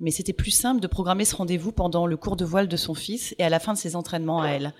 mais 0.00 0.10
c'était 0.10 0.32
plus 0.32 0.50
simple 0.50 0.80
de 0.80 0.86
programmer 0.86 1.24
ce 1.24 1.36
rendez-vous 1.36 1.72
pendant 1.72 2.06
le 2.06 2.16
cours 2.16 2.36
de 2.36 2.44
voile 2.44 2.68
de 2.68 2.76
son 2.76 2.94
fils 2.94 3.34
et 3.38 3.44
à 3.44 3.48
la 3.48 3.58
fin 3.58 3.72
de 3.72 3.78
ses 3.78 3.96
entraînements 3.96 4.42
à 4.42 4.48
elle. 4.48 4.74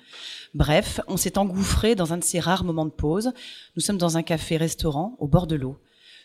Bref, 0.54 1.00
on 1.08 1.16
s'est 1.16 1.38
engouffré 1.38 1.94
dans 1.94 2.12
un 2.12 2.18
de 2.18 2.24
ces 2.24 2.40
rares 2.40 2.64
moments 2.64 2.86
de 2.86 2.90
pause. 2.90 3.32
Nous 3.76 3.82
sommes 3.82 3.98
dans 3.98 4.16
un 4.16 4.22
café-restaurant 4.22 5.16
au 5.18 5.26
bord 5.26 5.46
de 5.46 5.56
l'eau. 5.56 5.76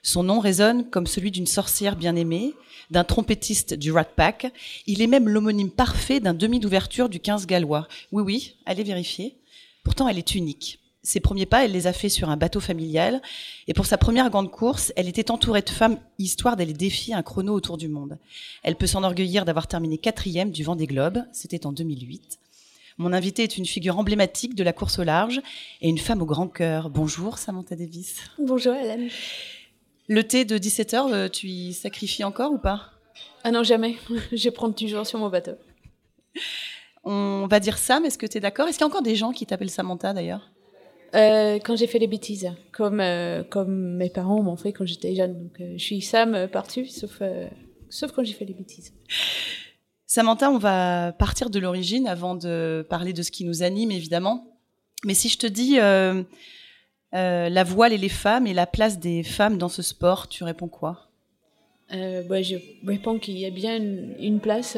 Son 0.04 0.24
nom 0.24 0.40
résonne 0.40 0.90
comme 0.90 1.08
celui 1.08 1.32
d'une 1.32 1.48
sorcière 1.48 1.96
bien-aimée, 1.96 2.54
d'un 2.92 3.06
trompettiste 3.06 3.74
du 3.74 3.92
Rat 3.94 4.04
Pack. 4.04 4.52
Il 4.86 5.02
est 5.02 5.08
même 5.08 5.30
l'homonyme 5.30 5.72
parfait 5.72 6.20
d'un 6.20 6.34
demi 6.34 6.60
d'ouverture 6.60 7.08
du 7.08 7.22
15 7.22 7.48
gallois. 7.48 7.88
Oui, 8.12 8.24
oui, 8.24 8.56
allez 8.66 8.84
vérifier. 8.84 9.38
Pourtant, 9.84 10.08
elle 10.08 10.18
est 10.18 10.36
unique. 10.36 10.83
Ses 11.06 11.20
premiers 11.20 11.46
pas, 11.46 11.66
elle 11.66 11.74
les 11.74 11.86
a 11.86 11.92
fait 11.92 12.08
sur 12.08 12.30
un 12.30 12.38
bateau 12.38 12.62
familial. 12.62 13.22
Et 13.68 13.74
pour 13.74 13.86
sa 13.86 13.98
première 13.98 14.30
grande 14.30 14.50
course, 14.50 14.94
elle 14.96 15.10
était 15.10 15.32
entourée 15.32 15.62
de 15.62 15.70
femmes, 15.70 16.00
histoire 16.18 16.56
d'aller 16.56 16.72
défier 16.72 17.14
un 17.14 17.24
chrono 17.24 17.54
autour 17.54 17.78
du 17.78 17.90
monde. 17.90 18.18
Elle 18.64 18.78
peut 18.78 18.88
s'enorgueillir 18.88 19.44
d'avoir 19.44 19.68
terminé 19.68 19.98
quatrième 19.98 20.52
du 20.52 20.64
vent 20.64 20.78
des 20.78 20.88
globes. 20.88 21.20
C'était 21.34 21.66
en 21.66 21.74
2008. 21.74 22.40
Mon 22.98 23.12
invitée 23.12 23.44
est 23.44 23.58
une 23.58 23.66
figure 23.66 23.98
emblématique 24.00 24.56
de 24.56 24.64
la 24.64 24.72
course 24.72 25.00
au 25.00 25.04
large 25.04 25.42
et 25.82 25.90
une 25.90 25.98
femme 25.98 26.22
au 26.22 26.26
grand 26.26 26.48
cœur. 26.48 26.90
Bonjour 26.90 27.38
Samantha 27.38 27.76
Davis. 27.76 28.18
Bonjour 28.38 28.74
Hélène. 28.74 29.10
Le 30.08 30.24
thé 30.24 30.46
de 30.46 30.58
17h, 30.58 31.12
euh, 31.12 31.28
tu 31.28 31.48
y 31.48 31.74
sacrifies 31.74 32.24
encore 32.24 32.52
ou 32.54 32.58
pas? 32.58 32.92
Ah 33.44 33.52
non, 33.52 33.64
jamais. 33.64 33.98
Je 34.32 34.50
prends 34.50 34.72
toujours 34.72 35.06
sur 35.06 35.20
mon 35.20 35.30
bateau. 35.30 35.54
On 37.04 37.48
va 37.50 37.60
dire 37.60 37.78
Sam, 37.78 38.06
est-ce 38.06 38.18
que 38.18 38.26
tu 38.26 38.38
es 38.38 38.42
d'accord? 38.42 38.68
Est-ce 38.68 38.78
qu'il 38.78 38.86
y 38.86 38.88
a 38.88 38.88
encore 38.88 39.02
des 39.02 39.16
gens 39.16 39.32
qui 39.32 39.46
t'appellent 39.46 39.70
Samantha 39.70 40.14
d'ailleurs? 40.14 40.53
Euh, 41.16 41.60
quand 41.64 41.76
j'ai 41.76 41.86
fait 41.86 42.00
les 42.00 42.08
bêtises, 42.08 42.52
comme 42.72 43.00
euh, 43.00 43.44
comme 43.44 43.98
mes 43.98 44.10
parents 44.10 44.42
m'ont 44.42 44.56
fait 44.56 44.74
quand 44.74 44.86
j'étais 44.86 45.14
jeune. 45.14 45.44
Donc 45.44 45.62
euh, 45.62 45.74
je 45.78 45.84
suis 45.84 46.02
Sam 46.02 46.48
partout, 46.52 46.86
sauf 46.86 47.22
sauf 47.90 48.12
quand 48.12 48.24
j'ai 48.24 48.34
fait 48.34 48.46
les 48.46 48.56
bêtises. 48.56 48.94
Samantha, 50.08 50.50
on 50.50 50.58
va 50.58 51.12
partir 51.12 51.50
de 51.52 51.60
l'origine 51.60 52.08
avant 52.08 52.36
de 52.36 52.86
parler 52.90 53.14
de 53.14 53.22
ce 53.22 53.32
qui 53.32 53.46
nous 53.46 53.62
anime 53.62 53.92
évidemment. 53.92 54.48
Mais 55.06 55.14
si 55.14 55.30
je 55.30 55.38
te 55.38 55.48
dis 55.48 55.76
la 57.12 57.64
voile 57.64 57.94
et 57.94 57.98
les 57.98 58.10
femmes 58.10 58.48
et 58.48 58.54
la 58.54 58.66
place 58.66 59.00
des 59.00 59.22
femmes 59.22 59.58
dans 59.58 59.70
ce 59.70 59.84
sport, 59.84 60.28
tu 60.28 60.44
réponds 60.44 60.68
quoi? 60.68 61.10
Bah, 61.92 62.42
je 62.42 62.56
réponds 62.88 63.20
qu'il 63.20 63.38
y 63.38 63.46
a 63.46 63.52
bien 63.52 63.78
une, 63.78 64.40
place 64.40 64.78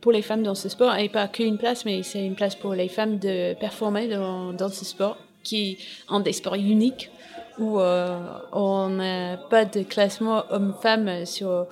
pour 0.00 0.12
les 0.12 0.22
femmes 0.22 0.44
dans 0.44 0.54
ce 0.54 0.68
sport, 0.68 0.94
et 0.96 1.08
pas 1.08 1.26
qu'une 1.26 1.58
place, 1.58 1.84
mais 1.84 2.04
c'est 2.04 2.24
une 2.24 2.36
place 2.36 2.54
pour 2.54 2.74
les 2.74 2.88
femmes 2.88 3.18
de 3.18 3.54
performer 3.54 4.06
dans, 4.06 4.52
dans 4.52 4.68
ce 4.68 4.84
sport 4.84 5.16
qui 5.44 5.78
est 6.10 6.20
des 6.20 6.32
sports 6.32 6.54
uniques 6.54 7.10
où 7.58 7.78
euh, 7.78 8.18
on 8.52 8.88
n'a 8.88 9.36
pas 9.36 9.64
de 9.64 9.82
classement 9.82 10.44
homme-femme 10.50 11.26
sur. 11.26 11.66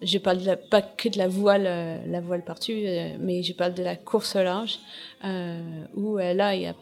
Je 0.00 0.18
parle 0.18 0.38
pas 0.70 0.80
que 0.80 1.08
de 1.08 1.18
la 1.18 1.26
voile, 1.26 1.66
euh, 1.66 1.98
la 2.06 2.20
voile 2.20 2.44
partout, 2.44 2.70
euh, 2.72 3.16
mais 3.18 3.42
je 3.42 3.52
parle 3.52 3.74
de 3.74 3.82
la 3.82 3.96
course 3.96 4.36
au 4.36 4.42
large, 4.42 4.78
où 5.96 6.18
là, 6.18 6.54
il 6.54 6.62
y 6.62 6.66
a, 6.66 6.74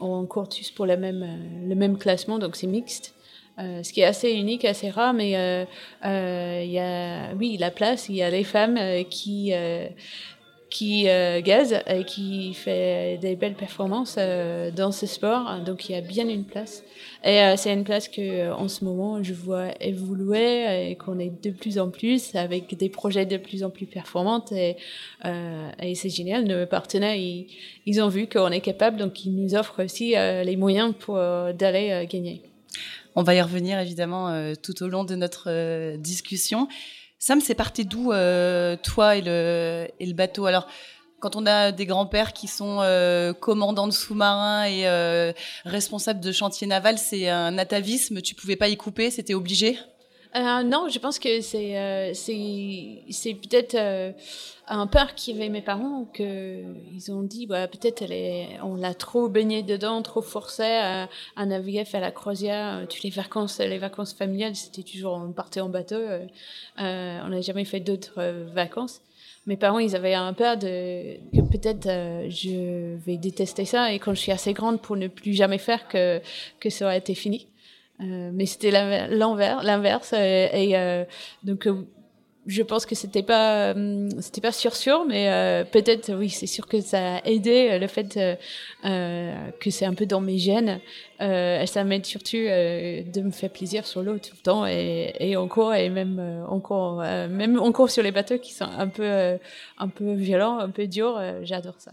on 0.00 0.26
court 0.26 0.48
tous 0.48 0.70
pour 0.72 0.86
le 0.86 0.96
même, 0.96 1.24
le 1.68 1.74
même 1.76 1.96
classement, 1.96 2.38
donc 2.38 2.56
c'est 2.56 2.66
mixte. 2.66 3.14
ce 3.58 3.92
qui 3.92 4.00
est 4.00 4.04
assez 4.04 4.32
unique, 4.32 4.64
assez 4.64 4.90
rare, 4.90 5.12
mais 5.12 5.30
il 5.30 6.70
y 6.72 6.78
a, 6.80 7.34
oui, 7.34 7.56
la 7.56 7.70
place, 7.70 8.08
il 8.08 8.16
y 8.16 8.22
a 8.22 8.30
les 8.30 8.44
femmes 8.44 8.78
qui 9.08 9.52
qui 10.70 11.08
euh, 11.08 11.40
et 11.86 12.04
qui 12.04 12.54
fait 12.54 13.18
des 13.20 13.34
belles 13.34 13.54
performances 13.54 14.16
euh, 14.18 14.70
dans 14.70 14.92
ce 14.92 15.06
sport. 15.06 15.60
Donc 15.66 15.88
il 15.88 15.92
y 15.92 15.94
a 15.96 16.00
bien 16.00 16.28
une 16.28 16.44
place. 16.44 16.84
Et 17.24 17.40
euh, 17.40 17.56
c'est 17.56 17.72
une 17.72 17.84
place 17.84 18.08
que 18.08 18.52
en 18.52 18.68
ce 18.68 18.84
moment 18.84 19.22
je 19.22 19.34
vois 19.34 19.70
évoluer 19.80 20.90
et 20.90 20.96
qu'on 20.96 21.18
est 21.18 21.42
de 21.42 21.50
plus 21.50 21.78
en 21.78 21.90
plus 21.90 22.34
avec 22.34 22.76
des 22.76 22.88
projets 22.88 23.26
de 23.26 23.36
plus 23.36 23.64
en 23.64 23.70
plus 23.70 23.86
performants. 23.86 24.44
Et, 24.52 24.76
et 25.82 25.94
c'est 25.94 26.08
génial. 26.08 26.44
Nos 26.44 26.66
partenaires, 26.66 27.16
ils, 27.16 27.48
ils 27.84 28.00
ont 28.00 28.08
vu 28.08 28.28
qu'on 28.28 28.50
est 28.50 28.60
capable, 28.60 28.96
donc 28.96 29.24
ils 29.24 29.34
nous 29.34 29.54
offrent 29.54 29.84
aussi 29.84 30.10
les 30.10 30.56
moyens 30.56 30.94
pour 30.98 31.16
d'aller 31.16 32.06
gagner. 32.08 32.42
On 33.16 33.24
va 33.24 33.34
y 33.34 33.42
revenir 33.42 33.78
évidemment 33.80 34.54
tout 34.62 34.82
au 34.82 34.88
long 34.88 35.04
de 35.04 35.16
notre 35.16 35.96
discussion. 35.96 36.68
Sam, 37.22 37.42
c'est 37.42 37.54
parti 37.54 37.84
d'où, 37.84 38.12
euh, 38.12 38.76
toi 38.82 39.14
et 39.14 39.20
le, 39.20 39.86
et 40.00 40.06
le 40.06 40.14
bateau? 40.14 40.46
Alors, 40.46 40.66
quand 41.18 41.36
on 41.36 41.44
a 41.44 41.70
des 41.70 41.84
grands-pères 41.84 42.32
qui 42.32 42.48
sont 42.48 42.78
euh, 42.80 43.34
commandants 43.34 43.86
de 43.86 43.92
sous-marins 43.92 44.64
et 44.64 44.88
euh, 44.88 45.34
responsables 45.66 46.20
de 46.20 46.32
chantiers 46.32 46.66
navals, 46.66 46.96
c'est 46.96 47.28
un 47.28 47.58
atavisme. 47.58 48.22
Tu 48.22 48.34
pouvais 48.34 48.56
pas 48.56 48.68
y 48.68 48.76
couper, 48.78 49.10
c'était 49.10 49.34
obligé? 49.34 49.78
Euh, 50.36 50.62
non, 50.62 50.88
je 50.88 50.98
pense 51.00 51.18
que 51.18 51.40
c'est 51.40 51.76
euh, 51.76 52.12
c'est 52.14 53.34
peut-être 53.34 53.74
euh, 53.74 54.12
un 54.68 54.86
peur 54.86 55.16
qu'avaient 55.16 55.48
mes 55.48 55.60
parents 55.60 56.04
que 56.14 56.62
ils 56.94 57.10
ont 57.10 57.22
dit 57.22 57.46
bah 57.46 57.66
peut-être 57.66 58.04
on 58.62 58.76
l'a 58.76 58.94
trop 58.94 59.28
baigné 59.28 59.64
dedans, 59.64 60.02
trop 60.02 60.22
forcé 60.22 60.62
à, 60.62 61.08
à, 61.34 61.46
naviguer, 61.46 61.84
faire 61.84 62.00
la 62.00 62.12
croisière, 62.12 62.86
toutes 62.88 63.02
les 63.02 63.10
vacances, 63.10 63.58
les 63.58 63.78
vacances 63.78 64.12
familiales, 64.14 64.54
c'était 64.54 64.84
toujours 64.88 65.14
on 65.14 65.32
partait 65.32 65.60
en 65.60 65.68
bateau, 65.68 65.96
euh, 65.96 66.26
on 66.76 67.28
n'a 67.28 67.40
jamais 67.40 67.64
fait 67.64 67.80
d'autres 67.80 68.22
vacances. 68.54 69.00
Mes 69.46 69.56
parents, 69.56 69.78
ils 69.80 69.96
avaient 69.96 70.14
un 70.14 70.32
peur 70.32 70.58
de 70.58 71.16
que 71.34 71.40
peut-être 71.40 71.88
je 72.28 72.94
vais 73.04 73.16
détester 73.16 73.64
ça 73.64 73.92
et 73.92 73.98
quand 73.98 74.14
je 74.14 74.20
suis 74.20 74.32
assez 74.32 74.52
grande 74.52 74.80
pour 74.80 74.96
ne 74.96 75.08
plus 75.08 75.32
jamais 75.32 75.58
faire 75.58 75.88
que 75.88 76.20
que 76.60 76.70
ça 76.70 76.84
aurait 76.84 76.98
été 76.98 77.16
fini. 77.16 77.48
Euh, 78.02 78.30
mais 78.32 78.46
c'était 78.46 78.70
l'envers, 79.08 79.62
l'inverse. 79.62 80.12
Euh, 80.14 80.48
et, 80.52 80.76
euh, 80.76 81.04
donc, 81.44 81.66
je 82.46 82.62
pense 82.62 82.86
que 82.86 82.94
c'était 82.94 83.22
pas 83.22 83.74
c'était 84.20 84.40
pas 84.40 84.52
sûr 84.52 84.74
sûr 84.74 85.04
mais 85.04 85.28
euh, 85.28 85.64
peut-être 85.64 86.12
oui 86.14 86.30
c'est 86.30 86.46
sûr 86.46 86.66
que 86.66 86.80
ça 86.80 87.16
a 87.16 87.24
aidé 87.24 87.68
euh, 87.70 87.78
le 87.78 87.86
fait 87.86 88.18
euh, 88.84 89.50
que 89.60 89.70
c'est 89.70 89.84
un 89.84 89.94
peu 89.94 90.06
dans 90.06 90.20
mes 90.20 90.38
gènes 90.38 90.80
ça 91.18 91.84
m'aide 91.84 92.06
surtout 92.06 92.38
de 92.38 93.20
me 93.20 93.30
faire 93.30 93.50
plaisir 93.50 93.86
sur 93.86 94.02
l'eau 94.02 94.18
tout 94.18 94.32
le 94.32 94.42
temps 94.42 94.66
et, 94.66 95.12
et 95.20 95.36
encore 95.36 95.74
et 95.74 95.90
même 95.90 96.44
encore 96.48 97.00
même 97.02 97.60
encore 97.60 97.90
sur 97.90 98.02
les 98.02 98.10
bateaux 98.10 98.38
qui 98.38 98.54
sont 98.54 98.64
un 98.64 98.88
peu 98.88 99.38
un 99.78 99.88
peu 99.88 100.14
violents 100.14 100.58
un 100.58 100.70
peu 100.70 100.86
durs 100.86 101.20
j'adore 101.42 101.74
ça 101.78 101.92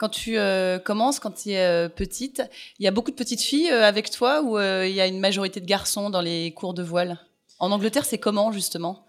quand 0.00 0.08
tu 0.08 0.38
commences, 0.84 1.20
quand 1.20 1.42
tu 1.42 1.50
es 1.50 1.88
petite, 1.90 2.42
il 2.78 2.84
y 2.84 2.88
a 2.88 2.90
beaucoup 2.90 3.10
de 3.10 3.16
petites 3.16 3.42
filles 3.42 3.68
avec 3.68 4.10
toi 4.10 4.40
ou 4.42 4.58
il 4.58 4.92
y 4.92 5.00
a 5.00 5.06
une 5.06 5.20
majorité 5.20 5.60
de 5.60 5.66
garçons 5.66 6.08
dans 6.08 6.22
les 6.22 6.52
cours 6.52 6.72
de 6.72 6.82
voile? 6.82 7.18
En 7.58 7.70
Angleterre, 7.70 8.06
c'est 8.06 8.18
comment 8.18 8.50
justement? 8.50 9.04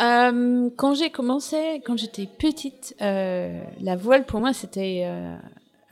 Euh, 0.00 0.70
quand 0.76 0.94
j'ai 0.94 1.10
commencé, 1.10 1.82
quand 1.84 1.96
j'étais 1.96 2.26
petite, 2.26 2.96
euh, 3.02 3.62
la 3.80 3.96
voile 3.96 4.24
pour 4.24 4.40
moi 4.40 4.54
c'était 4.54 5.02
euh, 5.04 5.36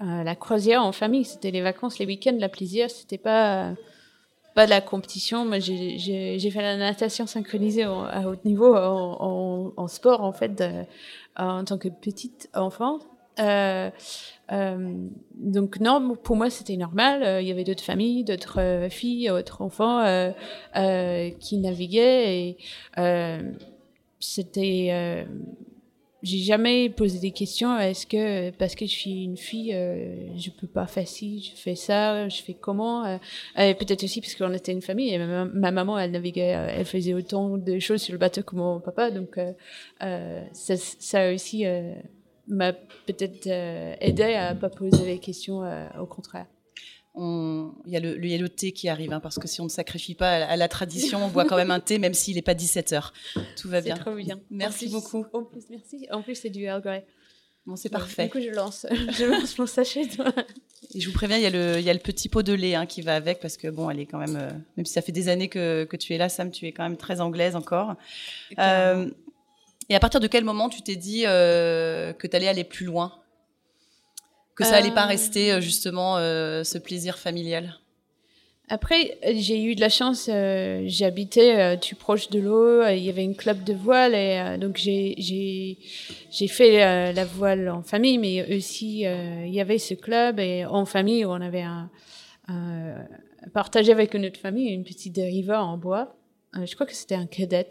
euh 0.01 0.23
la 0.23 0.35
croisière 0.35 0.83
en 0.83 0.93
famille, 0.93 1.25
c'était 1.25 1.51
les 1.51 1.61
vacances, 1.61 1.99
les 1.99 2.07
week-ends, 2.07 2.37
la 2.39 2.49
plaisir, 2.49 2.91
c'était 2.91 3.19
pas 3.19 3.75
pas 4.55 4.65
de 4.65 4.71
la 4.71 4.81
compétition. 4.81 5.45
Moi 5.45 5.59
j'ai 5.59 6.51
fait 6.51 6.63
la 6.63 6.79
natation 6.79 7.27
synchronisée 7.27 7.83
à 7.85 8.27
haut 8.27 8.37
niveau 8.47 8.75
en, 8.75 9.89
sport 9.89 10.23
en 10.23 10.33
fait 10.33 10.65
en 11.37 11.65
tant 11.65 11.77
que 11.77 11.89
petite 11.89 12.49
enfant. 12.55 13.01
Euh, 13.39 13.91
euh, 14.51 14.95
donc 15.35 15.81
non, 15.81 16.17
pour 16.17 16.37
moi 16.37 16.51
c'était 16.51 16.77
normal. 16.77 17.43
Il 17.43 17.49
y 17.49 17.53
avait 17.53 17.65
d'autres 17.65 17.85
familles, 17.85 18.25
d'autres 18.25 18.89
filles, 18.91 19.29
d'autres 19.29 19.63
enfants 19.63 20.33
qui 21.41 21.59
naviguaient 21.59 22.57
c'était 24.21 24.89
euh, 24.91 25.25
j'ai 26.23 26.39
jamais 26.39 26.91
posé 26.91 27.21
des 27.21 27.31
questions 27.31 27.79
est-ce 27.79 28.07
que 28.07 28.51
parce 28.51 28.75
que 28.75 28.85
je 28.87 28.91
suis 28.91 29.25
une 29.25 29.37
fille 29.37 29.73
euh, 29.73 30.37
je 30.37 30.51
peux 30.51 30.67
pas 30.67 30.87
faire 30.87 31.07
ci 31.07 31.41
je 31.41 31.61
fais 31.61 31.77
ça 31.77 32.29
je 32.29 32.43
fais 32.43 32.55
comment 32.55 33.05
euh, 33.07 33.19
peut-être 33.55 34.03
aussi 34.03 34.21
parce 34.21 34.35
qu'on 34.35 34.53
était 34.53 34.73
une 34.73 34.83
famille 34.83 35.15
et 35.15 35.19
ma, 35.19 35.71
maman 35.71 35.99
elle 35.99 36.11
naviguait 36.11 36.57
euh, 36.57 36.75
elle 36.79 36.85
faisait 36.85 37.15
autant 37.15 37.57
de 37.57 37.79
choses 37.79 38.03
sur 38.03 38.13
le 38.13 38.19
bateau 38.19 38.43
que 38.43 38.57
mon 38.57 38.81
papa 38.81 39.13
donc 39.13 39.39
euh, 39.39 40.43
ça 40.53 41.33
aussi 41.33 41.65
m'a 42.49 42.73
peut-être 42.73 43.47
aidé 43.47 44.35
à 44.35 44.55
pas 44.55 44.71
poser 44.71 45.05
les 45.05 45.19
questions 45.19 45.63
au 45.99 46.07
contraire 46.07 46.47
il 47.21 47.93
y, 47.93 47.97
a 47.97 48.01
le, 48.01 48.15
le 48.17 48.49
thé 48.49 48.73
qui 48.73 48.89
arrive, 48.89 49.13
hein, 49.13 49.21
parce 49.21 49.39
que 49.39 49.49
si 49.49 49.61
on 49.61 49.65
ne 49.65 49.71
sacrifie 49.71 50.15
pas 50.15 50.45
à, 50.45 50.57
la 50.57 50.69
tradition, 50.69 51.25
on 51.25 51.29
boit 51.29 51.45
quand 51.45 51.57
même 51.57 51.71
un 51.71 51.81
thé, 51.81 51.99
même 51.99 52.15
s'il 52.15 52.37
n'est 52.37 52.43
pas 52.43 52.55
17 52.55 52.93
heures. 52.93 53.13
Tout 53.57 53.69
va 53.69 53.81
bien. 53.81 53.97
Trop 53.97 54.15
bien. 54.15 54.39
Merci 54.51 54.89
beaucoup. 54.89 55.27
En 55.33 55.43
plus, 55.43 55.65
merci. 55.71 56.07
En 56.13 56.23
plus, 56.23 56.37
c'est 56.37 56.51
du 56.51 56.63
Earl 56.63 56.81
Grey. 56.81 57.05
Bon, 57.67 57.77
c'est 57.77 57.89
parfait. 57.89 58.25
Du 58.27 58.31
coup, 58.31 58.41
je 58.41 58.51
lance, 58.51 58.87
je 59.19 59.25
lance 59.25 59.59
mon 59.59 59.67
sachet. 59.67 60.09
Et 60.95 61.01
je 61.01 61.09
vous 61.09 61.15
préviens, 61.15 61.37
il 61.37 61.43
y 61.43 61.47
a 61.47 61.51
le, 61.51 61.79
il 61.79 61.85
y 61.85 61.91
a 61.91 61.93
le 61.93 61.99
petit 61.99 62.29
pot 62.29 62.43
de 62.43 62.53
lait 62.53 62.75
hein, 62.75 62.87
qui 62.87 63.03
va 63.03 63.17
avec, 63.17 63.41
parce 63.41 63.57
que 63.57 63.69
bon, 63.69 63.91
elle 63.91 64.01
est 64.01 64.07
quand 64.07 64.19
même, 64.19 64.37
euh, 64.37 64.51
même 64.77 64.87
si 64.87 64.93
ça 64.93 65.03
fait 65.03 65.13
des 65.13 65.29
années 65.29 65.49
que, 65.49 65.85
que, 65.85 65.97
tu 65.97 66.15
es 66.15 66.19
là, 66.19 66.29
Sam, 66.29 66.51
tu 66.51 66.67
es 66.67 66.73
quand 66.73 66.85
même 66.85 66.97
très 66.97 67.21
anglaise 67.21 67.57
encore. 67.57 67.97
Euh, 68.59 69.11
et 69.89 69.95
à 69.95 70.01
partir 70.01 70.21
de 70.21 70.27
quel 70.27 70.45
moment 70.45 70.69
tu 70.69 70.83
t'es 70.83 70.97
dit 70.97 71.25
euh, 71.27 72.13
que 72.13 72.27
tu 72.27 72.37
allais 72.37 72.49
aller 72.49 72.65
plus 72.65 72.87
loin? 72.87 73.13
Que 74.59 74.65
ça 74.65 74.75
allait 74.75 74.91
pas 74.91 75.05
euh. 75.05 75.09
rester 75.09 75.53
euh, 75.53 75.61
justement 75.61 76.17
euh, 76.17 76.65
ce 76.65 76.79
plaisir 76.79 77.17
familial? 77.17 77.79
Après, 78.69 79.17
j'ai 79.35 79.63
eu 79.63 79.77
de 79.77 79.81
la 79.81 79.89
chance. 79.89 80.29
J'habitais 80.29 81.79
tout 81.79 81.97
proche 81.97 82.29
de 82.29 82.39
l'eau. 82.39 82.87
Il 82.87 83.03
y 83.03 83.09
avait 83.09 83.25
une 83.25 83.35
club 83.35 83.65
de 83.65 83.73
voile 83.73 84.15
et 84.15 84.59
donc 84.59 84.77
j'ai 84.77 85.15
j'ai 86.31 86.49
fait 86.49 87.13
la 87.15 87.25
voile 87.25 87.71
en 87.71 87.83
famille, 87.83 88.19
mais 88.19 88.55
aussi 88.55 89.05
il 89.05 89.55
y 89.55 89.61
avait 89.63 89.79
ce 89.79 89.95
club 89.95 90.39
et 90.39 90.67
en 90.67 90.85
famille 90.85 91.25
où 91.25 91.31
on 91.31 91.41
avait 91.41 91.63
un, 91.63 91.89
partagé 93.55 93.91
avec 93.91 94.13
une 94.13 94.27
autre 94.27 94.39
famille 94.39 94.69
une 94.69 94.85
petite 94.85 95.15
dériva 95.15 95.65
en 95.65 95.79
bois. 95.79 96.18
Je 96.55 96.75
crois 96.75 96.87
que 96.87 96.95
c'était 96.95 97.15
un 97.15 97.27
cadet 97.27 97.69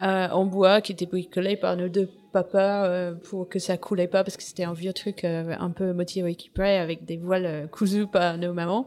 en 0.00 0.44
bois 0.44 0.80
qui 0.80 0.92
était 0.92 1.06
bricolé 1.06 1.56
par 1.56 1.76
nos 1.76 1.88
deux 1.88 2.08
papa 2.32 2.84
euh, 2.84 3.14
pour 3.14 3.48
que 3.48 3.58
ça 3.58 3.76
coulait 3.76 4.06
pas 4.06 4.24
parce 4.24 4.36
que 4.36 4.42
c'était 4.42 4.64
un 4.64 4.72
vieux 4.72 4.92
truc 4.92 5.24
euh, 5.24 5.54
un 5.58 5.70
peu 5.70 5.92
moitié 5.92 6.26
équipé 6.26 6.62
avec 6.62 7.04
des 7.04 7.16
voiles 7.16 7.46
euh, 7.46 7.66
cousues 7.66 8.06
par 8.06 8.38
nos 8.38 8.52
mamans. 8.52 8.86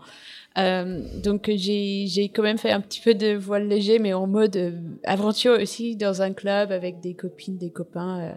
Euh, 0.57 1.01
donc 1.23 1.49
j'ai 1.55 2.29
quand 2.33 2.43
même 2.43 2.57
fait 2.57 2.71
un 2.71 2.81
petit 2.81 2.99
peu 2.99 3.13
de 3.13 3.35
voile 3.35 3.67
léger, 3.67 3.99
mais 3.99 4.13
en 4.13 4.27
mode 4.27 4.57
euh, 4.57 4.71
aventure 5.05 5.57
aussi 5.57 5.95
dans 5.95 6.21
un 6.21 6.33
club 6.33 6.73
avec 6.73 6.99
des 6.99 7.13
copines, 7.13 7.57
des 7.57 7.69
copains. 7.69 8.19
Euh. 8.19 8.33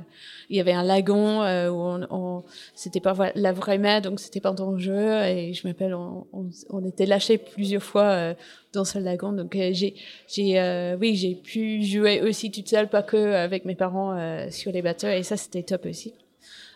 il 0.49 0.57
y 0.57 0.61
avait 0.61 0.73
un 0.73 0.85
lagon 0.85 1.41
où 1.41 1.75
on, 1.75 2.07
on 2.11 2.45
c'était 2.75 3.01
pas 3.01 3.33
la 3.35 3.53
vraie 3.53 3.79
mer, 3.79 4.01
donc 4.01 4.21
c'était 4.21 4.41
pas 4.41 4.53
dangereux. 4.53 5.25
Et 5.25 5.55
je 5.55 5.67
m'appelle, 5.67 5.95
on, 5.95 6.27
on, 6.33 6.51
on, 6.71 6.85
était 6.85 7.07
lâchés 7.07 7.39
plusieurs 7.39 7.83
fois 7.83 8.35
dans 8.73 8.85
ce 8.85 8.99
lagon. 8.99 9.33
Donc 9.33 9.55
j'ai 9.55 9.95
j'ai 10.29 10.95
oui 11.01 11.17
j'ai 11.17 11.35
pu 11.35 11.83
jouer 11.83 12.23
aussi 12.23 12.51
toute 12.53 12.69
seule, 12.69 12.89
pas 12.89 13.03
que 13.03 13.17
avec 13.17 13.65
mes 13.65 13.75
parents 13.75 14.17
sur 14.51 14.71
les 14.71 14.83
bateaux. 14.83 15.09
Et 15.09 15.25
ça 15.25 15.37
c'était 15.37 15.65
top 15.65 15.87
aussi. 15.87 16.15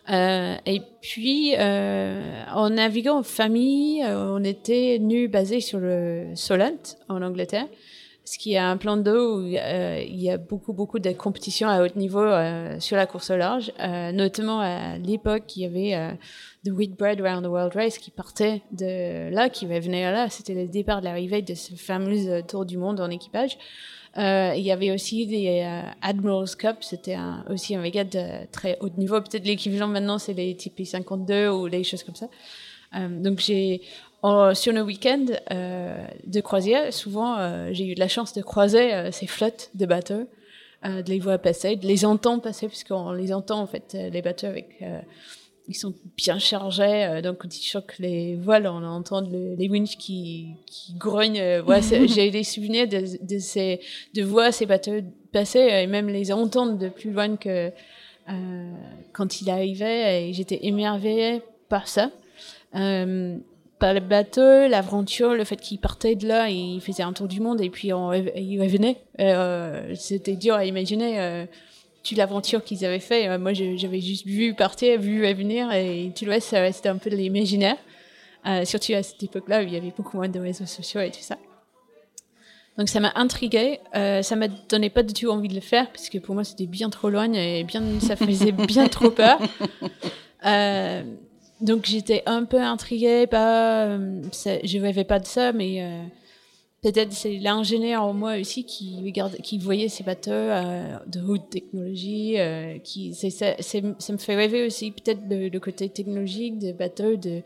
Euh, 0.09 0.55
et 0.65 0.81
puis, 1.01 1.53
euh, 1.57 2.43
en 2.51 2.71
naviguant 2.71 3.19
en 3.19 3.23
famille, 3.23 4.03
euh, 4.03 4.33
on 4.33 4.43
était 4.43 4.97
nu 4.99 5.27
basé 5.27 5.59
sur 5.59 5.79
le 5.79 6.31
Solent 6.35 6.97
en 7.09 7.21
Angleterre, 7.21 7.67
ce 8.25 8.39
qui 8.39 8.53
est 8.53 8.57
un 8.57 8.77
plan 8.77 8.97
d'eau 8.97 9.39
où 9.39 9.55
euh, 9.55 10.03
il 10.03 10.19
y 10.19 10.31
a 10.31 10.37
beaucoup, 10.37 10.73
beaucoup 10.73 10.99
de 10.99 11.11
compétitions 11.11 11.69
à 11.69 11.83
haut 11.83 11.95
niveau 11.95 12.19
euh, 12.19 12.79
sur 12.79 12.97
la 12.97 13.05
course 13.05 13.29
au 13.29 13.37
large. 13.37 13.71
notamment 14.13 14.61
à 14.61 14.97
l'époque, 14.97 15.55
il 15.55 15.61
y 15.61 15.65
avait 15.65 16.17
The 16.65 16.69
Whitbread 16.69 17.21
Round 17.21 17.45
the 17.45 17.49
World 17.49 17.73
Race 17.75 17.97
qui 17.99 18.09
partait 18.09 18.63
de 18.71 19.29
là, 19.29 19.49
qui 19.49 19.67
venait 19.67 20.11
là. 20.11 20.29
C'était 20.29 20.55
le 20.55 20.67
départ 20.67 21.01
de 21.01 21.05
l'arrivée 21.05 21.43
de 21.43 21.53
ce 21.53 21.75
fameux 21.75 22.41
tour 22.43 22.65
du 22.65 22.77
monde 22.77 22.99
en 22.99 23.09
équipage. 23.09 23.57
Euh, 24.17 24.53
il 24.55 24.63
y 24.63 24.71
avait 24.71 24.91
aussi 24.91 25.27
des 25.27 25.61
euh, 25.63 25.81
Admirals 26.01 26.55
Cup, 26.57 26.77
c'était 26.81 27.17
aussi 27.49 27.75
un 27.75 27.81
méga 27.81 28.03
de 28.03 28.45
très 28.51 28.77
haut 28.81 28.89
niveau. 28.97 29.21
Peut-être 29.21 29.45
l'équivalent 29.45 29.87
maintenant, 29.87 30.17
c'est 30.17 30.33
les 30.33 30.55
TP 30.55 30.83
52 30.83 31.49
ou 31.49 31.67
les 31.67 31.83
choses 31.83 32.03
comme 32.03 32.15
ça. 32.15 32.27
Euh, 32.95 33.07
donc 33.21 33.39
j'ai 33.39 33.81
sur 34.53 34.73
nos 34.73 34.83
week-ends 34.83 35.27
de 36.25 36.41
croisière, 36.41 36.93
souvent 36.93 37.71
j'ai 37.71 37.87
eu 37.87 37.95
de 37.95 38.01
la 38.01 38.09
chance 38.09 38.33
de 38.33 38.41
croiser 38.41 39.09
ces 39.13 39.27
flottes 39.27 39.69
de 39.75 39.85
bateaux, 39.85 40.27
de 40.83 41.09
les 41.09 41.19
voir 41.19 41.39
passer, 41.39 41.77
de 41.77 41.87
les 41.87 42.03
entendre 42.03 42.41
passer, 42.41 42.67
puisqu'on 42.67 43.13
les 43.13 43.31
entend 43.31 43.61
en 43.61 43.65
fait 43.65 43.93
les 43.93 44.21
bateaux 44.21 44.47
avec 44.47 44.83
ils 45.69 45.75
sont 45.75 45.93
bien 46.17 46.39
chargés. 46.39 47.05
Euh, 47.05 47.21
donc, 47.21 47.37
quand 47.37 47.55
ils 47.55 47.63
choquent 47.63 47.99
les 47.99 48.35
voiles, 48.35 48.67
on 48.67 48.83
entend 48.83 49.21
les 49.21 49.69
winches 49.69 49.97
qui, 49.97 50.47
qui 50.65 50.93
grognent. 50.93 51.39
Euh, 51.39 51.61
ouais, 51.63 51.81
J'ai 52.07 52.31
des 52.31 52.43
souvenirs 52.43 52.87
de, 52.87 53.03
de, 53.21 53.39
ces, 53.39 53.79
de 54.15 54.23
voir 54.23 54.51
ces 54.51 54.65
bateaux 54.65 54.99
passer 55.31 55.59
euh, 55.59 55.83
et 55.83 55.87
même 55.87 56.09
les 56.09 56.31
entendre 56.31 56.77
de 56.77 56.89
plus 56.89 57.11
loin 57.11 57.37
que 57.37 57.71
euh, 58.29 58.71
quand 59.13 59.41
il 59.41 59.49
arrivait. 59.51 60.29
Et 60.29 60.33
j'étais 60.33 60.59
émerveillée 60.63 61.41
par 61.69 61.87
ça. 61.87 62.09
Euh, 62.75 63.37
par 63.77 63.93
le 63.93 63.99
bateau, 64.01 64.67
l'aventure, 64.67 65.35
le 65.35 65.43
fait 65.43 65.55
qu'il 65.55 65.77
partait 65.77 66.15
de 66.15 66.27
là 66.27 66.49
et 66.49 66.53
il 66.55 66.81
faisait 66.81 67.03
un 67.03 67.13
tour 67.13 67.27
du 67.27 67.39
monde 67.39 67.61
et 67.61 67.69
puis 67.69 67.93
on, 67.93 68.11
il 68.11 68.59
revenait. 68.59 68.97
Euh, 69.19 69.93
C'était 69.95 70.35
dur 70.35 70.55
à 70.55 70.65
imaginer 70.65 71.45
l'aventure 72.15 72.63
qu'ils 72.63 72.85
avaient 72.85 72.99
fait. 72.99 73.27
Euh, 73.27 73.37
moi, 73.37 73.53
j'avais 73.53 74.01
juste 74.01 74.25
vu 74.25 74.53
partir, 74.53 74.99
vu 74.99 75.21
venir, 75.33 75.71
et 75.71 76.11
tout 76.15 76.25
le 76.25 76.31
reste, 76.31 76.55
c'était 76.73 76.89
un 76.89 76.97
peu 76.97 77.09
de 77.09 77.15
l'imaginaire. 77.15 77.77
Euh, 78.45 78.63
surtout 78.63 78.93
à 78.93 79.03
cette 79.03 79.21
époque-là 79.21 79.59
où 79.59 79.63
il 79.63 79.73
y 79.73 79.77
avait 79.77 79.93
beaucoup 79.95 80.15
moins 80.15 80.29
de 80.29 80.39
réseaux 80.39 80.65
sociaux 80.65 81.01
et 81.01 81.11
tout 81.11 81.21
ça. 81.21 81.37
Donc 82.77 82.87
ça 82.87 83.01
m'a 83.01 83.11
intriguée, 83.15 83.81
euh, 83.95 84.21
ça 84.21 84.37
m'a 84.37 84.47
donné 84.47 84.89
pas 84.89 85.03
du 85.03 85.13
tout 85.13 85.27
envie 85.27 85.49
de 85.49 85.55
le 85.55 85.59
faire 85.59 85.91
parce 85.91 86.07
que 86.07 86.17
pour 86.17 86.33
moi 86.33 86.45
c'était 86.45 86.65
bien 86.65 86.89
trop 86.89 87.09
loin 87.09 87.31
et 87.33 87.65
bien 87.65 87.83
ça 87.99 88.15
faisait 88.15 88.51
bien 88.67 88.87
trop 88.87 89.11
peur. 89.11 89.39
Euh, 90.45 91.03
donc 91.59 91.85
j'étais 91.85 92.23
un 92.25 92.45
peu 92.45 92.61
intriguée, 92.61 93.27
pas, 93.27 93.97
je 93.97 94.79
rêvais 94.79 95.03
pas 95.03 95.19
de 95.19 95.25
ça, 95.25 95.51
mais 95.51 95.83
Peut-être 96.81 97.11
c'est 97.11 97.39
l'ingénieur 97.39 98.03
en 98.03 98.13
moi 98.13 98.39
aussi 98.39 98.63
qui 98.63 99.01
regarde, 99.03 99.35
qui 99.43 99.57
voyait 99.57 99.89
ces 99.89 100.03
bateaux 100.03 100.31
euh, 100.31 100.97
de 101.07 101.19
haute 101.19 101.49
technologie, 101.49 102.39
euh, 102.39 102.77
qui 102.79 103.13
c'est 103.13 103.31
ça, 103.31 103.55
ça 103.59 103.81
me 103.81 104.17
fait 104.17 104.35
rêver 104.35 104.65
aussi 104.65 104.91
peut-être 104.91 105.19
le, 105.29 105.49
le, 105.49 105.59
côté 105.59 105.89
technologique 105.89 106.57
des 106.57 106.71
bateaux, 106.71 107.17
de, 107.17 107.41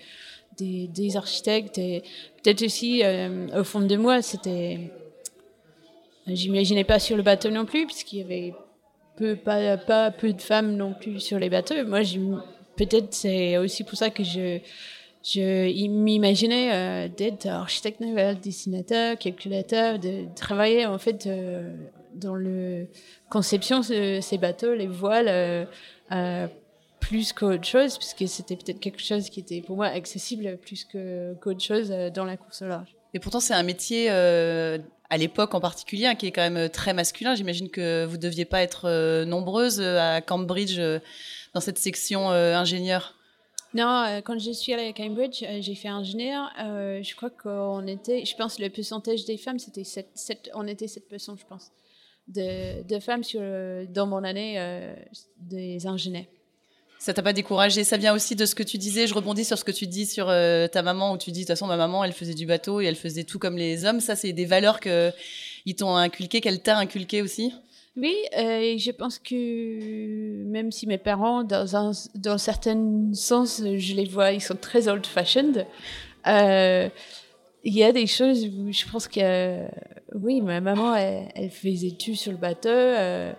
des, 0.58 0.88
des 0.88 1.18
architectes 1.18 1.78
peut-être 1.78 2.62
aussi 2.64 3.04
euh, 3.04 3.48
au 3.60 3.64
fond 3.64 3.82
de 3.82 3.96
moi 3.96 4.22
c'était, 4.22 4.92
j'imaginais 6.28 6.84
pas 6.84 7.00
sur 7.00 7.18
le 7.18 7.24
bateau 7.24 7.50
non 7.50 7.66
plus 7.66 7.88
puisqu'il 7.88 8.20
y 8.20 8.22
avait 8.22 8.54
peu 9.18 9.36
pas 9.36 9.78
pas 9.78 10.12
peu 10.12 10.32
de 10.32 10.42
femmes 10.42 10.76
non 10.76 10.94
plus 10.94 11.20
sur 11.20 11.40
les 11.40 11.50
bateaux. 11.50 11.84
Moi 11.88 12.02
peut-être 12.76 13.14
c'est 13.16 13.58
aussi 13.58 13.84
pour 13.84 13.98
ça 13.98 14.12
que 14.12 14.24
je 14.24 14.60
je 15.24 15.88
m'imaginais 15.88 16.74
euh, 16.74 17.08
d'être 17.08 17.46
architecte 17.46 18.02
naval, 18.02 18.40
dessinateur, 18.40 19.18
calculateur, 19.18 19.98
de 19.98 20.26
travailler 20.36 20.86
en 20.86 20.98
fait 20.98 21.28
euh, 21.28 21.74
dans 22.14 22.36
le 22.36 22.88
conception 23.30 23.80
de 23.80 24.20
ces 24.22 24.38
bateaux, 24.38 24.74
les 24.74 24.88
voiles, 24.88 25.68
plus 27.00 27.34
qu'autre 27.34 27.66
chose, 27.66 27.98
puisque 27.98 28.28
c'était 28.28 28.56
peut-être 28.56 28.80
quelque 28.80 29.02
chose 29.02 29.30
qui 29.30 29.40
était 29.40 29.62
pour 29.62 29.78
moi 29.78 29.88
accessible 29.88 30.58
plus 30.58 30.86
qu'autre 30.86 31.62
chose 31.62 31.90
dans 32.14 32.24
la 32.24 32.38
course 32.38 32.62
au 32.62 32.68
large. 32.68 32.96
Et 33.14 33.20
pourtant, 33.20 33.40
c'est 33.40 33.54
un 33.54 33.64
métier 33.64 34.10
à 34.10 35.18
l'époque 35.18 35.56
en 35.56 35.60
particulier, 35.60 36.06
hein, 36.06 36.16
qui 36.16 36.28
est 36.28 36.32
quand 36.32 36.50
même 36.50 36.70
très 36.70 36.94
masculin. 36.94 37.34
J'imagine 37.34 37.70
que 37.70 38.06
vous 38.06 38.18
deviez 38.18 38.46
pas 38.46 38.62
être 38.62 39.24
nombreuses 39.26 39.82
à 39.82 40.22
Cambridge 40.22 40.80
dans 41.54 41.62
cette 41.62 41.80
section 41.80 42.30
ingénieur. 42.30 43.16
Non, 43.74 44.04
euh, 44.06 44.22
quand 44.22 44.38
je 44.38 44.52
suis 44.52 44.72
allée 44.74 44.88
à 44.88 44.94
Cambridge, 44.94 45.44
euh, 45.44 45.60
j'ai 45.62 45.74
fait 45.74 45.88
ingénieur. 45.88 46.52
Euh, 46.60 47.02
je 47.02 47.16
crois 47.16 47.32
qu'on 47.32 47.88
était, 47.88 48.24
je 48.24 48.36
pense, 48.36 48.60
le 48.60 48.70
pourcentage 48.70 49.26
des 49.26 49.38
femmes, 49.38 49.58
c'était 49.58 49.84
7, 49.84 50.10
7, 50.14 50.52
on 50.54 50.68
était 50.68 50.86
7%, 50.86 51.38
je 51.40 51.46
pense, 51.48 51.72
de, 52.28 53.00
femmes 53.00 53.24
dans 53.90 54.06
mon 54.06 54.24
année 54.24 54.94
des 55.40 55.88
ingénieurs. 55.88 56.26
Ça 57.00 57.14
t'a 57.14 57.22
pas 57.22 57.34
découragé? 57.34 57.84
Ça 57.84 57.98
vient 57.98 58.14
aussi 58.14 58.36
de 58.36 58.46
ce 58.46 58.56
que 58.56 58.64
tu 58.64 58.78
disais. 58.78 59.08
Je 59.08 59.14
rebondis 59.14 59.44
sur 59.44 59.58
ce 59.58 59.66
que 59.66 59.72
tu 59.72 59.88
dis 59.88 60.06
sur 60.06 60.28
ta 60.28 60.82
maman, 60.84 61.12
où 61.12 61.18
tu 61.18 61.32
dis 61.32 61.42
de 61.42 61.46
toute 61.46 61.48
façon 61.50 61.68
ma 61.68 61.76
maman, 61.76 62.04
elle 62.06 62.14
faisait 62.14 62.34
du 62.34 62.46
bateau 62.46 62.80
et 62.80 62.86
elle 62.86 62.96
faisait 62.96 63.26
tout 63.26 63.40
comme 63.40 63.58
les 63.58 63.84
hommes. 63.84 64.00
Ça, 64.00 64.16
c'est 64.16 64.32
des 64.32 64.46
valeurs 64.46 64.80
que 64.80 65.12
ils 65.66 65.76
t'ont 65.76 65.96
inculquées, 65.96 66.40
qu'elle 66.40 66.62
t'a 66.62 66.78
inculquées 66.78 67.22
aussi? 67.22 67.52
Oui, 67.96 68.16
euh, 68.36 68.76
je 68.78 68.90
pense 68.90 69.20
que 69.20 70.44
même 70.46 70.72
si 70.72 70.88
mes 70.88 70.98
parents, 70.98 71.44
dans 71.44 71.76
un, 71.76 71.92
dans 72.16 72.32
un 72.32 72.38
certain 72.40 73.14
sens, 73.14 73.62
je 73.64 73.94
les 73.94 74.06
vois, 74.06 74.32
ils 74.32 74.42
sont 74.42 74.56
très 74.56 74.88
old-fashioned, 74.88 75.68
euh, 76.26 76.90
il 77.64 77.74
y 77.74 77.84
a 77.84 77.92
des 77.92 78.08
choses 78.08 78.48
où 78.48 78.72
je 78.72 78.86
pense 78.92 79.08
que, 79.08 79.68
oui, 80.16 80.42
ma 80.42 80.60
maman, 80.60 80.96
elle, 80.96 81.52
faisait 81.52 81.92
tout 81.92 82.16
sur 82.16 82.32
le 82.32 82.40
bateau, 82.40 82.70
euh, 82.70 83.32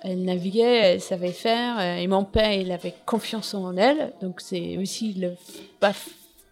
elle 0.00 0.24
naviguait, 0.24 0.94
elle 0.94 1.00
savait 1.02 1.32
faire, 1.32 1.78
et 1.98 2.06
mon 2.06 2.24
père, 2.24 2.52
il 2.52 2.72
avait 2.72 2.94
confiance 3.04 3.52
en 3.52 3.76
elle, 3.76 4.14
donc 4.22 4.40
c'est 4.40 4.78
aussi 4.78 5.22
pas 5.78 5.92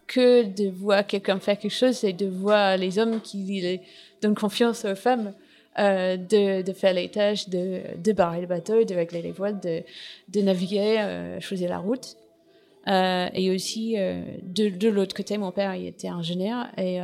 que 0.05 0.43
de 0.43 0.69
voir 0.69 1.05
quelqu'un 1.05 1.39
faire 1.39 1.57
quelque 1.57 1.71
chose, 1.71 1.97
c'est 1.97 2.13
de 2.13 2.27
voir 2.27 2.77
les 2.77 2.99
hommes 2.99 3.21
qui 3.21 3.79
donnent 4.21 4.35
confiance 4.35 4.85
aux 4.85 4.95
femmes. 4.95 5.33
Euh, 5.77 6.17
de, 6.17 6.63
de, 6.63 6.73
faire 6.73 6.93
les 6.93 7.09
tâches, 7.09 7.47
de, 7.47 7.81
de, 8.03 8.11
barrer 8.11 8.41
le 8.41 8.47
bateau, 8.47 8.83
de 8.83 8.95
régler 8.95 9.21
les 9.21 9.31
voiles, 9.31 9.59
de, 9.59 9.83
de 10.27 10.41
naviguer, 10.41 10.97
euh, 10.99 11.39
choisir 11.39 11.69
la 11.69 11.77
route. 11.77 12.17
Euh, 12.87 13.27
et 13.33 13.51
aussi, 13.51 13.93
euh, 13.97 14.23
de, 14.41 14.69
de 14.69 14.89
l'autre 14.89 15.15
côté, 15.15 15.37
mon 15.37 15.51
père 15.51 15.75
il 15.75 15.85
était 15.85 16.07
ingénieur 16.07 16.67
et 16.77 16.99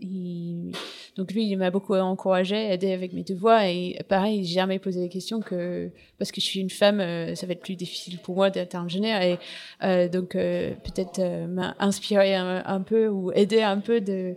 il, 0.00 0.72
donc 1.14 1.32
lui, 1.32 1.46
il 1.46 1.56
m'a 1.56 1.70
beaucoup 1.70 1.94
encouragé, 1.94 2.56
aidé 2.56 2.92
avec 2.92 3.12
mes 3.12 3.22
devoirs 3.22 3.62
et 3.62 3.98
pareil, 4.08 4.44
j'ai 4.44 4.54
jamais 4.54 4.78
posé 4.78 5.00
des 5.00 5.08
questions 5.08 5.40
que 5.40 5.90
parce 6.18 6.32
que 6.32 6.40
je 6.40 6.46
suis 6.46 6.60
une 6.60 6.70
femme, 6.70 6.98
ça 7.36 7.46
va 7.46 7.52
être 7.52 7.62
plus 7.62 7.76
difficile 7.76 8.18
pour 8.18 8.34
moi 8.34 8.50
d'être 8.50 8.74
ingénieur 8.74 9.20
et 9.20 9.38
euh, 9.82 10.08
donc 10.08 10.30
peut-être 10.30 11.20
m'a 11.46 11.76
inspiré 11.78 12.34
un, 12.34 12.62
un, 12.64 12.80
peu 12.80 13.08
ou 13.08 13.30
aider 13.32 13.62
un 13.62 13.78
peu 13.78 14.00
de 14.00 14.36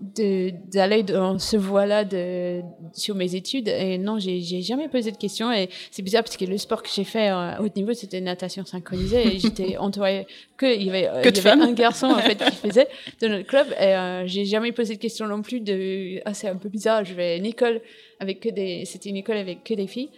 d'aller 0.00 1.02
dans 1.02 1.38
ce 1.38 1.56
voie-là 1.56 2.04
de, 2.04 2.62
sur 2.94 3.14
mes 3.14 3.34
études. 3.34 3.68
Et 3.68 3.98
non, 3.98 4.18
j'ai 4.18 4.40
jamais 4.62 4.88
posé 4.88 5.12
de 5.12 5.16
questions. 5.16 5.52
Et 5.52 5.68
c'est 5.90 6.02
bizarre 6.02 6.22
parce 6.22 6.36
que 6.36 6.44
le 6.44 6.56
sport 6.56 6.82
que 6.82 6.88
j'ai 6.92 7.04
fait 7.04 7.30
euh, 7.30 7.56
à 7.56 7.60
haut 7.60 7.68
niveau, 7.76 7.92
c'était 7.92 8.20
natation 8.20 8.64
synchronisée. 8.64 9.36
Et 9.36 9.38
j'étais 9.38 9.76
entourée 9.78 10.26
que 10.56 10.74
il 10.74 10.84
y 10.84 10.88
avait, 10.88 11.08
euh, 11.08 11.22
il 11.24 11.36
y 11.36 11.38
avait 11.40 11.62
un 11.62 11.72
garçon 11.72 12.06
en 12.06 12.18
fait 12.18 12.36
qui 12.36 12.68
faisait 12.68 12.88
de 13.20 13.28
notre 13.28 13.46
club. 13.46 13.66
Et 13.78 13.94
euh, 13.94 14.26
j'ai 14.26 14.44
jamais 14.44 14.72
posé 14.72 14.94
de 14.94 15.00
questions 15.00 15.26
non 15.26 15.42
plus. 15.42 15.60
De 15.60 16.20
ah 16.24 16.34
c'est 16.34 16.48
un 16.48 16.56
peu 16.56 16.70
bizarre. 16.70 17.04
Je 17.04 17.14
vais 17.14 17.32
à 17.32 17.36
une 17.36 17.46
école 17.46 17.80
avec 18.20 18.40
que 18.40 18.48
des, 18.48 18.84
c'était 18.86 19.10
une 19.10 19.16
école 19.16 19.36
avec 19.36 19.64
que 19.64 19.74
des 19.74 19.86
filles. 19.86 20.10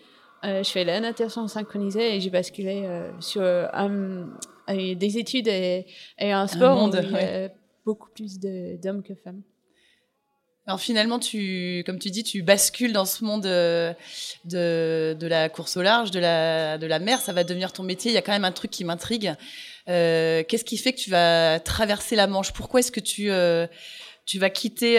je 0.44 0.68
fais 0.68 0.84
la 0.84 1.00
natation 1.00 1.46
synchronisée 1.48 2.16
et 2.16 2.20
j'ai 2.20 2.30
basculé 2.30 2.84
sur 3.20 3.42
des 4.68 5.18
études 5.18 5.48
et, 5.48 5.86
un 6.20 6.46
sport 6.46 6.84
où 6.84 6.88
il 6.88 7.12
y 7.12 7.16
a 7.16 7.48
beaucoup 7.84 8.10
plus 8.10 8.38
d'hommes 8.38 9.02
que 9.02 9.14
femmes. 9.14 9.42
Alors 10.66 10.81
finalement, 10.81 11.19
tu, 11.19 11.83
comme 11.85 11.99
tu 11.99 12.11
dis, 12.11 12.23
tu 12.23 12.42
bascules 12.42 12.92
dans 12.92 13.04
ce 13.04 13.25
monde 13.25 13.47
euh, 13.47 13.92
de, 14.45 15.26
la 15.26 15.49
course 15.49 15.76
au 15.76 15.83
large, 15.83 16.12
de 16.12 16.21
la, 16.21 16.99
mer. 17.00 17.21
Ça 17.21 17.33
va 17.33 17.42
devenir 17.42 17.73
ton 17.73 17.83
métier. 17.83 18.12
Il 18.12 18.14
y 18.14 18.19
a 18.19 18.23
quand 18.23 18.33
même 18.33 18.45
un 18.45 18.52
truc 18.52 18.71
qui 18.71 18.85
m'intrigue. 18.85 19.35
Euh, 19.88 20.45
Qu'est-ce 20.47 20.64
qui 20.64 20.76
fait 20.76 20.92
que 20.92 21.00
tu 21.00 21.11
vas 21.11 21.59
traverser 21.59 22.14
la 22.14 22.28
Manche? 22.28 22.52
Pourquoi 22.52 22.78
est-ce 22.78 22.92
que 22.92 23.00
tu, 23.00 23.33
euh, 23.33 23.66
tu 24.25 24.38
vas 24.38 24.50
quitter, 24.50 24.99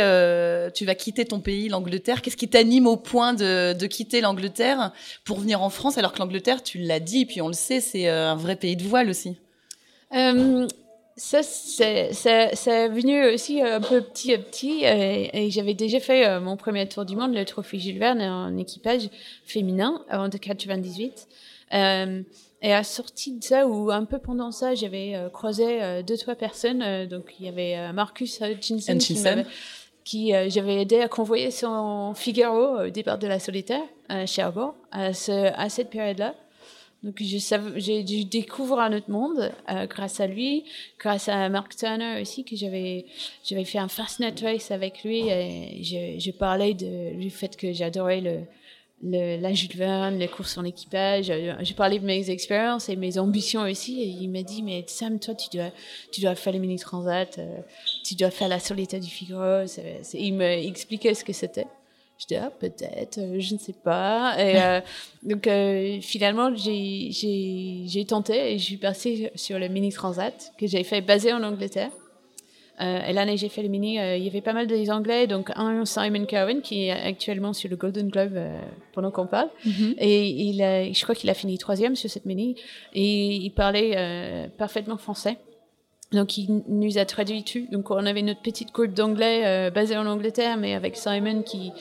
ton 1.25 1.39
pays, 1.39 1.69
l'Angleterre? 1.69 2.21
Qu'est-ce 2.21 2.37
qui 2.37 2.49
t'anime 2.49 2.85
au 2.85 2.97
point 2.97 3.33
de, 3.33 3.87
quitter 3.87 4.19
l'Angleterre 4.19 4.91
pour 5.23 5.39
venir 5.39 5.61
en 5.61 5.69
France 5.69 5.97
Alors 5.97 6.11
que 6.11 6.19
l'Angleterre, 6.19 6.61
tu 6.61 6.79
l'as 6.79 6.99
dit, 6.99 7.25
puis 7.25 7.41
on 7.41 7.47
le 7.47 7.53
sait, 7.53 7.79
c'est 7.79 8.09
un 8.09 8.35
vrai 8.35 8.57
pays 8.57 8.75
de 8.75 8.83
voile 8.83 9.09
aussi? 9.09 9.37
Ça, 11.15 11.43
c'est 11.43 12.89
venu 12.89 13.23
aussi 13.33 13.61
un 13.61 13.81
peu 13.81 14.01
petit 14.01 14.33
à 14.33 14.37
petit. 14.39 14.85
Euh, 14.85 15.27
et, 15.31 15.51
j'avais 15.51 15.75
déjà 15.75 15.99
fait 15.99 16.27
euh, 16.27 16.39
mon 16.39 16.57
premier 16.57 16.87
tour 16.87 17.05
du 17.05 17.15
monde, 17.15 17.35
le 17.35 17.45
Trophée 17.45 17.77
Jules 17.79 17.99
Verne, 17.99 18.21
en 18.21 18.57
équipage 18.57 19.09
féminin, 19.45 20.03
avant 20.09 20.27
de 20.27 20.37
98. 20.37 21.27
Euh, 21.73 22.23
et 22.61 22.73
à 22.73 22.83
sortie 22.83 23.37
de 23.37 23.43
ça, 23.43 23.67
ou 23.67 23.91
un 23.91 24.05
peu 24.05 24.19
pendant 24.19 24.51
ça, 24.51 24.73
j'avais 24.73 25.15
croisé 25.33 26.01
deux, 26.03 26.17
trois 26.17 26.35
personnes. 26.35 27.07
donc, 27.07 27.35
il 27.39 27.45
y 27.45 27.49
avait 27.49 27.91
Marcus 27.91 28.39
Hutchinson, 28.39 28.97
qui, 30.05 30.31
j'avais 30.47 30.81
aidé 30.81 31.01
à 31.01 31.09
convoyer 31.09 31.51
son 31.51 32.13
Figaro 32.15 32.85
au 32.85 32.89
départ 32.89 33.17
de 33.17 33.27
la 33.27 33.39
solitaire 33.39 33.83
à 34.07 34.25
Cherbourg, 34.25 34.75
à, 34.93 35.11
ce, 35.11 35.51
à 35.53 35.67
cette 35.67 35.89
période-là. 35.89 36.35
Donc 37.03 37.21
j'ai 37.21 38.03
dû 38.03 38.23
découvrir 38.23 38.79
un 38.79 38.93
autre 38.93 39.11
monde 39.11 39.51
euh, 39.69 39.85
grâce 39.87 40.21
à 40.21 40.27
lui, 40.27 40.63
grâce 40.97 41.27
à 41.27 41.49
Mark 41.49 41.75
Turner 41.75 42.21
aussi 42.21 42.45
que 42.45 42.55
j'avais 42.55 43.05
j'avais 43.43 43.65
fait 43.65 43.77
un 43.77 43.89
Fastnet 43.89 44.33
Race 44.41 44.71
avec 44.71 45.03
lui 45.03 45.27
et 45.27 45.83
je, 45.83 46.31
parlais 46.31 46.73
de, 46.73 47.19
du 47.19 47.29
fait 47.29 47.57
que 47.57 47.73
j'adorais 47.73 48.21
le, 48.21 48.39
le, 49.03 49.37
la 49.41 49.53
Jules 49.53 49.71
les 50.17 50.29
courses 50.29 50.57
en 50.57 50.63
équipage. 50.63 51.25
J'ai 51.59 51.73
parlé 51.73 51.99
de 51.99 52.05
mes 52.05 52.29
expériences 52.29 52.87
et 52.87 52.95
mes 52.95 53.17
ambitions 53.17 53.63
aussi 53.63 54.01
et 54.01 54.07
il 54.07 54.29
m'a 54.29 54.43
dit 54.43 54.63
mais 54.63 54.85
Sam 54.87 55.19
toi 55.19 55.35
tu 55.35 55.57
dois 55.57 55.71
tu 56.13 56.21
dois 56.21 56.35
faire 56.35 56.53
les 56.53 56.59
mini 56.59 56.79
transat, 56.79 57.37
euh, 57.37 57.57
tu 58.05 58.15
dois 58.15 58.31
faire 58.31 58.47
la 58.47 58.59
solitaire 58.59 59.01
du 59.01 59.09
Figaro. 59.09 59.65
il 60.13 60.33
me 60.35 60.45
expliquait 60.45 61.13
ce 61.13 61.25
que 61.25 61.33
c'était. 61.33 61.67
Je 62.23 62.27
dis, 62.27 62.35
ah, 62.35 62.51
peut-être, 62.57 63.17
euh, 63.17 63.35
je 63.39 63.53
ne 63.53 63.59
sais 63.59 63.73
pas. 63.73 64.35
Et 64.39 64.61
euh, 64.61 64.79
donc, 65.23 65.45
euh, 65.45 65.99
finalement, 65.99 66.55
j'ai 66.55 68.05
tenté 68.07 68.53
et 68.53 68.57
je 68.57 68.63
suis 68.63 68.77
passée 68.77 69.31
sur 69.35 69.59
le 69.59 69.67
mini 69.67 69.91
transat 69.91 70.53
que 70.57 70.65
j'ai 70.65 70.85
fait 70.85 71.01
basé 71.01 71.33
en 71.33 71.43
Angleterre. 71.43 71.91
et 72.79 73.13
l'année 73.13 73.35
j'ai 73.37 73.49
fait 73.49 73.61
le 73.61 73.67
mini, 73.67 73.95
il 73.95 74.23
y 74.23 74.27
avait 74.27 74.41
pas 74.41 74.53
mal 74.53 74.67
des 74.67 74.89
Anglais, 74.89 75.27
donc 75.27 75.51
un 75.55 75.85
Simon 75.85 76.25
Cowen 76.25 76.61
qui 76.61 76.85
est 76.85 76.91
actuellement 76.91 77.53
sur 77.53 77.69
le 77.69 77.75
Golden 77.75 78.07
Globe 78.09 78.39
pendant 78.93 79.11
qu'on 79.11 79.27
parle. 79.27 79.49
Mm-hmm. 79.65 79.95
Et 79.97 80.29
il 80.29 80.93
je 80.93 81.03
crois 81.03 81.15
qu'il 81.15 81.29
a 81.29 81.33
fini 81.33 81.57
troisième 81.57 81.95
sur 81.95 82.09
cette 82.09 82.25
mini. 82.25 82.55
Et 82.93 83.35
il 83.35 83.51
parlait 83.51 84.49
parfaitement 84.57 84.97
français. 84.97 85.37
Donc, 86.13 86.37
il 86.37 86.61
nous 86.67 86.99
a 86.99 87.05
traduit 87.05 87.43
tout. 87.43 87.65
Donc, 87.71 87.89
on 87.89 88.05
avait 88.05 88.21
notre 88.21 88.41
petite 88.41 88.71
groupe 88.71 88.93
d'anglais 88.93 89.71
basée 89.71 89.97
en 89.97 90.05
Angleterre, 90.05 90.57
mais 90.57 90.75
avec 90.75 90.95
Simon 90.95 91.41
qui, 91.41 91.71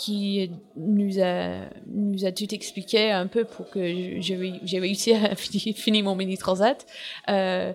qui 0.00 0.50
nous 0.76 1.20
a, 1.20 1.66
nous 1.86 2.24
a 2.24 2.32
tout 2.32 2.54
expliqué 2.54 3.10
un 3.10 3.26
peu 3.26 3.44
pour 3.44 3.68
que 3.68 3.80
j'ai 4.20 4.78
réussi 4.78 5.12
à 5.12 5.34
finir 5.36 6.04
mon 6.04 6.16
mini 6.16 6.38
transat. 6.38 6.86
Euh, 7.28 7.72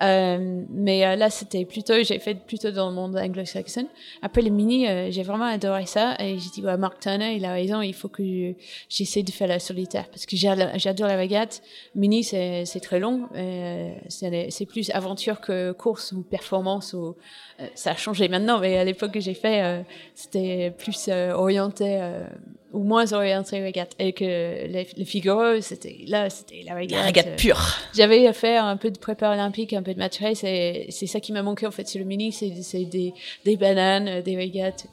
euh, 0.00 0.64
mais 0.70 1.04
euh, 1.04 1.16
là, 1.16 1.30
c'était 1.30 1.64
plutôt, 1.64 1.94
j'ai 2.02 2.18
fait 2.18 2.34
plutôt 2.34 2.70
dans 2.70 2.88
le 2.88 2.94
monde 2.94 3.16
anglo-saxon. 3.16 3.86
Après 4.22 4.42
le 4.42 4.50
mini, 4.50 4.86
euh, 4.86 5.10
j'ai 5.10 5.22
vraiment 5.22 5.46
adoré 5.46 5.86
ça. 5.86 6.16
Et 6.20 6.38
j'ai 6.38 6.50
dit, 6.50 6.62
ouais, 6.62 6.76
Mark 6.76 7.00
Turner, 7.00 7.34
il 7.34 7.44
a 7.44 7.52
raison, 7.52 7.82
il 7.82 7.94
faut 7.94 8.08
que 8.08 8.54
j'essaie 8.88 9.22
de 9.22 9.30
faire 9.30 9.48
la 9.48 9.58
solitaire. 9.58 10.08
Parce 10.08 10.26
que 10.26 10.36
j'adore 10.36 11.08
la 11.08 11.16
régate. 11.16 11.62
Mini, 11.94 12.22
c'est 12.22 12.80
très 12.80 13.00
long. 13.00 13.28
c'est 14.08 14.66
plus 14.66 14.90
aventure 14.90 15.40
que 15.40 15.72
course 15.72 16.12
ou 16.12 16.22
performance. 16.22 16.92
Ou, 16.92 17.16
ça 17.74 17.92
a 17.92 17.96
changé 17.96 18.28
maintenant, 18.28 18.60
mais 18.60 18.78
à 18.78 18.84
l'époque 18.84 19.12
que 19.12 19.20
j'ai 19.20 19.34
fait, 19.34 19.84
c'était 20.14 20.72
plus 20.76 21.08
orienté 21.08 22.00
ou 22.72 22.82
moins 22.82 23.12
orienté 23.12 23.60
régate. 23.60 23.92
Et 23.98 24.12
que 24.12 24.24
le, 24.24 25.04
Figaro 25.04 25.60
c'était 25.60 25.98
là 26.06 26.30
c'était 26.30 26.62
la 26.66 26.74
régate, 26.74 26.98
la 26.98 27.04
régate 27.06 27.36
pure. 27.36 27.60
J'avais 27.94 28.32
fait 28.32 28.56
un 28.56 28.76
peu 28.76 28.90
de 28.90 28.98
prépa 28.98 29.30
olympique 29.30 29.72
un 29.72 29.82
peu 29.82 29.94
de 29.94 29.98
match 29.98 30.20
race 30.20 30.44
et 30.44 30.86
c'est 30.90 31.06
ça 31.06 31.20
qui 31.20 31.32
m'a 31.32 31.42
manqué 31.42 31.66
en 31.66 31.70
fait 31.70 31.88
sur 31.88 31.98
le 31.98 32.04
mini 32.04 32.32
c'est 32.32 32.84
des, 32.84 33.14
des 33.44 33.56
bananes 33.56 34.22
des 34.22 34.36
régates. 34.36 34.86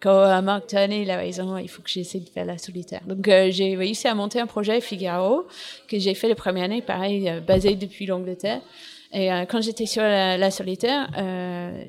Quand 0.00 0.22
à 0.22 0.42
Marc 0.42 0.66
Tanney 0.66 1.02
il 1.02 1.10
a 1.10 1.16
raison 1.16 1.56
il 1.56 1.68
faut 1.68 1.82
que 1.82 1.90
j'essaie 1.90 2.18
de 2.18 2.28
faire 2.28 2.44
la 2.44 2.58
solitaire. 2.58 3.02
Donc 3.06 3.28
euh, 3.28 3.48
j'ai 3.50 3.76
réussi 3.76 4.08
à 4.08 4.14
monter 4.14 4.40
un 4.40 4.46
projet 4.46 4.80
Figaro 4.80 5.46
que 5.88 5.98
j'ai 5.98 6.14
fait 6.14 6.28
les 6.28 6.34
premières 6.34 6.64
années 6.64 6.82
pareil 6.82 7.28
euh, 7.28 7.40
basé 7.40 7.76
depuis 7.76 8.06
l'Angleterre. 8.06 8.60
Et 9.14 9.32
euh, 9.32 9.44
quand 9.46 9.62
j'étais 9.62 9.86
sur 9.86 10.02
la, 10.02 10.50
solitaire, 10.50 11.08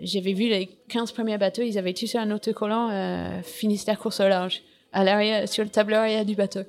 j'avais 0.03 0.33
vu 0.33 0.47
les 0.47 0.69
15 0.89 1.11
premiers 1.11 1.39
bateaux, 1.39 1.63
ils 1.63 1.77
avaient 1.79 1.93
tous 1.93 2.13
un 2.15 2.29
autocollant 2.29 2.89
euh, 2.91 3.41
Finistère 3.41 3.97
course 3.97 4.19
au 4.19 4.27
large 4.27 4.61
à 4.95 5.03
l'arrière, 5.03 5.47
sur 5.47 5.63
le 5.63 5.69
tableau 5.69 5.97
arrière 5.97 6.25
du 6.25 6.35
bateau. 6.35 6.61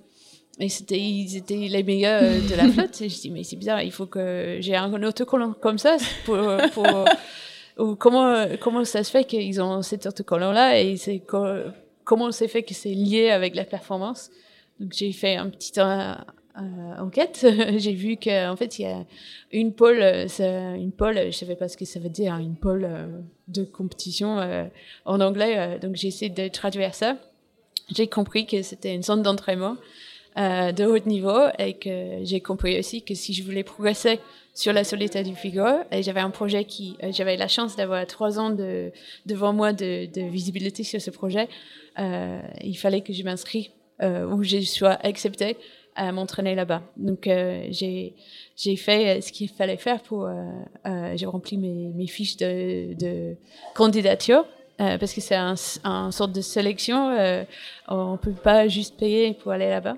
Et 0.59 0.69
c'était, 0.69 0.99
ils 0.99 1.37
étaient 1.37 1.55
les 1.55 1.83
meilleurs 1.83 2.23
de 2.23 2.55
la 2.55 2.69
flotte. 2.73 3.01
Et 3.01 3.09
je 3.09 3.21
dis, 3.21 3.31
mais 3.31 3.45
c'est 3.45 3.57
bizarre, 3.57 3.83
il 3.83 3.93
faut 3.93 4.07
que 4.07 4.59
j'ai 4.61 4.75
un 4.75 5.03
autocollant 5.03 5.53
comme 5.53 5.79
ça 5.79 5.97
pour, 6.25 6.39
pour 6.75 6.87
ou 7.79 7.95
comment, 7.95 8.47
comment 8.61 8.85
ça 8.85 9.05
se 9.05 9.11
fait 9.11 9.25
qu'ils 9.25 9.63
ont 9.63 9.83
cet 9.83 10.07
autocollant-là 10.07 10.81
et 10.81 10.97
c'est 10.97 11.23
comment 12.05 12.33
c'est 12.33 12.49
fait 12.49 12.63
que 12.63 12.75
c'est 12.75 12.95
lié 12.95 13.31
avec 13.31 13.55
la 13.55 13.65
performance? 13.65 14.31
Donc 14.81 14.93
j'ai 14.93 15.13
fait 15.13 15.37
un 15.37 15.49
petit 15.51 15.79
euh, 15.79 16.15
enquête. 16.99 17.47
j'ai 17.77 17.93
vu 17.93 18.17
qu'en 18.17 18.57
fait 18.57 18.79
il 18.79 18.83
y 18.83 18.87
a 18.87 19.05
une 19.53 19.73
pôle, 19.73 20.03
une 20.03 20.93
pôle, 20.93 21.21
je 21.27 21.31
savais 21.37 21.57
pas 21.57 21.69
ce 21.69 21.77
que 21.77 21.85
ça 21.85 22.01
veut 22.01 22.09
dire, 22.09 22.35
une 22.37 22.57
euh, 22.65 23.21
de 23.49 23.63
compétition 23.63 24.39
euh, 24.41 24.65
en 25.05 25.21
anglais. 25.21 25.79
donc 25.81 25.97
j'ai 25.97 26.09
essayé 26.09 26.31
de 26.31 26.49
traduire 26.49 26.95
ça. 26.95 27.17
J'ai 27.95 28.09
compris 28.09 28.47
que 28.47 28.63
c'était 28.63 28.95
une 28.95 29.03
zone 29.03 29.23
d'entraînement 29.23 29.77
de 30.37 30.85
haut 30.85 30.99
niveau 31.09 31.47
et 31.59 31.75
que 31.75 32.19
j'ai 32.25 32.41
compris 32.41 32.79
aussi 32.79 33.03
que 33.03 33.15
si 33.15 33.33
je 33.33 33.43
voulais 33.43 33.65
progresser 33.65 34.21
sur 34.53 34.75
la 34.75 34.85
solitude 34.85 35.23
du 35.23 35.35
Figaro 35.35 35.81
et 35.91 36.03
j'avais 36.03 36.21
un 36.21 36.29
projet 36.29 36.65
qui 36.67 36.95
j'avais 37.11 37.39
la 37.39 37.49
chance 37.49 37.75
d'avoir 37.75 38.07
trois 38.07 38.39
ans 38.39 38.51
de, 38.51 38.93
devant 39.25 39.55
moi 39.55 39.73
de, 39.73 40.05
de 40.13 40.29
visibilité 40.29 40.83
sur 40.83 41.01
ce 41.01 41.11
projet 41.11 41.49
euh, 41.99 42.41
il 42.63 42.77
fallait 42.77 43.01
que 43.01 43.13
je 43.13 43.23
m'inscris 43.23 43.71
euh, 44.03 44.27
ou 44.27 44.43
je 44.43 44.61
sois 44.61 44.99
acceptée 45.07 45.57
à 45.95 46.13
m'entraîner 46.13 46.55
là-bas. 46.55 46.83
Donc 46.99 47.27
euh, 47.27 47.67
j'ai 47.71 48.15
j'ai 48.55 48.77
fait 48.77 49.23
ce 49.23 49.33
qu'il 49.33 49.49
fallait 49.49 49.79
faire 49.79 50.03
pour 50.03 50.29
j'ai 51.15 51.27
rempli 51.27 51.57
mes, 51.57 51.93
mes 51.95 52.07
fiches 52.07 52.37
de, 52.37 52.95
de 52.95 53.37
candidature 53.75 54.45
parce 54.79 55.13
que 55.13 55.21
c'est 55.21 55.35
un, 55.35 55.55
un 55.85 56.11
sorte 56.11 56.33
de 56.33 56.41
sélection. 56.41 57.17
on 57.89 58.17
peut 58.17 58.33
pas 58.33 58.69
juste 58.69 58.97
payer 58.97 59.35
pour 59.35 59.53
aller 59.53 59.69
là-bas. 59.69 59.97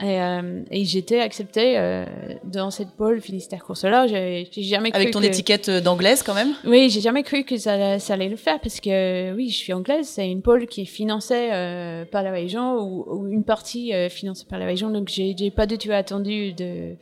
Et, 0.00 0.20
euh, 0.20 0.62
et 0.70 0.84
j'étais 0.84 1.18
acceptée 1.18 1.76
euh, 1.76 2.04
dans 2.44 2.70
cette 2.70 2.90
pôle 2.90 3.20
Finistère 3.20 3.64
Course-là. 3.64 4.06
J'ai 4.06 4.46
jamais 4.62 4.90
cru 4.92 5.00
Avec 5.00 5.12
ton 5.12 5.22
étiquette 5.22 5.68
euh, 5.68 5.80
d'anglaise 5.80 6.22
quand 6.22 6.34
même? 6.34 6.54
Oui, 6.64 6.88
j'ai 6.88 7.00
jamais 7.00 7.24
cru 7.24 7.42
que 7.42 7.56
ça, 7.56 7.98
ça, 7.98 8.14
allait 8.14 8.28
le 8.28 8.36
faire 8.36 8.60
parce 8.60 8.78
que 8.78 9.34
oui, 9.34 9.50
je 9.50 9.56
suis 9.56 9.72
anglaise. 9.72 10.06
C'est 10.06 10.30
une 10.30 10.42
pôle 10.42 10.66
qui 10.66 10.82
est 10.82 10.86
financée 10.86 11.50
euh, 11.52 12.04
par 12.04 12.22
la 12.22 12.30
région 12.30 12.76
ou, 12.76 13.04
ou 13.08 13.26
une 13.26 13.42
partie 13.42 13.92
euh, 13.92 14.08
financée 14.08 14.46
par 14.48 14.60
la 14.60 14.66
région. 14.66 14.90
Donc 14.90 15.08
j'ai 15.08 15.50
pas 15.50 15.66
du 15.66 15.78
tout 15.78 15.90
attendu 15.90 16.52
de 16.52 16.94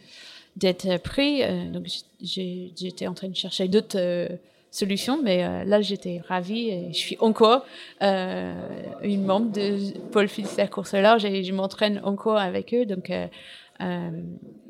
d'être 0.57 0.97
pris. 1.03 1.43
donc 1.71 1.85
j'étais 2.23 3.07
en 3.07 3.13
train 3.13 3.29
de 3.29 3.37
chercher 3.37 3.69
d'autres 3.69 4.31
solution. 4.71 5.21
Mais 5.23 5.45
euh, 5.45 5.65
là, 5.65 5.81
j'étais 5.81 6.21
ravie 6.27 6.71
et 6.71 6.93
je 6.93 6.99
suis 6.99 7.17
encore 7.21 7.65
euh, 8.03 8.55
une 9.03 9.25
membre 9.25 9.53
de 9.53 9.99
Paul 10.11 10.29
Finistère 10.29 10.71
Course 10.71 10.93
Large 10.93 11.25
et 11.25 11.45
je 11.45 11.53
m'entraîne 11.53 12.01
encore 12.05 12.39
avec 12.39 12.75
eux. 12.75 12.87
Donc, 12.87 13.11
euh, 13.11 14.11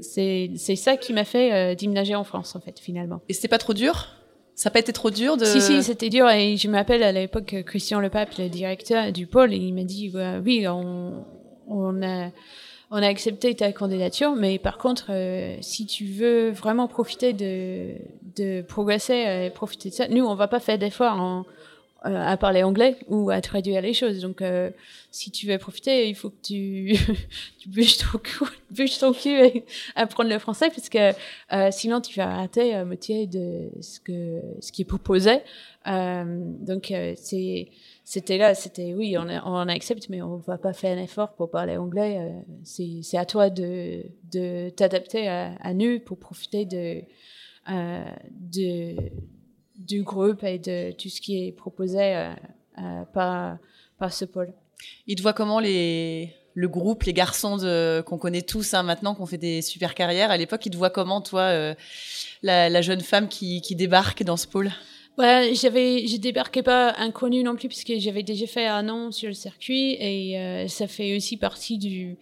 c'est 0.00 0.56
ça 0.56 0.96
qui 0.96 1.12
m'a 1.12 1.24
fait 1.24 1.76
déménager 1.76 2.14
en 2.14 2.24
France, 2.24 2.56
en 2.56 2.60
fait, 2.60 2.78
finalement. 2.78 3.20
Et 3.28 3.32
c'était 3.32 3.48
pas 3.48 3.58
trop 3.58 3.74
dur? 3.74 4.08
Ça 4.54 4.70
n'a 4.70 4.72
pas 4.72 4.80
été 4.80 4.92
trop 4.92 5.10
dur 5.10 5.36
de... 5.36 5.44
Si, 5.44 5.60
si, 5.60 5.82
c'était 5.82 6.08
dur. 6.08 6.30
Et 6.30 6.56
je 6.56 6.68
m'appelle 6.68 7.02
à 7.02 7.12
l'époque 7.12 7.54
Christian 7.66 8.00
Lepape, 8.00 8.38
le 8.38 8.48
directeur 8.48 9.12
du 9.12 9.26
pôle, 9.26 9.52
et 9.52 9.58
il 9.58 9.74
m'a 9.74 9.84
dit, 9.84 10.12
oui, 10.44 10.66
on, 10.66 11.24
on 11.68 12.02
a 12.02 12.30
on 12.90 13.02
a 13.02 13.06
accepté 13.06 13.54
ta 13.54 13.72
candidature, 13.72 14.36
mais 14.36 14.58
par 14.58 14.78
contre, 14.78 15.06
euh, 15.10 15.56
si 15.60 15.86
tu 15.86 16.04
veux 16.04 16.50
vraiment 16.50 16.86
profiter 16.86 17.32
de, 17.32 17.94
de 18.36 18.62
progresser 18.62 19.46
et 19.46 19.50
profiter 19.50 19.90
de 19.90 19.94
ça, 19.94 20.08
nous, 20.08 20.24
on 20.24 20.34
va 20.36 20.46
pas 20.46 20.60
faire 20.60 20.78
d'efforts 20.78 21.44
euh, 22.04 22.24
à 22.24 22.36
parler 22.36 22.62
anglais 22.62 22.96
ou 23.08 23.30
à 23.30 23.40
traduire 23.40 23.80
les 23.80 23.92
choses. 23.92 24.20
Donc, 24.20 24.40
euh, 24.40 24.70
si 25.10 25.32
tu 25.32 25.48
veux 25.48 25.58
profiter, 25.58 26.08
il 26.08 26.14
faut 26.14 26.30
que 26.30 26.40
tu, 26.44 26.94
tu 27.58 27.68
bûches 27.68 27.98
ton 27.98 28.18
cul, 28.18 28.88
ton 29.00 29.12
cul 29.12 29.30
et 29.30 29.64
apprendre 29.96 30.30
le 30.30 30.38
français, 30.38 30.68
parce 30.68 30.88
que 30.88 31.10
sinon, 31.72 32.00
tu 32.00 32.16
vas 32.16 32.36
rater 32.36 32.70
la 32.70 32.84
moitié 32.84 33.26
de 33.26 33.68
ce, 33.80 33.98
que, 33.98 34.40
ce 34.60 34.70
qui 34.70 34.82
est 34.82 34.86
proposé. 34.86 35.40
donc, 35.84 36.92
c'est 37.16 37.68
c'était 38.08 38.38
là, 38.38 38.54
c'était 38.54 38.94
oui, 38.94 39.18
on, 39.18 39.26
on, 39.28 39.68
accepte, 39.68 40.08
mais 40.10 40.22
on 40.22 40.36
va 40.36 40.58
pas 40.58 40.72
faire 40.72 40.96
un 40.96 41.02
effort 41.02 41.34
pour 41.34 41.50
parler 41.50 41.76
anglais. 41.76 42.18
Euh, 42.20 42.40
c'est 42.62 43.18
à 43.18 43.26
toi 43.26 43.50
de, 43.50 44.04
t'adapter 44.76 45.26
à, 45.28 45.74
nous 45.74 45.98
pour 45.98 46.16
profiter 46.16 46.68
euh, 47.68 48.04
du 49.74 50.02
groupe 50.04 50.44
et 50.44 50.60
de 50.60 50.92
tout 50.92 51.08
ce 51.08 51.20
qui 51.20 51.48
est 51.48 51.50
proposé 51.50 52.30
euh, 52.78 53.04
par, 53.12 53.58
ce 54.12 54.24
pôle. 54.24 54.52
Il 55.08 55.16
te 55.16 55.22
voit 55.22 55.32
comment 55.32 55.58
le 55.58 56.68
groupe, 56.68 57.02
les 57.02 57.12
garçons 57.12 57.58
qu'on 58.06 58.18
connaît 58.18 58.42
tous 58.42 58.72
hein, 58.74 58.84
maintenant, 58.84 59.16
qu'on 59.16 59.26
fait 59.26 59.36
des 59.36 59.62
super 59.62 59.96
carrières. 59.96 60.30
À 60.30 60.36
l'époque, 60.36 60.64
ils 60.64 60.70
te 60.70 60.76
voient 60.76 60.90
comment, 60.90 61.22
toi, 61.22 61.74
la, 62.44 62.82
jeune 62.82 63.00
femme 63.00 63.26
qui 63.26 63.74
débarque 63.74 64.22
dans 64.22 64.36
ce 64.36 64.46
pôle? 64.46 64.70
Ouais, 65.18 65.52
j'avais, 65.54 66.06
je 66.06 66.18
débarquais 66.18 66.62
pas 66.62 66.94
inconnu 66.98 67.42
non 67.42 67.56
plus 67.56 67.68
puisque 67.68 67.94
j'avais 67.98 68.22
déjà 68.22 68.46
fait 68.46 68.66
un 68.66 68.88
an 68.88 69.10
sur 69.12 69.28
le 69.28 69.34
circuit 69.34 69.96
et 69.98 70.38
euh, 70.38 70.68
ça 70.68 70.86
fait 70.86 71.16
aussi 71.16 71.36
partie 71.36 71.78
du 71.78 72.16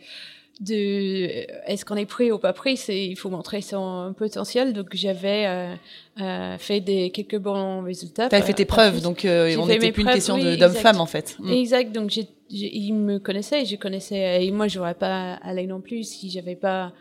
de 0.60 1.46
est-ce 1.66 1.84
qu'on 1.84 1.96
est 1.96 2.06
pris 2.06 2.30
ou 2.30 2.38
pas 2.38 2.52
pris 2.52 2.76
c'est 2.76 3.04
il 3.04 3.16
faut 3.16 3.30
montrer 3.30 3.60
son 3.60 4.14
potentiel. 4.16 4.72
Donc 4.72 4.88
j'avais 4.92 5.46
euh, 5.46 5.74
euh, 6.20 6.58
fait 6.58 6.80
des 6.80 7.10
quelques 7.10 7.38
bons 7.38 7.82
résultats. 7.82 8.28
T'avais 8.28 8.46
fait 8.46 8.54
tes 8.54 8.64
preuves 8.64 9.00
donc 9.00 9.24
euh, 9.24 9.56
on 9.58 9.66
n'était 9.66 9.92
plus 9.92 10.02
une 10.02 10.10
question 10.10 10.38
d'homme-femme 10.38 11.00
en 11.00 11.06
fait. 11.06 11.36
Mm. 11.40 11.50
exact. 11.50 11.92
Donc 11.92 12.10
j'ai, 12.10 12.28
il 12.50 12.92
me 12.92 13.18
connaissait 13.18 13.64
je 13.64 13.76
connaissais 13.76 14.44
et 14.44 14.50
moi 14.50 14.68
j'aurais 14.68 14.94
pas 14.94 15.34
allé 15.42 15.66
non 15.66 15.80
plus 15.80 16.04
si 16.04 16.30
j'avais 16.30 16.56
pas 16.56 16.92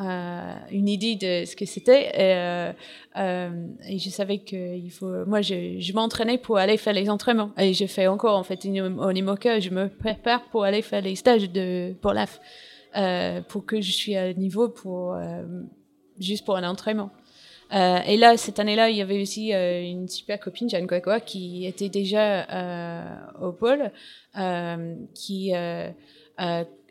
euh, 0.00 0.54
une 0.70 0.88
idée 0.88 1.16
de 1.16 1.44
ce 1.44 1.54
que 1.54 1.66
c'était. 1.66 2.06
Et, 2.08 2.34
euh, 2.34 2.72
euh, 3.16 3.66
et 3.86 3.98
je 3.98 4.08
savais 4.08 4.38
que 4.38 4.76
il 4.76 4.90
faut 4.90 5.26
moi 5.26 5.42
je, 5.42 5.78
je 5.78 5.92
m'entraînais 5.92 6.38
pour 6.38 6.56
aller 6.56 6.78
faire 6.78 6.94
les 6.94 7.10
entraînements. 7.10 7.50
Et 7.58 7.74
je 7.74 7.84
fais 7.86 8.06
encore 8.06 8.38
en 8.38 8.42
fait 8.42 8.64
au 8.64 9.10
Imoca 9.10 9.60
je 9.60 9.68
me 9.68 9.88
prépare 9.88 10.44
pour 10.44 10.64
aller 10.64 10.80
faire 10.80 11.02
les 11.02 11.16
stages 11.16 11.50
de 11.50 11.92
pour 12.00 12.14
l'AF 12.14 12.40
pour 13.48 13.66
que 13.66 13.80
je 13.80 13.92
suis 13.92 14.16
à 14.16 14.32
niveau 14.32 14.68
pour 14.68 15.16
juste 16.18 16.46
pour 16.46 16.56
un 16.56 16.66
entraînement. 16.66 17.10
Et 17.72 18.16
là 18.16 18.36
cette 18.38 18.58
année-là 18.58 18.88
il 18.88 18.96
y 18.96 19.02
avait 19.02 19.20
aussi 19.20 19.52
une 19.52 20.08
super 20.08 20.40
copine 20.40 20.70
Jeanne 20.70 20.86
Kwakwa 20.86 21.20
qui 21.20 21.66
était 21.66 21.90
déjà 21.90 22.46
au 23.42 23.52
pôle 23.52 23.90
qui 25.14 25.52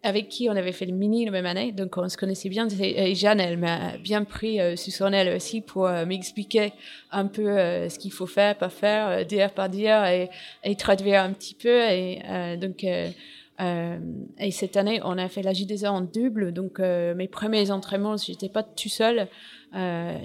avec 0.04 0.30
qui 0.30 0.50
on 0.50 0.56
avait 0.56 0.72
fait 0.72 0.86
le 0.86 0.94
mini 0.94 1.26
la 1.26 1.32
même 1.32 1.46
année, 1.46 1.72
donc 1.72 1.98
on 1.98 2.08
se 2.08 2.18
connaissait 2.18 2.50
bien. 2.50 2.68
Et 2.80 3.16
Jeanne, 3.16 3.40
elle 3.40 3.58
m'a 3.58 3.98
bien 3.98 4.24
pris 4.24 4.60
euh, 4.60 4.76
sous 4.76 4.92
son 4.92 5.12
aile 5.12 5.36
aussi 5.36 5.62
pour 5.62 5.88
euh, 5.88 6.06
m'expliquer 6.06 6.72
un 7.12 7.26
peu 7.26 7.48
euh, 7.48 7.90
ce 7.90 8.00
qu'il 8.00 8.12
faut 8.12 8.28
faire, 8.28 8.58
pas 8.58 8.70
faire, 8.70 9.10
euh, 9.10 9.24
dire 9.24 9.52
par 9.52 9.70
dire, 9.70 10.06
et, 10.06 10.30
et, 10.64 10.76
traduire 10.76 11.22
un 11.22 11.34
petit 11.34 11.54
peu. 11.54 11.82
Et 11.90 12.22
donc, 12.58 12.84
et 12.84 14.52
cette 14.52 14.78
année, 14.78 15.02
on 15.04 15.18
a 15.18 15.28
fait 15.28 15.42
la 15.42 15.52
J2A 15.52 15.90
en 15.90 16.02
double. 16.02 16.54
Donc, 16.54 16.80
mes 16.80 17.28
premiers 17.28 17.72
entraînements, 17.72 18.16
j'étais 18.16 18.48
pas 18.48 18.64
tout 18.64 18.88
seul. 18.88 19.28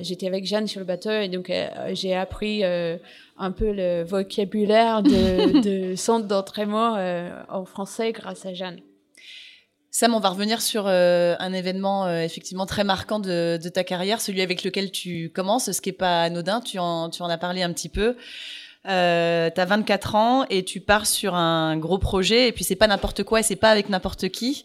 j'étais 0.01 0.29
avec 0.29 0.47
Jeanne 0.47 0.69
sur 0.69 0.79
le 0.79 0.87
bateau, 0.87 1.11
et 1.11 1.29
donc 1.29 1.53
j'ai 1.93 2.15
appris 2.15 2.63
un 2.65 3.51
peu 3.51 3.73
le 3.73 4.05
vocabulaire 4.05 5.03
de, 5.03 5.61
de 5.91 5.97
centre 5.97 6.29
d'entraînement 6.29 6.97
en 7.49 7.65
français 7.65 8.13
grâce 8.13 8.47
à 8.47 8.55
Jeanne. 8.55 8.79
Sam, 9.97 10.13
on 10.13 10.19
va 10.19 10.31
revenir 10.31 10.61
sur 10.61 10.87
euh, 10.89 11.37
un 11.39 11.53
événement 11.53 12.07
euh, 12.07 12.23
effectivement 12.23 12.67
très 12.67 12.83
marquant 12.83 13.21
de, 13.21 13.61
ta 13.73 13.85
carrière, 13.85 14.21
celui 14.21 14.43
avec 14.43 14.65
lequel 14.65 14.91
tu 14.91 15.31
commences, 15.33 15.71
ce 15.71 15.81
qui 15.81 15.91
est 15.91 15.93
pas 15.93 16.23
anodin. 16.25 16.61
Tu 16.61 16.81
en, 16.81 17.09
as 17.09 17.39
parlé 17.39 17.63
un 17.63 17.73
petit 17.73 17.89
peu. 17.89 18.17
Euh, 18.89 19.51
tu 19.55 19.61
as 19.61 19.65
24 19.65 20.17
ans 20.17 20.47
et 20.51 20.65
tu 20.65 20.81
pars 20.81 21.07
sur 21.07 21.37
un 21.37 21.77
gros 21.77 21.99
projet 21.99 22.49
et 22.49 22.53
puis 22.53 22.65
c'est 22.65 22.75
pas 22.75 22.89
n'importe 22.89 23.23
quoi 23.23 23.39
et 23.39 23.43
c'est 23.45 23.55
pas 23.55 23.71
avec 23.71 23.89
n'importe 23.89 24.31
qui. 24.31 24.65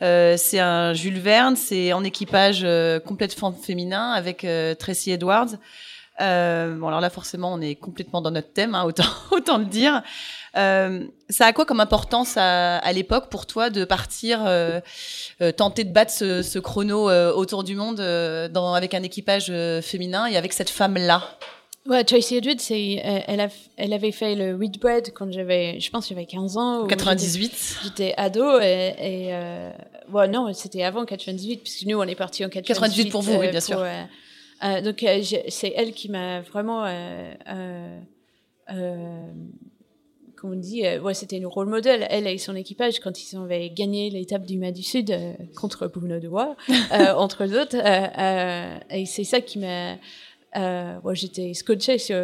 Euh, 0.00 0.36
c'est 0.38 0.60
un 0.60 0.92
Jules 0.94 1.18
Verne, 1.18 1.56
c'est 1.56 1.92
en 1.92 2.04
équipage 2.04 2.64
complètement 3.04 3.50
féminin 3.50 4.12
avec 4.12 4.46
Tracy 4.78 5.10
Edwards. 5.10 5.56
bon 6.20 6.86
alors 6.86 7.00
là 7.00 7.10
forcément 7.10 7.52
on 7.52 7.60
est 7.60 7.74
complètement 7.74 8.22
dans 8.22 8.30
notre 8.30 8.52
thème, 8.52 8.76
hein, 8.76 8.84
autant 9.32 9.58
le 9.58 9.64
dire. 9.64 10.04
Euh, 10.56 11.04
ça 11.28 11.46
a 11.46 11.52
quoi 11.52 11.66
comme 11.66 11.80
importance 11.80 12.36
à, 12.36 12.78
à 12.78 12.92
l'époque 12.92 13.28
pour 13.30 13.46
toi 13.46 13.70
de 13.70 13.84
partir 13.84 14.46
euh, 14.46 14.80
euh 15.40 15.52
tenter 15.52 15.84
de 15.84 15.92
battre 15.92 16.12
ce, 16.12 16.42
ce 16.42 16.58
chrono 16.58 17.10
autour 17.32 17.64
du 17.64 17.74
monde 17.74 17.96
dans, 17.96 18.74
avec 18.74 18.94
un 18.94 19.02
équipage 19.02 19.52
féminin 19.82 20.26
et 20.26 20.36
avec 20.36 20.52
cette 20.52 20.70
femme-là? 20.70 21.38
Ouais, 21.86 22.04
Tracy 22.04 22.36
Edwards, 22.36 22.58
c'est, 22.58 23.00
elle, 23.02 23.40
a, 23.40 23.48
elle 23.78 23.94
avait 23.94 24.12
fait 24.12 24.34
le 24.34 24.54
Whitbread 24.54 25.12
quand 25.14 25.32
j'avais, 25.32 25.80
je 25.80 25.90
pense, 25.90 26.08
j'avais 26.08 26.26
15 26.26 26.58
ans. 26.58 26.86
98. 26.86 27.78
J'étais 27.84 28.14
ado 28.18 28.60
et, 28.60 28.94
et 29.00 29.32
ouais, 30.12 30.28
non, 30.28 30.52
c'était 30.52 30.82
avant 30.82 31.04
98 31.04 31.58
puisque 31.58 31.86
nous 31.86 31.98
on 31.98 32.02
est 32.02 32.14
parti 32.14 32.44
en 32.44 32.48
98. 32.48 32.74
98 32.74 33.10
pour 33.10 33.22
vous, 33.22 33.36
oui, 33.36 33.48
bien 33.48 33.60
sûr. 33.60 33.82
Euh, 34.64 34.80
donc 34.80 35.04
c'est 35.48 35.72
elle 35.76 35.92
qui 35.92 36.08
m'a 36.08 36.40
vraiment 36.40 36.84
comme 40.40 40.52
on 40.52 40.56
dit, 40.56 40.86
euh, 40.86 41.00
ouais, 41.00 41.14
c'était 41.14 41.36
une 41.36 41.46
rôle 41.46 41.68
modèle. 41.68 42.06
Elle 42.10 42.26
et 42.26 42.38
son 42.38 42.54
équipage, 42.54 43.00
quand 43.00 43.20
ils 43.20 43.36
avaient 43.36 43.70
gagné 43.70 44.10
l'étape 44.10 44.44
du 44.44 44.56
Mas 44.56 44.72
du 44.72 44.82
Sud 44.82 45.10
euh, 45.10 45.32
contre 45.56 45.88
Bruno 45.88 46.20
de 46.20 46.28
euh, 46.28 47.14
entre 47.16 47.44
autres. 47.46 47.76
et 48.90 49.06
c'est 49.06 49.24
ça 49.24 49.40
qui 49.40 49.58
m'a. 49.58 49.94
ouais, 50.54 51.14
J'étais 51.14 51.54
scotché 51.54 51.98
sur 51.98 52.16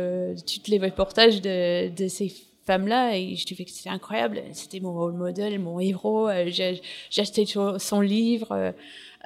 tous 0.46 0.70
les 0.70 0.78
reportages 0.78 1.42
de, 1.42 1.88
de 1.88 2.08
ces 2.08 2.32
femmes-là 2.66 3.16
et 3.16 3.34
je 3.34 3.46
trouvais 3.46 3.64
que 3.64 3.70
c'était 3.70 3.90
incroyable. 3.90 4.42
C'était 4.52 4.80
mon 4.80 4.92
rôle 4.92 5.14
modèle, 5.14 5.58
mon 5.58 5.80
héros. 5.80 6.28
J'ai 6.46 6.80
acheté 7.18 7.46
son 7.46 8.00
livre. 8.00 8.74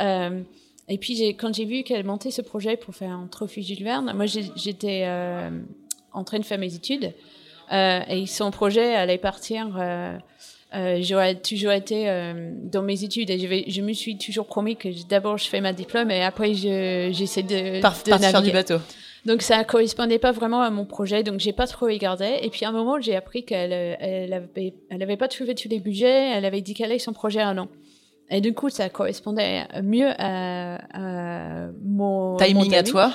et 0.01 0.99
puis, 0.99 1.29
quand 1.37 1.55
j'ai 1.55 1.65
vu 1.67 1.83
qu'elle 1.83 2.05
montait 2.05 2.31
ce 2.31 2.43
projet 2.43 2.77
pour 2.77 2.95
faire 2.95 3.11
un 3.11 3.27
trophée 3.27 3.63
Jules 3.63 3.85
Verne, 3.85 4.13
moi, 4.15 4.27
j'étais 4.27 5.07
en 6.13 6.25
train 6.25 6.39
de 6.39 6.45
faire 6.45 6.59
mes 6.59 6.75
études. 6.75 7.13
Euh, 7.73 8.01
et 8.09 8.27
son 8.27 8.51
projet 8.51 8.95
allait 8.95 9.19
partir. 9.19 9.77
Euh, 9.79 10.17
euh, 10.75 10.99
j'aurais 11.01 11.35
toujours 11.35 11.73
été 11.73 12.11
dans 12.65 12.83
mes 12.83 13.03
études 13.05 13.31
et 13.31 13.39
je, 13.39 13.47
vais, 13.47 13.65
je 13.69 13.81
me 13.81 13.93
suis 13.93 14.19
toujours 14.19 14.47
promis 14.47 14.77
que 14.77 14.89
d'abord 15.09 15.39
je 15.39 15.49
fais 15.49 15.63
ma 15.63 15.73
diplôme 15.73 16.11
et 16.11 16.23
après 16.23 16.53
j'essaie 16.53 17.43
de, 17.43 17.81
Par, 17.81 17.95
de 18.05 18.11
partir 18.11 18.43
du 18.43 18.51
bateau. 18.51 18.77
Donc 19.25 19.43
ça 19.43 19.65
correspondait 19.65 20.19
pas 20.19 20.33
vraiment 20.33 20.61
à 20.61 20.71
mon 20.71 20.85
projet, 20.85 21.23
donc 21.23 21.41
j'ai 21.41 21.53
pas 21.53 21.67
trop 21.67 21.87
regardé. 21.87 22.39
Et 22.43 22.51
puis 22.51 22.65
à 22.65 22.69
un 22.69 22.73
moment, 22.73 23.01
j'ai 23.01 23.17
appris 23.17 23.45
qu'elle 23.45 23.73
elle 23.73 24.33
avait, 24.33 24.75
elle 24.91 25.03
avait 25.03 25.17
pas 25.17 25.29
trouvé 25.29 25.55
tous 25.55 25.69
les 25.69 25.81
budgets, 25.81 26.33
elle 26.33 26.45
avait 26.45 26.63
décalé 26.63 26.99
son 26.99 27.13
projet 27.13 27.41
à 27.41 27.49
un 27.49 27.59
an. 27.59 27.69
Et 28.31 28.43
du 28.43 28.53
coup, 28.53 28.69
ça 28.69 28.91
correspondait 28.91 29.65
mieux 29.83 30.11
à, 30.19 31.69
mon 31.83 32.37
timing, 32.37 32.75
à 32.75 32.83
toi. 32.83 33.13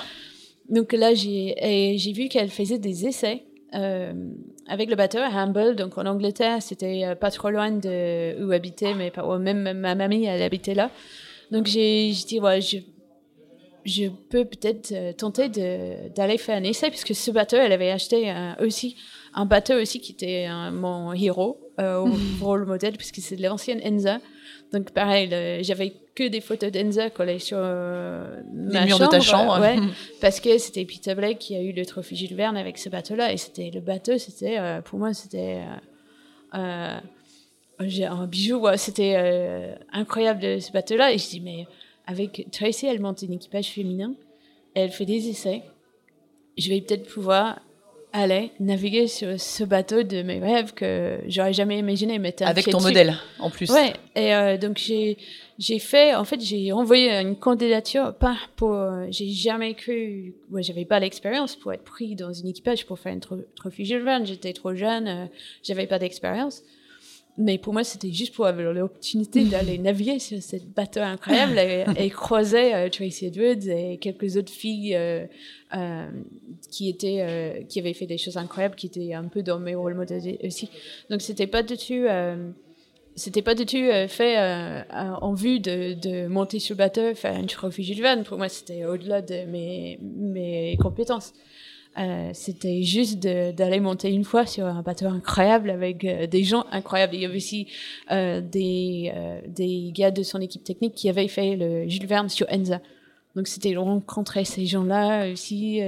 Donc 0.68 0.92
là, 0.92 1.14
j'ai 1.14 1.94
j'ai 1.96 2.12
vu 2.12 2.28
qu'elle 2.28 2.50
faisait 2.50 2.78
des 2.78 3.06
essais 3.06 3.44
euh, 3.44 3.53
avec 3.74 4.88
le 4.88 4.96
bateau 4.96 5.18
à 5.18 5.28
Humble, 5.28 5.76
donc 5.76 5.98
en 5.98 6.06
Angleterre, 6.06 6.62
c'était 6.62 7.04
euh, 7.04 7.14
pas 7.14 7.30
trop 7.30 7.50
loin 7.50 7.70
de 7.70 8.42
où 8.44 8.52
habitait, 8.52 8.94
mais 8.94 9.12
même 9.40 9.78
ma 9.78 9.94
mamie, 9.94 10.24
elle 10.24 10.42
habitait 10.42 10.74
là. 10.74 10.90
Donc 11.50 11.66
j'ai 11.66 12.10
dit, 12.10 12.40
ouais, 12.40 12.60
je, 12.60 12.78
je 13.84 14.08
peux 14.30 14.44
peut-être 14.44 14.92
euh, 14.92 15.12
tenter 15.12 15.48
d'aller 15.48 16.38
faire 16.38 16.56
un 16.56 16.64
essai, 16.64 16.88
puisque 16.90 17.14
ce 17.14 17.30
bateau, 17.30 17.56
elle 17.56 17.72
avait 17.72 17.90
acheté 17.90 18.32
aussi 18.60 18.96
un 19.34 19.44
bateau 19.46 19.74
aussi 19.74 20.00
qui 20.00 20.12
était 20.12 20.48
mon 20.72 21.12
héros, 21.12 21.60
euh, 21.80 22.06
rôle 22.40 22.64
modèle, 22.64 22.96
puisque 22.96 23.20
c'est 23.20 23.36
de 23.36 23.42
l'ancienne 23.42 23.80
Enza. 23.84 24.18
Donc 24.72 24.92
pareil, 24.92 25.28
j'avais 25.62 25.92
que 26.14 26.28
des 26.28 26.40
photos 26.40 26.70
d'Enza 26.70 27.10
collées 27.10 27.40
sur 27.40 27.58
euh, 27.60 28.40
les 28.54 28.84
murs 28.84 28.98
de 28.98 29.06
ta 29.06 29.20
chambre. 29.20 29.60
ouais, 29.60 29.76
parce 30.20 30.40
que 30.40 30.58
c'était 30.58 30.84
Peter 30.84 31.14
Blake 31.14 31.38
qui 31.38 31.56
a 31.56 31.60
eu 31.60 31.72
le 31.72 31.84
trophée 31.84 32.14
Jules 32.14 32.34
Verne 32.34 32.56
avec 32.56 32.78
ce 32.78 32.88
bateau-là. 32.88 33.32
Et 33.32 33.36
c'était 33.36 33.70
le 33.70 33.80
bateau, 33.80 34.16
c'était 34.18 34.58
euh, 34.58 34.80
pour 34.80 34.98
moi, 34.98 35.12
c'était 35.12 35.62
euh, 36.54 36.98
un 37.80 38.26
bijou. 38.26 38.64
c'était 38.76 39.76
incroyable 39.92 40.62
ce 40.62 40.70
bateau-là. 40.70 41.12
Et 41.12 41.18
je 41.18 41.28
dis, 41.28 41.40
mais 41.40 41.66
avec 42.06 42.46
Tracy, 42.52 42.86
elle 42.86 43.00
monte 43.00 43.24
un 43.24 43.32
équipage 43.32 43.70
féminin, 43.70 44.14
elle 44.74 44.90
fait 44.90 45.06
des 45.06 45.28
essais. 45.28 45.62
Je 46.56 46.68
vais 46.68 46.80
peut-être 46.80 47.08
pouvoir 47.12 47.60
aller 48.14 48.52
naviguer 48.60 49.08
sur 49.08 49.38
ce 49.38 49.64
bateau 49.64 50.04
de 50.04 50.22
mes 50.22 50.38
rêves 50.38 50.72
que 50.72 51.18
j'aurais 51.26 51.52
jamais 51.52 51.78
imaginé 51.78 52.18
mettre 52.18 52.44
avec 52.44 52.70
ton 52.70 52.80
modèle 52.80 53.14
en 53.40 53.50
plus. 53.50 53.68
Ouais 53.70 53.92
et 54.14 54.34
euh, 54.34 54.56
donc 54.56 54.78
j'ai 54.78 55.18
j'ai 55.58 55.78
fait 55.80 56.14
en 56.14 56.24
fait 56.24 56.40
j'ai 56.40 56.72
envoyé 56.72 57.10
une 57.10 57.36
candidature 57.36 58.14
pas 58.14 58.36
pour 58.56 58.78
j'ai 59.10 59.28
jamais 59.28 59.74
cru 59.74 60.34
ouais 60.50 60.62
j'avais 60.62 60.84
pas 60.84 61.00
l'expérience 61.00 61.56
pour 61.56 61.72
être 61.72 61.84
pris 61.84 62.14
dans 62.14 62.32
une 62.32 62.48
équipage 62.48 62.86
pour 62.86 62.98
faire 62.98 63.12
une 63.12 63.20
trophée 63.20 63.84
Jules 63.84 64.04
Verne 64.04 64.24
j'étais 64.24 64.52
trop 64.52 64.74
jeune 64.74 65.08
euh, 65.08 65.26
j'avais 65.62 65.86
pas 65.86 65.98
d'expérience 65.98 66.62
mais 67.36 67.58
pour 67.58 67.72
moi, 67.72 67.82
c'était 67.82 68.12
juste 68.12 68.34
pour 68.34 68.46
avoir 68.46 68.72
l'opportunité 68.72 69.44
d'aller 69.50 69.78
naviguer 69.78 70.18
sur 70.18 70.40
ce 70.40 70.56
bateau 70.56 71.00
incroyable 71.00 71.58
et, 71.96 72.10
croiser 72.10 72.74
euh, 72.74 72.88
Tracy 72.88 73.26
Edwards 73.26 73.68
et 73.68 73.98
quelques 73.98 74.36
autres 74.36 74.52
filles 74.52 74.94
euh, 74.94 75.26
euh, 75.74 76.06
qui 76.70 76.88
étaient, 76.88 77.66
qui 77.68 77.80
avaient 77.80 77.94
fait 77.94 78.06
des 78.06 78.18
choses 78.18 78.36
incroyables, 78.36 78.76
qui 78.76 78.86
étaient 78.86 79.14
un 79.14 79.24
peu 79.24 79.42
dans 79.42 79.58
mes 79.58 79.74
rôles 79.74 79.94
modèles 79.94 80.38
aussi. 80.44 80.70
Donc, 81.10 81.22
c'était 81.22 81.48
pas 81.48 81.62
du 81.64 81.76
tout, 81.76 82.06
c'était 83.16 83.42
pas 83.42 83.54
du 83.54 83.66
tout 83.66 83.84
fait 84.08 84.38
en 84.92 85.34
vue 85.34 85.58
de, 85.58 85.94
de, 85.94 86.28
monter 86.28 86.60
sur 86.60 86.74
le 86.74 86.78
bateau, 86.78 87.14
faire 87.14 87.34
une 87.34 87.46
trophy 87.46 87.92
Verne. 87.94 88.22
Pour 88.22 88.38
moi, 88.38 88.48
c'était 88.48 88.84
au-delà 88.84 89.20
de 89.20 89.46
mes, 89.46 89.98
mes 90.00 90.76
compétences. 90.80 91.32
Euh, 91.96 92.30
c'était 92.32 92.82
juste 92.82 93.20
d'aller 93.20 93.78
monter 93.78 94.10
une 94.10 94.24
fois 94.24 94.46
sur 94.46 94.66
un 94.66 94.82
bateau 94.82 95.06
incroyable 95.06 95.70
avec 95.70 96.04
euh, 96.04 96.26
des 96.26 96.42
gens 96.42 96.64
incroyables. 96.72 97.14
Il 97.14 97.22
y 97.22 97.24
avait 97.24 97.36
aussi 97.36 97.68
euh, 98.10 98.40
des, 98.40 99.12
euh, 99.14 99.40
des 99.46 99.92
gars 99.94 100.10
de 100.10 100.22
son 100.22 100.40
équipe 100.40 100.64
technique 100.64 100.94
qui 100.94 101.08
avaient 101.08 101.28
fait 101.28 101.54
le 101.54 101.88
Jules 101.88 102.06
Verne 102.06 102.28
sur 102.28 102.46
Enza. 102.50 102.80
Donc 103.36 103.46
c'était 103.46 103.76
rencontrer 103.76 104.44
ces 104.44 104.66
gens-là 104.66 105.32
aussi. 105.32 105.80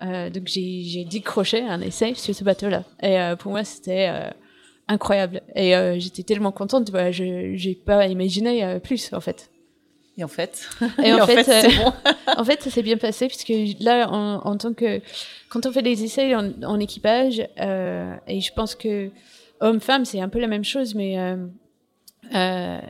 donc 0.00 0.46
j'ai 0.46 1.04
décroché 1.04 1.60
un 1.60 1.82
essai 1.82 2.14
sur 2.14 2.34
ce 2.34 2.42
bateau-là. 2.42 2.84
Et 3.02 3.18
pour 3.38 3.52
moi, 3.52 3.64
c'était 3.64 4.10
incroyable. 4.88 5.42
Et 5.54 5.74
j'étais 5.98 6.22
tellement 6.22 6.52
contente. 6.52 6.90
Bah, 6.90 7.12
je 7.12 7.52
j'ai 7.54 7.74
pas 7.74 8.06
imaginé 8.06 8.78
plus 8.82 9.12
en 9.12 9.20
fait. 9.20 9.50
Et 10.18 10.24
en 10.24 10.28
fait, 10.28 10.68
et 11.02 11.12
en, 11.12 11.26
fait, 11.26 11.48
euh, 11.48 11.84
bon. 11.84 11.92
en 12.36 12.44
fait, 12.44 12.62
ça 12.62 12.70
s'est 12.70 12.82
bien 12.82 12.96
passé 12.96 13.28
puisque 13.28 13.52
là, 13.80 14.10
en, 14.10 14.56
tant 14.56 14.74
que 14.74 15.00
quand 15.48 15.66
on 15.66 15.72
fait 15.72 15.82
des 15.82 16.04
essais 16.04 16.34
en, 16.34 16.80
équipage, 16.80 17.42
euh, 17.60 18.14
et 18.26 18.40
je 18.40 18.52
pense 18.52 18.74
que 18.74 19.10
homme-femme, 19.60 20.04
c'est 20.04 20.20
un 20.20 20.28
peu 20.28 20.40
la 20.40 20.46
même 20.46 20.64
chose, 20.64 20.94
mais 20.94 21.16
euh, 22.34 22.80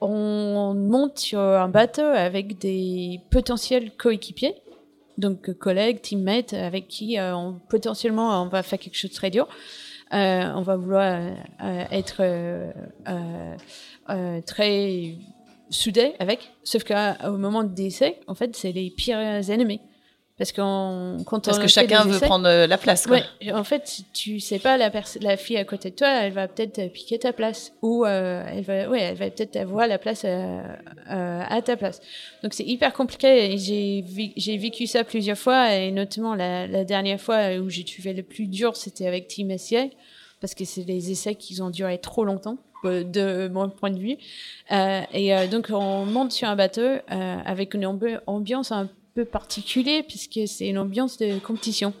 on 0.00 0.74
monte 0.74 1.18
sur 1.18 1.40
un 1.40 1.68
bateau 1.68 2.02
avec 2.02 2.58
des 2.58 3.20
potentiels 3.30 3.92
coéquipiers, 3.96 4.54
donc 5.18 5.52
collègues, 5.54 6.00
teammates, 6.02 6.52
avec 6.52 6.88
qui 6.88 7.16
on, 7.18 7.58
potentiellement 7.68 8.42
on 8.42 8.48
va 8.48 8.62
faire 8.62 8.78
quelque 8.78 8.96
chose 8.96 9.10
de 9.10 9.16
très 9.16 9.30
dur. 9.30 9.48
on 10.12 10.62
va 10.62 10.76
vouloir 10.76 11.20
être 11.90 12.22
très 14.46 15.14
soudés 15.70 16.14
avec, 16.18 16.50
sauf 16.64 16.84
qu'au 16.84 17.36
moment 17.36 17.64
de 17.64 17.72
décès, 17.72 18.20
en 18.26 18.34
fait, 18.34 18.54
c'est 18.56 18.72
les 18.72 18.90
pires 18.90 19.18
ennemis. 19.18 19.80
Parce, 20.40 20.52
qu'on, 20.52 21.18
quand 21.26 21.44
Parce 21.44 21.58
que 21.58 21.66
chacun 21.66 22.06
veut 22.06 22.18
prendre 22.18 22.48
euh, 22.48 22.66
la 22.66 22.78
place. 22.78 23.06
Quoi. 23.06 23.18
Ouais, 23.18 23.52
en 23.52 23.62
fait, 23.62 24.04
tu 24.14 24.40
sais 24.40 24.58
pas, 24.58 24.78
la, 24.78 24.90
la 25.20 25.36
fille 25.36 25.58
à 25.58 25.66
côté 25.66 25.90
de 25.90 25.96
toi, 25.96 26.08
elle 26.08 26.32
va 26.32 26.48
peut-être 26.48 26.90
piquer 26.94 27.18
ta 27.18 27.34
place. 27.34 27.74
Ou 27.82 28.06
euh, 28.06 28.42
elle 28.50 28.64
va, 28.64 28.88
ouais, 28.88 29.00
elle 29.02 29.16
va 29.16 29.28
peut-être 29.28 29.56
avoir 29.56 29.86
la 29.86 29.98
place 29.98 30.22
euh, 30.24 30.62
à 31.06 31.60
ta 31.60 31.76
place. 31.76 32.00
Donc 32.42 32.54
c'est 32.54 32.64
hyper 32.64 32.94
compliqué. 32.94 33.58
J'ai, 33.58 34.56
vécu 34.56 34.86
ça 34.86 35.04
plusieurs 35.04 35.36
fois, 35.36 35.74
et 35.74 35.90
notamment 35.90 36.34
la, 36.34 36.66
la 36.66 36.84
dernière 36.84 37.20
fois 37.20 37.56
où 37.58 37.68
j'ai 37.68 37.84
trouvé 37.84 38.14
le 38.14 38.22
plus 38.22 38.46
dur, 38.46 38.76
c'était 38.76 39.06
avec 39.06 39.28
Team 39.28 39.54
SCA, 39.58 39.88
parce 40.40 40.54
que 40.54 40.64
c'est 40.64 40.84
des 40.84 41.10
essais 41.10 41.34
qui 41.34 41.60
ont 41.60 41.68
duré 41.68 41.98
trop 41.98 42.24
longtemps. 42.24 42.56
Euh, 42.84 43.04
de 43.04 43.48
mon 43.48 43.68
point 43.68 43.90
de 43.90 43.98
vue. 43.98 44.16
Euh, 44.70 45.02
et 45.12 45.34
euh, 45.34 45.46
donc, 45.46 45.68
on 45.70 46.06
monte 46.06 46.32
sur 46.32 46.48
un 46.48 46.56
bateau 46.56 46.86
avec 47.08 47.74
une 47.74 47.86
ambiance 48.26 48.72
un 48.72 48.88
peu 49.14 49.24
particulière, 49.24 50.02
puisque 50.06 50.40
c'est 50.46 50.68
une 50.68 50.78
ambiance 50.78 51.18
de 51.18 51.38
compétition. 51.38 51.92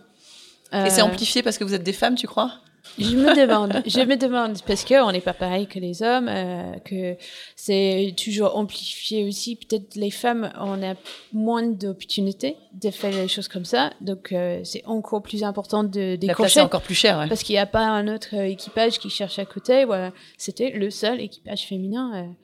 Et 0.72 0.88
c'est 0.88 1.02
amplifié 1.02 1.42
parce 1.42 1.58
que 1.58 1.64
vous 1.64 1.74
êtes 1.74 1.82
des 1.82 1.92
femmes, 1.92 2.14
tu 2.14 2.26
crois? 2.26 2.52
Je 2.98 3.16
me 3.16 3.34
demande, 3.34 3.82
je 3.86 4.00
me 4.00 4.16
demande, 4.16 4.58
parce 4.66 4.84
qu'on 4.84 5.12
n'est 5.12 5.20
pas 5.20 5.32
pareil 5.32 5.66
que 5.66 5.78
les 5.78 6.02
hommes, 6.02 6.28
euh, 6.28 6.72
que 6.84 7.16
c'est 7.56 8.14
toujours 8.22 8.56
amplifié 8.56 9.24
aussi. 9.24 9.56
Peut-être 9.56 9.94
les 9.94 10.10
femmes, 10.10 10.52
on 10.58 10.82
a 10.82 10.94
moins 11.32 11.62
d'opportunités 11.62 12.56
de 12.72 12.90
faire 12.90 13.12
des 13.12 13.28
choses 13.28 13.48
comme 13.48 13.64
ça, 13.64 13.92
donc 14.00 14.32
euh, 14.32 14.60
c'est 14.64 14.84
encore 14.86 15.22
plus 15.22 15.44
important 15.44 15.84
de 15.84 16.16
décrocher. 16.16 16.26
La 16.26 16.34
place 16.34 16.56
est 16.56 16.60
encore 16.60 16.82
plus 16.82 16.94
chère, 16.94 17.26
Parce 17.28 17.42
qu'il 17.42 17.54
n'y 17.54 17.60
a 17.60 17.66
pas 17.66 17.86
un 17.86 18.08
autre 18.08 18.34
équipage 18.34 18.98
qui 18.98 19.10
cherche 19.10 19.38
à 19.38 19.44
côté. 19.44 19.84
Voilà. 19.84 20.12
C'était 20.36 20.70
le 20.70 20.90
seul 20.90 21.20
équipage 21.20 21.66
féminin. 21.66 22.34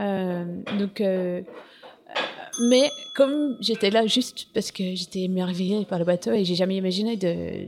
Euh, 0.00 0.44
donc, 0.78 1.02
mais 2.60 2.90
comme 3.14 3.56
j'étais 3.60 3.90
là 3.90 4.06
juste 4.06 4.48
parce 4.52 4.70
que 4.70 4.94
j'étais 4.94 5.20
émerveillée 5.20 5.84
par 5.84 5.98
le 5.98 6.04
bateau 6.04 6.32
et 6.32 6.44
j'ai 6.44 6.54
jamais 6.54 6.76
imaginé 6.76 7.16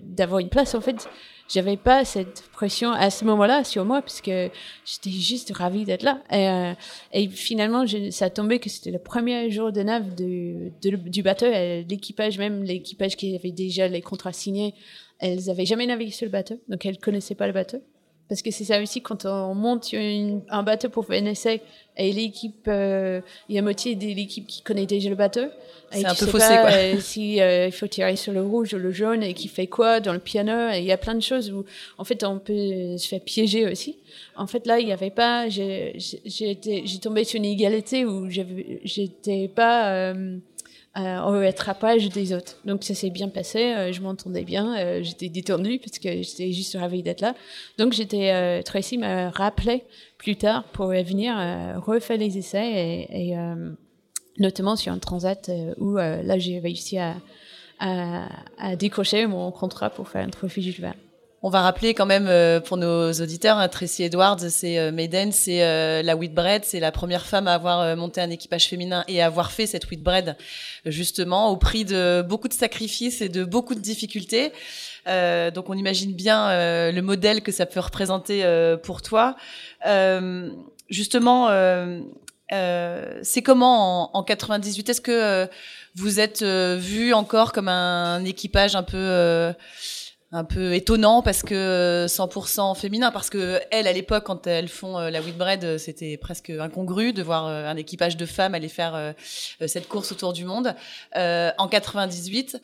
d'avoir 0.03 0.41
une 0.41 0.49
place, 0.49 0.75
en 0.75 0.81
fait, 0.81 1.09
j'avais 1.49 1.77
pas 1.77 2.05
cette 2.05 2.43
pression 2.53 2.93
à 2.93 3.11
ce 3.11 3.25
moment-là 3.25 3.65
sur 3.65 3.85
moi 3.85 4.01
parce 4.01 4.21
que 4.21 4.51
j'étais 4.85 5.11
juste 5.11 5.53
ravie 5.55 5.85
d'être 5.85 6.03
là. 6.03 6.23
Et, 6.31 6.49
euh, 6.49 7.29
finalement, 7.31 7.85
ça 8.11 8.31
tombé 8.31 8.59
que 8.59 8.71
c'était 8.71 8.91
le 8.91 8.99
premier 8.99 9.51
jour 9.51 9.73
de 9.73 9.83
nav 9.83 10.15
de, 10.15 10.71
du 10.81 11.23
bateau. 11.23 11.47
L'équipage, 11.47 12.39
même 12.39 12.63
l'équipage 12.63 13.17
qui 13.17 13.35
avait 13.35 13.53
déjà 13.53 13.89
les 13.89 14.01
contrats 14.01 14.33
signés, 14.33 14.75
elles 15.19 15.51
avaient 15.51 15.67
jamais 15.67 15.87
navigué 15.87 16.11
sur 16.11 16.27
le 16.27 16.33
bateau, 16.33 16.61
donc 16.69 16.85
elles 16.87 16.99
connaissaient 16.99 17.35
pas 17.35 17.47
le 17.47 17.53
bateau. 17.53 17.83
Parce 18.29 18.43
que 18.43 18.51
c'est 18.51 18.65
ça 18.65 18.81
aussi 18.81 19.03
quand 19.03 19.27
on 19.27 19.55
monte 19.55 19.95
un 19.95 20.63
bateau 20.63 20.89
pour 20.89 21.07
faire 21.07 21.23
un 21.23 21.27
essai 21.27 21.61
et 21.97 22.11
l'équipe, 22.11 22.67
euh, 22.67 23.21
il 23.49 23.55
y 23.55 23.59
a 23.59 23.63
moitié 23.63 23.95
de 23.95 24.07
l'équipe 24.07 24.47
qui 24.47 24.63
connaît 24.63 24.87
déjà 24.87 25.09
le 25.09 25.15
bateau. 25.15 25.47
C'est 25.93 26.05
un 26.05 26.15
peu 26.15 26.27
faussé, 26.27 26.49
quoi. 26.49 26.73
Euh, 26.73 26.99
si 26.99 27.41
euh, 27.41 27.67
il 27.67 27.73
faut 27.73 27.87
tirer 27.87 28.17
sur 28.17 28.33
le 28.33 28.43
rouge 28.43 28.75
ou 28.75 28.79
le 28.79 28.91
jaune 28.91 29.23
et 29.23 29.33
qui 29.33 29.47
fait 29.47 29.69
quoi 29.69 30.01
dans 30.01 30.13
le 30.13 30.19
piano. 30.19 30.71
Il 30.73 30.83
y 30.83 30.91
a 30.91 30.97
plein 30.97 31.15
de 31.15 31.21
choses 31.21 31.53
où, 31.53 31.65
en 31.99 32.03
fait, 32.05 32.25
on 32.25 32.41
peut 32.41 32.97
se 32.99 33.07
faire 33.07 33.21
piéger 33.21 33.71
aussi. 33.71 33.99
En 34.35 34.49
fait, 34.49 34.67
là, 34.67 34.81
il 34.81 34.87
n'y 34.87 34.93
avait 34.93 35.11
pas. 35.11 35.49
J'ai 35.49 35.95
tombé 37.01 37.23
sur 37.23 37.37
une 37.37 37.45
égalité 37.45 38.05
où 38.05 38.29
j'étais 38.29 39.47
pas 39.47 40.13
euh, 40.97 41.21
au 41.23 41.33
rattrapage 41.41 42.09
des 42.09 42.33
autres. 42.33 42.57
Donc 42.65 42.85
ça 42.85 42.95
s'est 42.95 43.11
bien 43.11 43.29
passé, 43.29 43.75
euh, 43.75 43.93
je 43.93 44.01
m'entendais 44.01 44.45
bien, 44.45 44.77
euh, 44.77 45.03
j'étais 45.03 45.29
détendue 45.29 45.79
parce 45.79 45.99
que 45.99 46.23
j'étais 46.23 46.53
juste 46.53 46.77
ravie 46.79 47.03
d'être 47.03 47.21
là. 47.21 47.35
Donc 47.79 47.93
j'étais, 47.93 48.31
euh, 48.33 48.63
Tracy 48.63 48.99
m'a 48.99 49.31
rappelé 49.31 49.85
plus 50.19 50.37
tard 50.37 50.65
pour 50.73 50.87
venir 50.87 51.35
euh, 51.37 51.79
refaire 51.81 52.19
les 52.19 52.39
essais 52.39 52.71
et, 53.11 53.31
et 53.31 53.37
notamment 54.39 54.77
sur 54.77 54.93
un 54.93 54.99
transat 54.99 55.51
où 55.79 55.97
là 55.97 56.39
j'ai 56.39 56.59
réussi 56.61 56.99
à, 56.99 57.17
à, 57.79 58.29
à, 58.59 58.77
décrocher 58.77 59.27
mon 59.27 59.51
contrat 59.51 59.91
pour 59.91 60.09
faire 60.09 60.25
un 60.25 60.31
trophée 60.31 60.63
Jules. 60.63 60.93
On 61.47 61.51
va 61.51 61.61
rappeler 61.61 61.93
quand 61.93 62.07
même 62.07 62.27
euh, 62.27 62.59
pour 62.59 62.79
nos 62.79 63.13
auditeurs, 63.13 63.59
hein, 63.59 63.69
Tracy 63.69 64.03
Edwards, 64.03 64.41
c'est 64.49 64.79
euh, 64.79 64.91
Maiden, 64.91 65.31
c'est 65.31 65.63
euh, 65.63 66.03
la 66.03 66.17
Whitbread, 66.17 66.65
c'est 66.65 66.81
la 66.81 66.91
première 66.91 67.27
femme 67.27 67.49
à 67.49 67.53
avoir 67.53 67.95
monté 67.99 68.23
un 68.23 68.31
équipage 68.31 68.67
féminin 68.67 69.05
et 69.09 69.21
à 69.21 69.27
avoir 69.27 69.53
fait 69.53 69.67
cette 69.67 69.91
Whitbread 69.91 70.39
justement 70.87 71.51
au 71.51 71.59
prix 71.59 71.85
de 71.85 72.25
beaucoup 72.27 72.49
de 72.49 72.55
sacrifices 72.55 73.21
et 73.21 73.29
de 73.29 73.45
beaucoup 73.45 73.75
de 73.75 73.81
difficultés. 73.81 74.53
donc 75.07 75.69
on 75.69 75.75
imagine 75.75 76.15
bien 76.15 76.49
le 76.91 77.01
modèle 77.03 77.43
que 77.43 77.53
ça 77.53 77.67
peut 77.67 77.81
représenter 77.81 78.43
pour 78.83 79.03
toi. 79.03 79.37
justement, 80.89 81.49
c'est 82.51 83.43
comment 83.43 84.15
en, 84.15 84.19
en 84.19 84.23
98 84.23 84.89
Est-ce 84.89 85.01
que 85.03 85.47
vous 85.95 86.21
êtes 86.21 86.43
vu 86.43 87.13
encore 87.13 87.53
comme 87.53 87.69
un 87.69 88.25
équipage 88.25 88.77
un 88.77 88.83
peu 88.83 89.53
un 90.35 90.45
peu 90.45 90.75
étonnant 90.75 91.23
parce 91.23 91.43
que 91.43 92.07
100% 92.09 92.73
euh, 92.73 92.75
féminin 92.75 93.13
parce 93.13 93.31
que 93.31 93.61
elles 93.71 93.87
à 93.87 93.93
l'époque 93.93 94.25
quand 94.25 94.49
elles 94.49 94.69
font 94.69 94.99
euh, 94.99 95.11
la 95.11 95.21
Whitbread 95.21 95.65
euh, 95.65 95.79
c'était 95.79 96.17
presque 96.17 96.51
incongru 96.51 97.13
de 97.13 97.23
voir 97.23 97.47
un 97.47 97.77
équipage 97.77 98.17
de 98.17 98.27
femmes 98.27 98.55
aller 98.55 98.69
faire 98.69 99.15
cette 99.67 99.89
course 99.89 100.11
autour 100.13 100.33
du 100.33 100.45
monde. 100.45 100.75
En 101.15 101.69
98 101.69 102.61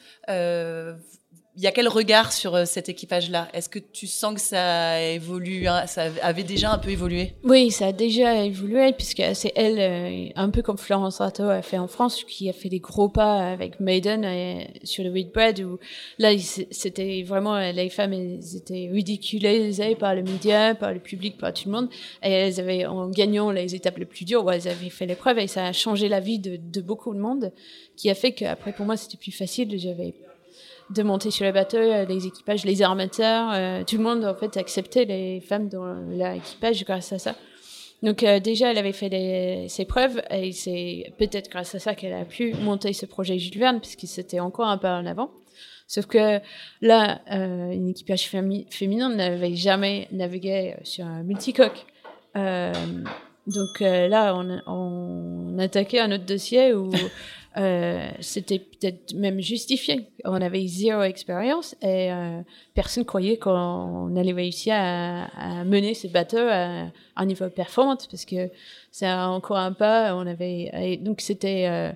il 1.56 1.62
y 1.62 1.66
a 1.66 1.72
quel 1.72 1.88
regard 1.88 2.32
sur 2.32 2.54
euh, 2.54 2.64
cet 2.64 2.88
équipage-là? 2.88 3.48
Est-ce 3.52 3.68
que 3.68 3.80
tu 3.80 4.06
sens 4.06 4.34
que 4.34 4.40
ça 4.40 4.92
a 4.92 5.00
évolué, 5.00 5.66
hein, 5.66 5.86
ça 5.86 6.04
avait 6.22 6.44
déjà 6.44 6.72
un 6.72 6.78
peu 6.78 6.90
évolué? 6.90 7.34
Oui, 7.42 7.70
ça 7.70 7.88
a 7.88 7.92
déjà 7.92 8.44
évolué 8.44 8.92
puisque 8.92 9.22
c'est 9.34 9.52
elle, 9.56 9.78
euh, 9.78 10.32
un 10.36 10.50
peu 10.50 10.62
comme 10.62 10.78
Florence 10.78 11.18
Rato 11.18 11.42
a 11.44 11.62
fait 11.62 11.78
en 11.78 11.88
France, 11.88 12.24
qui 12.24 12.48
a 12.48 12.52
fait 12.52 12.68
des 12.68 12.78
gros 12.78 13.08
pas 13.08 13.50
avec 13.50 13.80
Maiden 13.80 14.24
euh, 14.24 14.64
sur 14.84 15.02
le 15.02 15.10
Whitbread 15.10 15.60
où 15.60 15.78
là 16.18 16.30
c'était 16.38 17.22
vraiment 17.26 17.58
les 17.58 17.90
femmes 17.90 18.12
elles 18.12 18.56
étaient 18.56 18.88
ridiculisées 18.92 19.96
par 19.96 20.14
le 20.14 20.22
média, 20.22 20.74
par 20.74 20.92
le 20.92 21.00
public, 21.00 21.36
par 21.36 21.52
tout 21.52 21.68
le 21.68 21.72
monde 21.72 21.88
et 22.22 22.30
elles 22.30 22.60
avaient 22.60 22.86
en 22.86 23.08
gagnant 23.08 23.50
les 23.50 23.74
étapes 23.74 23.98
les 23.98 24.04
plus 24.04 24.24
dures, 24.24 24.50
elles 24.52 24.68
avaient 24.68 24.88
fait 24.88 25.06
l'épreuve 25.06 25.38
et 25.38 25.46
ça 25.46 25.66
a 25.66 25.72
changé 25.72 26.08
la 26.08 26.20
vie 26.20 26.38
de, 26.38 26.56
de 26.56 26.80
beaucoup 26.80 27.12
de 27.12 27.18
monde, 27.18 27.52
qui 27.96 28.08
a 28.08 28.14
fait 28.14 28.32
qu'après 28.32 28.72
pour 28.72 28.86
moi 28.86 28.96
c'était 28.96 29.18
plus 29.18 29.32
facile. 29.32 29.78
J'avais 29.78 30.14
de 30.90 31.02
monter 31.02 31.30
sur 31.30 31.44
les 31.44 31.52
bateaux, 31.52 31.78
euh, 31.78 32.04
les 32.04 32.26
équipages, 32.26 32.64
les 32.64 32.82
armateurs, 32.82 33.50
euh, 33.52 33.84
tout 33.84 33.96
le 33.96 34.02
monde 34.02 34.24
en 34.24 34.34
fait 34.34 34.56
acceptait 34.56 35.04
les 35.04 35.40
femmes 35.40 35.68
dans 35.68 35.94
l'équipage 36.10 36.84
grâce 36.84 37.12
à 37.12 37.18
ça. 37.18 37.34
Donc 38.02 38.22
euh, 38.22 38.40
déjà, 38.40 38.70
elle 38.70 38.78
avait 38.78 38.92
fait 38.92 39.66
ses 39.68 39.84
preuves 39.84 40.22
et 40.30 40.52
c'est 40.52 41.12
peut-être 41.18 41.50
grâce 41.50 41.74
à 41.74 41.78
ça 41.78 41.94
qu'elle 41.94 42.14
a 42.14 42.24
pu 42.24 42.54
monter 42.54 42.92
ce 42.92 43.06
projet 43.06 43.38
Jules 43.38 43.58
Verne 43.58 43.80
puisque 43.80 44.34
encore 44.40 44.66
un 44.66 44.78
pas 44.78 44.98
en 44.98 45.06
avant. 45.06 45.30
Sauf 45.86 46.06
que 46.06 46.40
là, 46.80 47.20
euh, 47.32 47.72
une 47.72 47.88
équipage 47.88 48.28
féminin 48.28 49.10
n'avait 49.10 49.54
jamais 49.54 50.08
navigué 50.12 50.76
sur 50.84 51.04
un 51.04 51.22
multicoque. 51.24 51.84
donc 52.34 53.80
là, 53.80 54.34
on, 54.36 54.60
on 54.66 55.58
attaquait 55.58 55.98
un 55.98 56.12
autre 56.12 56.26
dossier 56.26 56.72
où 56.72 56.90
Euh, 57.56 58.08
c'était 58.20 58.60
peut-être 58.60 59.12
même 59.14 59.40
justifié. 59.40 60.06
On 60.24 60.40
avait 60.40 60.64
zéro 60.68 61.02
expérience 61.02 61.74
et 61.82 62.12
euh, 62.12 62.42
personne 62.74 63.04
croyait 63.04 63.38
qu'on 63.38 64.14
allait 64.16 64.32
réussir 64.32 64.74
à, 64.76 65.24
à, 65.24 65.64
mener 65.64 65.94
ce 65.94 66.06
bateau 66.06 66.38
à 66.38 66.86
un 67.16 67.26
niveau 67.26 67.48
performance 67.50 68.06
parce 68.06 68.24
que 68.24 68.50
c'est 68.92 69.10
encore 69.10 69.56
un 69.56 69.72
pas. 69.72 70.14
On 70.14 70.26
avait 70.28 70.98
donc 71.02 71.20
c'était 71.20 71.66
euh, 71.68 71.90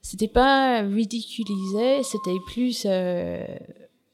c'était 0.00 0.28
pas 0.28 0.80
ridiculisé, 0.80 2.02
c'était 2.02 2.38
plus 2.46 2.86
euh, 2.86 3.44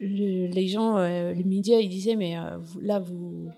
le, 0.01 0.49
les 0.49 0.67
gens, 0.67 0.97
euh, 0.97 1.33
les 1.33 1.45
médias, 1.45 1.79
ils 1.79 1.89
disaient 1.89 2.17
mais 2.17 2.35
là 2.83 2.99
vous 2.99 3.51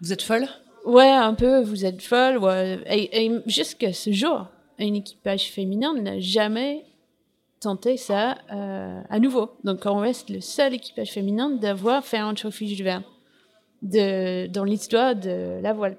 vous 0.00 0.12
êtes 0.12 0.22
folle? 0.22 0.46
Ouais, 0.84 1.08
un 1.08 1.34
peu, 1.34 1.62
vous 1.62 1.84
êtes 1.84 2.02
folle. 2.02 2.38
Ouais. 2.38 2.78
Et, 2.86 3.26
et 3.26 3.32
jusqu'à 3.46 3.92
ce 3.92 4.12
jour, 4.12 4.46
un 4.78 4.94
équipage 4.94 5.50
féminin 5.50 5.94
n'a 5.94 6.20
jamais 6.20 6.84
tenté 7.60 7.96
ça 7.96 8.38
euh, 8.52 9.00
à 9.08 9.18
nouveau. 9.18 9.50
Donc 9.64 9.86
on 9.86 9.98
reste 9.98 10.30
le 10.30 10.40
seul 10.40 10.74
équipage 10.74 11.10
féminin 11.12 11.50
d'avoir 11.50 12.04
fait 12.04 12.18
un 12.18 12.34
Verne 12.34 13.02
de, 13.82 14.46
dans 14.48 14.64
l'histoire 14.64 15.14
de 15.14 15.60
la 15.62 15.72
voile. 15.72 15.96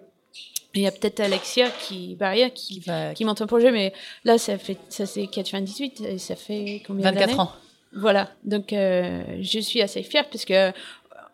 Il 0.73 0.81
y 0.81 0.87
a 0.87 0.91
peut-être 0.91 1.19
Alexia 1.19 1.69
qui, 1.69 2.15
Barrière 2.15 2.53
qui, 2.53 2.83
qui 3.15 3.25
monte 3.25 3.41
un 3.41 3.47
projet, 3.47 3.71
mais 3.71 3.93
là, 4.25 4.37
ça, 4.37 4.57
fait, 4.57 4.77
ça 4.89 5.05
c'est 5.05 5.25
98 5.25 6.01
et 6.01 6.17
ça 6.19 6.35
fait 6.35 6.83
combien 6.85 7.11
d'années? 7.11 7.33
24 7.33 7.39
ans. 7.39 7.51
Voilà, 7.93 8.29
donc 8.43 8.73
euh, 8.73 9.23
je 9.41 9.59
suis 9.59 9.81
assez 9.81 10.03
fière 10.03 10.29
puisque 10.29 10.53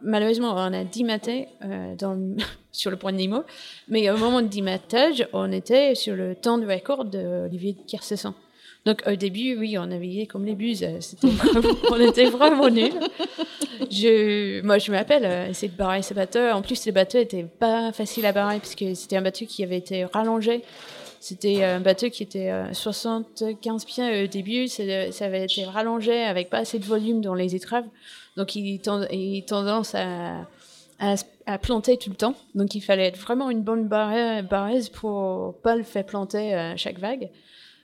malheureusement, 0.03 0.53
on 0.55 0.73
a 0.73 0.83
10 0.83 1.05
euh, 1.63 1.95
dans, 1.95 2.17
sur 2.71 2.91
le 2.91 2.97
point 2.97 3.11
de 3.11 3.17
Nemo, 3.17 3.43
mais 3.87 4.09
au 4.09 4.17
moment 4.17 4.41
de 4.41 4.47
dimatage, 4.47 5.27
on 5.33 5.51
était 5.51 5.95
sur 5.95 6.15
le 6.15 6.35
temps 6.35 6.57
de 6.57 6.65
record 6.65 7.05
d'Olivier 7.05 7.75
Kersesson. 7.87 8.33
Donc 8.85 9.01
au 9.07 9.15
début, 9.15 9.55
oui, 9.57 9.77
on 9.77 9.85
naviguait 9.85 10.25
comme 10.25 10.45
les 10.45 10.55
buses. 10.55 10.85
on 11.91 11.99
était 12.01 12.25
vraiment 12.25 12.69
nuls. 12.69 12.91
Je, 13.89 14.61
moi, 14.61 14.77
je 14.77 14.91
m'appelle 14.91 15.23
euh, 15.25 15.49
essayer 15.49 15.69
de 15.69 15.77
barrer 15.77 16.01
ces 16.01 16.13
bateaux. 16.13 16.49
En 16.51 16.61
plus, 16.61 16.85
les 16.85 16.91
bateaux 16.91 17.19
étaient 17.19 17.45
pas 17.45 17.93
faciles 17.93 18.25
à 18.25 18.33
barrer 18.33 18.59
parce 18.59 18.75
que 18.75 18.93
c'était 18.93 19.15
un 19.15 19.21
bateau 19.21 19.45
qui 19.45 19.63
avait 19.63 19.77
été 19.77 20.03
rallongé. 20.03 20.63
C'était 21.21 21.63
un 21.63 21.79
bateau 21.79 22.09
qui 22.09 22.23
était 22.23 22.51
75 22.73 23.85
pieds 23.85 24.25
au 24.25 24.27
début. 24.27 24.67
Ça 24.67 24.83
avait 25.21 25.45
été 25.45 25.63
rallongé 25.63 26.21
avec 26.21 26.49
pas 26.49 26.57
assez 26.57 26.79
de 26.79 26.83
volume 26.83 27.21
dans 27.21 27.33
les 27.33 27.55
étraves. 27.55 27.85
Donc, 28.37 28.55
il, 28.55 28.79
tend, 28.79 29.05
tendance 29.47 29.95
à, 29.95 30.45
planter 31.61 31.97
tout 31.97 32.09
le 32.09 32.15
temps. 32.15 32.35
Donc, 32.55 32.75
il 32.75 32.81
fallait 32.81 33.07
être 33.07 33.19
vraiment 33.19 33.49
une 33.49 33.61
bonne 33.61 33.87
barreuse 33.87 34.89
pour 34.89 35.59
pas 35.61 35.75
le 35.75 35.83
faire 35.83 36.05
planter 36.05 36.53
à 36.53 36.77
chaque 36.77 36.99
vague. 36.99 37.29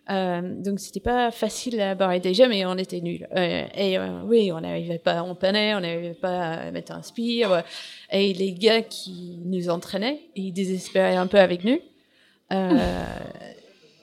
Euh, 0.10 0.42
donc 0.42 0.80
c'était 0.80 1.00
pas 1.00 1.30
facile 1.30 1.80
à 1.80 1.94
barrer 1.94 2.20
déjà, 2.20 2.48
mais 2.48 2.66
on 2.66 2.78
était 2.78 3.02
nuls. 3.02 3.28
Euh, 3.36 3.66
et 3.76 3.98
euh, 3.98 4.22
oui, 4.26 4.52
on 4.52 4.62
n'arrivait 4.62 4.98
pas 4.98 5.20
à 5.20 5.24
empanner, 5.24 5.76
on 5.76 5.82
n'arrivait 5.82 6.16
pas 6.16 6.54
à 6.54 6.72
mettre 6.72 6.94
un 6.94 7.04
spire. 7.04 7.64
Et 8.12 8.34
les 8.34 8.54
gars 8.54 8.82
qui 8.82 9.40
nous 9.46 9.70
entraînaient, 9.70 10.20
ils 10.36 10.52
désespéraient 10.52 11.16
un 11.16 11.28
peu 11.28 11.40
avec 11.40 11.64
nous. 11.64 11.80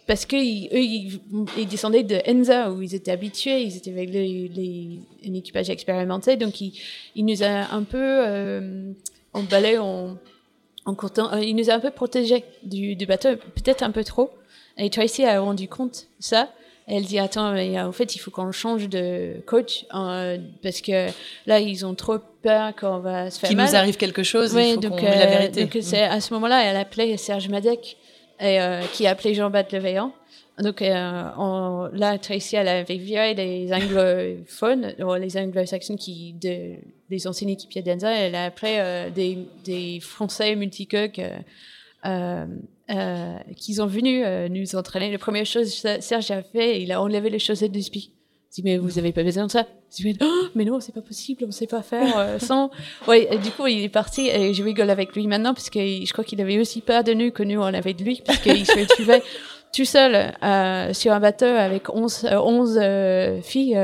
Euh, 0.06 0.08
parce 0.08 0.26
que 0.26 0.36
eux, 0.36 0.80
ils, 0.80 1.20
ils, 1.58 1.66
descendaient 1.66 2.02
de 2.02 2.20
Enza 2.28 2.70
où 2.70 2.82
ils 2.82 2.94
étaient 2.94 3.10
habitués, 3.10 3.62
ils 3.62 3.76
étaient 3.76 3.90
avec 3.92 4.10
les, 4.10 4.48
les, 4.54 5.00
un 5.28 5.34
équipage 5.34 5.70
expérimenté, 5.70 6.36
donc 6.36 6.60
ils, 6.60 6.72
ils 7.14 7.24
nous 7.24 7.42
a 7.42 7.72
un 7.74 7.82
peu 7.82 7.98
euh, 8.00 8.92
emballé 9.32 9.78
en, 9.78 10.16
en 10.84 10.94
courtant, 10.94 11.32
euh, 11.32 11.40
il 11.40 11.56
nous 11.56 11.70
a 11.70 11.74
un 11.74 11.80
peu 11.80 11.90
protégés 11.90 12.44
du, 12.62 12.96
du 12.96 13.06
bateau, 13.06 13.30
peut-être 13.36 13.82
un 13.82 13.90
peu 13.90 14.04
trop. 14.04 14.30
Et 14.78 14.90
Tracy 14.90 15.24
a 15.24 15.40
rendu 15.40 15.68
compte 15.68 16.06
ça. 16.20 16.48
Elle 16.88 17.04
dit 17.04 17.18
attends, 17.18 17.52
mais 17.52 17.80
en 17.80 17.90
fait 17.90 18.14
il 18.14 18.20
faut 18.20 18.30
qu'on 18.30 18.52
change 18.52 18.88
de 18.88 19.42
coach 19.44 19.86
euh, 19.92 20.38
parce 20.62 20.80
que 20.80 21.08
là 21.46 21.58
ils 21.58 21.84
ont 21.84 21.96
trop 21.96 22.18
peur 22.42 22.76
qu'on 22.76 23.00
va 23.00 23.28
se 23.28 23.40
faire 23.40 23.48
Qu'il 23.48 23.56
mal. 23.56 23.68
nous 23.68 23.74
arrive 23.74 23.96
quelque 23.96 24.22
chose, 24.22 24.54
oui, 24.54 24.68
il 24.68 24.74
faut 24.74 24.80
donc, 24.80 25.00
qu'on 25.00 25.06
euh, 25.06 25.14
la 25.16 25.26
vérité. 25.26 25.64
Donc 25.64 25.76
c'est 25.80 26.04
à 26.04 26.20
ce 26.20 26.32
moment-là, 26.34 26.62
elle 26.64 26.76
appelait 26.76 27.16
Serge 27.16 27.48
Madec 27.48 27.96
et, 28.40 28.60
euh, 28.60 28.82
qui 28.92 29.06
a 29.06 29.10
appelé 29.10 29.34
Jean-Baptiste 29.34 29.76
Leveillant. 29.76 30.12
Donc 30.58 30.80
euh, 30.80 31.28
on, 31.36 31.90
là, 31.92 32.18
Tracy, 32.18 32.56
elle 32.56 32.68
avait 32.68 32.96
viré 32.96 33.34
les 33.34 33.72
anglophones, 33.72 34.94
les 35.20 35.36
anglo-saxons 35.36 35.96
qui, 35.96 36.32
de, 36.32 36.76
des 37.10 37.26
équipiers 37.52 37.82
d'Enza, 37.82 38.10
elle 38.10 38.34
a 38.34 38.50
euh, 38.64 39.10
des, 39.10 39.38
des 39.64 40.00
Français 40.00 40.56
multicoques 40.56 41.20
euh, 42.04 42.46
euh, 42.90 43.38
qui 43.56 43.74
sont 43.74 43.86
venus 43.86 44.24
nous 44.50 44.76
entraîner. 44.76 45.12
La 45.12 45.18
première 45.18 45.46
chose 45.46 45.86
Serge 46.00 46.30
a 46.30 46.42
fait, 46.42 46.80
il 46.82 46.90
a 46.90 47.02
enlevé 47.02 47.30
les 47.30 47.38
chaussettes 47.38 47.72
du 47.72 47.82
spi. 47.82 48.12
Mais 48.64 48.78
vous 48.78 48.98
avez 48.98 49.12
pas 49.12 49.22
besoin 49.22 49.46
de 49.46 49.50
ça. 49.50 49.66
Je 49.96 50.02
dis, 50.02 50.18
oh, 50.20 50.46
mais 50.54 50.64
non, 50.64 50.80
c'est 50.80 50.94
pas 50.94 51.02
possible, 51.02 51.44
on 51.46 51.50
sait 51.50 51.66
pas 51.66 51.82
faire 51.82 52.18
euh, 52.18 52.38
sans. 52.40 52.70
Ouais, 53.06 53.28
et 53.30 53.38
du 53.38 53.50
coup, 53.50 53.66
il 53.66 53.82
est 53.82 53.88
parti 53.88 54.28
et 54.28 54.54
je 54.54 54.62
rigole 54.62 54.90
avec 54.90 55.14
lui 55.14 55.26
maintenant 55.26 55.54
parce 55.54 55.70
que 55.70 55.80
je 55.80 56.12
crois 56.12 56.24
qu'il 56.24 56.40
avait 56.40 56.58
aussi 56.58 56.80
pas 56.80 57.02
de 57.02 57.12
nous 57.12 57.30
que 57.30 57.42
nous 57.42 57.60
on 57.60 57.64
avait 57.64 57.94
de 57.94 58.02
lui 58.02 58.22
parce 58.24 58.38
qu'il 58.38 58.64
se 58.64 58.72
retrouvait 58.78 59.22
tout 59.74 59.84
seul 59.84 60.32
euh, 60.42 60.92
sur 60.92 61.12
un 61.12 61.20
bateau 61.20 61.46
avec 61.46 61.92
11, 61.92 62.28
11 62.32 62.78
euh, 62.80 63.40
filles. 63.42 63.78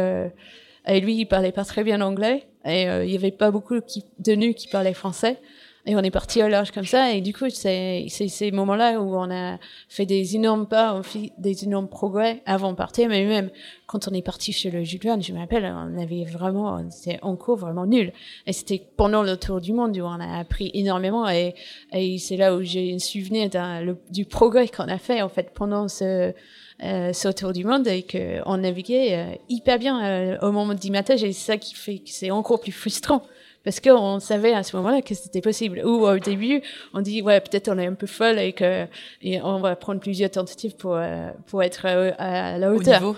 et 0.86 1.00
lui, 1.00 1.16
il 1.16 1.26
parlait 1.26 1.52
pas 1.52 1.64
très 1.64 1.84
bien 1.84 2.00
anglais 2.00 2.46
et 2.64 2.82
il 2.82 3.10
y 3.10 3.16
avait 3.16 3.32
pas 3.32 3.50
beaucoup 3.50 3.74
de 3.74 4.34
nous 4.34 4.52
qui 4.54 4.68
parlaient 4.68 4.94
français. 4.94 5.38
Et 5.84 5.96
on 5.96 6.00
est 6.00 6.12
parti 6.12 6.40
au 6.42 6.48
large 6.48 6.70
comme 6.70 6.84
ça. 6.84 7.12
Et 7.12 7.20
du 7.20 7.34
coup, 7.34 7.50
c'est 7.50 8.06
ces 8.08 8.52
moments-là 8.52 9.00
où 9.00 9.16
on 9.16 9.30
a 9.32 9.58
fait 9.88 10.06
des 10.06 10.36
énormes 10.36 10.68
pas, 10.68 10.94
on 10.94 11.02
fait 11.02 11.32
des 11.38 11.64
énormes 11.64 11.88
progrès 11.88 12.40
avant 12.46 12.70
de 12.70 12.76
partir. 12.76 13.08
Mais 13.08 13.24
même 13.24 13.50
quand 13.86 14.06
on 14.06 14.14
est 14.14 14.22
parti 14.22 14.52
chez 14.52 14.70
le 14.70 14.84
Jules 14.84 15.00
je 15.20 15.32
me 15.32 15.40
rappelle, 15.40 15.64
on 15.64 16.00
avait 16.00 16.24
vraiment, 16.24 16.88
c'était 16.90 17.18
en 17.22 17.34
cours 17.34 17.56
vraiment 17.56 17.84
nul. 17.84 18.12
Et 18.46 18.52
c'était 18.52 18.80
pendant 18.96 19.24
le 19.24 19.36
tour 19.36 19.60
du 19.60 19.72
monde 19.72 19.96
où 19.96 20.02
on 20.02 20.20
a 20.20 20.38
appris 20.38 20.70
énormément. 20.72 21.28
Et, 21.28 21.54
et 21.92 22.18
c'est 22.18 22.36
là 22.36 22.54
où 22.54 22.62
j'ai 22.62 22.94
un 22.94 23.00
souvenir 23.00 23.50
du 24.10 24.24
progrès 24.24 24.68
qu'on 24.68 24.88
a 24.88 24.98
fait, 24.98 25.20
en 25.20 25.28
fait, 25.28 25.50
pendant 25.52 25.88
ce, 25.88 26.32
euh, 26.84 27.12
ce 27.12 27.28
tour 27.28 27.52
du 27.52 27.64
monde 27.64 27.86
et 27.86 28.02
qu'on 28.02 28.56
naviguait 28.56 29.14
euh, 29.14 29.34
hyper 29.48 29.78
bien 29.78 30.04
euh, 30.04 30.38
au 30.42 30.50
moment 30.50 30.74
du 30.74 30.90
matin. 30.90 31.14
Et 31.14 31.32
c'est 31.32 31.32
ça 31.32 31.56
qui 31.56 31.74
fait 31.74 31.98
que 31.98 32.10
c'est 32.10 32.32
encore 32.32 32.60
plus 32.60 32.72
frustrant 32.72 33.22
parce 33.64 33.80
qu'on 33.80 34.20
savait 34.20 34.52
à 34.52 34.62
ce 34.62 34.76
moment-là 34.76 35.02
que 35.02 35.14
c'était 35.14 35.40
possible. 35.40 35.82
Ou 35.84 36.06
au 36.06 36.18
début, 36.18 36.62
on 36.94 37.00
dit 37.00 37.22
ouais 37.22 37.40
peut-être 37.40 37.68
on 37.68 37.78
est 37.78 37.86
un 37.86 37.94
peu 37.94 38.06
folle 38.06 38.38
et 38.38 38.52
que 38.52 38.86
et 39.20 39.40
on 39.40 39.60
va 39.60 39.76
prendre 39.76 40.00
plusieurs 40.00 40.30
tentatives 40.30 40.76
pour 40.76 40.94
euh, 40.96 41.30
pour 41.46 41.62
être 41.62 41.86
à, 41.86 42.58
la 42.58 42.72
hauteur. 42.72 43.02
Au 43.02 43.06
niveau. 43.06 43.16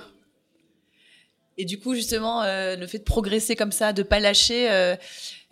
Et 1.57 1.65
du 1.65 1.79
coup, 1.79 1.95
justement, 1.95 2.43
euh, 2.43 2.75
le 2.75 2.87
fait 2.89 2.99
de 2.99 3.05
progresser 3.05 3.55
comme 3.55 3.71
ça, 3.71 3.93
de 3.93 4.03
pas 4.03 4.19
lâcher, 4.19 4.69
euh, 4.73 4.97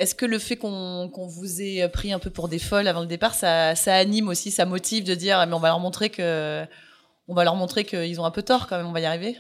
est-ce 0.01 0.17
que 0.17 0.27
le 0.27 0.41
fait 0.41 0.57
qu'on 0.57 1.09
qu'on 1.13 1.29
vous 1.29 1.63
ait 1.63 1.89
pris 1.89 2.13
un 2.13 2.19
peu 2.19 2.31
pour 2.31 2.49
des 2.49 2.59
folles 2.59 2.89
avant 2.89 3.03
le 3.03 3.07
départ, 3.07 3.35
ça, 3.35 3.77
ça 3.77 3.95
anime 3.95 4.29
aussi, 4.29 4.51
ça 4.51 4.67
motive 4.67 5.05
de 5.05 5.15
dire, 5.15 5.45
mais 5.47 5.55
on 5.55 5.61
va 5.61 5.69
leur 5.69 5.79
montrer 5.79 6.11
que, 6.11 6.65
on 7.29 7.35
va 7.35 7.45
leur 7.45 7.55
montrer 7.55 7.85
qu'ils 7.85 8.21
ont 8.21 8.25
un 8.25 8.33
peu 8.33 8.43
tort 8.43 8.67
quand 8.67 8.77
même, 8.79 8.87
on 8.87 8.93
va 8.93 9.01
y 9.01 9.05
arriver? 9.05 9.39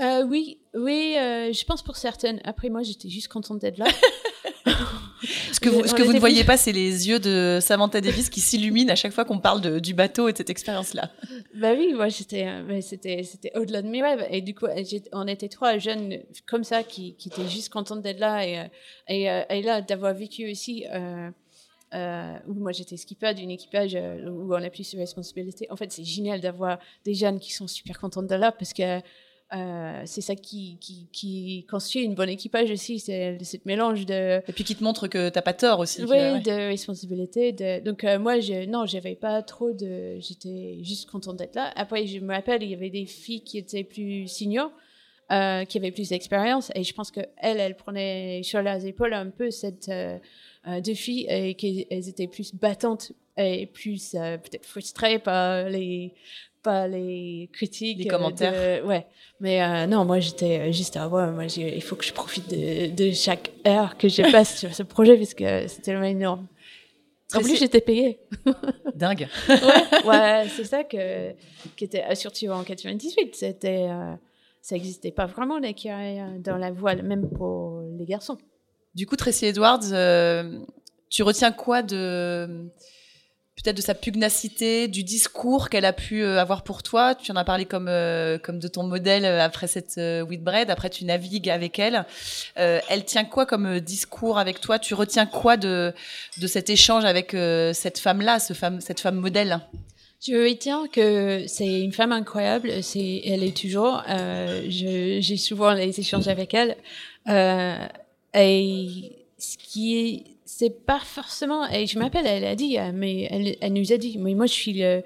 Euh, 0.00 0.22
oui, 0.24 0.60
oui, 0.74 1.14
je 1.16 1.64
pense 1.64 1.82
pour 1.82 1.96
certaines. 1.96 2.40
Après 2.44 2.68
moi, 2.68 2.82
j'étais 2.84 3.08
juste 3.08 3.28
contente 3.28 3.58
d'être 3.58 3.78
là. 3.78 3.86
ce 5.52 5.60
que 5.60 5.68
vous, 5.68 5.86
ce 5.86 5.94
que 5.94 6.02
vous 6.02 6.12
ne 6.12 6.18
voyez 6.18 6.44
pas, 6.44 6.56
c'est 6.56 6.72
les 6.72 7.08
yeux 7.08 7.18
de 7.18 7.58
Samantha 7.60 8.00
Davis 8.00 8.28
qui 8.30 8.40
s'illuminent 8.40 8.92
à 8.92 8.96
chaque 8.96 9.12
fois 9.12 9.24
qu'on 9.24 9.38
parle 9.38 9.60
de, 9.60 9.78
du 9.78 9.94
bateau 9.94 10.28
et 10.28 10.32
de 10.32 10.36
cette 10.36 10.50
expérience-là. 10.50 11.10
Bah 11.54 11.72
oui, 11.74 11.94
moi 11.94 12.08
j'étais, 12.08 12.46
euh, 12.46 12.80
c'était, 12.82 13.22
c'était 13.22 13.56
au-delà 13.56 13.80
de 13.80 13.88
mes 13.88 14.02
rêves. 14.02 14.26
Et 14.30 14.42
du 14.42 14.54
coup, 14.54 14.66
on 15.12 15.26
était 15.26 15.48
trois 15.48 15.78
jeunes 15.78 16.18
comme 16.46 16.64
ça 16.64 16.82
qui, 16.82 17.14
qui 17.14 17.28
étaient 17.28 17.48
juste 17.48 17.70
contentes 17.70 18.02
d'être 18.02 18.18
là 18.18 18.46
et, 18.46 18.58
euh, 18.58 18.64
et, 19.08 19.30
euh, 19.30 19.42
et 19.48 19.62
là 19.62 19.80
d'avoir 19.80 20.12
vécu 20.14 20.50
aussi. 20.50 20.84
Euh, 20.92 21.30
euh, 21.94 22.36
où 22.48 22.54
moi 22.54 22.72
j'étais 22.72 22.96
skipper 22.96 23.32
d'une 23.32 23.50
équipage 23.50 23.94
où 23.94 24.52
on 24.52 24.62
a 24.62 24.70
plus 24.70 24.92
de 24.92 24.98
responsabilités. 24.98 25.70
En 25.70 25.76
fait, 25.76 25.92
c'est 25.92 26.04
génial 26.04 26.40
d'avoir 26.40 26.78
des 27.04 27.14
jeunes 27.14 27.38
qui 27.38 27.52
sont 27.52 27.68
super 27.68 28.00
contentes 28.00 28.26
de 28.26 28.34
là 28.34 28.50
parce 28.50 28.72
que 28.72 29.00
euh, 29.54 30.02
c'est 30.06 30.22
ça 30.22 30.34
qui, 30.34 30.76
qui, 30.80 31.08
qui, 31.12 31.66
constitue 31.70 32.00
une 32.00 32.14
bonne 32.14 32.28
équipage 32.28 32.70
aussi, 32.70 32.98
c'est 32.98 33.38
ce 33.44 33.56
mélange 33.64 34.04
de... 34.04 34.38
Et 34.48 34.52
puis 34.52 34.64
qui 34.64 34.74
te 34.74 34.82
montre 34.82 35.06
que 35.06 35.28
t'as 35.28 35.42
pas 35.42 35.52
tort 35.52 35.78
aussi. 35.78 36.02
Oui, 36.02 36.40
de 36.42 36.68
responsabilité. 36.68 37.52
De... 37.52 37.80
Donc 37.84 38.02
euh, 38.02 38.18
moi, 38.18 38.40
je, 38.40 38.66
non, 38.66 38.86
j'avais 38.86 39.14
pas 39.14 39.42
trop 39.42 39.72
de... 39.72 40.18
J'étais 40.18 40.80
juste 40.82 41.08
contente 41.08 41.36
d'être 41.36 41.54
là. 41.54 41.72
Après, 41.76 42.06
je 42.06 42.18
me 42.18 42.34
rappelle, 42.34 42.64
il 42.64 42.70
y 42.70 42.74
avait 42.74 42.90
des 42.90 43.06
filles 43.06 43.42
qui 43.42 43.58
étaient 43.58 43.84
plus 43.84 44.26
seniors, 44.26 44.72
euh, 45.30 45.64
qui 45.64 45.78
avaient 45.78 45.92
plus 45.92 46.08
d'expérience, 46.08 46.72
et 46.74 46.82
je 46.82 46.92
pense 46.92 47.12
qu'elles, 47.12 47.30
elles, 47.36 47.60
elle 47.60 47.76
prenaient 47.76 48.40
sur 48.42 48.62
leurs 48.62 48.84
épaules 48.84 49.14
un 49.14 49.30
peu 49.30 49.50
cette... 49.50 49.88
Euh, 49.88 50.18
deux 50.80 50.94
filles 50.94 51.26
et 51.28 51.54
qu'elles 51.54 52.08
étaient 52.08 52.26
plus 52.26 52.52
battantes 52.52 53.12
et 53.36 53.66
plus 53.66 54.12
peut-être 54.12 54.66
frustrées 54.66 55.18
par 55.18 55.68
les 55.68 56.14
pas 56.66 56.88
les 56.88 57.48
critiques. 57.52 57.98
Les 57.98 58.08
commentaires. 58.08 58.84
ouais. 58.84 59.06
Mais 59.40 59.62
euh, 59.62 59.86
non, 59.86 60.04
moi, 60.04 60.18
j'étais 60.18 60.58
euh, 60.58 60.72
juste 60.72 60.96
à 60.96 61.08
moi, 61.08 61.30
il 61.56 61.82
faut 61.82 61.94
que 61.94 62.04
je 62.04 62.12
profite 62.12 62.48
de, 62.50 62.88
de, 62.94 63.12
chaque 63.12 63.50
heure 63.66 63.96
que 63.96 64.08
je 64.08 64.22
passe 64.32 64.58
sur 64.58 64.74
ce 64.74 64.82
projet 64.82 65.16
parce 65.16 65.34
que 65.34 65.68
c'était 65.68 65.82
tellement 65.82 66.06
énorme. 66.06 66.46
En 67.34 67.40
plus, 67.40 67.56
j'étais 67.56 67.80
payée. 67.80 68.18
Dingue. 68.94 69.28
ouais, 69.48 70.06
ouais 70.06 70.46
c'est 70.56 70.64
ça 70.64 70.84
que, 70.84 71.32
qui 71.76 71.84
était, 71.84 72.04
euh, 72.04 72.14
surtout 72.14 72.48
en 72.48 72.64
98, 72.64 73.34
c'était, 73.34 73.88
ça 74.62 74.74
n'existait 74.74 75.10
pas 75.10 75.26
vraiment 75.26 75.58
les 75.58 75.74
dans 76.38 76.56
la 76.56 76.70
voile, 76.70 77.02
même 77.02 77.28
pour 77.28 77.82
les 77.98 78.06
garçons. 78.06 78.38
Du 78.94 79.06
coup, 79.06 79.16
Tracy 79.16 79.46
Edwards, 79.46 79.80
tu 81.10 81.22
retiens 81.22 81.52
quoi 81.52 81.82
de 81.82 82.70
peut-être 83.62 83.76
de 83.76 83.82
sa 83.82 83.94
pugnacité, 83.94 84.86
du 84.86 85.02
discours 85.02 85.70
qu'elle 85.70 85.86
a 85.86 85.92
pu 85.92 86.22
euh, 86.22 86.40
avoir 86.40 86.62
pour 86.62 86.82
toi. 86.82 87.14
Tu 87.14 87.32
en 87.32 87.36
as 87.36 87.44
parlé 87.44 87.64
comme 87.64 87.88
euh, 87.88 88.38
comme 88.38 88.58
de 88.58 88.68
ton 88.68 88.82
modèle 88.82 89.24
euh, 89.24 89.42
après 89.42 89.66
cette 89.66 89.96
Whitbread. 89.96 90.70
Après, 90.70 90.90
tu 90.90 91.04
navigues 91.04 91.48
avec 91.48 91.78
elle. 91.78 92.04
elle 92.54 93.04
tient 93.04 93.24
quoi 93.24 93.46
comme 93.46 93.80
discours 93.80 94.38
avec 94.38 94.60
toi? 94.60 94.78
Tu 94.78 94.94
retiens 94.94 95.26
quoi 95.26 95.56
de 95.56 95.92
de 96.38 96.46
cet 96.46 96.70
échange 96.70 97.04
avec 97.04 97.34
cette 97.74 97.98
femme-là, 97.98 98.38
ce 98.38 98.52
femme, 98.52 98.80
cette 98.80 99.00
femme 99.00 99.16
modèle? 99.16 99.60
Je 100.26 100.32
retiens 100.32 100.86
que 100.88 101.44
c'est 101.46 101.80
une 101.80 101.92
femme 101.92 102.12
incroyable. 102.12 102.82
C'est, 102.82 103.22
elle 103.24 103.42
est 103.42 103.56
toujours. 103.56 104.02
j'ai 104.68 105.36
souvent 105.36 105.72
les 105.72 105.98
échanges 105.98 106.28
avec 106.28 106.54
elle. 106.54 106.76
et 108.34 109.12
ce 109.38 109.56
qui 109.58 109.98
est 109.98 110.35
c'est 110.46 110.86
pas 110.86 111.00
forcément. 111.00 111.68
Et 111.68 111.86
je 111.86 111.98
m'appelle, 111.98 112.26
elle 112.26 112.44
a 112.44 112.54
dit, 112.54 112.78
euh, 112.78 112.92
mais 112.94 113.56
elle, 113.60 113.72
nous 113.72 113.92
a 113.92 113.98
dit, 113.98 114.16
mais 114.18 114.34
moi 114.34 114.46
je 114.46 114.52
suis 114.52 114.72
le, 114.74 115.02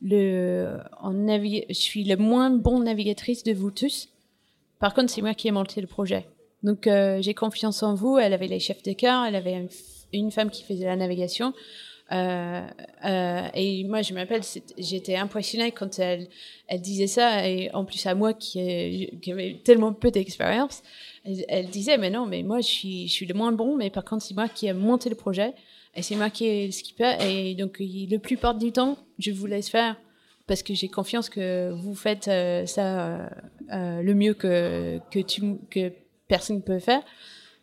le 0.00 0.78
en 1.00 1.12
je 1.12 1.64
suis 1.72 2.04
le 2.04 2.16
moins 2.16 2.50
bon 2.50 2.80
navigatrice 2.80 3.42
de 3.42 3.52
vous 3.52 3.70
tous. 3.70 4.08
Par 4.78 4.94
contre, 4.94 5.10
c'est 5.10 5.20
moi 5.20 5.34
qui 5.34 5.48
ai 5.48 5.50
monté 5.50 5.80
le 5.80 5.86
projet. 5.86 6.26
Donc 6.62 6.86
euh, 6.86 7.20
j'ai 7.20 7.34
confiance 7.34 7.82
en 7.82 7.94
vous. 7.94 8.18
Elle 8.18 8.32
avait 8.32 8.46
les 8.46 8.60
chefs 8.60 8.82
de 8.82 8.92
cœur, 8.92 9.24
elle 9.24 9.34
avait 9.34 9.66
une, 10.12 10.30
femme 10.30 10.50
qui 10.50 10.62
faisait 10.62 10.86
la 10.86 10.96
navigation. 10.96 11.52
Euh, 12.12 12.66
euh, 13.04 13.48
et 13.54 13.84
moi, 13.84 14.02
je 14.02 14.12
m'appelle, 14.14 14.42
j'étais 14.78 15.16
impressionnée 15.16 15.72
quand 15.72 15.98
elle, 15.98 16.28
elle 16.68 16.80
disait 16.80 17.06
ça, 17.06 17.48
et 17.48 17.70
en 17.72 17.84
plus 17.84 18.04
à 18.06 18.14
moi 18.14 18.34
qui, 18.34 19.10
qui 19.22 19.32
avait 19.32 19.60
tellement 19.64 19.92
peu 19.92 20.10
d'expérience 20.10 20.82
elle, 21.24 21.68
disait, 21.68 21.96
mais 21.96 22.10
non, 22.10 22.26
mais 22.26 22.42
moi, 22.42 22.60
je 22.60 22.66
suis, 22.66 23.08
je 23.08 23.12
suis 23.12 23.26
le 23.26 23.34
moins 23.34 23.52
bon, 23.52 23.76
mais 23.76 23.90
par 23.90 24.04
contre, 24.04 24.24
c'est 24.24 24.34
moi 24.34 24.48
qui 24.48 24.66
ai 24.66 24.72
monté 24.72 25.08
le 25.08 25.14
projet, 25.14 25.54
et 25.94 26.02
c'est 26.02 26.16
moi 26.16 26.30
qui 26.30 26.46
ai 26.46 26.66
le 26.66 26.72
skipper, 26.72 27.16
et 27.20 27.54
donc, 27.54 27.78
le 27.80 28.16
plupart 28.18 28.54
du 28.54 28.72
temps, 28.72 28.98
je 29.18 29.30
vous 29.30 29.46
laisse 29.46 29.68
faire, 29.68 29.96
parce 30.46 30.62
que 30.62 30.74
j'ai 30.74 30.88
confiance 30.88 31.30
que 31.30 31.70
vous 31.72 31.94
faites 31.94 32.28
euh, 32.28 32.66
ça 32.66 33.06
euh, 33.06 33.28
euh, 33.72 34.02
le 34.02 34.14
mieux 34.14 34.34
que, 34.34 34.98
que, 35.10 35.20
tu, 35.20 35.40
que 35.70 35.90
personne 36.28 36.56
ne 36.56 36.62
peut 36.62 36.80
faire. 36.80 37.02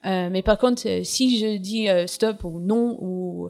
Euh, 0.05 0.29
mais 0.31 0.41
par 0.41 0.57
contre, 0.57 0.87
euh, 0.87 1.03
si 1.03 1.37
je 1.37 1.57
dis 1.57 1.87
euh, 1.87 2.07
stop 2.07 2.43
ou 2.43 2.59
non 2.59 2.97
ou 2.99 3.49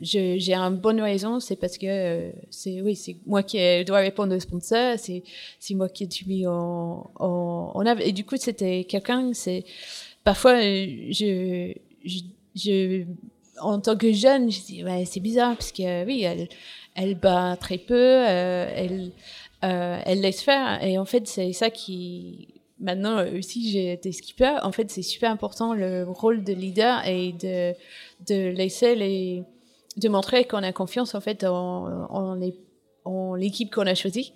j'ai 0.00 0.54
une 0.54 0.76
bonne 0.76 1.00
raison, 1.00 1.38
c'est 1.38 1.56
parce 1.56 1.78
que 1.78 2.32
c'est 2.50 2.82
oui, 2.82 2.96
c'est 2.96 3.16
moi 3.26 3.42
qui 3.42 3.58
dois 3.84 3.98
répondre 3.98 4.34
au 4.34 4.40
sponsor, 4.40 4.98
c'est 4.98 5.22
c'est 5.60 5.74
moi 5.74 5.88
qui 5.88 6.04
ai 6.04 6.08
mis 6.26 6.46
en 6.46 7.10
en, 7.16 7.72
en 7.74 7.96
Et 7.98 8.12
du 8.12 8.24
coup, 8.24 8.36
c'était 8.36 8.84
quelqu'un. 8.84 9.32
C'est 9.32 9.64
parfois 10.24 10.60
je, 10.60 11.72
je, 12.04 12.18
je 12.56 13.04
en 13.60 13.80
tant 13.80 13.96
que 13.96 14.12
jeune, 14.12 14.50
je 14.50 14.60
dis 14.62 14.84
ouais, 14.84 15.04
c'est 15.04 15.20
bizarre 15.20 15.54
parce 15.56 15.72
que 15.72 16.04
oui, 16.04 16.22
elle 16.22 16.48
elle 16.94 17.14
bat 17.14 17.56
très 17.60 17.78
peu, 17.78 18.24
elle 18.26 19.12
elle 19.60 20.20
laisse 20.20 20.42
faire 20.42 20.82
et 20.84 20.98
en 20.98 21.04
fait 21.04 21.26
c'est 21.28 21.52
ça 21.52 21.70
qui 21.70 22.48
maintenant 22.80 23.24
aussi 23.36 23.70
j'ai 23.70 23.92
été 23.92 24.12
skipper, 24.12 24.58
en 24.62 24.72
fait 24.72 24.90
c'est 24.90 25.02
super 25.02 25.30
important 25.30 25.74
le 25.74 26.04
rôle 26.04 26.44
de 26.44 26.52
leader 26.52 27.06
et 27.06 27.32
de, 27.32 27.74
de 28.26 28.50
laisser 28.50 28.94
les, 28.94 29.42
de 29.96 30.08
montrer 30.08 30.44
qu'on 30.44 30.62
a 30.62 30.72
confiance 30.72 31.14
en 31.14 31.20
fait 31.20 31.44
en, 31.44 32.06
en 33.04 33.34
l'équipe 33.34 33.72
qu'on 33.72 33.86
a 33.86 33.94
choisie. 33.94 34.32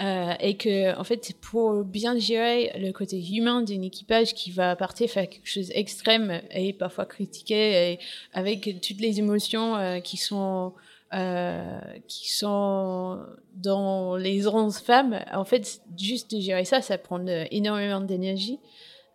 Euh, 0.00 0.32
et 0.40 0.56
que 0.56 0.98
en 0.98 1.04
fait 1.04 1.34
pour 1.42 1.84
bien 1.84 2.18
gérer 2.18 2.72
le 2.78 2.92
côté 2.92 3.22
humain 3.22 3.60
d'un 3.60 3.82
équipage 3.82 4.32
qui 4.32 4.50
va 4.50 4.74
partir 4.74 5.10
faire 5.10 5.28
quelque 5.28 5.46
chose 5.46 5.68
d'extrême 5.68 6.40
et 6.50 6.72
parfois 6.72 7.04
critiqué 7.04 7.92
et 7.92 7.98
avec 8.32 8.80
toutes 8.80 9.00
les 9.00 9.18
émotions 9.18 9.76
euh, 9.76 10.00
qui 10.00 10.16
sont 10.16 10.72
euh, 11.14 11.80
qui 12.08 12.32
sont 12.32 13.20
dans 13.54 14.16
les 14.16 14.46
11 14.46 14.78
femmes, 14.78 15.20
en 15.32 15.44
fait, 15.44 15.82
juste 15.98 16.34
de 16.34 16.40
gérer 16.40 16.64
ça, 16.64 16.80
ça 16.80 16.98
prend 16.98 17.24
énormément 17.50 18.00
d'énergie. 18.00 18.58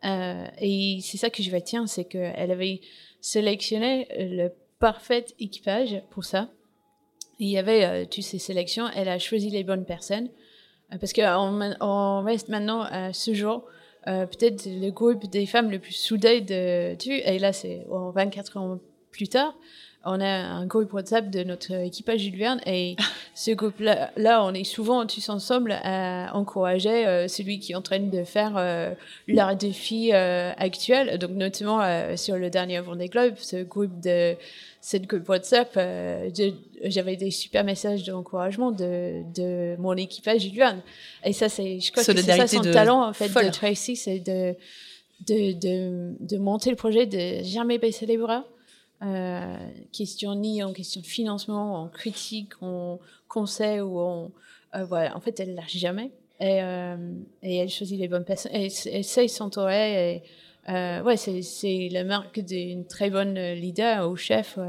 Euh, 0.05 0.45
et 0.59 0.99
c'est 1.01 1.17
ça 1.17 1.29
que 1.29 1.41
je 1.41 1.51
retiens, 1.51 1.87
c'est 1.87 2.05
qu'elle 2.05 2.51
avait 2.51 2.81
sélectionné 3.21 4.07
le 4.17 4.49
parfait 4.79 5.25
équipage 5.39 6.01
pour 6.11 6.23
ça. 6.23 6.49
Il 7.39 7.49
y 7.49 7.57
avait 7.57 7.85
euh, 7.85 8.05
toutes 8.05 8.23
ces 8.23 8.39
sélections, 8.39 8.87
elle 8.95 9.09
a 9.09 9.19
choisi 9.19 9.49
les 9.49 9.63
bonnes 9.63 9.85
personnes. 9.85 10.29
Euh, 10.93 10.97
parce 10.99 11.13
qu'on 11.13 11.75
on 11.81 12.21
reste 12.23 12.49
maintenant 12.49 12.81
à 12.81 13.13
ce 13.13 13.33
jour 13.33 13.65
peut-être 14.05 14.67
le 14.67 14.89
groupe 14.89 15.25
des 15.29 15.45
femmes 15.45 15.69
le 15.69 15.79
plus 15.79 15.91
soudé 15.91 16.39
de 16.39 16.95
tu 16.95 17.11
et 17.11 17.39
là 17.39 17.51
c'est 17.51 17.85
24 17.89 18.55
ans 18.55 18.79
plus 19.11 19.27
tard 19.27 19.53
on 20.07 20.21
a 20.21 20.27
un 20.27 20.65
groupe 20.65 20.93
WhatsApp 20.93 21.29
de 21.29 21.43
notre 21.43 21.71
équipage 21.73 22.21
Jules 22.21 22.37
Verne 22.37 22.61
et 22.65 22.95
ce 23.35 23.51
groupe-là, 23.51 24.11
là, 24.15 24.43
on 24.43 24.53
est 24.53 24.63
souvent 24.63 25.05
tous 25.05 25.29
ensemble 25.29 25.77
à 25.83 26.31
encourager 26.33 27.05
euh, 27.05 27.27
celui 27.27 27.59
qui 27.59 27.73
est 27.73 27.75
en 27.75 27.81
train 27.81 27.99
de 27.99 28.23
faire 28.23 28.53
euh, 28.55 28.93
leur 29.27 29.55
défi 29.55 30.11
euh, 30.13 30.51
actuel. 30.57 31.17
Donc, 31.19 31.31
notamment 31.31 31.81
sur 32.15 32.37
le 32.37 32.49
dernier 32.49 32.79
Vendée 32.79 33.09
Globe, 33.09 33.35
ce 33.37 33.63
groupe 33.63 33.99
de 34.01 34.35
cette 34.79 35.05
groupe 35.07 35.27
WhatsApp, 35.27 35.77
j'avais 36.83 37.17
des 37.17 37.31
super 37.31 37.63
messages 37.63 38.03
d'encouragement 38.05 38.71
de, 38.71 39.23
de 39.35 39.75
mon 39.77 39.93
équipage 39.93 40.41
Jules 40.41 40.55
Verne. 40.55 40.81
Et 41.25 41.33
ça, 41.33 41.49
c'est, 41.49 41.79
je 41.79 41.91
crois 41.91 42.03
que 42.03 42.13
c'est 42.13 42.21
ça 42.21 42.47
son 42.47 42.61
talent, 42.61 43.09
en 43.09 43.13
fait, 43.13 43.27
de 43.27 43.51
Tracy, 43.51 43.97
c'est 43.97 44.19
de, 44.19 44.55
de, 45.27 45.53
de, 45.53 46.13
de 46.19 46.37
monter 46.37 46.69
le 46.69 46.77
projet, 46.77 47.05
de 47.05 47.43
jamais 47.43 47.77
baisser 47.77 48.05
les 48.05 48.17
bras. 48.17 48.45
Euh, 49.03 49.55
question 49.91 50.33
ni 50.33 50.63
en 50.63 50.73
question 50.73 51.01
de 51.01 51.05
financement, 51.05 51.83
en 51.83 51.87
critique, 51.87 52.53
en 52.61 52.99
conseil 53.27 53.81
ou 53.81 53.99
en 53.99 54.31
euh, 54.75 54.85
voilà. 54.85 55.15
En 55.15 55.19
fait, 55.19 55.39
elle 55.39 55.55
lâche 55.55 55.75
jamais 55.77 56.11
et, 56.39 56.61
euh, 56.61 56.95
et 57.41 57.57
elle 57.57 57.69
choisit 57.69 57.99
les 57.99 58.07
bonnes 58.07 58.25
personnes. 58.25 58.55
Et 58.55 58.69
elle 58.91 59.03
sait 59.03 59.27
s'entourer. 59.27 60.23
Euh, 60.69 61.01
ouais, 61.01 61.17
c'est 61.17 61.89
la 61.91 62.03
marque 62.03 62.39
d'une 62.39 62.85
très 62.85 63.09
bonne 63.09 63.39
leader 63.53 64.09
ou 64.09 64.15
chef. 64.15 64.59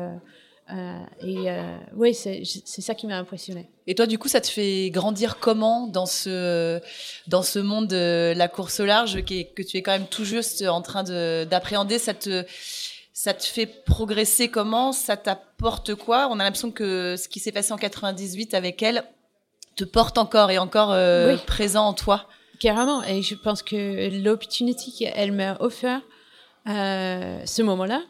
et 0.71 1.49
ouais, 1.95 2.13
c'est 2.13 2.45
ça 2.45 2.95
qui 2.95 3.07
m'a 3.07 3.19
impressionné. 3.19 3.69
Et 3.87 3.95
toi, 3.95 4.07
du 4.07 4.19
coup, 4.19 4.29
ça 4.29 4.41
te 4.41 4.49
fait 4.49 4.91
grandir 4.91 5.39
comment 5.41 5.87
dans 5.87 6.07
ce, 6.07 6.81
dans 7.27 7.43
ce 7.43 7.59
monde 7.59 7.89
de 7.89 8.35
la 8.37 8.47
course 8.47 8.81
au 8.81 8.85
large 8.85 9.25
qui 9.25 9.41
est, 9.41 9.45
que 9.47 9.63
tu 9.63 9.79
es 9.79 9.83
quand 9.83 9.93
même 9.93 10.07
tout 10.07 10.25
juste 10.25 10.63
en 10.63 10.83
train 10.83 11.03
d'appréhender 11.45 11.99
Ça 11.99 12.15
te, 12.15 12.45
ça 13.19 13.35
te 13.35 13.43
fait 13.43 13.67
progresser 13.67 14.47
comment? 14.47 14.93
Ça 14.93 15.17
t'apporte 15.17 15.97
quoi? 15.97 16.29
On 16.31 16.39
a 16.39 16.45
l'impression 16.45 16.71
que 16.71 17.17
ce 17.17 17.29
qui 17.29 17.41
s'est 17.41 17.51
passé 17.51 17.73
en 17.73 17.77
98 17.77 18.55
avec 18.55 18.81
elle 18.81 19.03
te 19.75 19.83
porte 19.83 20.19
encore 20.19 20.53
et 20.53 20.59
encore 20.59 20.93
euh, 20.93 21.37
présent 21.39 21.89
en 21.89 21.95
toi. 21.95 22.29
Carrément. 22.61 23.03
Et 23.03 23.23
je 23.23 23.35
pense 23.35 23.65
que 23.65 24.23
l'opportunité 24.23 24.93
qu'elle 24.97 25.33
m'a 25.33 25.57
offert 25.59 26.01
euh, 26.69 27.45
ce 27.45 27.63
moment-là, 27.63 28.03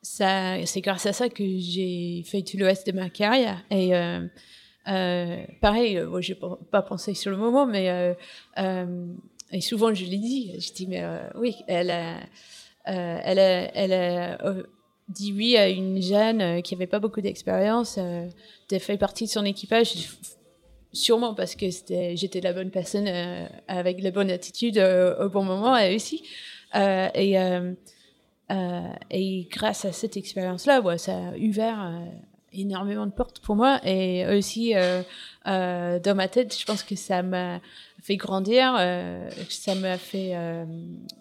c'est 0.00 0.80
grâce 0.80 1.04
à 1.04 1.12
ça 1.12 1.28
que 1.28 1.44
j'ai 1.44 2.24
fait 2.24 2.40
tout 2.40 2.56
le 2.56 2.64
reste 2.64 2.86
de 2.86 2.92
ma 2.92 3.10
carrière. 3.10 3.62
Et 3.70 3.94
euh, 3.94 4.26
euh 4.88 5.36
pareil, 5.60 6.00
moi, 6.00 6.22
j'ai 6.22 6.38
pas 6.70 6.80
pensé 6.80 7.12
sur 7.12 7.30
le 7.30 7.36
moment, 7.36 7.66
mais 7.66 8.16
et 9.52 9.60
souvent 9.60 9.92
je 9.92 10.06
l'ai 10.06 10.16
dit. 10.16 10.54
Je 10.58 10.72
dis 10.72 10.86
mais 10.86 11.04
oui, 11.34 11.56
elle 11.66 11.90
a 11.90 12.20
elle 12.86 13.38
a, 13.38 13.76
elle 13.76 13.92
a 13.92 14.44
euh, 14.44 14.62
dit 15.08 15.32
oui 15.32 15.56
à 15.56 15.68
une 15.68 16.00
jeune 16.00 16.40
euh, 16.40 16.60
qui 16.60 16.74
avait 16.74 16.86
pas 16.86 17.00
beaucoup 17.00 17.20
d'expérience, 17.20 17.98
de 17.98 18.78
faire 18.78 18.98
partie 18.98 19.24
de 19.24 19.30
son 19.30 19.44
équipage 19.44 20.08
sûrement 20.92 21.34
parce 21.34 21.54
que 21.56 21.66
j'étais 21.68 22.40
la 22.40 22.52
bonne 22.52 22.70
personne 22.70 23.08
avec 23.68 24.02
la 24.02 24.10
bonne 24.10 24.30
attitude 24.30 24.78
au 24.78 25.28
bon 25.28 25.44
moment 25.44 25.76
aussi. 25.94 26.22
Et 26.74 27.36
grâce 29.50 29.84
à 29.84 29.92
cette 29.92 30.16
expérience 30.16 30.64
là 30.64 30.80
ouais, 30.80 30.96
ça 30.96 31.12
a 31.12 31.36
ouvert 31.36 32.00
énormément 32.52 33.04
de 33.04 33.12
portes 33.12 33.40
pour 33.40 33.56
moi. 33.56 33.78
Et 33.84 34.24
aussi 34.26 34.72
dans 35.44 36.14
ma 36.16 36.28
tête 36.28 36.58
je 36.58 36.64
pense 36.64 36.82
que 36.82 36.96
ça 36.96 37.22
m'a 37.22 37.60
fait 38.06 38.16
grandir, 38.16 38.76
euh, 38.78 39.28
ça 39.48 39.74
m'a 39.74 39.98
fait, 39.98 40.30
euh, 40.34 40.64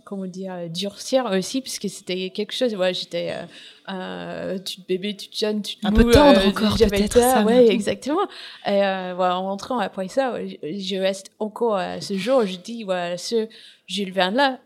comment 0.04 0.28
dire, 0.28 0.70
durcir 0.70 1.26
aussi, 1.26 1.62
puisque 1.62 1.90
c'était 1.90 2.30
quelque 2.30 2.52
chose, 2.52 2.76
ouais, 2.76 2.94
j'étais 2.94 3.32
euh, 3.32 3.46
euh 3.92 4.60
toute 4.60 4.88
bébé, 4.88 5.16
toute 5.16 5.36
jeune, 5.36 5.64
toute 5.64 5.80
Un 5.84 5.92
peu 5.92 6.12
tendre 6.12 6.48
encore, 6.48 6.78
peut-être. 6.78 7.18
Ça, 7.18 7.44
ouais, 7.44 7.70
exactement. 7.70 8.28
Et 8.68 8.82
voilà, 9.16 9.40
en 9.40 9.48
rentrant 9.48 9.80
après 9.80 10.08
ça, 10.10 10.38
je, 10.46 10.96
reste 11.00 11.32
encore 11.40 11.78
à 11.78 12.02
ce 12.02 12.16
jour, 12.18 12.46
je 12.46 12.58
dis, 12.58 12.84
voilà, 12.84 13.18
ce 13.18 13.48
Jules 13.88 14.14
Verne-là, 14.14 14.60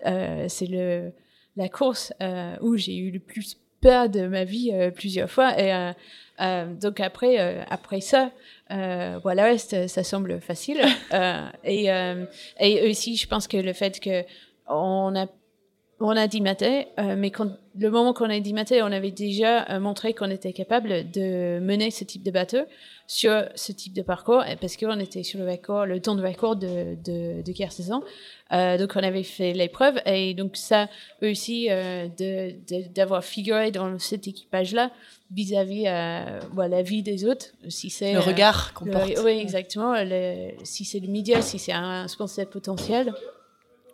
c'est 0.49 0.67
le 0.67 1.13
la 1.55 1.69
course 1.69 2.11
où 2.61 2.75
j'ai 2.75 2.97
eu 2.97 3.11
le 3.11 3.19
plus 3.19 3.57
peur 3.81 4.09
de 4.09 4.27
ma 4.27 4.43
vie 4.43 4.73
plusieurs 4.93 5.31
fois. 5.31 5.57
Et 5.57 5.93
donc 6.79 6.99
après, 6.99 7.65
après 7.69 8.01
ça, 8.01 8.31
euh, 8.71 9.19
voilà, 9.23 9.57
ça 9.57 10.03
semble 10.03 10.39
facile. 10.41 10.81
euh, 11.13 11.47
et, 11.63 11.91
euh, 11.91 12.25
et 12.59 12.89
aussi, 12.89 13.15
je 13.15 13.27
pense 13.27 13.47
que 13.47 13.57
le 13.57 13.73
fait 13.73 13.99
que 13.99 14.23
on 14.67 15.15
a 15.15 15.25
on 15.99 16.15
a 16.15 16.27
dit 16.27 16.41
euh, 16.41 17.15
mais 17.17 17.29
quand, 17.31 17.49
le 17.77 17.89
moment 17.89 18.13
qu'on 18.13 18.29
a 18.29 18.39
dit 18.39 18.53
maté, 18.53 18.81
on 18.81 18.91
avait 18.91 19.11
déjà 19.11 19.69
euh, 19.69 19.79
montré 19.79 20.13
qu'on 20.13 20.29
était 20.29 20.53
capable 20.53 21.09
de 21.11 21.59
mener 21.59 21.91
ce 21.91 22.03
type 22.03 22.23
de 22.23 22.31
bateau 22.31 22.59
sur 23.05 23.43
ce 23.55 23.71
type 23.71 23.93
de 23.93 24.01
parcours, 24.01 24.43
parce 24.61 24.77
qu'on 24.77 24.99
était 24.99 25.23
sur 25.23 25.39
le 25.39 25.45
parcours, 25.45 25.85
le 25.85 25.99
temps 25.99 26.15
de 26.15 26.21
parcours 26.21 26.55
de, 26.55 26.95
de, 27.03 27.41
de 27.41 27.69
saison. 27.69 28.03
Euh, 28.51 28.77
donc 28.77 28.93
on 28.95 29.03
avait 29.03 29.23
fait 29.23 29.53
l'épreuve, 29.53 29.99
et 30.05 30.33
donc 30.35 30.55
ça 30.57 30.87
aussi 31.21 31.67
euh, 31.69 32.07
d'avoir 32.95 33.23
figuré 33.23 33.71
dans 33.71 33.97
cet 33.99 34.27
équipage-là 34.27 34.91
vis-à-vis 35.31 35.85
euh, 35.87 36.39
voilà, 36.53 36.77
la 36.77 36.81
vie 36.83 37.03
des 37.03 37.25
autres, 37.25 37.47
si 37.67 37.89
c'est 37.89 38.13
le 38.13 38.19
regard 38.19 38.73
qu'on 38.73 38.85
porte. 38.85 39.19
Oui, 39.23 39.39
exactement. 39.39 39.93
Le, 39.97 40.51
si 40.63 40.85
c'est 40.85 40.99
le 40.99 41.07
média, 41.07 41.41
si 41.41 41.59
c'est 41.59 41.73
un 41.73 42.07
sponsor 42.07 42.45
potentiel 42.47 43.13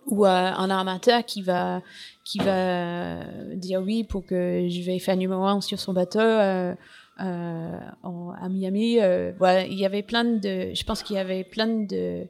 ou 0.07 0.25
un 0.25 0.69
armateur 0.69 1.25
qui 1.25 1.41
va 1.41 1.81
qui 2.23 2.39
va 2.39 3.23
dire 3.55 3.81
oui 3.81 4.03
pour 4.03 4.25
que 4.25 4.67
je 4.69 4.81
vais 4.81 4.99
faire 4.99 5.15
numéro 5.15 5.43
un 5.45 5.61
sur 5.61 5.79
son 5.79 5.93
bateau 5.93 6.19
euh, 6.19 6.73
euh, 7.21 7.77
à 8.03 8.49
Miami. 8.49 8.99
Euh, 8.99 9.31
voilà, 9.37 9.65
il 9.65 9.77
y 9.77 9.85
avait 9.85 10.03
plein 10.03 10.23
de, 10.25 10.73
je 10.73 10.83
pense 10.83 11.03
qu'il 11.03 11.15
y 11.15 11.19
avait 11.19 11.43
plein 11.43 11.67
de 11.67 12.25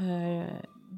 euh, 0.00 0.46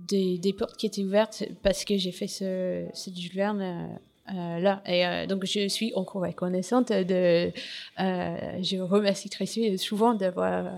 des, 0.09 0.39
des, 0.39 0.53
portes 0.53 0.77
qui 0.77 0.87
étaient 0.87 1.05
ouvertes 1.05 1.45
parce 1.63 1.85
que 1.85 1.97
j'ai 1.97 2.13
fait 2.13 2.27
ce, 2.27 2.87
ce 2.95 3.11
Jules 3.11 3.35
Verne. 3.35 3.99
Euh, 4.33 4.61
là 4.61 4.81
et 4.87 5.27
donc 5.27 5.45
je 5.45 5.67
suis 5.67 5.93
encore 5.95 6.23
reconnaissante 6.23 6.93
de 6.93 7.51
je 7.99 8.81
remercie 8.81 9.29
Tracy 9.29 9.77
souvent 9.77 10.15
d'avoir 10.15 10.71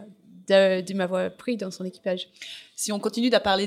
de, 0.49 0.95
m'avoir 0.95 1.31
pris 1.35 1.57
dans 1.57 1.71
son 1.71 1.85
équipage. 1.85 2.29
Si 2.77 2.93
on 2.93 2.99
continue 2.99 3.33
à 3.33 3.41
parler 3.41 3.67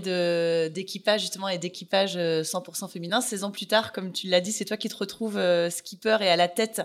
d'équipage 0.70 1.22
justement 1.22 1.48
et 1.48 1.58
d'équipage 1.58 2.18
100% 2.18 2.86
euh, 2.86 2.88
féminin, 2.88 3.22
16 3.22 3.44
ans 3.44 3.52
plus 3.52 3.68
tard, 3.68 3.92
comme 3.94 4.12
tu 4.12 4.28
l'as 4.28 4.42
dit, 4.42 4.52
c'est 4.52 4.66
toi 4.66 4.78
qui 4.78 4.90
te 4.90 4.96
retrouves 4.96 5.38
euh, 5.38 5.70
skipper 5.70 6.18
et 6.22 6.28
à 6.28 6.36
la 6.36 6.48
tête 6.48 6.82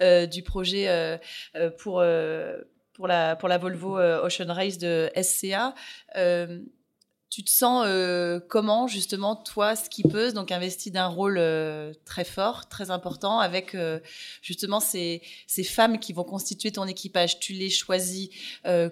euh, 0.00 0.26
du 0.26 0.42
projet 0.42 0.88
pour 1.78 2.04
pour 2.94 3.06
la 3.06 3.36
pour 3.36 3.48
la 3.48 3.58
Volvo 3.58 3.98
Ocean 3.98 4.52
Race 4.52 4.78
de 4.78 5.10
SCA. 5.20 5.74
Tu 7.32 7.42
te 7.42 7.48
sens 7.48 7.84
euh, 7.86 8.40
comment 8.46 8.86
justement 8.86 9.36
toi 9.36 9.74
skippeuse 9.74 10.34
donc 10.34 10.52
investi 10.52 10.90
d'un 10.90 11.06
rôle 11.06 11.38
euh, 11.38 11.94
très 12.04 12.24
fort, 12.24 12.68
très 12.68 12.90
important 12.90 13.38
avec 13.38 13.74
euh, 13.74 14.00
justement 14.42 14.80
ces, 14.80 15.22
ces 15.46 15.64
femmes 15.64 15.98
qui 15.98 16.12
vont 16.12 16.24
constituer 16.24 16.72
ton 16.72 16.84
équipage. 16.84 17.38
Tu 17.38 17.54
les 17.54 17.70
choisis 17.70 18.28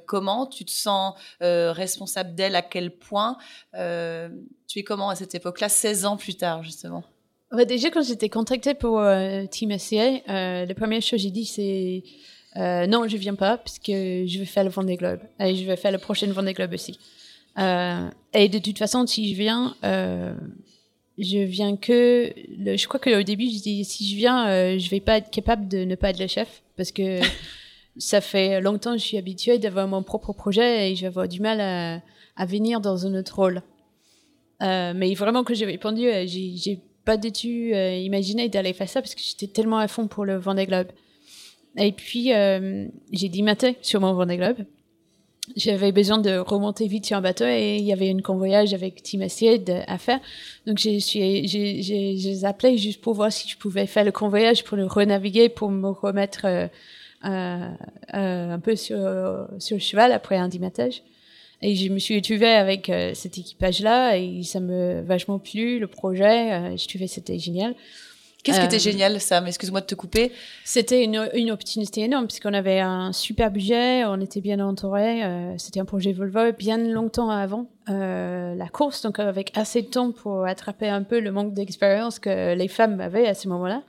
comment? 0.06 0.46
Tu 0.46 0.64
te 0.64 0.70
sens 0.70 1.16
responsable 1.40 2.34
d'elles? 2.34 2.56
À 2.56 2.62
quel 2.62 2.96
point 2.96 3.36
Tu 3.74 4.78
es 4.78 4.84
comment 4.84 5.10
à 5.10 5.16
cette 5.16 5.34
époque-là, 5.34 5.68
16 5.68 6.06
ans 6.06 6.16
plus 6.16 6.36
tard 6.36 6.62
justement? 6.62 7.04
Ouais, 7.52 7.66
Déjà 7.66 7.90
quand 7.90 8.02
j'étais 8.02 8.30
contactée 8.30 8.72
pour 8.72 9.02
Team 9.50 9.78
SCA, 9.78 10.64
la 10.64 10.74
première 10.74 11.02
chose 11.02 11.10
que 11.10 11.16
j'ai 11.18 11.30
dit 11.30 11.44
c'est 11.44 12.04
non 12.56 13.06
je 13.06 13.18
viens 13.18 13.34
pas 13.34 13.58
puisque 13.58 13.88
je 13.90 14.38
vais 14.38 14.46
faire 14.46 14.64
le 14.64 14.70
Vendée 14.70 14.96
Globe 14.96 15.20
et 15.38 15.54
je 15.54 15.66
vais 15.66 15.76
faire 15.76 15.92
le 15.92 15.98
prochain 15.98 16.32
Vendée 16.32 16.54
Globe 16.54 16.72
aussi. 16.72 16.98
Euh, 17.58 18.08
et 18.32 18.48
de 18.48 18.58
toute 18.58 18.78
façon, 18.78 19.06
si 19.06 19.32
je 19.32 19.38
viens, 19.38 19.74
euh, 19.84 20.34
je 21.18 21.38
viens 21.38 21.76
que. 21.76 22.32
Le, 22.58 22.76
je 22.76 22.88
crois 22.88 23.00
qu'au 23.00 23.22
début, 23.22 23.46
je 23.46 23.60
dis 23.60 23.84
si 23.84 24.08
je 24.08 24.16
viens, 24.16 24.48
euh, 24.48 24.78
je 24.78 24.88
vais 24.90 25.00
pas 25.00 25.18
être 25.18 25.30
capable 25.30 25.68
de 25.68 25.84
ne 25.84 25.94
pas 25.94 26.10
être 26.10 26.20
le 26.20 26.26
chef 26.26 26.62
parce 26.76 26.92
que 26.92 27.20
ça 27.98 28.20
fait 28.20 28.60
longtemps 28.60 28.92
que 28.92 28.98
je 28.98 29.04
suis 29.04 29.18
habituée 29.18 29.58
d'avoir 29.58 29.88
mon 29.88 30.02
propre 30.02 30.32
projet 30.32 30.90
et 30.90 30.96
je 30.96 31.02
vais 31.02 31.08
avoir 31.08 31.28
du 31.28 31.40
mal 31.40 31.60
à, 31.60 32.00
à 32.36 32.46
venir 32.46 32.80
dans 32.80 33.06
un 33.06 33.14
autre 33.14 33.36
rôle. 33.36 33.62
Euh, 34.62 34.92
mais 34.94 35.14
vraiment 35.14 35.44
que 35.44 35.54
j'ai 35.54 35.64
répondu, 35.64 36.06
euh, 36.06 36.26
j'ai 36.26 36.80
pas 37.04 37.16
du 37.16 37.32
tout 37.32 37.48
euh, 37.48 37.96
imaginé 37.96 38.48
d'aller 38.48 38.72
faire 38.72 38.88
ça 38.88 39.00
parce 39.00 39.14
que 39.14 39.22
j'étais 39.22 39.46
tellement 39.46 39.78
à 39.78 39.88
fond 39.88 40.06
pour 40.06 40.24
le 40.24 40.36
Vendée 40.36 40.66
Globe. 40.66 40.88
Et 41.76 41.92
puis 41.92 42.30
j'ai 43.12 43.28
dit 43.28 43.42
matin 43.42 43.72
sur 43.80 44.00
mon 44.00 44.12
Vendée 44.12 44.36
Globe 44.36 44.64
j'avais 45.56 45.92
besoin 45.92 46.18
de 46.18 46.38
remonter 46.38 46.86
vite 46.86 47.06
sur 47.06 47.16
un 47.16 47.20
bateau 47.20 47.44
et 47.44 47.76
il 47.76 47.84
y 47.84 47.92
avait 47.92 48.08
une 48.08 48.22
convoyage 48.22 48.74
avec 48.74 49.02
Team 49.02 49.22
à 49.22 49.98
faire. 49.98 50.20
Donc 50.66 50.78
j'ai 50.78 51.00
j'ai 51.00 51.46
j'ai 51.46 52.44
appelé 52.44 52.78
juste 52.78 53.00
pour 53.00 53.14
voir 53.14 53.32
si 53.32 53.48
je 53.48 53.56
pouvais 53.56 53.86
faire 53.86 54.04
le 54.04 54.12
convoyage 54.12 54.64
pour 54.64 54.76
le 54.76 54.86
renaviguer 54.86 55.48
pour 55.48 55.70
me 55.70 55.88
remettre 55.88 56.46
euh, 56.46 56.66
euh, 57.24 57.68
euh 58.14 58.50
un 58.52 58.60
peu 58.60 58.76
sur 58.76 58.98
sur 59.58 59.76
le 59.76 59.80
cheval 59.80 60.12
après 60.12 60.36
un 60.36 60.48
dimatage. 60.48 61.02
Et 61.62 61.76
je 61.76 61.90
me 61.90 61.98
suis 61.98 62.16
retrouvée 62.16 62.52
avec 62.52 62.88
euh, 62.88 63.12
cet 63.14 63.36
équipage-là 63.36 64.16
et 64.16 64.42
ça 64.44 64.60
me 64.60 65.02
vachement 65.02 65.38
plu, 65.38 65.78
le 65.78 65.86
projet. 65.88 66.52
Euh, 66.52 66.76
je 66.76 66.88
trouvais 66.88 67.06
c'était 67.06 67.38
génial. 67.38 67.74
Qu'est-ce 68.42 68.60
qui 68.60 68.66
était 68.66 68.78
génial, 68.78 69.20
Sam? 69.20 69.46
Excuse-moi 69.46 69.80
de 69.82 69.86
te 69.86 69.94
couper. 69.94 70.32
C'était 70.64 71.04
une, 71.04 71.28
une, 71.34 71.50
opportunité 71.50 72.02
énorme 72.02 72.26
puisqu'on 72.26 72.54
avait 72.54 72.80
un 72.80 73.12
super 73.12 73.50
budget, 73.50 74.04
on 74.06 74.20
était 74.20 74.40
bien 74.40 74.60
entouré. 74.60 75.22
c'était 75.58 75.80
un 75.80 75.84
projet 75.84 76.12
Volvo 76.12 76.52
bien 76.58 76.78
longtemps 76.78 77.30
avant 77.30 77.66
la 77.86 78.68
course, 78.72 79.02
donc 79.02 79.18
avec 79.18 79.56
assez 79.56 79.82
de 79.82 79.88
temps 79.88 80.12
pour 80.12 80.46
attraper 80.46 80.88
un 80.88 81.02
peu 81.02 81.20
le 81.20 81.32
manque 81.32 81.54
d'expérience 81.54 82.18
que 82.18 82.54
les 82.54 82.68
femmes 82.68 83.00
avaient 83.00 83.26
à 83.26 83.34
ce 83.34 83.48
moment-là. 83.48 83.82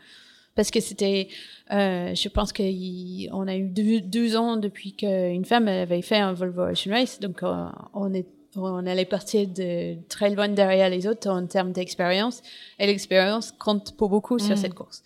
Parce 0.56 0.70
que 0.70 0.82
c'était 0.82 1.30
euh, 1.72 2.14
je 2.14 2.28
pense 2.28 2.52
qu'on 2.52 3.48
a 3.48 3.56
eu 3.56 3.70
deux, 4.02 4.36
ans 4.36 4.58
depuis 4.58 4.94
qu'une 4.94 5.46
femme 5.46 5.68
avait 5.68 6.02
fait 6.02 6.18
un 6.18 6.34
Volvo 6.34 6.64
Ocean 6.64 6.92
Race, 6.92 7.20
donc 7.20 7.44
euh, 7.44 7.66
on, 7.94 8.14
est, 8.14 8.28
on 8.56 8.86
allait 8.86 9.06
partir 9.06 9.48
de 9.48 9.96
très 10.08 10.30
loin 10.30 10.50
derrière 10.50 10.90
les 10.90 11.08
autres 11.08 11.30
en 11.30 11.46
termes 11.48 11.72
d'expérience, 11.72 12.42
et 12.80 12.88
l'expérience 12.88 13.52
compte 13.52 13.96
pour 13.96 14.10
beaucoup 14.10 14.40
sur 14.40 14.56
mm. 14.56 14.58
cette 14.58 14.74
course. 14.74 15.04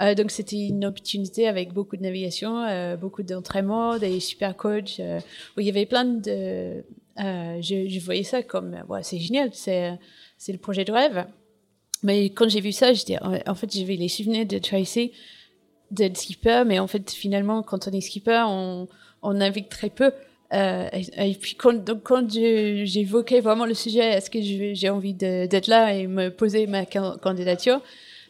Euh, 0.00 0.14
donc 0.14 0.30
c'était 0.30 0.68
une 0.68 0.84
opportunité 0.84 1.48
avec 1.48 1.72
beaucoup 1.72 1.96
de 1.96 2.02
navigation, 2.02 2.64
euh, 2.64 2.96
beaucoup 2.96 3.22
d'entraînement, 3.22 3.98
des 3.98 4.20
super 4.20 4.56
coachs, 4.56 5.00
euh, 5.00 5.20
où 5.56 5.60
il 5.60 5.66
y 5.66 5.70
avait 5.70 5.86
plein 5.86 6.04
de... 6.04 6.84
Je, 7.16 7.88
je, 7.88 8.00
voyais 8.00 8.22
ça 8.22 8.44
comme, 8.44 8.76
ouais, 8.88 9.02
c'est 9.02 9.18
génial, 9.18 9.50
c'est 9.52 9.98
c'est 10.36 10.52
le 10.52 10.58
projet 10.58 10.84
de 10.84 10.92
rêve. 10.92 11.26
Mais 12.04 12.26
quand 12.26 12.48
j'ai 12.48 12.60
vu 12.60 12.70
ça, 12.70 12.92
j'étais, 12.92 13.18
en 13.20 13.54
fait, 13.56 13.76
j'avais 13.76 13.96
les 13.96 14.06
souvenirs 14.06 14.46
de 14.46 14.58
Tracy 14.58 15.10
d'être 15.90 16.16
skipper, 16.16 16.62
mais 16.64 16.78
en 16.78 16.86
fait, 16.86 17.10
finalement, 17.10 17.64
quand 17.64 17.88
on 17.88 17.90
est 17.90 18.00
skipper, 18.00 18.44
on, 18.46 18.86
on 19.22 19.34
navigue 19.34 19.68
très 19.68 19.90
peu. 19.90 20.12
Euh, 20.54 20.88
et, 20.92 21.34
puis 21.34 21.54
quand, 21.54 21.74
donc 21.84 22.02
quand 22.04 22.30
j'évoquais 22.30 23.40
vraiment 23.40 23.66
le 23.66 23.74
sujet, 23.74 24.04
est-ce 24.04 24.30
que 24.30 24.38
j'ai 24.40 24.88
envie 24.88 25.14
d'être 25.14 25.66
là 25.66 25.94
et 25.94 26.06
me 26.06 26.30
poser 26.30 26.66
ma 26.66 26.86
candidature, 26.86 27.80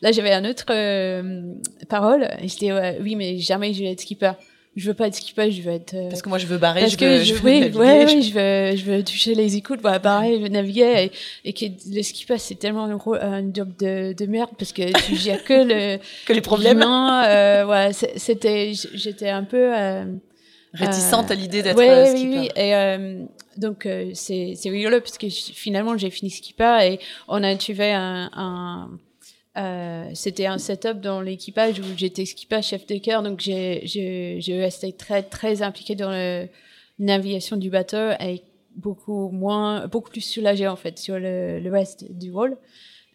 là 0.03 0.11
j'avais 0.11 0.33
un 0.33 0.45
autre 0.45 0.67
euh, 0.71 1.43
parole. 1.89 2.29
Et 2.43 2.49
je 2.49 2.57
disais 2.57 2.99
oui, 3.01 3.15
mais 3.15 3.39
jamais 3.39 3.73
je 3.73 3.83
vais 3.85 3.93
être 3.93 4.01
skipper 4.01 4.33
je 4.79 4.87
veux 4.87 4.95
pas 4.95 5.09
être 5.09 5.15
skipper, 5.15 5.51
je 5.51 5.63
veux 5.63 5.73
être. 5.73 5.95
Euh, 5.95 6.09
parce 6.09 6.23
que 6.23 6.29
moi, 6.29 6.39
je 6.39 6.47
veux 6.47 6.59
barrer, 6.59 6.83
parce 6.83 6.93
je 6.93 6.99
veux, 6.99 7.19
que 7.19 7.25
je, 7.25 7.35
veux 7.35 7.41
oui, 7.45 7.61
naviguer. 7.61 7.79
Ouais, 7.79 8.05
oui, 8.07 8.23
je 8.23 8.33
veux, 8.33 8.77
je 8.77 8.85
veux 8.85 9.03
toucher 9.03 9.35
les 9.35 9.57
écoutes, 9.57 9.81
voilà, 9.81 9.99
barrer, 9.99 10.37
je 10.37 10.43
veux 10.43 10.49
naviguer, 10.49 11.11
et, 11.45 11.49
et 11.49 11.53
que 11.53 11.65
le 11.93 12.03
skipper, 12.03 12.39
c'est 12.39 12.55
tellement 12.55 12.85
un, 12.85 13.21
un 13.21 13.53
job 13.53 13.71
de, 13.79 14.13
de 14.13 14.27
merde 14.27 14.51
parce 14.57 14.73
que 14.73 14.93
tu 15.07 15.17
gères 15.17 15.45
que 15.45 15.53
le. 15.53 15.99
que 16.27 16.33
les 16.33 16.41
problèmes. 16.41 16.79
Non, 16.79 17.23
euh, 17.25 17.67
ouais, 17.67 17.93
c'était, 17.93 18.73
j'étais 18.95 19.31
un 19.31 19.45
peu. 19.45 19.73
Euh, 20.75 20.85
Réticente 20.85 21.31
à 21.31 21.35
l'idée 21.35 21.63
d'être 21.63 21.79
ouais, 21.79 22.07
skipper. 22.15 22.29
Oui, 22.29 22.39
oui, 22.41 22.51
et 22.57 22.75
euh, 22.77 23.25
donc 23.57 23.87
euh, 23.87 24.11
c'est 24.13 24.53
c'est 24.55 24.69
rigolo 24.69 25.01
parce 25.01 25.17
que 25.17 25.29
finalement 25.31 25.97
j'ai 25.97 26.11
fini 26.11 26.31
skipper 26.31 26.79
et 26.83 27.01
on 27.27 27.43
a 27.43 27.57
trouvé 27.57 27.93
un, 27.93 28.31
un 28.35 28.91
euh, 29.57 30.11
c'était 30.13 30.47
un 30.47 30.59
setup 30.59 31.01
dans 31.01 31.23
l'équipage 31.23 31.81
où 31.81 31.85
j'étais 31.97 32.27
skipper 32.27 32.61
chef 32.63 32.87
de 32.87 32.99
cœur, 32.99 33.23
donc 33.23 33.41
j'ai 33.41 34.43
resté 34.61 34.93
très 34.93 35.23
très 35.23 35.63
impliqué 35.63 35.95
dans 35.95 36.11
la 36.11 36.45
navigation 36.99 37.57
du 37.57 37.71
bateau 37.71 38.11
et 38.21 38.43
beaucoup 38.77 39.31
moins, 39.31 39.87
beaucoup 39.87 40.11
plus 40.11 40.21
soulagé 40.21 40.69
en 40.69 40.77
fait 40.77 40.99
sur 40.99 41.19
le, 41.19 41.61
le 41.61 41.71
reste 41.71 42.13
du 42.13 42.31
rôle. 42.31 42.57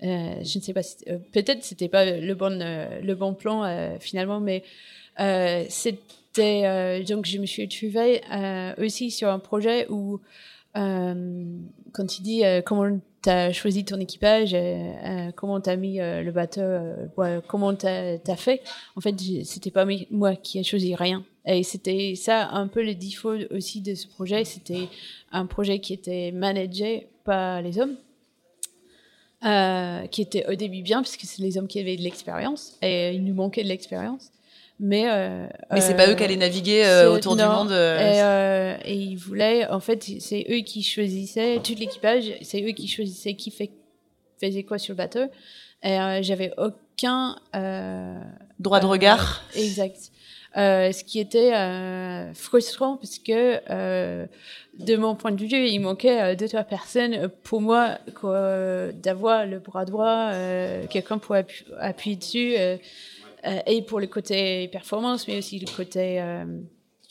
Euh, 0.04 0.34
je 0.43 0.58
ne 0.58 0.64
sais 0.64 0.74
pas, 0.74 0.84
si, 0.84 0.97
euh, 1.08 1.18
peut-être 1.32 1.64
c'était 1.64 1.88
pas 1.88 2.04
le 2.04 2.34
bon 2.36 2.60
euh, 2.62 2.99
le 3.01 3.16
bon 3.16 3.34
plan 3.34 3.64
euh, 3.64 3.95
finalement, 3.99 4.41
mais 4.41 4.64
c'était 6.36 7.03
donc 7.03 7.25
je 7.25 7.38
me 7.38 7.45
suis 7.45 7.67
trouvée 7.67 8.21
aussi 8.77 9.11
sur 9.11 9.29
un 9.29 9.39
projet 9.39 9.88
où 9.89 10.19
quand 10.73 12.19
il 12.19 12.21
dit 12.21 12.43
comment 12.65 12.99
tu 13.23 13.29
as 13.29 13.53
choisi 13.53 13.86
ton 13.86 13.99
équipage, 13.99 14.53
euh, 14.53 14.57
euh 14.57 15.31
comment 15.36 15.61
tu 15.61 15.69
as 15.69 15.75
mis 15.75 15.99
euh, 15.99 16.21
le 16.21 16.31
bateau, 16.31 16.61
euh, 16.61 17.41
comment 17.47 17.73
tu 17.73 17.88
as, 17.88 18.36
fait. 18.36 18.61
En 18.95 19.01
fait, 19.01 19.15
c'était 19.45 19.71
pas 19.71 19.86
moi 20.11 20.36
qui 20.36 20.59
ai 20.59 20.63
choisi 20.63 20.93
rien. 20.93 21.25
Et 21.45 21.63
c'était 21.63 22.13
ça 22.15 22.49
un 22.49 22.67
peu 22.67 22.84
le 22.84 22.95
défaut 22.95 23.36
aussi 23.51 23.81
de 23.81 23.95
ce 23.95 24.07
projet. 24.07 24.45
C'était 24.45 24.88
un 25.31 25.45
projet 25.45 25.79
qui 25.79 25.93
était 25.93 26.31
managé 26.31 27.07
par 27.23 27.61
les 27.61 27.79
hommes. 27.79 27.97
qui 30.09 30.21
était 30.21 30.45
au 30.49 30.55
début 30.55 30.81
bien, 30.81 31.01
puisque 31.01 31.21
c'est 31.21 31.41
les 31.41 31.57
hommes 31.57 31.67
qui 31.67 31.79
avaient 31.79 31.97
de 31.97 32.01
l'expérience, 32.01 32.77
et 32.81 33.13
il 33.13 33.23
nous 33.23 33.34
manquait 33.34 33.63
de 33.63 33.69
l'expérience. 33.69 34.32
Mais, 34.80 35.05
euh, 35.07 35.47
mais 35.71 35.82
c'est 35.82 35.95
pas 35.95 36.09
eux 36.09 36.15
qui 36.15 36.24
allaient 36.24 36.36
naviguer 36.36 36.84
euh, 36.84 37.11
autour 37.11 37.36
du 37.36 37.43
monde. 37.43 37.71
Euh... 37.71 37.97
Et, 37.97 38.21
euh, 38.21 38.78
et, 38.86 38.95
ils 38.95 39.15
voulaient, 39.15 39.67
en 39.67 39.80
fait, 39.80 40.03
c'est 40.19 40.45
eux 40.49 40.61
qui 40.61 40.84
choisissaient 40.84 41.59
tout 41.63 41.76
l'équipage, 41.78 42.34
c'est 42.41 42.61
eux 42.61 42.71
qui 42.71 42.88
choisissaient 42.88 43.36
qui 43.36 43.51
fait, 43.51 43.71
faisait 44.41 44.63
quoi 44.63 44.78
sur 44.78 44.93
le 44.93 44.97
bateau. 44.97 45.26
Et 45.84 45.99
euh, 45.99 46.21
j'avais 46.21 46.53
aucun 46.57 47.36
droit 48.59 48.80
de 48.80 48.86
regard. 48.86 49.43
exact. 49.55 50.11
ce 50.55 51.03
qui 51.03 51.19
était 51.19 51.53
frustrant 52.34 52.97
parce 52.97 53.19
que 53.19 53.61
de 54.80 54.95
mon 54.95 55.15
point 55.15 55.32
de 55.32 55.39
vue, 55.39 55.67
il 55.67 55.80
manquait 55.80 56.36
deux 56.36 56.47
trois 56.47 56.63
personnes 56.63 57.30
pour 57.43 57.61
moi 57.61 57.99
d'avoir 58.95 59.45
le 59.45 59.59
bras 59.59 59.86
droit, 59.86 60.32
quelqu'un 60.89 61.19
pour 61.19 61.36
appuyer 61.80 62.15
dessus. 62.15 62.55
Euh, 63.45 63.59
et 63.65 63.81
pour 63.81 63.99
le 63.99 64.07
côté 64.07 64.67
performance, 64.69 65.27
mais 65.27 65.37
aussi 65.37 65.59
le 65.59 65.67
côté 65.75 66.21
euh, 66.21 66.45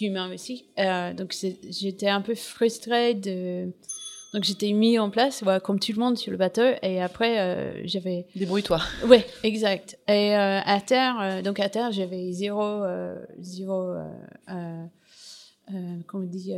humain 0.00 0.32
aussi. 0.32 0.66
Euh, 0.78 1.12
donc 1.12 1.34
j'étais 1.68 2.08
un 2.08 2.22
peu 2.22 2.34
frustrée 2.34 3.14
de... 3.14 3.70
Donc 4.32 4.44
j'étais 4.44 4.72
mis 4.72 4.98
en 4.98 5.10
place, 5.10 5.42
voilà, 5.42 5.60
comme 5.60 5.78
tout 5.78 5.92
le 5.92 5.98
monde 5.98 6.16
sur 6.16 6.30
le 6.30 6.38
bateau, 6.38 6.62
et 6.80 7.02
après 7.02 7.84
j'avais. 7.84 8.24
Débrouille-toi. 8.34 8.80
Ouais, 9.06 9.26
exact. 9.42 9.98
Et 10.08 10.32
à 10.32 10.80
terre, 10.80 11.42
donc 11.42 11.60
à 11.60 11.68
terre 11.68 11.92
j'avais 11.92 12.32
zéro, 12.32 12.82
zéro, 13.40 13.92
comment 14.46 14.94
on 16.14 16.20
dit, 16.20 16.54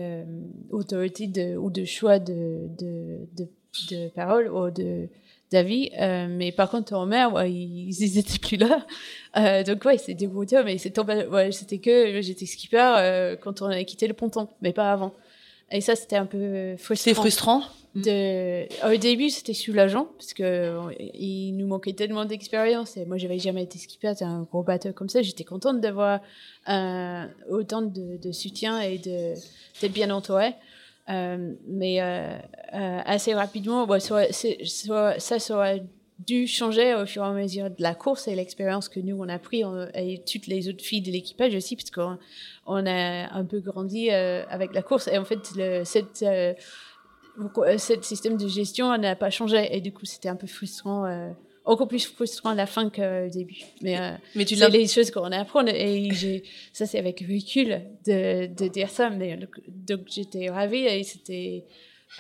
autorité 0.71 1.27
de, 1.27 1.57
ou 1.57 1.69
de 1.69 1.85
choix 1.85 2.21
de, 2.21 2.69
de, 2.79 3.27
de, 3.37 3.49
de 3.91 4.09
parole 4.11 4.49
ou 4.53 4.71
de 4.71 5.09
d'avis. 5.55 5.91
Euh, 5.99 6.27
mais 6.29 6.53
par 6.53 6.71
contre, 6.71 6.93
en 6.93 7.07
mer, 7.07 7.33
ouais, 7.33 7.51
ils, 7.51 7.89
ils 7.89 8.19
étaient 8.19 8.39
plus 8.39 8.59
là. 8.59 8.87
Euh, 9.37 9.65
donc, 9.65 9.85
ouais, 9.85 9.99
c'est 9.99 10.15
dégoûtant, 10.15 10.63
mais 10.65 10.77
ouais, 11.29 11.53
c'était 11.53 11.79
que 11.79 12.21
j'étais 12.21 12.47
skipper 12.47 12.97
euh, 12.99 13.37
quand 13.37 13.63
on 13.63 13.67
a 13.67 13.83
quitté 13.85 14.07
le 14.07 14.15
ponton, 14.15 14.49
mais 14.61 14.73
pas 14.73 14.93
avant. 14.93 15.15
Et 15.71 15.81
ça, 15.81 15.97
c'était 15.97 16.17
un 16.17 16.27
peu 16.27 16.77
frustrant. 16.77 17.63
De... 17.95 18.65
Au 18.87 18.97
début, 18.97 19.31
c'était 19.31 19.55
soulageant, 19.55 20.09
parce 20.19 20.35
que 20.35 20.79
il 21.15 21.53
nous 21.57 21.67
manquait 21.67 21.93
tellement 21.93 22.25
d'expérience. 22.25 22.97
Et 22.97 23.07
moi, 23.07 23.17
j'avais 23.17 23.39
jamais 23.39 23.63
été 23.63 23.79
skipper, 23.79 24.13
c'était 24.13 24.25
un 24.25 24.43
gros 24.43 24.63
bateau 24.63 24.93
comme 24.93 25.09
ça. 25.09 25.23
J'étais 25.23 25.45
contente 25.45 25.81
d'avoir 25.81 26.21
autant 27.49 27.83
de, 27.83 28.19
de, 28.21 28.33
soutien 28.33 28.81
et 28.81 28.99
d'être 28.99 29.93
bien 29.93 30.11
entourée. 30.11 30.55
Euh, 31.11 31.53
mais 31.67 32.01
euh, 32.01 32.39
euh, 32.75 33.01
assez 33.05 33.35
rapidement, 33.35 33.87
bon, 33.87 34.01
ça, 34.01 34.33
ça 34.33 35.57
aurait 35.57 35.85
dû 36.21 36.47
changer 36.47 36.95
au 36.95 37.05
fur 37.07 37.23
et 37.25 37.27
à 37.27 37.33
mesure 37.33 37.71
de 37.71 37.83
la 37.83 37.95
course 37.95 38.29
et 38.29 38.37
l'expérience 38.37 38.89
que 38.89 39.01
nous 39.01 39.17
on 39.19 39.29
a 39.29 39.41
pris 39.41 39.65
et 39.95 40.23
toutes 40.25 40.47
les 40.47 40.69
autres 40.69 40.85
filles 40.85 41.03
de 41.03 41.11
l'équipage 41.11 41.57
aussi 41.57 41.75
parce 41.75 41.91
qu'on 41.91 42.19
on 42.67 42.87
a 42.87 43.35
un 43.35 43.45
peu 43.45 43.59
grandi 43.59 44.11
avec 44.11 44.75
la 44.75 44.83
course. 44.83 45.09
Et 45.09 45.19
en 45.19 45.25
fait 45.25 45.51
le, 45.57 45.83
cette 45.85 46.25
cette 47.79 48.05
système 48.05 48.37
de 48.37 48.47
gestion 48.47 48.97
n'a 48.97 49.17
pas 49.17 49.31
changé. 49.31 49.77
Et 49.77 49.81
du 49.81 49.93
coup 49.93 50.07
c'était 50.07 50.29
un 50.29 50.37
peu 50.37 50.47
frustrant 50.47 51.35
encore 51.65 51.89
plus 51.89 52.05
frustrant 52.07 52.51
à 52.51 52.55
la 52.55 52.67
fin 52.67 52.91
qu'au 52.91 53.29
début. 53.33 53.63
Mais, 53.81 53.99
euh, 53.99 54.11
mais 54.35 54.45
tu 54.45 54.55
c'est 54.57 54.69
les 54.69 54.87
choses 54.87 55.11
qu'on 55.11 55.33
apprend 55.33 55.67
et 55.67 56.11
j'ai, 56.13 56.45
ça 56.73 56.87
c'est 56.87 56.99
avec 56.99 57.21
recul 57.21 57.81
de, 58.07 58.47
de 58.47 58.69
dire 58.69 58.91
ça. 58.91 59.11
Mais 59.11 59.39
donc 59.69 60.01
j'étais 60.07 60.51
ravie 60.51 60.85
et 60.85 61.03
c'était, 61.03 61.65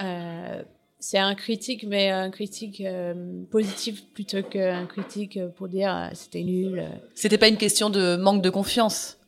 euh, 0.00 0.62
c'est 0.98 1.18
un 1.18 1.34
critique, 1.34 1.84
mais 1.86 2.08
un 2.08 2.30
critique 2.30 2.80
euh, 2.80 3.42
positif 3.50 4.04
plutôt 4.14 4.42
qu'un 4.42 4.86
critique 4.86 5.38
pour 5.56 5.68
dire 5.68 5.94
euh, 5.94 6.08
c'était 6.14 6.42
nul. 6.42 6.82
C'était 7.14 7.38
pas 7.38 7.48
une 7.48 7.58
question 7.58 7.90
de 7.90 8.16
manque 8.16 8.42
de 8.42 8.50
confiance? 8.50 9.18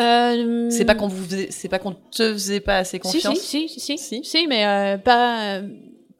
Euh, 0.00 0.70
c'est 0.70 0.86
pas 0.86 0.94
qu'on 0.94 1.08
vous 1.08 1.26
c'est 1.50 1.68
pas 1.68 1.78
qu'on 1.78 1.92
te 1.92 2.32
faisait 2.32 2.60
pas 2.60 2.78
assez 2.78 2.98
confiance. 2.98 3.38
Si 3.38 3.68
si 3.68 3.80
si 3.80 3.98
si, 3.98 3.98
si, 3.98 4.24
si 4.24 4.46
mais 4.46 4.96
pas 5.04 5.60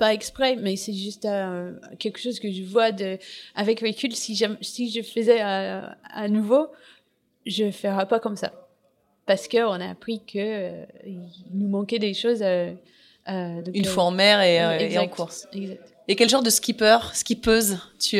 pas 0.02 0.12
exprès, 0.12 0.56
mais 0.56 0.74
c'est 0.74 0.92
juste 0.92 1.26
euh, 1.26 1.72
quelque 2.00 2.18
chose 2.18 2.40
que 2.40 2.50
je 2.50 2.64
vois 2.64 2.90
de, 2.90 3.18
avec 3.54 3.78
recul. 3.78 4.12
Si, 4.16 4.34
si 4.60 4.90
je 4.90 5.00
faisais 5.00 5.40
à, 5.40 5.96
à 6.12 6.26
nouveau, 6.26 6.66
je 7.46 7.66
ne 7.66 7.70
ferais 7.70 8.08
pas 8.08 8.18
comme 8.18 8.34
ça. 8.36 8.50
Parce 9.26 9.46
qu'on 9.46 9.80
a 9.80 9.88
appris 9.90 10.18
qu'il 10.26 10.40
euh, 10.40 10.84
nous 11.54 11.68
manquait 11.68 12.00
des 12.00 12.14
choses. 12.14 12.42
Euh, 12.42 12.72
Une 13.72 13.84
fois 13.84 14.02
en 14.02 14.10
mer 14.10 14.40
et, 14.42 14.92
et 14.92 14.98
en 14.98 15.06
course. 15.06 15.46
Exact. 15.52 15.94
Et 16.08 16.16
quel 16.16 16.28
genre 16.28 16.42
de 16.42 16.50
skipper, 16.50 16.98
skippeuse 17.14 17.78
tu, 18.00 18.16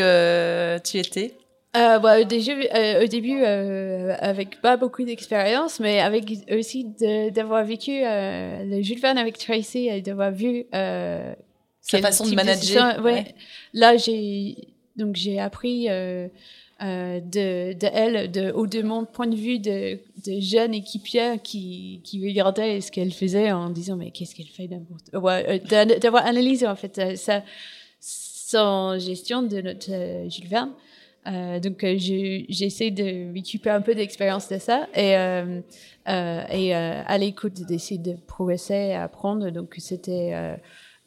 tu 0.85 0.99
étais? 0.99 1.35
Euh, 1.75 1.99
bah, 1.99 2.21
au 2.21 2.25
début, 2.25 2.67
euh, 2.75 3.03
au 3.03 3.07
début 3.07 3.43
euh, 3.43 4.15
avec 4.21 4.61
pas 4.61 4.77
beaucoup 4.77 5.05
d'expérience, 5.05 5.81
mais 5.81 6.01
avec 6.01 6.25
aussi 6.51 6.87
d'avoir 7.35 7.65
vécu 7.65 8.03
euh, 8.05 8.63
le 8.65 8.83
Jules 8.83 9.01
Verne 9.01 9.19
avec 9.19 9.39
Tracy 9.39 9.89
et 9.89 10.03
d'avoir 10.03 10.31
vu 10.33 10.67
sa 11.83 11.99
façon 11.99 12.27
de 12.27 12.35
manager. 12.35 13.03
ouais. 13.05 13.35
Là, 13.75 13.97
j'ai 13.97 14.57
donc 14.97 15.17
j'ai 15.17 15.39
appris 15.39 15.89
de, 15.89 16.31
de 16.81 17.87
elle, 17.93 18.31
de, 18.31 18.53
ou 18.53 18.67
de 18.67 18.83
mon 18.83 19.05
point 19.05 19.27
de 19.27 19.37
vue 19.37 19.59
de, 19.59 19.99
de 20.27 20.41
jeune 20.41 20.75
équipière 20.75 21.41
qui, 21.43 22.01
qui 22.05 22.25
regardait 22.25 22.81
ce 22.81 22.91
qu'elle 22.91 23.13
faisait 23.13 23.53
en 23.53 23.71
disant 23.71 23.97
mais 23.97 24.11
qu'est-ce 24.11 24.35
qu'elle 24.35 24.47
fait 24.47 24.69
ouais, 25.15 25.63
d'avoir 26.01 26.27
analysé 26.27 26.67
en 26.67 26.77
fait 26.77 27.17
sa, 27.17 27.43
son 28.53 28.99
gestion 28.99 29.43
de 29.43 29.61
notre 29.61 30.29
Jules 30.29 30.49
Verne. 30.49 30.73
Euh, 31.27 31.61
donc 31.61 31.85
euh, 31.85 31.95
j'essaie 31.99 32.91
de 32.91 33.33
récupérer 33.33 33.77
un 33.77 33.81
peu 33.81 33.95
d'expérience 33.95 34.49
de 34.49 34.59
ça 34.59 34.89
et, 34.93 35.17
euh, 35.17 35.61
euh 36.09 36.43
et 36.51 36.75
à 36.75 37.17
l'écoute 37.19 37.65
d'essayer 37.67 38.01
de 38.01 38.17
progresser, 38.27 38.93
apprendre. 38.93 39.51
Donc 39.51 39.75
c'était 39.79 40.59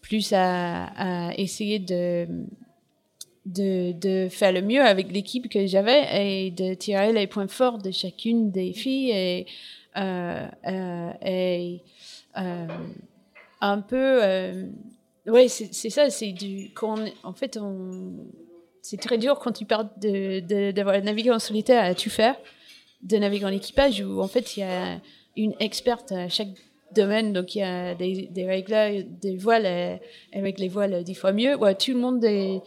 plus 0.06 0.34
à, 0.34 1.32
essayer 1.36 1.80
de, 1.80 2.28
de, 3.47 3.91
de, 3.91 4.30
faire 4.30 4.51
le 4.51 4.62
mieux 4.62 4.82
avec 4.82 5.12
l'équipe 5.12 5.49
que 5.49 5.66
j'avais 5.66 6.45
et 6.45 6.51
de 6.51 6.76
tirer 6.76 7.12
les 7.12 7.26
points 7.26 7.47
forts 7.47 7.80
de 7.80 7.89
chacune 7.89 8.51
des 8.51 8.72
filles 8.72 9.10
et, 9.10 9.47
et 9.95 11.82
un 13.62 13.82
peu... 13.82 14.22
oui, 15.26 15.49
c'est 15.49 15.89
ça, 15.89 16.12
c'est 16.12 16.34
du... 16.34 16.70
Quand 16.76 16.99
en 17.24 17.34
fait, 17.34 17.58
c'est 18.84 19.01
très 19.01 19.18
dur 19.18 19.39
quand 19.39 19.53
tu 19.53 19.66
parles 19.66 19.89
d'avoir 19.97 21.01
de, 21.01 21.06
navigué 21.06 21.32
en 21.32 21.39
solitaire 21.39 21.84
à 21.84 21.95
tout 21.95 22.12
faire, 22.12 22.36
de 23.01 23.18
naviguer 23.18 23.45
en 23.45 23.53
équipage 23.53 24.01
où 24.01 24.22
en 24.22 24.28
fait 24.28 24.56
il 24.56 24.60
y 24.60 24.64
a 24.64 25.01
une 25.36 25.56
experte 25.60 26.12
à 26.12 26.30
chaque 26.30 26.49
domaine, 26.94 27.34
donc 27.34 27.56
il 27.56 27.60
y 27.60 27.64
a 27.64 27.96
des, 27.96 28.30
des 28.32 28.46
règles, 28.46 29.06
des 29.22 29.38
voiles, 29.38 30.00
avec 30.34 30.60
les 30.60 30.68
voiles 30.68 31.04
dix 31.04 31.16
fois 31.16 31.32
mieux. 31.32 31.56
Ouais, 31.56 31.76
tout 31.76 31.92
le 31.92 32.00
monde 32.00 32.24
est, 32.24 32.62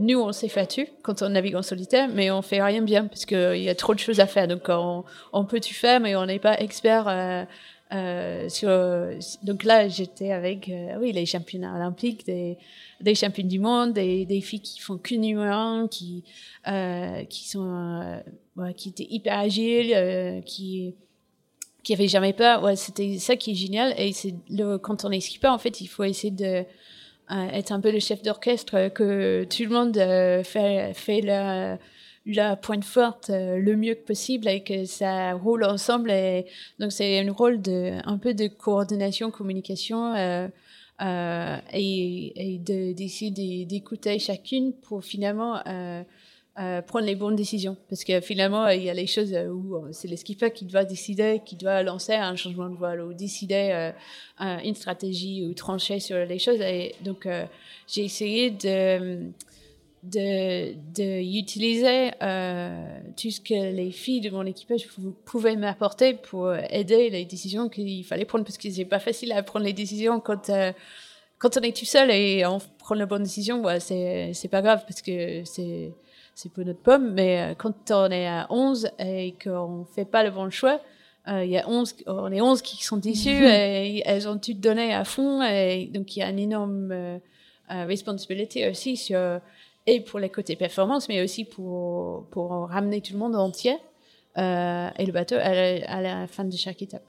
nous, 0.00 0.20
on 0.20 0.32
s'est 0.32 0.48
fattu 0.48 0.88
quand 1.02 1.22
on 1.22 1.28
navigue 1.30 1.56
en 1.56 1.62
solitaire, 1.62 2.08
mais 2.12 2.30
on 2.30 2.42
fait 2.42 2.62
rien 2.62 2.82
bien 2.82 3.06
parce 3.06 3.24
qu'il 3.26 3.62
y 3.62 3.68
a 3.68 3.74
trop 3.74 3.94
de 3.94 4.00
choses 4.00 4.20
à 4.20 4.26
faire. 4.26 4.48
Donc, 4.48 4.68
on, 4.68 5.44
peut 5.44 5.60
tout 5.60 5.74
faire, 5.74 6.00
mais 6.00 6.16
on 6.16 6.26
n'est 6.26 6.38
pas 6.38 6.60
expert 6.60 7.06
euh, 7.08 7.44
euh, 7.92 8.48
sur. 8.48 8.68
Donc 9.42 9.62
là, 9.64 9.88
j'étais 9.88 10.32
avec, 10.32 10.68
euh, 10.68 10.96
oui, 11.00 11.12
les 11.12 11.26
championnats 11.26 11.74
olympiques, 11.76 12.26
des, 12.26 12.58
des 13.00 13.14
championnes 13.14 13.48
du 13.48 13.58
monde, 13.58 13.92
des, 13.92 14.40
filles 14.40 14.60
qui 14.60 14.80
font 14.80 14.98
que 14.98 15.14
numéro 15.14 15.86
qui, 15.88 16.24
euh, 16.66 17.24
qui 17.24 17.48
sont, 17.48 18.20
euh, 18.58 18.72
qui 18.72 18.88
étaient 18.88 19.06
hyper 19.08 19.38
agiles, 19.38 19.92
euh, 19.94 20.40
qui, 20.40 20.94
qui 21.84 21.92
avaient 21.92 22.08
jamais 22.08 22.32
peur. 22.32 22.62
Ouais, 22.62 22.76
c'était 22.76 23.18
ça 23.18 23.36
qui 23.36 23.52
est 23.52 23.54
génial. 23.54 23.94
Et 23.98 24.12
c'est 24.12 24.34
le, 24.50 24.78
quand 24.78 25.04
on 25.04 25.10
est 25.10 25.20
skipper, 25.20 25.48
en 25.48 25.58
fait, 25.58 25.80
il 25.80 25.86
faut 25.86 26.04
essayer 26.04 26.32
de, 26.32 26.64
euh, 26.64 26.64
être 27.52 27.72
un 27.72 27.80
peu 27.80 27.92
le 27.92 28.00
chef 28.00 28.22
d'orchestre, 28.22 28.88
que 28.88 29.44
tout 29.44 29.62
le 29.62 29.68
monde 29.68 29.94
fait, 30.44 30.92
fait 30.94 31.20
la, 31.20 31.78
la 32.26 32.56
pointe 32.56 32.84
forte 32.84 33.30
le 33.30 33.76
mieux 33.76 33.94
que 33.94 34.04
possible 34.04 34.48
et 34.48 34.62
que 34.62 34.84
ça 34.86 35.34
roule 35.34 35.64
ensemble. 35.64 36.10
Et 36.10 36.46
donc, 36.78 36.92
c'est 36.92 37.20
un 37.20 37.32
rôle 37.32 37.60
de, 37.60 37.98
un 38.04 38.18
peu 38.18 38.34
de 38.34 38.48
coordination, 38.48 39.30
communication. 39.30 40.14
Euh, 40.14 40.48
euh, 41.02 41.56
et, 41.72 42.54
et 42.54 42.58
d'essayer 42.58 43.64
d'écouter 43.64 44.18
chacune 44.20 44.72
pour 44.72 45.04
finalement 45.04 45.60
euh, 46.58 46.62
euh, 46.62 46.82
prendre 46.82 47.06
les 47.06 47.14
bonnes 47.14 47.36
décisions. 47.36 47.76
Parce 47.88 48.04
que 48.04 48.20
finalement, 48.20 48.68
il 48.68 48.82
y 48.82 48.90
a 48.90 48.94
les 48.94 49.06
choses 49.06 49.34
où 49.34 49.76
c'est 49.92 50.08
le 50.08 50.16
skipper 50.16 50.50
qui 50.50 50.64
doit 50.64 50.84
décider, 50.84 51.40
qui 51.44 51.56
doit 51.56 51.82
lancer 51.82 52.14
un 52.14 52.36
changement 52.36 52.68
de 52.68 52.76
voile 52.76 53.00
ou 53.00 53.12
décider 53.12 53.92
une 54.40 54.74
stratégie 54.74 55.44
ou 55.44 55.54
trancher 55.54 56.00
sur 56.00 56.16
les 56.16 56.38
choses. 56.38 56.60
Et 56.60 56.94
donc, 57.04 57.28
j'ai 57.86 58.04
essayé 58.04 58.50
de 58.50 59.32
de, 60.04 60.74
de 60.94 61.38
utiliser 61.38 62.10
euh, 62.22 62.98
tout 63.16 63.30
ce 63.30 63.40
que 63.40 63.72
les 63.74 63.90
filles 63.90 64.20
de 64.20 64.30
mon 64.30 64.44
équipage 64.44 64.86
pouvaient 65.24 65.56
m'apporter 65.56 66.14
pour 66.14 66.54
aider 66.54 67.08
les 67.08 67.24
décisions 67.24 67.68
qu'il 67.68 68.04
fallait 68.04 68.26
prendre 68.26 68.44
parce 68.44 68.58
que 68.58 68.70
c'est 68.70 68.84
pas 68.84 68.98
facile 68.98 69.32
à 69.32 69.42
prendre 69.42 69.64
les 69.64 69.72
décisions 69.72 70.20
quand 70.20 70.50
euh, 70.50 70.72
quand 71.38 71.56
on 71.56 71.60
est 71.62 71.76
tout 71.76 71.86
seul 71.86 72.10
et 72.10 72.44
on 72.44 72.58
prend 72.78 72.94
la 72.94 73.06
bonne 73.06 73.22
décision 73.22 73.62
ouais, 73.62 73.80
c'est 73.80 74.48
pas 74.50 74.60
grave 74.60 74.82
parce 74.86 75.00
que 75.00 75.42
c'est 75.44 75.92
c'est 76.34 76.52
pour 76.52 76.64
notre 76.64 76.80
pomme 76.80 77.12
mais 77.12 77.40
euh, 77.40 77.54
quand 77.54 77.90
on 77.90 78.10
est 78.10 78.26
à 78.26 78.46
11 78.50 78.90
et 78.98 79.34
qu'on 79.42 79.84
fait 79.94 80.04
pas 80.04 80.24
le 80.24 80.30
bon 80.30 80.50
choix 80.50 80.80
euh, 81.28 81.44
il 81.44 81.50
y 81.50 81.58
a 81.58 81.68
11 81.68 81.96
on 82.06 82.32
est 82.32 82.40
11 82.40 82.62
qui 82.62 82.84
sont 82.84 82.96
déçus 82.96 83.28
et 83.46 84.02
elles 84.04 84.28
ont 84.28 84.38
tout 84.38 84.54
donné 84.54 84.94
à 84.94 85.04
fond 85.04 85.42
et 85.42 85.90
donc 85.92 86.16
il 86.16 86.20
y 86.20 86.22
a 86.22 86.30
une 86.30 86.38
énorme 86.38 86.92
euh, 86.92 87.18
responsabilité 87.68 88.68
aussi 88.68 88.96
sur 88.96 89.40
et 89.86 90.00
pour 90.00 90.18
les 90.18 90.30
côtés 90.30 90.56
performance, 90.56 91.08
mais 91.08 91.22
aussi 91.22 91.44
pour, 91.44 92.26
pour 92.30 92.68
ramener 92.68 93.00
tout 93.00 93.12
le 93.12 93.18
monde 93.18 93.36
entier 93.36 93.76
euh, 94.38 94.88
et 94.98 95.06
le 95.06 95.12
bateau 95.12 95.36
à 95.36 95.54
la, 95.54 95.90
à 95.90 96.00
la, 96.00 96.26
fin 96.26 96.44
de 96.44 96.56
chaque 96.56 96.82
étape. 96.82 97.04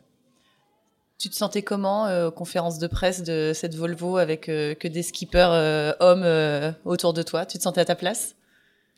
Tu 1.17 1.29
te 1.29 1.35
sentais 1.35 1.61
comment 1.61 2.07
euh, 2.07 2.29
conférence 2.29 2.77
de 2.77 2.87
presse 2.87 3.23
de 3.23 3.53
cette 3.55 3.75
Volvo 3.75 4.17
avec 4.17 4.49
euh, 4.49 4.75
que 4.75 4.87
des 4.87 5.01
skippers 5.01 5.93
hommes 6.01 6.75
autour 6.83 7.13
de 7.13 7.23
toi? 7.23 7.45
Tu 7.45 7.57
te 7.57 7.63
sentais 7.63 7.81
à 7.81 7.85
ta 7.85 7.95
place? 7.95 8.35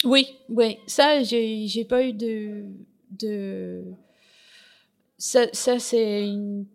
Oui, 0.05 0.27
oui. 0.49 0.77
Ça, 0.87 1.23
j'ai, 1.23 1.67
j'ai 1.67 1.85
pas 1.85 2.03
eu 2.03 2.13
de. 2.13 2.65
de... 3.11 3.83
Ça, 5.17 5.47
ça 5.53 5.79
c'est 5.79 6.27
une 6.27 6.65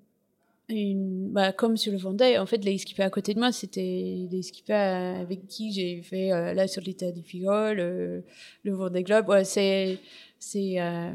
une, 0.68 1.30
bah, 1.32 1.52
comme 1.52 1.76
sur 1.76 1.92
le 1.92 1.98
Vendée, 1.98 2.38
en 2.38 2.46
fait, 2.46 2.64
les 2.64 2.78
skippers 2.78 3.04
à 3.04 3.10
côté 3.10 3.34
de 3.34 3.38
moi, 3.38 3.52
c'était 3.52 4.26
les 4.30 4.42
skippers 4.42 4.74
avec 5.20 5.46
qui 5.46 5.72
j'ai 5.72 6.02
fait 6.02 6.32
euh, 6.32 6.54
la 6.54 6.66
solitaire 6.66 7.12
du 7.12 7.22
Figaro, 7.22 7.74
le, 7.74 8.24
le 8.64 8.72
Vendée 8.72 9.02
Globe. 9.02 9.28
Ouais, 9.28 9.44
c'est, 9.44 9.98
c'est, 10.38 10.80
euh, 10.80 11.12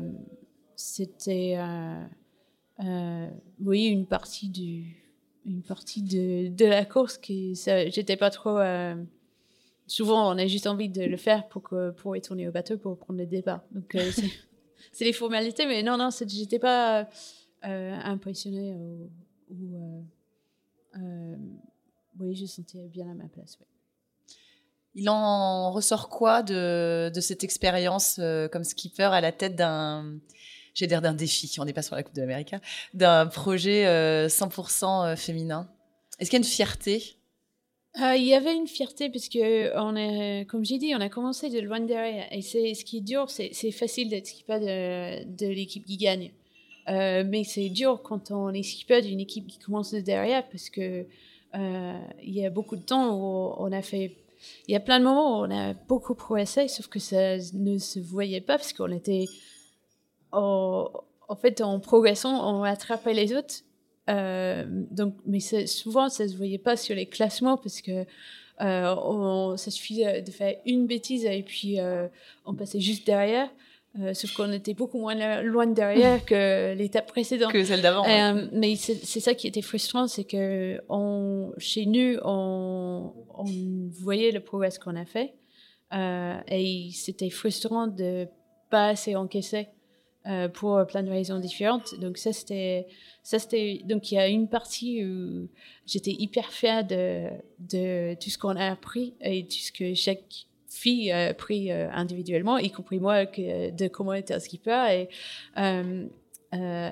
c'était, 0.75 1.55
euh, 1.57 2.03
euh, 2.81 3.27
oui, 3.63 3.85
une 3.87 4.05
partie 4.05 4.49
du, 4.49 4.95
une 5.45 5.63
partie 5.63 6.03
de, 6.03 6.49
de 6.49 6.65
la 6.65 6.85
course 6.85 7.17
qui, 7.17 7.55
j'étais 7.55 8.17
pas 8.17 8.29
trop. 8.29 8.57
Euh, 9.87 9.89
souvent, 9.89 10.33
on 10.33 10.37
a 10.37 10.47
juste 10.47 10.67
envie 10.67 10.89
de 10.89 11.03
le 11.03 11.17
faire 11.17 11.47
pour 11.47 11.63
que, 11.63 11.91
pour 11.91 12.13
retourner 12.13 12.47
au 12.47 12.51
bateau 12.51 12.77
pour 12.77 12.97
prendre 12.97 13.19
le 13.19 13.25
départ. 13.25 13.63
Donc, 13.71 13.95
euh, 13.95 14.11
c'est, 14.91 15.05
les 15.05 15.13
formalités, 15.13 15.65
mais 15.65 15.83
non, 15.83 15.97
non, 15.97 16.09
j'étais 16.11 16.59
pas 16.59 17.07
impressionnée. 17.63 18.73
Au, 18.73 19.09
où 19.49 19.75
euh, 19.75 20.01
euh, 20.97 21.35
oui, 22.19 22.35
je 22.35 22.45
sentais 22.45 22.87
bien 22.87 23.11
à 23.11 23.13
ma 23.13 23.27
place. 23.27 23.57
Ouais. 23.59 23.67
Il 24.95 25.09
en 25.09 25.71
ressort 25.71 26.09
quoi 26.09 26.41
de, 26.41 27.11
de 27.13 27.21
cette 27.21 27.43
expérience 27.43 28.17
euh, 28.19 28.47
comme 28.47 28.63
skipper 28.63 29.03
à 29.03 29.21
la 29.21 29.31
tête 29.31 29.55
d'un, 29.55 30.17
j'ai 30.73 30.87
l'air 30.87 31.01
d'un 31.01 31.13
défi, 31.13 31.53
on 31.59 31.65
n'est 31.65 31.73
pas 31.73 31.83
sur 31.83 31.95
la 31.95 32.03
Coupe 32.03 32.15
de 32.15 32.21
l'Amérique, 32.21 32.53
hein, 32.53 32.61
d'un 32.93 33.27
projet 33.27 33.85
100% 34.27 35.15
féminin? 35.15 35.69
Est-ce 36.19 36.31
qu'il 36.31 36.39
y 36.39 36.41
a 36.41 36.43
une 36.43 36.51
fierté? 36.51 37.19
Euh, 38.01 38.15
il 38.15 38.25
y 38.25 38.35
avait 38.35 38.55
une 38.55 38.67
fierté 38.67 39.09
parce 39.09 39.27
que 39.27 39.75
on 39.77 39.95
est, 39.95 40.45
comme 40.45 40.63
j'ai 40.63 40.77
dit, 40.77 40.93
on 40.95 41.01
a 41.01 41.09
commencé 41.09 41.49
de 41.49 41.59
loin 41.59 41.79
derrière. 41.79 42.27
Et 42.31 42.41
c'est 42.41 42.73
ce 42.75 42.85
qui 42.85 42.97
est 42.97 43.01
dur, 43.01 43.29
c'est 43.29 43.71
facile 43.71 44.09
d'être 44.09 44.27
skipper 44.27 44.59
de, 44.59 45.47
l'équipe 45.47 45.85
qui 45.85 45.97
gagne. 45.97 46.31
Euh, 46.89 47.23
mais 47.27 47.43
c'est 47.43 47.69
dur 47.69 48.01
quand 48.03 48.31
on 48.31 48.49
est 48.49 48.63
skipper 48.63 49.01
d'une 49.01 49.19
équipe 49.19 49.47
qui 49.47 49.57
commence 49.57 49.93
de 49.93 49.99
derrière 49.99 50.47
parce 50.47 50.69
que 50.69 51.05
euh, 51.55 51.99
y 52.23 52.45
a 52.45 52.49
beaucoup 52.49 52.75
de 52.75 52.83
temps 52.83 53.15
où 53.15 53.55
on 53.57 53.71
a 53.71 53.81
fait. 53.81 54.15
Il 54.67 54.73
y 54.73 54.75
a 54.75 54.79
plein 54.79 54.99
de 54.99 55.03
moments 55.03 55.39
où 55.39 55.45
on 55.45 55.51
a 55.51 55.73
beaucoup 55.73 56.13
progressé, 56.13 56.67
sauf 56.67 56.87
que 56.87 56.99
ça 56.99 57.37
ne 57.53 57.77
se 57.79 57.99
voyait 57.99 58.41
pas 58.41 58.57
parce 58.57 58.73
qu'on 58.73 58.91
était. 58.91 59.25
En, 60.31 60.89
en, 61.27 61.35
fait, 61.35 61.61
en 61.61 61.79
progressant, 61.79 62.53
on 62.53 62.63
attrapait 62.63 63.13
les 63.13 63.33
autres. 63.33 63.63
Euh, 64.09 64.65
donc, 64.91 65.15
mais 65.25 65.39
souvent, 65.39 66.09
ça 66.09 66.27
se 66.27 66.35
voyait 66.35 66.57
pas 66.57 66.77
sur 66.77 66.95
les 66.95 67.05
classements 67.05 67.57
parce 67.57 67.81
que 67.81 68.05
euh, 68.61 68.95
on, 69.03 69.57
ça 69.57 69.69
suffisait 69.69 70.21
de 70.21 70.31
faire 70.31 70.55
une 70.65 70.87
bêtise 70.87 71.25
et 71.25 71.43
puis 71.43 71.79
euh, 71.79 72.07
on 72.45 72.55
passait 72.55 72.79
juste 72.79 73.05
derrière. 73.05 73.49
Euh, 73.99 74.13
sauf 74.13 74.33
qu'on 74.33 74.51
était 74.51 74.73
beaucoup 74.73 74.99
moins 74.99 75.41
loin 75.41 75.65
derrière 75.65 76.23
que 76.23 76.73
l'étape 76.77 77.07
précédente. 77.07 77.51
Que 77.51 77.63
celle 77.63 77.81
d'avant. 77.81 78.05
Euh, 78.05 78.47
mais 78.51 78.75
c'est 78.75 79.19
ça 79.19 79.33
qui 79.33 79.47
était 79.47 79.61
frustrant, 79.61 80.07
c'est 80.07 80.23
que 80.23 80.79
on, 80.89 81.51
chez 81.57 81.85
nous, 81.85 82.17
on, 82.23 83.11
on 83.35 83.45
voyait 84.01 84.31
le 84.31 84.39
progrès 84.39 84.69
qu'on 84.83 84.95
a 84.95 85.05
fait. 85.05 85.33
Euh, 85.93 86.37
et 86.47 86.89
c'était 86.93 87.29
frustrant 87.29 87.87
de 87.87 88.27
pas 88.69 88.89
assez 88.89 89.15
encaisser 89.15 89.69
euh, 90.27 90.47
pour 90.47 90.85
plein 90.87 91.03
de 91.03 91.09
raisons 91.09 91.39
différentes. 91.39 91.99
Donc 91.99 92.17
ça, 92.17 92.33
c'était... 92.33 92.87
Ça, 93.23 93.39
c'était 93.39 93.81
donc 93.83 94.11
il 94.11 94.15
y 94.15 94.17
a 94.17 94.27
une 94.27 94.47
partie 94.47 95.03
où 95.03 95.49
j'étais 95.85 96.11
hyper 96.11 96.51
fière 96.51 96.85
de, 96.85 98.13
tout 98.15 98.29
ce 98.29 98.37
qu'on 98.37 98.55
a 98.55 98.71
appris 98.71 99.15
et 99.19 99.43
tout 99.43 99.57
ce 99.57 99.71
que 99.71 99.93
chaque 99.93 100.47
filles 100.69 101.13
pris 101.37 101.69
individuellement, 101.71 102.57
y 102.57 102.71
compris 102.71 102.99
moi, 102.99 103.25
de 103.25 103.87
comment 103.89 104.13
être 104.13 104.31
un 104.31 104.39
skipper 104.39 104.85
et, 104.93 105.09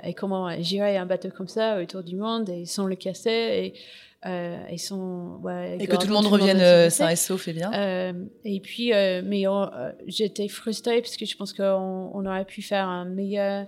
et 0.04 0.14
comment 0.14 0.62
gérer 0.62 0.98
un 0.98 1.06
bateau 1.06 1.30
comme 1.30 1.48
ça 1.48 1.80
autour 1.82 2.04
du 2.04 2.18
monde 2.18 2.50
et 2.50 2.66
sans 2.66 2.86
le 2.86 2.96
casser. 2.96 3.74
Euh, 4.26 4.58
et, 4.70 4.78
sont, 4.78 5.40
ouais, 5.44 5.78
et 5.80 5.86
que 5.86 5.96
tout 5.98 6.08
le 6.08 6.14
monde 6.14 6.26
revienne 6.26 6.60
euh, 6.60 6.90
sain 6.90 7.10
et 7.10 7.16
sauf 7.16 7.48
et 7.48 7.54
bien. 7.54 7.72
Euh, 7.74 8.14
et 8.44 8.60
puis, 8.60 8.92
euh, 8.92 9.22
mais 9.24 9.44
j'étais 10.08 10.48
frustrée 10.48 11.02
parce 11.02 11.16
que 11.16 11.26
je 11.26 11.38
pense 11.38 11.54
qu'on 11.54 12.12
on 12.14 12.26
aurait 12.26 12.46
pu 12.46 12.62
faire 12.62 12.88
un 12.88 13.06
meilleur 13.06 13.68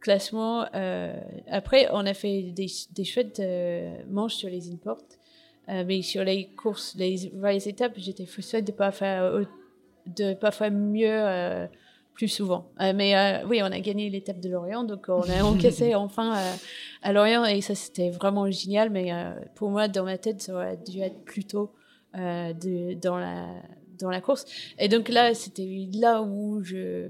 classement. 0.00 0.66
après, 1.50 1.88
on 1.92 2.06
a 2.06 2.14
fait 2.14 2.42
des, 2.42 2.66
des 2.92 3.04
chouettes 3.04 3.42
manches 4.08 4.34
sur 4.34 4.48
les 4.48 4.70
imports, 4.70 5.02
mais 5.68 6.02
sur 6.02 6.22
les 6.22 6.46
courses, 6.46 6.94
les 6.96 7.32
vraies 7.34 7.68
étapes, 7.68 7.94
j'étais 7.96 8.26
frustrée 8.26 8.62
de 8.62 8.70
ne 8.70 8.76
pas 8.76 8.92
faire 8.92 9.32
de 10.06 10.34
pas 10.34 10.50
faire 10.50 10.72
mieux 10.72 11.68
plus 12.14 12.28
souvent. 12.28 12.70
Euh, 12.80 12.92
mais 12.94 13.16
euh, 13.16 13.46
oui, 13.46 13.60
on 13.62 13.66
a 13.66 13.80
gagné 13.80 14.10
l'étape 14.10 14.40
de 14.40 14.48
Lorient, 14.48 14.84
donc 14.84 15.06
on 15.08 15.22
a 15.22 15.42
encaissé 15.44 15.94
enfin 15.94 16.36
euh, 16.36 16.54
à 17.02 17.12
Lorient 17.12 17.44
et 17.44 17.60
ça 17.60 17.74
c'était 17.74 18.10
vraiment 18.10 18.50
génial. 18.50 18.90
Mais 18.90 19.10
pour 19.54 19.70
moi, 19.70 19.88
dans 19.88 20.04
ma 20.04 20.18
tête, 20.18 20.42
ça 20.42 20.54
aurait 20.54 20.76
dû 20.76 21.00
être 21.00 21.24
plus 21.24 21.44
tôt 21.44 21.72
de, 22.14 22.94
dans, 22.94 23.16
la, 23.16 23.46
dans 23.98 24.10
la 24.10 24.20
course. 24.20 24.44
Et 24.78 24.88
donc 24.88 25.08
là, 25.08 25.34
c'était 25.34 25.88
là 25.94 26.22
où 26.22 26.62
je. 26.62 27.08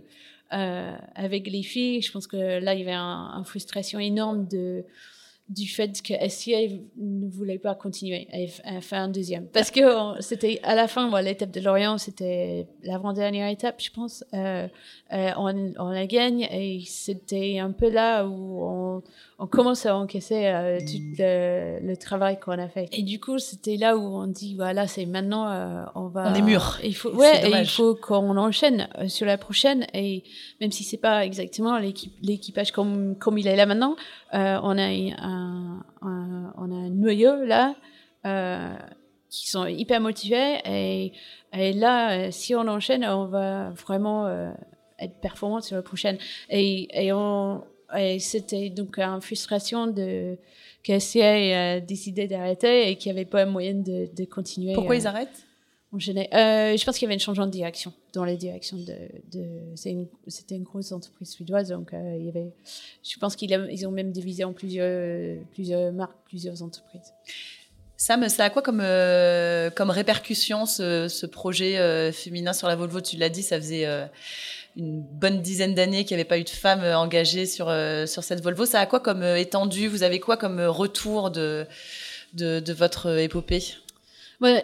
avec 0.51 1.47
les 1.51 1.63
filles, 1.63 2.03
je 2.03 2.13
pense 2.13 2.27
que 2.27 2.61
là, 2.61 2.75
il 2.75 2.81
y 2.81 2.83
avait 2.83 2.95
une 2.95 3.45
frustration 3.45 3.99
énorme 3.99 4.47
de 4.47 4.85
du 5.53 5.69
fait 5.69 6.01
que 6.03 6.15
SCA 6.29 6.59
ne 6.97 7.29
voulait 7.29 7.59
pas 7.59 7.75
continuer 7.75 8.29
à 8.65 8.81
faire 8.81 9.01
un 9.01 9.09
deuxième. 9.09 9.47
Parce 9.47 9.71
que 9.71 9.81
c'était 10.21 10.61
à 10.63 10.75
la 10.75 10.89
fin, 10.89 11.21
l'étape 11.21 11.51
de 11.51 11.61
Lorient, 11.61 11.99
c'était 11.99 12.67
l'avant-dernière 12.85 13.49
étape, 13.49 13.81
je 13.83 13.91
pense. 13.91 14.25
Euh, 14.35 14.67
euh, 15.13 15.31
on, 15.37 15.73
on, 15.79 15.91
la 15.91 16.07
gagne 16.07 16.49
et 16.51 16.83
c'était 16.87 17.59
un 17.59 17.73
peu 17.73 17.91
là 17.91 18.25
où 18.25 18.65
on, 18.65 19.03
on 19.39 19.47
commence 19.47 19.85
à 19.85 19.95
encaisser 19.95 20.47
euh, 20.47 20.79
tout 20.79 21.03
le, 21.19 21.95
travail 21.97 22.41
qu'on 22.41 22.59
a 22.59 22.69
fait. 22.69 22.89
Et 22.93 23.03
du 23.03 23.21
coup, 23.21 23.39
c'était 23.39 23.77
là 23.77 23.97
où 23.97 24.01
on 24.01 24.27
dit 24.27 24.55
voilà, 24.55 24.87
c'est 24.87 25.05
maintenant, 25.05 25.87
on 25.95 26.09
va. 26.09 26.31
On 26.31 26.35
est 26.35 26.43
mûr. 26.43 26.79
Il 26.83 26.97
faut, 26.97 27.11
ouais, 27.11 27.61
il 27.61 27.69
faut 27.69 27.95
qu'on 27.95 28.37
enchaîne 28.39 28.89
sur 29.09 29.27
la 29.27 29.37
prochaine. 29.37 29.87
Et 29.93 30.25
même 30.61 30.73
si 30.73 30.83
c'est 30.83 30.97
pas 30.97 31.25
exactement 31.27 31.79
l'équipage 31.79 32.73
comme 32.73 33.17
comme 33.17 33.37
il 33.37 33.47
est 33.47 33.57
là 33.57 33.67
maintenant, 33.67 33.97
on 34.33 34.79
a 34.79 34.87
un, 34.87 35.42
on 36.03 36.73
a 36.73 36.77
un 36.77 36.91
noyau 36.91 37.45
là. 37.45 37.75
qui 39.31 39.49
sont 39.49 39.67
hyper 39.67 40.01
motivés 40.01 40.59
et, 40.65 41.13
et 41.53 41.73
là 41.73 42.31
si 42.31 42.55
on 42.55 42.69
enchaîne 42.69 43.05
on 43.05 43.27
va 43.27 43.71
vraiment 43.71 44.29
être 44.99 45.21
performant 45.21 45.61
sur 45.61 45.77
la 45.77 45.83
prochaine 45.83 46.19
et, 46.51 46.89
et 46.93 47.13
on, 47.13 47.65
et 47.97 48.19
c'était 48.19 48.71
donc 48.71 48.99
une 48.99 49.21
frustration 49.21 49.87
de 49.87 50.39
que 50.83 50.93
a 50.93 51.81
décidé 51.81 52.27
d'arrêter 52.27 52.91
et 52.91 52.97
qu'il 52.97 53.13
n'y 53.13 53.19
avait 53.19 53.29
pas 53.29 53.47
moyen 53.47 53.75
de, 53.75 54.09
de 54.15 54.25
continuer. 54.25 54.75
Pourquoi 54.75 54.97
ils 54.97 55.07
euh, 55.07 55.11
arrêtent? 55.11 55.47
Euh, 55.95 56.77
je 56.77 56.85
pense 56.85 56.99
qu'il 56.99 57.07
y 57.07 57.11
avait 57.11 57.17
un 57.17 57.25
changement 57.25 57.47
de 57.47 57.51
direction 57.51 57.93
dans 58.13 58.25
les 58.25 58.37
directions 58.37 58.77
de. 58.77 58.95
de 59.33 59.47
c'était 60.27 60.55
une, 60.55 60.63
grosse 60.63 60.93
entreprise 60.93 61.31
suédoise, 61.31 61.69
donc 61.69 61.93
euh, 61.93 62.17
il 62.19 62.27
y 62.27 62.29
avait. 62.29 62.53
Je 63.03 63.19
pense 63.19 63.37
qu'ils 63.37 63.51
ils 63.71 63.87
ont 63.87 63.91
même 63.91 64.11
divisé 64.11 64.45
en 64.45 64.53
plusieurs, 64.53 65.39
plusieurs 65.53 65.93
marques, 65.93 66.17
plusieurs 66.25 66.63
entreprises. 66.63 67.13
Sam, 67.97 68.29
ça 68.29 68.45
a 68.45 68.51
quoi 68.51 68.63
comme, 68.63 68.83
comme 69.77 69.91
répercussion 69.91 70.67
ce, 70.67 71.07
ce 71.09 71.27
projet 71.27 72.11
féminin 72.11 72.53
sur 72.53 72.67
la 72.67 72.75
Volvo? 72.75 73.01
Tu 73.01 73.17
l'as 73.17 73.29
dit, 73.29 73.43
ça 73.43 73.59
faisait 73.59 73.87
une 74.77 75.03
bonne 75.03 75.43
dizaine 75.43 75.75
d'années 75.75 76.05
qu'il 76.05 76.17
n'y 76.17 76.21
avait 76.21 76.29
pas 76.29 76.39
eu 76.39 76.45
de 76.45 76.51
femmes 76.51 76.83
euh, 76.83 76.97
engagées 76.97 77.47
sur, 77.47 77.69
euh, 77.69 78.07
sur 78.07 78.25
cette 78.25 78.43
Volvo. 78.43 78.65
Ça 78.65 78.81
a 78.81 78.87
quoi 78.87 79.01
comme 79.01 79.23
euh, 79.23 79.37
étendue? 79.37 79.89
Vous 79.89 80.03
avez 80.03 80.21
quoi 80.21 80.37
comme 80.37 80.61
retour 80.61 81.31
de, 81.31 81.67
de, 82.35 82.73
votre 82.73 83.19
épopée? 83.19 83.63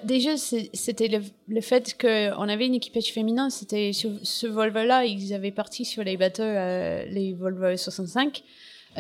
Déjà, 0.05 0.37
c'était 0.37 1.09
le, 1.09 1.21
le, 1.49 1.61
fait 1.61 1.97
qu'on 2.01 2.49
avait 2.49 2.67
une 2.67 2.75
équipage 2.75 3.13
féminin. 3.13 3.51
C'était 3.51 3.93
sur 3.93 4.11
ce 4.23 4.47
Volvo-là, 4.47 5.05
ils 5.05 5.35
avaient 5.35 5.51
parti 5.51 5.85
sur 5.85 6.05
les 6.05 6.17
bateaux, 6.17 6.43
les 6.43 7.35
Volvo 7.39 7.77
65, 7.77 8.43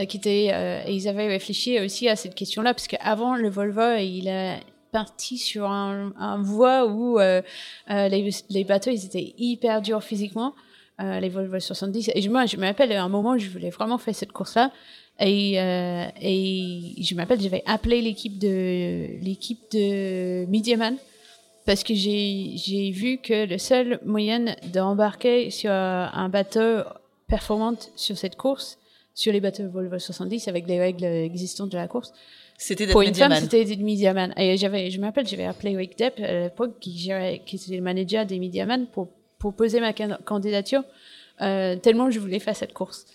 qui 0.08 0.16
étaient, 0.16 0.46
et 0.86 0.92
ils 0.92 1.08
avaient 1.08 1.28
réfléchi 1.28 1.80
aussi 1.80 2.08
à 2.08 2.16
cette 2.16 2.34
question-là, 2.34 2.74
parce 2.74 2.88
qu'avant, 2.88 3.36
le 3.36 3.48
Volvo, 3.48 3.96
il 3.98 4.28
a 4.28 4.58
parti 4.92 5.38
sur 5.38 5.70
un, 5.70 6.12
un 6.18 6.40
voie 6.42 6.86
où 6.86 7.18
les, 7.18 8.30
les, 8.50 8.64
bateaux, 8.64 8.90
ils 8.90 9.04
étaient 9.04 9.34
hyper 9.38 9.82
durs 9.82 10.02
physiquement. 10.02 10.54
Euh, 11.00 11.20
les 11.20 11.28
Volvo 11.28 11.60
70. 11.60 12.10
Et 12.12 12.28
moi, 12.28 12.44
je 12.46 12.56
me 12.56 12.66
rappelle 12.66 12.90
à 12.90 13.04
un 13.04 13.08
moment 13.08 13.38
je 13.38 13.48
voulais 13.48 13.70
vraiment 13.70 13.98
faire 13.98 14.16
cette 14.16 14.32
course-là. 14.32 14.72
Et, 15.20 15.60
euh, 15.60 16.06
et 16.20 16.94
je 17.02 17.14
me 17.14 17.20
rappelle, 17.20 17.40
j'avais 17.40 17.62
appelé 17.66 18.00
l'équipe 18.00 18.38
de 18.38 19.18
l'équipe 19.20 19.60
de 19.72 20.46
Mediaman 20.46 20.96
parce 21.66 21.82
que 21.82 21.92
j'ai 21.94 22.90
vu 22.92 23.18
que 23.18 23.46
le 23.46 23.58
seul 23.58 24.00
moyen 24.04 24.54
d'embarquer 24.72 25.50
sur 25.50 25.70
un 25.70 26.28
bateau 26.28 26.82
performant 27.26 27.74
sur 27.96 28.16
cette 28.16 28.36
course, 28.36 28.78
sur 29.14 29.32
les 29.32 29.40
bateaux 29.40 29.68
Volvo 29.68 29.98
70 29.98 30.48
avec 30.48 30.66
les 30.66 30.78
règles 30.78 31.04
existantes 31.04 31.70
de 31.70 31.76
la 31.76 31.88
course, 31.88 32.12
c'était 32.56 32.86
pour 32.86 33.02
une 33.02 33.14
femme, 33.14 33.34
c'était 33.34 33.64
des 33.64 33.76
Mediaman. 33.76 34.32
Et 34.36 34.56
j'avais, 34.56 34.90
je 34.90 34.98
me 34.98 35.06
rappelle, 35.06 35.26
j'avais 35.26 35.44
appelé 35.44 35.76
Wake 35.76 35.98
Depp 35.98 36.20
à 36.20 36.44
l'époque 36.44 36.78
qui 36.80 36.96
gérait, 36.96 37.42
qui 37.44 37.56
était 37.56 37.76
le 37.76 37.82
manager 37.82 38.24
des 38.24 38.38
Mediaman 38.38 38.86
pour 38.86 39.08
pour 39.38 39.54
poser 39.54 39.80
ma 39.80 39.92
candidature, 39.92 40.82
euh, 41.40 41.76
tellement 41.76 42.10
je 42.10 42.18
voulais 42.18 42.40
faire 42.40 42.56
cette 42.56 42.72
course. 42.72 43.06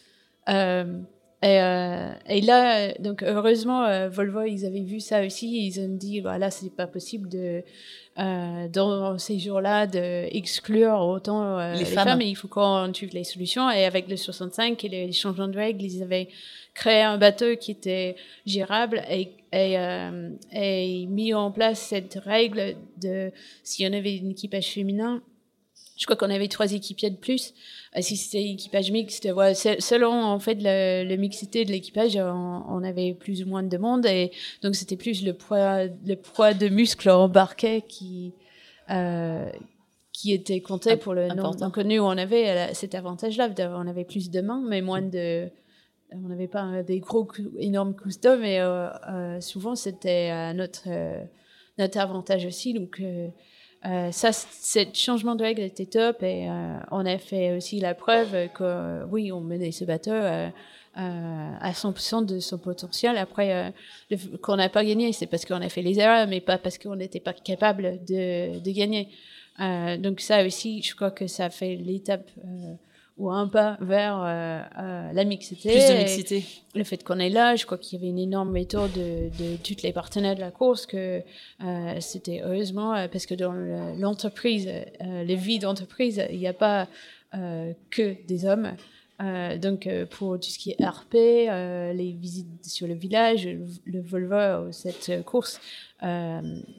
Euh, 0.49 0.99
et, 1.44 1.62
euh, 1.62 2.14
et, 2.28 2.41
là, 2.41 2.94
donc 3.00 3.22
heureusement, 3.22 4.08
Volvo, 4.10 4.44
ils 4.44 4.66
avaient 4.66 4.82
vu 4.82 5.00
ça 5.00 5.26
aussi. 5.26 5.68
Ils 5.68 5.80
ont 5.82 5.96
dit, 5.96 6.22
voilà, 6.22 6.50
c'est 6.50 6.70
pas 6.70 6.88
possible 6.88 7.30
de 7.30 7.64
dans 8.16 9.18
ces 9.18 9.39
jours-là 9.39 9.88
d'exclure 9.88 11.00
autant 11.00 11.74
les, 11.74 11.84
femmes. 11.84 12.22
Et 12.22 12.28
il 12.28 12.36
faut 12.36 12.48
qu'on 12.48 12.91
trouve 12.94 13.10
les 13.12 13.24
solutions. 13.24 13.70
Et 13.70 13.86
avec 13.86 14.08
le 14.08 14.16
65 14.16 14.84
et 14.86 14.89
les 14.89 15.12
changements 15.12 15.48
de 15.48 15.58
règles, 15.58 15.84
ils 15.84 16.02
avaient 16.02 16.30
créé 16.74 17.02
un 17.02 17.18
bateau 17.18 17.56
qui 17.56 17.72
était 17.72 18.16
gérable 18.46 19.02
et, 19.10 19.32
et, 19.52 19.78
et 20.54 21.06
mis 21.08 21.34
en 21.34 21.52
place 21.52 21.80
cette 21.80 22.20
règle 22.24 22.76
de 23.02 23.32
si 23.64 23.86
on 23.86 23.94
avait 23.94 24.16
une 24.16 24.32
équipage 24.32 24.68
féminin, 24.68 25.22
je 25.96 26.06
crois 26.06 26.16
qu'on 26.16 26.30
avait 26.30 26.48
trois 26.48 26.72
équipiers 26.74 27.12
de 27.12 27.18
plus. 27.18 27.54
Euh, 27.96 28.02
si 28.02 28.18
c'était 28.18 28.44
équipage 28.44 28.91
mixte, 28.91 29.24
selon 29.80 30.12
en 30.12 30.39
fait 30.39 30.58
le, 30.60 31.16
mixité 31.16 31.66
de 31.66 31.72
l'équipage, 31.72 32.18
on, 32.18 32.84
avait 32.84 33.14
plus 33.14 33.44
ou 33.44 33.48
moins 33.48 33.64
de 33.64 33.78
monde 33.78 34.06
et 34.06 34.32
donc 34.62 34.76
c'était 34.76 34.98
plus 34.98 35.24
le 35.24 35.34
poids, 35.34 35.86
le 35.86 36.16
poids 36.16 36.54
de 36.54 36.68
muscles 36.68 37.10
embarqués 37.10 37.82
qui 37.88 38.34
euh, 38.89 39.50
qui 40.12 40.34
était 40.34 40.62
compté 40.62 40.98
pour 40.98 41.14
le 41.14 41.28
nombre 41.30 41.56
d'inconnus. 41.56 42.02
On 42.02 42.18
avait 42.18 42.74
cet 42.74 42.94
avantage-là, 42.96 43.50
on 43.76 43.88
avait 43.88 44.04
plus 44.04 44.30
de 44.30 44.41
mains, 44.41 44.64
mais 44.68 44.82
moins 44.82 45.02
de 45.02 45.50
on 46.12 46.28
n'avait 46.28 46.48
pas 46.48 46.84
des 46.84 47.00
gros 47.00 47.28
énormes 47.58 47.96
coups 47.96 48.20
mais 48.39 48.60
euh, 48.60 49.41
souvent 49.41 49.76
c'était 49.76 50.54
notre 50.54 50.88
notre 51.78 51.98
avantage 52.00 52.46
aussi. 52.46 52.74
Donc 52.74 53.02
euh, 53.86 54.12
ça, 54.12 54.32
ce 54.32 54.80
changement 54.94 55.36
de 55.36 55.44
règle 55.44 55.62
était 55.62 55.86
top 55.86 56.24
et 56.24 56.50
euh, 56.50 56.78
on 56.92 57.06
a 57.06 57.18
fait 57.18 57.58
aussi 57.58 57.82
la 57.82 57.94
preuve 57.94 58.50
que 58.54 59.04
oui, 59.06 59.32
on 59.32 59.42
menait 59.42 59.72
ce 59.72 59.84
bateau 59.84 60.12
euh, 60.12 60.50
à 60.96 61.72
100% 61.72 62.26
de 62.26 62.40
son 62.40 62.58
potentiel. 62.58 63.18
Après, 63.18 63.74
qu'on 64.42 64.56
n'a 64.56 64.70
pas 64.70 64.86
gagné, 64.86 65.12
c'est 65.12 65.28
parce 65.28 65.44
qu'on 65.44 65.62
a 65.62 65.70
fait 65.70 65.82
les 65.82 66.00
erreurs, 66.00 66.28
mais 66.28 66.40
pas 66.40 66.58
parce 66.58 66.78
qu'on 66.78 66.96
n'était 66.96 67.20
pas 67.20 67.34
capable 67.34 68.04
de, 68.06 68.60
de 68.60 68.72
gagner. 68.72 69.10
donc 70.00 70.22
ça 70.22 70.46
aussi, 70.46 70.82
je 70.82 70.96
crois 70.96 71.12
que 71.12 71.28
ça 71.28 71.50
fait 71.50 71.76
l'étape 71.76 72.30
ou 73.18 73.30
un 73.30 73.47
pas 73.47 73.78
vers 73.80 74.22
euh, 74.22 74.61
euh, 74.80 75.14
la 75.14 75.24
mixité. 75.24 75.70
Plus 75.70 75.88
de 75.88 75.97
mixité. 75.97 76.43
Le 76.74 76.84
fait 76.84 77.03
qu'on 77.03 77.20
est 77.20 77.30
là, 77.30 77.55
je 77.55 77.66
crois 77.66 77.78
qu'il 77.78 77.99
y 77.99 78.01
avait 78.01 78.09
une 78.09 78.20
énorme 78.20 78.51
méthode 78.51 78.91
de, 78.93 79.30
de 79.38 79.57
tous 79.57 79.84
les 79.84 79.93
partenaires 79.93 80.36
de 80.36 80.41
la 80.41 80.51
course, 80.51 80.86
que 80.86 81.22
euh, 81.64 81.99
c'était 81.99 82.41
heureusement, 82.43 83.07
parce 83.11 83.26
que 83.26 83.36
dans 83.36 83.53
l'entreprise, 83.99 84.68
les 84.99 85.36
vies 85.36 85.59
d'entreprise, 85.59 86.24
il 86.32 86.39
n'y 86.39 86.47
a 86.47 86.53
pas 86.53 86.88
que 87.89 88.16
des 88.28 88.45
hommes. 88.45 88.74
donc 89.59 89.88
pour 90.11 90.39
tout 90.39 90.49
ce 90.49 90.57
qui 90.57 90.72
est 90.72 90.84
RP, 90.84 91.14
les 91.14 92.16
visites 92.20 92.66
sur 92.66 92.88
le 92.88 92.95
village, 92.95 93.47
le, 93.86 94.01
Volvo, 94.01 94.72
cette 94.72 95.24
course 95.24 95.59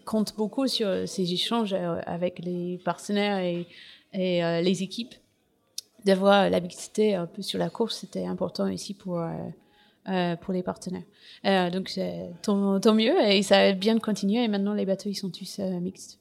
compte 0.04 0.34
beaucoup 0.36 0.66
sur 0.66 1.08
ces 1.08 1.32
échanges 1.32 1.74
avec 2.06 2.40
les 2.40 2.80
partenaires 2.84 3.38
et, 3.38 3.66
et 4.12 4.42
les 4.62 4.82
équipes 4.82 5.14
d'avoir 6.04 6.50
la 6.50 6.60
mixité 6.60 7.14
un 7.14 7.26
peu 7.26 7.42
sur 7.42 7.58
la 7.58 7.70
course, 7.70 7.98
c'était 7.98 8.26
important 8.26 8.68
ici 8.68 8.94
pour, 8.94 9.18
euh, 9.18 9.30
euh, 10.08 10.36
pour 10.36 10.52
les 10.52 10.62
partenaires. 10.62 11.02
Euh, 11.46 11.70
donc, 11.70 11.98
tant, 12.42 12.80
tant, 12.80 12.94
mieux, 12.94 13.18
et 13.22 13.42
ça 13.42 13.58
a 13.58 13.72
bien 13.72 13.98
continué, 13.98 14.44
et 14.44 14.48
maintenant 14.48 14.74
les 14.74 14.86
bateaux, 14.86 15.08
ils 15.08 15.14
sont 15.14 15.30
tous 15.30 15.58
mixtes. 15.58 16.18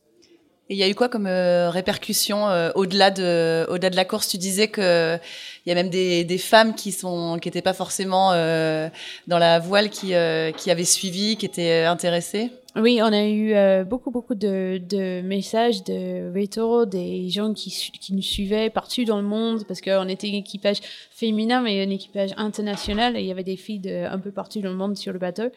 Il 0.73 0.79
y 0.79 0.83
a 0.83 0.89
eu 0.89 0.95
quoi 0.95 1.07
comme 1.07 1.27
euh, 1.27 1.69
répercussion 1.69 2.49
euh, 2.49 2.71
au-delà 2.73 3.11
de, 3.11 3.95
la 3.95 4.05
course? 4.05 4.27
Tu 4.27 4.37
disais 4.37 4.67
que 4.67 5.17
il 5.65 5.69
y 5.69 5.71
a 5.71 5.75
même 5.75 5.89
des, 5.89 6.37
femmes 6.39 6.73
qui 6.73 6.95
n'étaient 7.45 7.61
pas 7.61 7.73
forcément 7.73 8.31
euh, 8.33 8.89
dans 9.27 9.37
la 9.37 9.59
voile, 9.59 9.89
qui, 9.89 10.13
qui 10.57 10.71
avaient 10.71 10.83
suivi, 10.83 11.37
qui 11.37 11.45
étaient 11.45 11.83
intéressées? 11.83 12.49
Oui, 12.75 12.99
on 13.03 13.13
a 13.13 13.23
eu 13.23 13.85
beaucoup, 13.85 14.09
beaucoup 14.09 14.33
de, 14.33 15.21
messages 15.21 15.83
de 15.83 16.33
retours, 16.33 16.87
des 16.87 17.29
gens 17.29 17.53
qui, 17.53 17.69
qui 18.01 18.13
nous 18.15 18.23
suivaient 18.23 18.71
partout 18.71 19.05
dans 19.05 19.17
le 19.17 19.27
monde, 19.27 19.63
parce 19.67 19.79
qu'on 19.79 20.09
était 20.09 20.27
un 20.27 20.37
équipage 20.37 20.79
féminin, 21.11 21.61
mais 21.61 21.83
un 21.83 21.89
équipage 21.91 22.31
international, 22.35 23.15
et 23.15 23.21
il 23.21 23.27
y 23.27 23.31
avait 23.31 23.43
des 23.43 23.57
filles 23.57 23.79
de, 23.79 24.05
un 24.05 24.17
peu 24.17 24.31
partout 24.31 24.59
dans 24.59 24.71
le 24.71 24.75
monde 24.75 24.97
sur 24.97 25.13
le 25.13 25.19
bateau. 25.19 25.51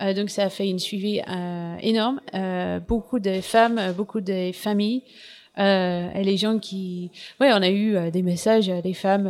Euh, 0.00 0.14
donc 0.14 0.30
ça 0.30 0.44
a 0.44 0.48
fait 0.48 0.68
une 0.68 0.78
suivi 0.78 1.20
euh, 1.20 1.76
énorme. 1.80 2.20
Euh, 2.34 2.80
beaucoup 2.80 3.18
de 3.18 3.40
femmes, 3.40 3.92
beaucoup 3.96 4.20
de 4.20 4.50
familles. 4.52 5.02
et 5.56 6.22
les 6.22 6.36
gens 6.36 6.58
qui... 6.58 7.10
Oui, 7.40 7.48
on 7.50 7.62
a 7.62 7.70
eu 7.70 8.10
des 8.12 8.22
messages 8.22 8.68
des 8.68 8.94
femmes 8.94 9.28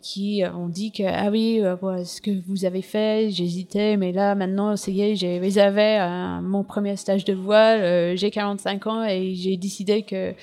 qui 0.00 0.42
ont 0.54 0.68
dit 0.68 0.92
que, 0.92 1.02
ah 1.02 1.28
oui, 1.30 1.60
ce 2.04 2.20
que 2.20 2.30
vous 2.46 2.64
avez 2.64 2.82
fait, 2.82 3.30
j'hésitais, 3.30 3.96
mais 3.96 4.12
là, 4.12 4.36
maintenant, 4.36 4.76
ça 4.76 4.92
y 4.92 5.00
est, 5.00 5.40
réservé 5.40 5.98
mon 6.42 6.62
premier 6.62 6.94
stage 6.94 7.24
de 7.24 7.32
voile, 7.32 8.16
j'ai 8.16 8.30
45 8.30 8.86
ans 8.86 9.04
et 9.04 9.34
j'ai 9.34 9.56
décidé 9.56 10.02
que, 10.02 10.34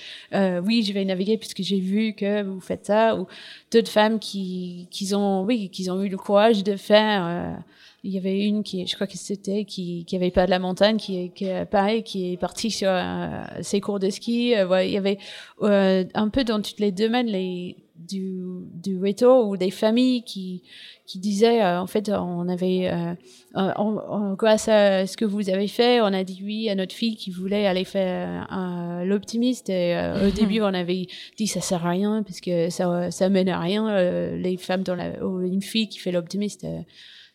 oui, 0.59 0.83
je 0.83 0.91
vais 0.91 1.05
naviguer 1.05 1.37
puisque 1.37 1.61
j'ai 1.61 1.79
vu 1.79 2.11
que 2.13 2.43
vous 2.43 2.59
faites 2.59 2.85
ça. 2.85 3.15
Ou 3.15 3.27
d'autres 3.71 3.91
femmes 3.91 4.19
qui, 4.19 4.89
qui, 4.91 5.15
ont, 5.15 5.43
oui, 5.45 5.69
qui 5.69 5.89
ont 5.89 6.03
eu 6.03 6.09
le 6.09 6.17
courage 6.17 6.65
de 6.65 6.75
faire 6.75 7.63
il 8.03 8.13
y 8.13 8.17
avait 8.17 8.39
une 8.39 8.63
qui, 8.63 8.85
je 8.85 8.95
crois 8.95 9.07
que 9.07 9.17
c'était, 9.17 9.65
qui, 9.65 10.05
qui 10.05 10.15
avait 10.15 10.31
pas 10.31 10.45
de 10.45 10.51
la 10.51 10.59
montagne, 10.59 10.97
qui, 10.97 11.31
qui 11.31 11.47
pareil, 11.69 12.03
qui 12.03 12.33
est 12.33 12.37
partie 12.37 12.69
sur 12.69 12.89
euh, 12.89 13.43
ses 13.61 13.81
cours 13.81 13.99
de 13.99 14.09
ski. 14.09 14.55
Euh, 14.55 14.83
il 14.83 14.91
y 14.91 14.97
avait 14.97 15.17
euh, 15.63 16.05
un 16.13 16.29
peu 16.29 16.43
dans 16.43 16.61
toutes 16.61 16.79
les 16.79 16.91
domaines 16.91 17.25
les, 17.25 17.75
du, 17.95 18.43
du 18.71 18.99
retour 18.99 19.47
ou 19.47 19.57
des 19.57 19.71
familles 19.71 20.21
qui, 20.21 20.61
qui 21.07 21.17
disaient, 21.17 21.65
en 21.65 21.87
fait, 21.87 22.09
on 22.09 22.47
avait, 22.47 22.91
on, 23.55 24.33
grâce 24.35 24.67
à 24.67 25.07
ce 25.07 25.17
que 25.17 25.25
vous 25.25 25.49
avez 25.49 25.67
fait, 25.67 25.99
on 25.99 26.13
a 26.13 26.23
dit 26.23 26.41
oui 26.43 26.69
à 26.69 26.75
notre 26.75 26.93
fille 26.93 27.15
qui 27.15 27.31
voulait 27.31 27.65
aller 27.65 27.83
faire 27.85 28.47
l'optimiste. 29.05 29.69
Et 29.69 29.97
au 30.23 30.29
début, 30.35 30.61
on 30.61 30.73
avait 30.73 31.07
dit 31.35 31.47
ça 31.47 31.61
sert 31.61 31.85
à 31.85 31.89
rien 31.89 32.21
parce 32.23 32.41
que 32.41 32.69
ça, 32.69 33.09
ça 33.09 33.29
mène 33.29 33.49
à 33.49 33.59
rien. 33.59 34.35
les 34.35 34.57
femmes 34.57 34.83
dans 34.83 34.95
la, 34.95 35.17
une 35.19 35.63
fille 35.63 35.89
qui 35.89 35.97
fait 35.97 36.11
l'optimiste 36.11 36.65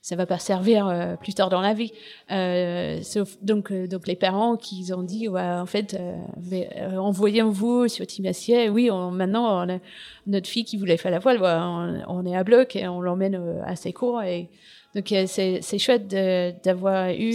ça 0.03 0.17
va 0.17 0.27
pas 0.27 0.41
servir 0.41 0.89
euh, 0.89 1.15
plus 1.15 1.33
tard 1.33 1.49
dans 1.49 1.61
la 1.61 1.75
vie. 1.75 1.93
Euh, 2.33 3.01
sauf, 3.03 3.39
donc, 3.41 3.71
euh, 3.71 3.87
donc 3.87 4.09
les 4.09 4.17
parents 4.17 4.57
qui 4.57 4.93
ont 4.93 5.05
dit, 5.05 5.29
ouais, 5.29 5.41
en 5.41 5.65
fait, 5.65 5.95
euh, 5.95 6.97
envoyez-vous 6.97 7.87
sur 7.87 8.05
Timassier. 8.05 8.69
Oui, 8.69 8.91
on, 8.91 9.13
maintenant, 9.13 9.65
on 9.65 9.75
a 9.75 9.79
notre 10.27 10.49
fille 10.49 10.65
qui 10.65 10.77
voulait 10.77 10.97
faire 10.97 11.13
la 11.13 11.21
voile, 11.21 11.39
on, 11.41 12.03
on, 12.09 12.27
est 12.27 12.37
à 12.37 12.43
bloc 12.43 12.75
et 12.75 12.89
on 12.89 13.01
l'emmène 13.01 13.41
à 13.65 13.77
ses 13.77 13.93
cours. 13.93 14.21
Et 14.23 14.49
donc 14.97 15.15
c'est 15.27 15.79
chouette 15.79 16.09
d'avoir 16.09 17.11
eu 17.11 17.33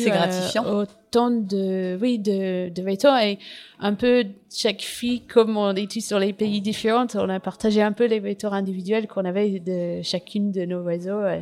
autant 0.65 1.31
de 1.31 1.97
oui 1.99 2.19
de 2.19 2.69
de 2.69 3.23
et 3.23 3.39
un 3.79 3.93
peu 3.95 4.25
chaque 4.53 4.81
fille 4.81 5.21
comme 5.21 5.57
on 5.57 5.73
est 5.73 5.89
tous 5.89 6.05
sur 6.05 6.19
les 6.19 6.33
pays 6.33 6.61
différents, 6.61 7.07
on 7.15 7.29
a 7.29 7.39
partagé 7.39 7.81
un 7.81 7.93
peu 7.93 8.05
les 8.05 8.19
vecteurs 8.19 8.53
individuels 8.53 9.07
qu'on 9.07 9.25
avait 9.25 9.59
de 9.59 10.03
chacune 10.03 10.51
de 10.51 10.65
nos 10.65 10.83
réseaux. 10.83 11.25
Et 11.25 11.41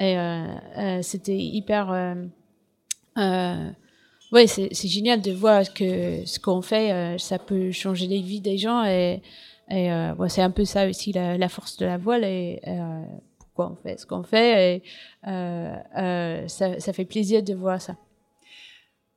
euh, 0.00 0.46
euh, 0.78 1.02
c'était 1.02 1.36
hyper. 1.36 1.90
Euh, 3.16 3.70
ouais, 4.32 4.46
c'est 4.46 4.88
génial 4.88 5.20
de 5.20 5.32
voir 5.32 5.72
que 5.74 6.24
ce 6.24 6.38
qu'on 6.38 6.62
fait, 6.62 7.16
ça 7.18 7.38
peut 7.38 7.72
changer 7.72 8.06
les 8.06 8.20
vies 8.20 8.40
des 8.40 8.58
gens. 8.58 8.84
Et, 8.84 9.22
et 9.70 9.90
c'est 10.28 10.42
un 10.42 10.50
peu 10.50 10.64
ça 10.64 10.88
aussi 10.88 11.12
la, 11.12 11.48
force 11.48 11.76
de 11.76 11.86
la 11.86 11.98
voile. 11.98 12.24
Et, 12.24 12.60
pourquoi 13.38 13.72
on 13.72 13.76
fait 13.82 13.98
ce 13.98 14.06
qu'on 14.06 14.22
fait. 14.22 14.76
Et 14.76 16.48
ça, 16.48 16.92
fait 16.92 17.04
plaisir 17.04 17.42
de 17.42 17.54
voir 17.54 17.80
ça. 17.80 17.96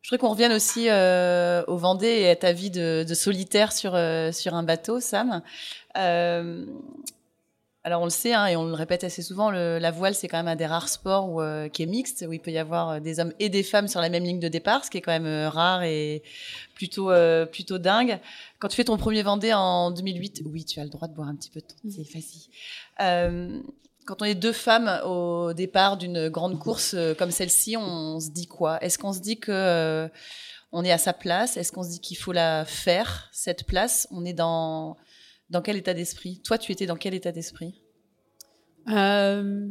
Je 0.01 0.09
voudrais 0.09 0.17
qu'on 0.17 0.33
revienne 0.33 0.51
aussi 0.51 0.89
euh, 0.89 1.63
au 1.67 1.77
Vendée 1.77 2.07
et 2.07 2.29
à 2.31 2.35
ta 2.35 2.53
vie 2.53 2.71
de, 2.71 3.05
solitaire 3.13 3.71
sur, 3.71 3.93
un 3.93 4.63
bateau, 4.63 4.99
Sam. 4.99 5.43
Alors 7.83 8.01
on 8.01 8.05
le 8.05 8.11
sait 8.11 8.33
hein, 8.33 8.45
et 8.45 8.55
on 8.55 8.65
le 8.65 8.75
répète 8.75 9.03
assez 9.03 9.23
souvent, 9.23 9.49
le, 9.49 9.79
la 9.79 9.89
voile 9.89 10.13
c'est 10.13 10.27
quand 10.27 10.37
même 10.37 10.47
un 10.47 10.55
des 10.55 10.67
rares 10.67 10.89
sports 10.89 11.29
où, 11.29 11.41
euh, 11.41 11.67
qui 11.67 11.81
est 11.81 11.87
mixte, 11.87 12.23
où 12.27 12.33
il 12.33 12.39
peut 12.39 12.51
y 12.51 12.59
avoir 12.59 12.89
euh, 12.89 12.99
des 12.99 13.19
hommes 13.19 13.33
et 13.39 13.49
des 13.49 13.63
femmes 13.63 13.87
sur 13.87 14.01
la 14.01 14.09
même 14.09 14.23
ligne 14.23 14.39
de 14.39 14.47
départ, 14.47 14.85
ce 14.85 14.91
qui 14.91 14.97
est 14.97 15.01
quand 15.01 15.11
même 15.11 15.25
euh, 15.25 15.49
rare 15.49 15.83
et 15.83 16.21
plutôt 16.75 17.11
plutôt 17.51 17.77
dingue. 17.79 18.19
Quand 18.59 18.67
tu 18.67 18.75
fais 18.75 18.83
ton 18.83 18.97
premier 18.97 19.23
Vendée 19.23 19.53
en 19.53 19.91
2008, 19.91 20.43
oui 20.45 20.65
tu 20.65 20.79
as 20.79 20.83
le 20.83 20.89
droit 20.89 21.07
de 21.07 21.13
boire 21.13 21.27
un 21.27 21.35
petit 21.35 21.49
peu 21.49 21.59
de 21.59 21.65
ton 21.65 21.89
thé, 21.89 22.07
vas-y. 22.13 23.61
quand 24.05 24.21
on 24.21 24.25
est 24.25 24.35
deux 24.35 24.53
femmes 24.53 25.01
au 25.05 25.53
départ 25.53 25.97
d'une 25.97 26.29
grande 26.29 26.59
course 26.59 26.95
comme 27.17 27.31
celle-ci, 27.31 27.77
on, 27.77 28.15
on, 28.15 28.19
se 28.19 28.29
dit 28.29 28.47
quoi? 28.47 28.83
Est-ce 28.83 28.99
qu'on 28.99 29.13
se 29.13 29.19
dit 29.19 29.39
que 29.39 30.09
on 30.71 30.83
est 30.83 30.91
à 30.91 30.97
sa 30.97 31.13
place? 31.13 31.57
Est-ce 31.57 31.71
qu'on 31.71 31.83
se 31.83 31.89
dit 31.89 31.99
qu'il 31.99 32.17
faut 32.17 32.31
la 32.31 32.63
faire 32.65 33.29
cette 33.31 33.65
place? 33.65 34.07
On 34.11 34.23
est 34.23 34.33
dans 34.33 34.97
dans 35.51 35.61
quel 35.61 35.77
état 35.77 35.93
d'esprit? 35.93 36.41
Toi, 36.43 36.57
tu 36.57 36.71
étais 36.71 36.85
dans 36.87 36.95
quel 36.95 37.13
état 37.13 37.31
d'esprit? 37.31 37.81
Euh... 38.89 39.67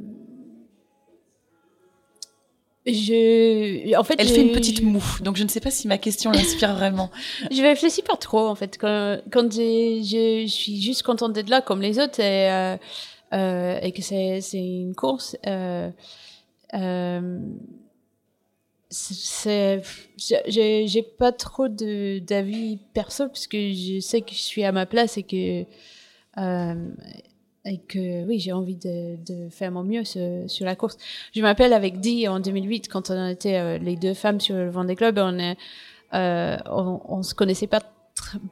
Je... 2.87 3.95
En 3.97 4.05
fait, 4.05 4.15
Elle 4.19 4.29
fait 4.29 4.41
une 4.41 4.53
petite 4.53 4.83
moue, 4.83 5.05
donc 5.21 5.37
je 5.37 5.45
ne 5.45 5.49
sais 5.49 5.61
pas 5.61 5.71
si 5.71 5.87
ma 5.87 5.99
question 5.99 6.31
l'inspire 6.31 6.75
vraiment. 6.75 7.11
je 7.51 7.63
réfléchis 7.63 8.03
pas 8.03 8.17
trop, 8.17 8.47
en 8.49 8.55
fait. 8.55 8.79
Quand, 8.79 9.19
quand 9.31 9.53
je 9.53 10.47
suis 10.47 10.81
juste 10.81 11.03
contente 11.03 11.33
d'être 11.35 11.51
là, 11.51 11.61
comme 11.61 11.83
les 11.83 11.99
autres, 11.99 12.21
et, 12.21 12.51
euh, 12.51 12.77
euh, 13.35 13.79
et 13.83 13.93
que 13.93 14.03
c'est 14.03 14.41
une 14.55 14.95
course. 14.95 15.37
Euh, 15.47 15.91
j'ai 18.91 21.03
pas 21.19 21.33
trop 21.33 21.69
d'avis 21.69 22.79
perso 22.93 23.29
parce 23.29 23.47
que 23.47 23.73
je 23.73 24.01
sais 24.01 24.21
que 24.21 24.33
je 24.33 24.41
suis 24.41 24.65
à 24.65 24.73
ma 24.73 24.87
place 24.87 25.17
et 25.17 25.23
que 25.23 25.65
euh, 26.39 26.89
et 27.65 27.79
que 27.79 28.27
oui 28.27 28.39
j'ai 28.39 28.53
envie 28.53 28.77
de, 28.77 29.17
de, 29.25 29.49
faire 29.51 29.71
mon 29.71 29.85
mieux 29.85 30.05
sur, 30.05 30.49
sur 30.49 30.65
la 30.65 30.75
course. 30.75 30.97
Je 31.35 31.43
m'appelle 31.43 31.73
avec 31.73 32.01
Dee 32.01 32.27
en 32.27 32.41
2008 32.41 32.89
quand 32.89 33.11
on 33.11 33.29
était 33.29 33.59
euh, 33.59 33.79
les 33.79 33.97
deux 33.97 34.15
femmes 34.15 34.41
sur 34.41 34.57
le 34.57 34.71
Vendée 34.71 34.95
Globe 34.95 35.19
on 35.19 35.39
est 35.39 35.57
euh, 36.15 36.57
on, 36.67 37.01
on, 37.09 37.23
se 37.23 37.35
connaissait 37.35 37.69
pas 37.69 37.81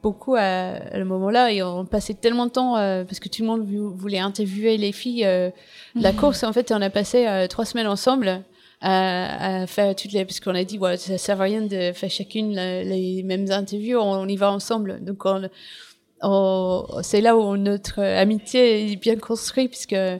beaucoup 0.01 0.35
à, 0.35 0.97
le 0.97 1.03
moment-là 1.03 1.51
et 1.51 1.61
on 1.61 1.85
passait 1.85 2.13
tellement 2.13 2.45
de 2.45 2.51
temps 2.51 2.77
euh, 2.77 3.03
parce 3.03 3.19
que 3.19 3.27
tout 3.27 3.41
le 3.41 3.47
monde 3.47 3.67
voulait 3.97 4.19
interviewer 4.19 4.77
les 4.77 4.93
filles 4.93 5.25
de 5.25 5.51
la 5.95 6.13
course. 6.13 6.43
En 6.43 6.53
fait 6.53 6.71
on 6.71 6.81
a 6.81 6.89
passé 6.89 7.47
trois 7.49 7.65
semaines 7.65 7.87
ensemble 7.87 8.43
à, 8.81 9.65
faire 9.67 9.95
toutes 9.95 10.13
les 10.13 10.25
parce 10.25 10.39
qu'on 10.39 10.55
a 10.55 10.63
dit 10.63 10.77
ouais, 10.77 10.97
ça 10.97 11.17
sert 11.17 11.41
à 11.41 11.43
rien 11.43 11.61
de 11.61 11.91
faire 11.91 12.09
chacune 12.09 12.55
les 12.55 13.23
mêmes 13.23 13.51
interviews 13.51 13.99
on, 13.99 14.27
y 14.27 14.35
va 14.35 14.51
ensemble. 14.51 15.03
Donc 15.03 15.23
on, 15.25 16.81
c'est 17.01 17.21
là 17.21 17.37
où 17.37 17.57
notre 17.57 18.01
amitié 18.01 18.91
est 18.91 18.95
bien 18.95 19.15
construite 19.15 19.71
puisque 19.71 19.93
euh, 19.93 20.17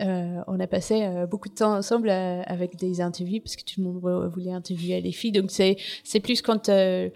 euh, 0.00 0.40
on 0.48 0.58
a 0.58 0.66
passé 0.66 1.04
euh, 1.04 1.26
beaucoup 1.26 1.48
de 1.48 1.54
temps 1.54 1.76
ensemble 1.76 2.08
euh, 2.10 2.42
avec 2.46 2.76
des 2.76 3.00
interviews 3.00 3.40
parce 3.40 3.54
que 3.54 3.62
tout 3.62 3.80
le 3.80 3.84
monde 3.84 4.30
voulait 4.32 4.52
interviewer 4.52 5.00
les 5.00 5.12
filles. 5.12 5.32
Donc 5.32 5.50
c'est 5.50 5.76
c'est 6.02 6.20
plus 6.20 6.42
quand 6.42 6.68
euh, 6.68 7.08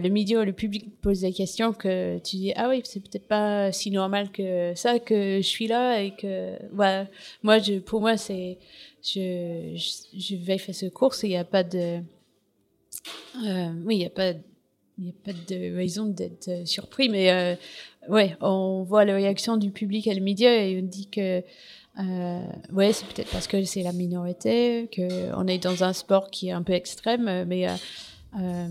le 0.00 0.08
milieu, 0.08 0.44
le 0.44 0.52
public 0.52 0.98
pose 1.02 1.20
des 1.20 1.32
questions 1.32 1.72
que 1.74 2.18
tu 2.18 2.36
dis 2.36 2.52
ah 2.56 2.68
oui 2.70 2.80
c'est 2.84 3.00
peut-être 3.00 3.28
pas 3.28 3.70
si 3.70 3.90
normal 3.90 4.30
que 4.30 4.72
ça 4.74 4.98
que 4.98 5.38
je 5.38 5.46
suis 5.46 5.66
là 5.66 6.00
et 6.00 6.12
que 6.12 6.52
ouais, 6.74 7.04
moi 7.42 7.58
je, 7.58 7.78
pour 7.78 8.00
moi 8.00 8.16
c'est 8.16 8.58
je, 9.02 9.74
je, 10.16 10.36
vais 10.36 10.58
faire 10.58 10.74
ce 10.74 10.86
course 10.86 11.24
et 11.24 11.28
il 11.28 11.30
n'y 11.30 11.36
a 11.36 11.44
pas 11.44 11.62
de. 11.62 12.00
Euh, 13.44 13.72
oui, 13.84 13.96
il 13.96 13.98
n'y 13.98 14.06
a 14.06 14.10
pas. 14.10 14.32
Il 14.98 15.04
n'y 15.04 15.10
a 15.10 15.14
pas 15.24 15.32
de 15.32 15.76
raison 15.76 16.06
d'être 16.06 16.48
euh, 16.48 16.64
surpris, 16.64 17.08
mais 17.08 17.30
euh, 17.30 17.54
ouais, 18.08 18.36
on 18.40 18.82
voit 18.82 19.04
la 19.04 19.14
réaction 19.14 19.56
du 19.56 19.70
public 19.70 20.08
et 20.08 20.14
le 20.14 20.20
média 20.20 20.52
et 20.52 20.76
on 20.76 20.84
dit 20.84 21.08
que 21.08 21.44
euh, 22.00 22.40
ouais, 22.72 22.92
c'est 22.92 23.06
peut-être 23.06 23.30
parce 23.30 23.46
que 23.46 23.62
c'est 23.62 23.84
la 23.84 23.92
minorité, 23.92 24.88
que 24.90 25.32
on 25.36 25.46
est 25.46 25.58
dans 25.58 25.84
un 25.84 25.92
sport 25.92 26.30
qui 26.32 26.48
est 26.48 26.52
un 26.52 26.62
peu 26.62 26.72
extrême, 26.72 27.44
mais 27.46 27.68
euh 28.40 28.66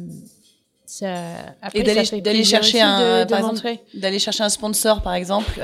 ça, 0.89 1.53
après, 1.61 1.79
et 1.79 1.83
d'aller 2.21 2.45
chercher 2.45 2.79
un, 2.79 3.25
d'aller 3.25 4.19
chercher 4.19 4.43
un 4.43 4.49
sponsor, 4.49 5.01
par 5.01 5.15
exemple. 5.15 5.59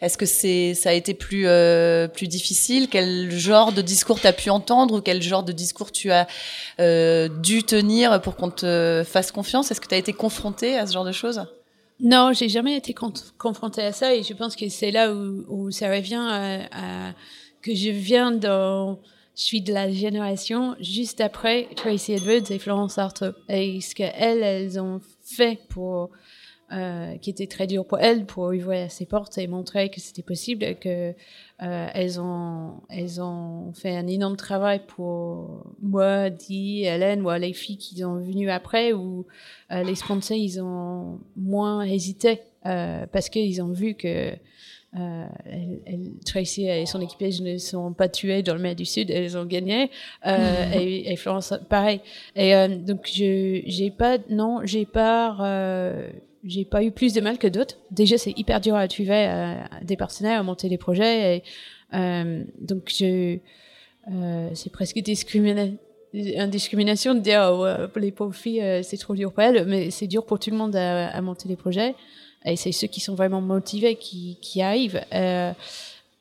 Est-ce 0.00 0.18
que 0.18 0.26
c'est 0.26 0.74
ça 0.74 0.90
a 0.90 0.92
été 0.92 1.14
plus 1.14 1.46
euh, 1.46 2.06
plus 2.08 2.28
difficile? 2.28 2.88
Quel 2.88 3.30
genre 3.30 3.72
de 3.72 3.82
discours 3.82 4.20
tu 4.20 4.26
as 4.26 4.32
pu 4.32 4.50
entendre 4.50 4.98
ou 4.98 5.00
quel 5.00 5.22
genre 5.22 5.42
de 5.42 5.52
discours 5.52 5.90
tu 5.90 6.10
as 6.10 6.26
euh, 6.80 7.28
dû 7.28 7.62
tenir 7.62 8.20
pour 8.20 8.36
qu'on 8.36 8.50
te 8.50 9.02
fasse 9.06 9.32
confiance? 9.32 9.70
Est-ce 9.70 9.80
que 9.80 9.88
tu 9.88 9.94
as 9.94 9.98
été 9.98 10.12
confronté 10.12 10.76
à 10.76 10.86
ce 10.86 10.92
genre 10.92 11.04
de 11.04 11.12
choses? 11.12 11.42
Non, 11.98 12.32
j'ai 12.34 12.50
jamais 12.50 12.76
été 12.76 12.94
confronté 13.38 13.82
à 13.82 13.92
ça 13.92 14.14
et 14.14 14.22
je 14.22 14.34
pense 14.34 14.54
que 14.54 14.68
c'est 14.68 14.90
là 14.90 15.12
où, 15.12 15.44
où, 15.48 15.70
ça 15.70 15.88
revient 15.88 16.16
à, 16.16 17.08
à, 17.08 17.12
que 17.62 17.74
je 17.74 17.88
viens 17.88 18.32
dans 18.32 18.98
je 19.36 19.42
suis 19.42 19.60
de 19.60 19.72
la 19.72 19.90
génération 19.90 20.76
juste 20.80 21.20
après 21.20 21.68
Tracy 21.76 22.14
Edwards 22.14 22.50
et 22.50 22.58
Florence 22.58 22.96
Artaud. 22.96 23.32
Et 23.50 23.82
ce 23.82 23.94
qu'elles, 23.94 24.42
elles 24.42 24.80
ont 24.80 25.00
fait 25.22 25.58
pour, 25.68 26.10
euh, 26.72 27.16
qui 27.18 27.30
était 27.30 27.46
très 27.46 27.66
dur 27.66 27.86
pour 27.86 27.98
elles, 28.00 28.24
pour 28.24 28.44
ouvrir 28.44 28.90
ses 28.90 29.06
portes 29.06 29.38
et 29.38 29.46
montrer 29.46 29.88
que 29.88 30.00
c'était 30.00 30.22
possible, 30.22 30.76
que 30.80 31.14
euh, 31.62 31.88
elles 31.94 32.20
ont, 32.20 32.82
elles 32.90 33.20
ont 33.20 33.72
fait 33.72 33.96
un 33.96 34.06
énorme 34.06 34.36
travail 34.36 34.80
pour 34.86 35.64
moi, 35.80 36.30
Di, 36.30 36.84
Hélène, 36.84 37.22
ou 37.22 37.30
les 37.30 37.52
filles 37.52 37.78
qui 37.78 37.98
sont 37.98 38.16
venues 38.16 38.50
après, 38.50 38.92
où 38.92 39.26
euh, 39.70 39.82
les 39.82 39.94
sponsors, 39.94 40.36
ils 40.36 40.60
ont 40.60 41.20
moins 41.36 41.82
hésité 41.82 42.40
euh, 42.66 43.06
parce 43.12 43.28
qu'ils 43.28 43.62
ont 43.62 43.72
vu 43.72 43.94
que 43.94 44.32
euh, 44.98 45.26
elle, 45.44 46.12
Tracy 46.24 46.66
et 46.68 46.86
son 46.86 47.00
équipage 47.00 47.40
ne 47.42 47.58
sont 47.58 47.92
pas 47.92 48.08
tués 48.08 48.42
dans 48.42 48.54
le 48.54 48.60
mer 48.60 48.74
du 48.74 48.84
Sud, 48.84 49.10
elles 49.10 49.36
ont 49.36 49.44
gagné. 49.44 49.90
Euh, 50.26 50.72
et, 50.74 51.12
et, 51.12 51.16
Florence, 51.16 51.52
pareil. 51.68 52.00
Et 52.34 52.54
euh, 52.54 52.68
donc, 52.68 53.06
je 53.12 53.62
j'ai 53.66 53.90
pas, 53.90 54.18
non, 54.30 54.60
j'ai 54.64 54.86
pas, 54.86 55.36
euh, 55.40 56.08
j'ai 56.46 56.64
pas 56.64 56.82
eu 56.82 56.90
plus 56.90 57.12
de 57.12 57.20
mal 57.20 57.38
que 57.38 57.46
d'autres. 57.46 57.76
Déjà, 57.90 58.18
c'est 58.18 58.32
hyper 58.36 58.60
dur 58.60 58.76
à 58.76 58.86
trouver 58.88 59.26
euh, 59.28 59.54
des 59.82 59.96
partenaires, 59.96 60.40
à 60.40 60.42
monter 60.42 60.68
des 60.68 60.78
projets. 60.78 61.36
Et, 61.36 61.42
donc, 62.60 62.88
je, 62.88 63.38
c'est 64.54 64.72
presque 64.72 64.96
une 64.96 65.02
discrimination 66.50 67.14
de 67.14 67.20
dire 67.20 67.50
oh, 67.52 67.88
pour 67.88 68.00
les 68.00 68.10
pauvres 68.10 68.34
filles 68.34 68.80
c'est 68.82 68.96
trop 68.96 69.14
dur 69.14 69.32
pour 69.32 69.42
elles 69.42 69.64
mais 69.66 69.90
c'est 69.90 70.06
dur 70.08 70.26
pour 70.26 70.38
tout 70.38 70.50
le 70.50 70.56
monde 70.56 70.74
à, 70.74 71.20
monter 71.22 71.48
des 71.48 71.56
projets 71.56 71.94
et 72.46 72.56
c'est 72.56 72.72
ceux 72.72 72.86
qui 72.86 73.00
sont 73.00 73.14
vraiment 73.14 73.40
motivés 73.40 73.96
qui, 73.96 74.38
qui 74.40 74.62
arrivent. 74.62 75.00
Euh, 75.12 75.52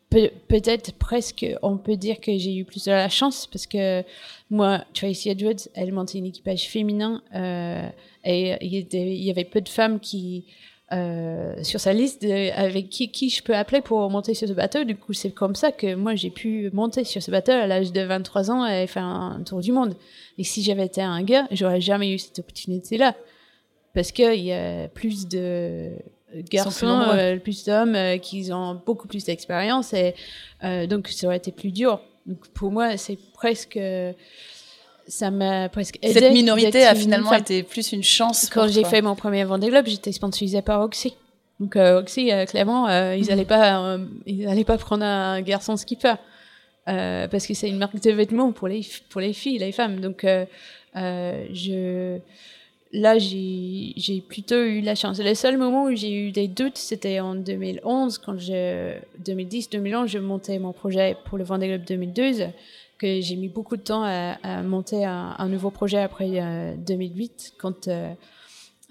peut-être 0.09 0.93
presque, 0.93 1.45
on 1.61 1.77
peut 1.77 1.97
dire 1.97 2.19
que 2.19 2.37
j'ai 2.37 2.55
eu 2.55 2.65
plus 2.65 2.85
de 2.85 2.91
la 2.91 3.09
chance 3.09 3.47
parce 3.47 3.67
que 3.67 4.03
moi, 4.49 4.83
Tracy 4.93 5.29
Edwards, 5.29 5.67
elle 5.73 5.91
montait 5.91 6.19
un 6.19 6.23
équipage 6.23 6.67
féminin 6.67 7.21
euh, 7.33 7.87
et 8.25 8.57
il 8.61 9.25
y, 9.25 9.29
avait 9.29 9.45
peu 9.45 9.61
de 9.61 9.69
femmes 9.69 9.99
qui 9.99 10.45
euh, 10.91 11.55
sur 11.63 11.79
sa 11.79 11.93
liste 11.93 12.25
avec 12.55 12.89
qui, 12.89 13.09
qui 13.09 13.29
je 13.29 13.41
peux 13.41 13.55
appeler 13.55 13.81
pour 13.81 14.09
monter 14.09 14.33
sur 14.33 14.47
ce 14.47 14.53
bateau. 14.53 14.83
Du 14.83 14.95
coup, 14.95 15.13
c'est 15.13 15.31
comme 15.31 15.55
ça 15.55 15.71
que 15.71 15.95
moi 15.95 16.15
j'ai 16.15 16.29
pu 16.29 16.69
monter 16.73 17.03
sur 17.03 17.21
ce 17.21 17.31
bateau 17.31 17.51
à 17.51 17.67
l'âge 17.67 17.91
de 17.91 18.01
23 18.01 18.51
ans 18.51 18.65
et 18.65 18.87
faire 18.87 19.05
un 19.05 19.41
tour 19.43 19.61
du 19.61 19.71
monde. 19.71 19.95
Et 20.37 20.43
si 20.43 20.63
j'avais 20.63 20.85
été 20.85 21.01
un 21.01 21.23
gars, 21.23 21.47
j'aurais 21.51 21.81
jamais 21.81 22.11
eu 22.11 22.19
cette 22.19 22.39
opportunité-là 22.39 23.15
parce 23.93 24.11
qu'il 24.11 24.41
y 24.41 24.51
a 24.51 24.87
plus 24.89 25.27
de 25.27 25.93
garçons, 26.49 26.87
euh, 26.87 27.37
plus 27.37 27.65
d'hommes 27.65 27.95
euh, 27.95 28.17
qui 28.17 28.51
ont 28.51 28.81
beaucoup 28.85 29.07
plus 29.07 29.25
d'expérience 29.25 29.93
et 29.93 30.15
euh, 30.63 30.87
donc 30.87 31.07
ça 31.07 31.27
aurait 31.27 31.37
été 31.37 31.51
plus 31.51 31.71
dur. 31.71 32.01
Donc 32.25 32.47
pour 32.49 32.71
moi, 32.71 32.97
c'est 32.97 33.17
presque 33.33 33.79
ça 35.07 35.31
m'a 35.31 35.69
presque 35.69 35.97
aidé 36.01 36.19
Cette 36.19 36.33
minorité 36.33 36.85
a 36.85 36.95
finalement 36.95 37.33
été 37.33 37.63
plus 37.63 37.91
une 37.91 38.03
chance. 38.03 38.49
Quand 38.49 38.67
j'ai 38.67 38.83
fait 38.83 39.01
mon 39.01 39.15
premier 39.15 39.43
Vendée 39.43 39.69
Globe, 39.69 39.87
j'étais 39.87 40.11
sponsorisée 40.11 40.61
par 40.61 40.81
Oxy. 40.81 41.15
Donc 41.59 41.75
Oxy, 41.75 42.31
clairement, 42.47 42.89
ils 43.13 43.27
n'allaient 43.27 43.45
pas, 43.45 43.97
ils 44.25 44.47
allaient 44.47 44.63
pas 44.63 44.77
prendre 44.77 45.05
un 45.05 45.41
garçon 45.41 45.77
skipper 45.77 46.15
parce 46.85 47.47
que 47.47 47.53
c'est 47.53 47.69
une 47.69 47.77
marque 47.77 47.99
de 48.01 48.11
vêtements 48.11 48.51
pour 48.51 48.67
les 48.67 48.85
pour 49.09 49.21
les 49.21 49.33
filles, 49.33 49.59
les 49.59 49.71
femmes. 49.71 49.99
Donc 49.99 50.25
je 50.93 52.19
là, 52.95 53.17
j'ai 53.17 54.23
plutôt 54.27 54.63
eu 54.63 54.81
la 54.81 54.95
chance. 54.95 55.19
Le 55.19 55.33
seul 55.35 55.57
moment 55.57 55.85
où 55.85 55.95
j'ai 55.95 56.13
eu 56.13 56.31
des 56.31 56.47
doutes, 56.47 56.77
c'était 56.77 57.19
en 57.19 57.35
2011, 57.35 58.17
quand 58.19 58.37
je, 58.37 58.93
2010-2011, 59.23 60.07
je 60.07 60.19
montais 60.19 60.59
mon 60.59 60.71
projet 60.71 61.17
pour 61.25 61.37
le 61.37 61.43
Vendée 61.43 61.67
Globe 61.67 61.83
2012, 61.85 62.45
que 62.97 63.21
j'ai 63.21 63.35
mis 63.35 63.49
beaucoup 63.49 63.77
de 63.77 63.81
temps 63.81 64.03
à, 64.03 64.61
monter 64.63 65.05
un, 65.05 65.47
nouveau 65.47 65.69
projet 65.69 65.99
après 65.99 66.75
2008, 66.77 67.53
euh, 67.53 67.55
quand 67.59 67.87
euh, 67.87 68.13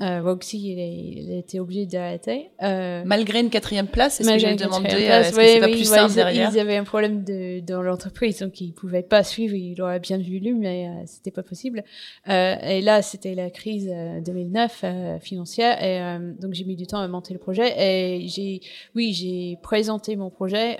euh, 0.00 0.20
Roxy, 0.22 0.72
il, 0.72 1.32
a 1.32 1.36
été 1.38 1.60
obligé 1.60 1.86
d'arrêter. 1.86 2.50
Euh, 2.62 3.02
Malgré 3.04 3.38
une 3.40 3.50
quatrième 3.50 3.86
place, 3.86 4.20
est-ce 4.20 4.28
que 4.28 4.38
j'ai 4.38 4.56
demandé 4.56 4.88
est-ce 4.88 5.36
que 5.36 5.40
c'est 5.40 5.60
pas 5.60 5.68
plus 5.68 5.84
simple 5.84 6.14
derrière 6.14 6.50
Ils 6.52 6.58
avaient 6.58 6.76
un 6.76 6.84
problème 6.84 7.22
de, 7.22 7.60
dans 7.60 7.80
l'entreprise, 7.80 8.40
donc 8.40 8.60
ils 8.60 8.72
pouvaient 8.72 9.02
pas 9.02 9.22
suivre. 9.22 9.54
Il 9.54 9.80
aurait 9.80 10.00
bien 10.00 10.18
voulu, 10.18 10.54
mais 10.54 10.88
c'était 11.06 11.30
pas 11.30 11.44
possible. 11.44 11.84
Et 12.26 12.80
là, 12.80 13.02
c'était 13.02 13.36
la 13.36 13.50
crise 13.50 13.88
2009 14.24 14.80
euh, 14.82 15.18
financière, 15.20 15.82
et 15.82 16.18
donc 16.40 16.54
j'ai 16.54 16.64
mis 16.64 16.76
du 16.76 16.86
temps 16.86 16.98
à 16.98 17.06
monter 17.06 17.32
le 17.32 17.38
projet. 17.38 17.72
Et 17.78 18.26
j'ai, 18.26 18.60
oui, 18.96 19.12
j'ai 19.12 19.58
présenté 19.62 20.16
mon 20.16 20.30
projet 20.30 20.78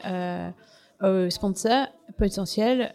aux 1.00 1.30
sponsors 1.30 1.86
potentiels 2.16 2.92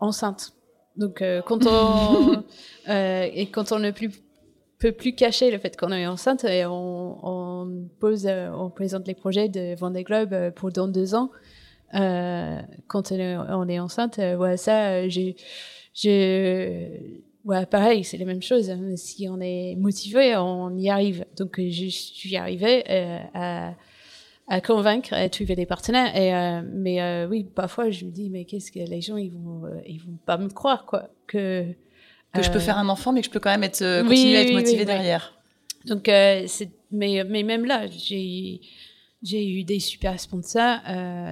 enceinte 0.00 0.52
donc 0.98 1.22
euh, 1.22 1.40
quand 1.42 1.66
on 1.66 2.44
euh, 2.88 3.28
et 3.32 3.46
quand 3.46 3.72
on 3.72 3.78
ne 3.78 3.92
plus, 3.92 4.10
peut 4.78 4.92
plus 4.92 5.14
cacher 5.14 5.50
le 5.50 5.58
fait 5.58 5.76
qu'on 5.76 5.92
est 5.92 6.06
enceinte, 6.06 6.44
et 6.44 6.66
on, 6.66 7.18
on 7.22 7.88
pose, 8.00 8.26
euh, 8.26 8.50
on 8.50 8.68
présente 8.68 9.06
les 9.06 9.14
projets 9.14 9.48
de 9.48 9.76
Vendée 9.76 10.02
Globe 10.02 10.50
pour 10.56 10.70
dans 10.70 10.88
deux 10.88 11.14
ans. 11.14 11.30
quand 11.92 13.12
on 13.12 13.14
est, 13.14 13.36
on 13.36 13.68
est 13.68 13.78
enceinte, 13.78 14.18
ouais, 14.18 14.56
ça, 14.56 15.08
j'ai, 15.08 15.36
j'ai, 15.94 17.24
ouais, 17.44 17.64
pareil, 17.66 18.02
c'est 18.02 18.18
la 18.18 18.26
même 18.26 18.42
chose. 18.42 18.70
Si 18.96 19.28
on 19.30 19.40
est 19.40 19.76
motivé, 19.76 20.36
on 20.36 20.76
y 20.76 20.90
arrive. 20.90 21.24
Donc 21.36 21.60
je 21.60 21.88
suis 21.88 22.36
arrivée 22.36 22.84
à 23.34 23.74
à 24.48 24.60
convaincre, 24.60 25.12
à 25.12 25.28
trouver 25.28 25.54
des 25.54 25.66
partenaires. 25.66 26.16
Et, 26.16 26.34
euh, 26.34 26.62
mais 26.72 27.02
euh, 27.02 27.28
oui, 27.28 27.44
parfois 27.44 27.90
je 27.90 28.04
me 28.04 28.10
dis, 28.10 28.30
mais 28.30 28.44
qu'est-ce 28.44 28.72
que 28.72 28.78
les 28.78 29.00
gens, 29.00 29.16
ils 29.16 29.30
vont, 29.30 29.66
euh, 29.66 29.80
ils 29.86 30.00
vont 30.00 30.18
pas 30.24 30.38
me 30.38 30.48
croire, 30.48 30.86
quoi. 30.86 31.10
Que, 31.26 31.66
que 32.32 32.42
je 32.42 32.50
peux 32.50 32.58
faire 32.58 32.78
un 32.78 32.88
enfant, 32.88 33.12
mais 33.12 33.20
que 33.20 33.26
je 33.26 33.30
peux 33.30 33.40
quand 33.40 33.50
même 33.50 33.64
être, 33.64 34.02
continuer 34.02 34.36
à 34.36 34.42
être 34.42 34.52
motivée 34.52 34.84
derrière. 34.84 35.38
Donc, 35.84 36.04
c'est, 36.06 36.70
mais, 36.90 37.24
mais 37.24 37.42
même 37.42 37.64
là, 37.64 37.86
j'ai, 37.86 38.60
j'ai 39.22 39.48
eu 39.48 39.64
des 39.64 39.80
super 39.80 40.18
sponsors, 40.18 40.78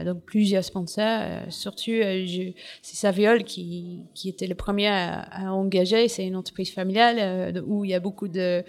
donc 0.04 0.22
plusieurs 0.24 0.64
sponsors. 0.64 1.22
surtout, 1.50 1.92
c'est 2.82 2.96
Saviol 2.96 3.44
qui, 3.44 4.02
qui 4.14 4.28
était 4.28 4.46
le 4.46 4.54
premier 4.54 4.88
à, 4.88 5.20
à 5.20 5.52
engager. 5.52 6.08
C'est 6.08 6.26
une 6.26 6.36
entreprise 6.36 6.72
familiale 6.72 7.62
où 7.66 7.84
il 7.84 7.90
y 7.90 7.94
a 7.94 8.00
beaucoup 8.00 8.28
de 8.28 8.62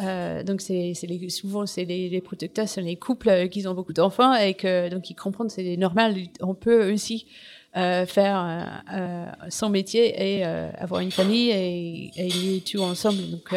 euh, 0.00 0.42
donc 0.42 0.60
c'est 0.60 0.94
souvent 1.28 1.66
c'est 1.66 1.84
les, 1.84 2.08
les, 2.08 2.20
protecteurs, 2.20 2.68
c'est 2.68 2.80
les 2.80 2.96
couples 2.96 3.28
euh, 3.28 3.46
qui 3.46 3.66
ont 3.66 3.74
beaucoup 3.74 3.92
d'enfants 3.92 4.34
et 4.34 4.54
que 4.54 4.88
donc 4.88 5.10
ils 5.10 5.14
comprennent 5.14 5.50
c'est 5.50 5.76
normal. 5.76 6.16
On 6.40 6.54
peut 6.54 6.92
aussi 6.92 7.26
euh, 7.74 8.04
faire 8.04 8.82
euh, 8.92 9.24
son 9.48 9.70
métier 9.70 10.10
et 10.36 10.44
euh, 10.44 10.70
avoir 10.76 11.00
une 11.00 11.10
famille 11.10 11.48
et, 11.48 12.10
et 12.16 12.28
lier 12.28 12.60
tout 12.60 12.80
ensemble. 12.80 13.30
Donc 13.30 13.54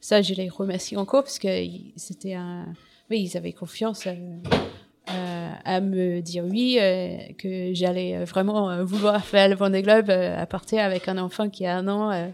ça, 0.00 0.20
je 0.20 0.34
les 0.34 0.50
remercie 0.50 0.98
encore 0.98 1.22
parce 1.22 1.38
que 1.38 1.48
c'était 1.96 2.34
un, 2.34 2.66
oui, 3.10 3.22
ils 3.22 3.36
avaient 3.38 3.54
confiance. 3.54 4.06
à 5.64 5.80
me 5.80 6.20
dire 6.20 6.44
oui, 6.44 6.78
que 7.38 7.72
j'allais 7.72 8.22
vraiment 8.24 8.84
vouloir 8.84 9.24
faire 9.24 9.48
le 9.48 9.54
Vendée 9.54 9.80
Globe 9.80 10.10
à 10.10 10.44
partir 10.44 10.84
avec 10.84 11.08
un 11.08 11.16
enfant 11.16 11.48
qui 11.48 11.64
a 11.64 11.78
un 11.78 11.88
an. 11.88 12.30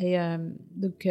et 0.00 0.16
donc, 0.76 1.08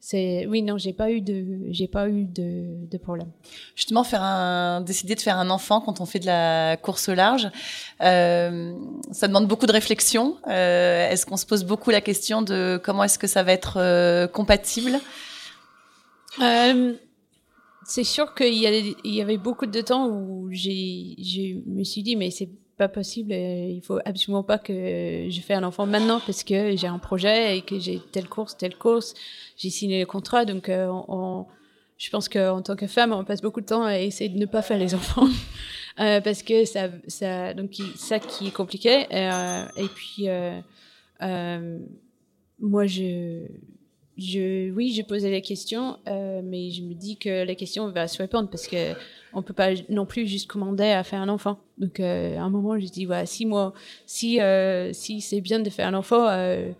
c'est 0.00 0.46
oui 0.46 0.62
non 0.62 0.78
j'ai 0.78 0.92
pas 0.92 1.10
eu 1.10 1.20
de 1.20 1.44
j'ai 1.70 1.88
pas 1.88 2.08
eu 2.08 2.24
de, 2.24 2.86
de, 2.88 2.98
problème. 2.98 3.28
Justement 3.74 4.04
faire 4.04 4.22
un 4.22 4.80
décider 4.80 5.14
de 5.14 5.20
faire 5.20 5.38
un 5.38 5.50
enfant 5.50 5.80
quand 5.80 6.00
on 6.00 6.06
fait 6.06 6.20
de 6.20 6.26
la 6.26 6.76
course 6.76 7.08
au 7.08 7.14
large 7.14 7.50
euh, 8.02 8.74
ça 9.10 9.26
demande 9.26 9.48
beaucoup 9.48 9.66
de 9.66 9.72
réflexion. 9.72 10.36
Euh, 10.48 11.08
est-ce 11.10 11.26
qu'on 11.26 11.36
se 11.36 11.46
pose 11.46 11.64
beaucoup 11.64 11.90
la 11.90 12.00
question 12.00 12.42
de 12.42 12.80
comment 12.82 13.04
est-ce 13.04 13.18
que 13.18 13.26
ça 13.26 13.42
va 13.42 13.52
être 13.52 13.78
euh, 13.78 14.26
compatible? 14.26 15.00
Euh, 16.40 16.94
c'est 17.84 18.04
sûr 18.04 18.34
qu'il 18.34 18.54
y, 18.54 18.96
il 19.04 19.14
y 19.14 19.22
avait 19.22 19.38
beaucoup 19.38 19.66
de 19.66 19.80
temps 19.80 20.08
où 20.08 20.48
j'ai 20.50 21.16
je 21.18 21.68
me 21.68 21.84
suis 21.84 22.02
dit 22.02 22.16
mais 22.16 22.30
c'est 22.30 22.50
pas 22.76 22.88
possible. 22.88 23.32
Il 23.32 23.80
faut 23.82 23.98
absolument 24.04 24.42
pas 24.42 24.58
que 24.58 24.72
je 25.28 25.40
fais 25.40 25.54
un 25.54 25.64
enfant 25.64 25.86
maintenant 25.86 26.20
parce 26.24 26.44
que 26.44 26.76
j'ai 26.76 26.86
un 26.86 26.98
projet 26.98 27.58
et 27.58 27.62
que 27.62 27.78
j'ai 27.78 28.00
telle 28.12 28.28
course, 28.28 28.56
telle 28.56 28.76
course. 28.76 29.14
J'ai 29.56 29.70
signé 29.70 30.00
le 30.00 30.06
contrat, 30.06 30.44
donc 30.44 30.68
euh, 30.68 30.88
on, 31.08 31.46
je 31.98 32.10
pense 32.10 32.28
qu'en 32.28 32.62
tant 32.62 32.76
que 32.76 32.86
femme, 32.86 33.12
on 33.12 33.24
passe 33.24 33.40
beaucoup 33.40 33.60
de 33.60 33.66
temps 33.66 33.84
à 33.84 33.98
essayer 33.98 34.28
de 34.28 34.38
ne 34.38 34.46
pas 34.46 34.62
faire 34.62 34.78
les 34.78 34.94
enfants 34.94 35.26
euh, 36.00 36.20
parce 36.20 36.42
que 36.42 36.64
ça, 36.64 36.88
ça, 37.06 37.54
donc 37.54 37.70
ça 37.96 38.18
qui 38.18 38.48
est 38.48 38.54
compliqué. 38.54 39.06
Euh, 39.12 39.66
et 39.76 39.88
puis 39.88 40.28
euh, 40.28 41.78
moi, 42.60 42.86
je 42.86 43.46
je, 44.18 44.70
oui, 44.72 44.92
j'ai 44.92 45.02
posé 45.02 45.30
la 45.30 45.40
question, 45.40 45.98
euh, 46.08 46.40
mais 46.42 46.70
je 46.70 46.82
me 46.82 46.94
dis 46.94 47.16
que 47.16 47.44
la 47.44 47.54
question 47.54 47.90
va 47.90 48.08
se 48.08 48.18
répondre 48.18 48.48
parce 48.48 48.66
que 48.66 48.94
on 49.32 49.42
peut 49.42 49.52
pas 49.52 49.70
non 49.90 50.06
plus 50.06 50.26
juste 50.26 50.48
commander 50.48 50.84
à 50.84 51.04
faire 51.04 51.20
un 51.20 51.28
enfant. 51.28 51.58
Donc, 51.76 52.00
euh, 52.00 52.38
à 52.38 52.42
un 52.42 52.48
moment, 52.48 52.78
je 52.78 52.86
dis, 52.86 53.04
voilà, 53.04 53.26
si 53.26 53.44
moi, 53.44 53.74
si, 54.06 54.40
euh, 54.40 54.92
si 54.94 55.20
c'est 55.20 55.42
bien 55.42 55.60
de 55.60 55.68
faire 55.68 55.88
un 55.88 55.94
enfant, 55.94 56.26
euh, 56.28 56.70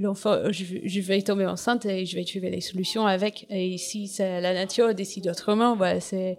l'enfant, 0.00 0.50
je, 0.50 1.00
vais 1.00 1.22
tomber 1.22 1.46
enceinte 1.46 1.86
et 1.86 2.06
je 2.06 2.16
vais 2.16 2.24
trouver 2.24 2.50
des 2.50 2.60
solutions 2.60 3.06
avec. 3.06 3.46
Et 3.50 3.78
si 3.78 4.10
la 4.18 4.52
nature 4.52 4.92
décide 4.94 5.28
autrement, 5.28 5.76
voilà, 5.76 6.00
c'est, 6.00 6.38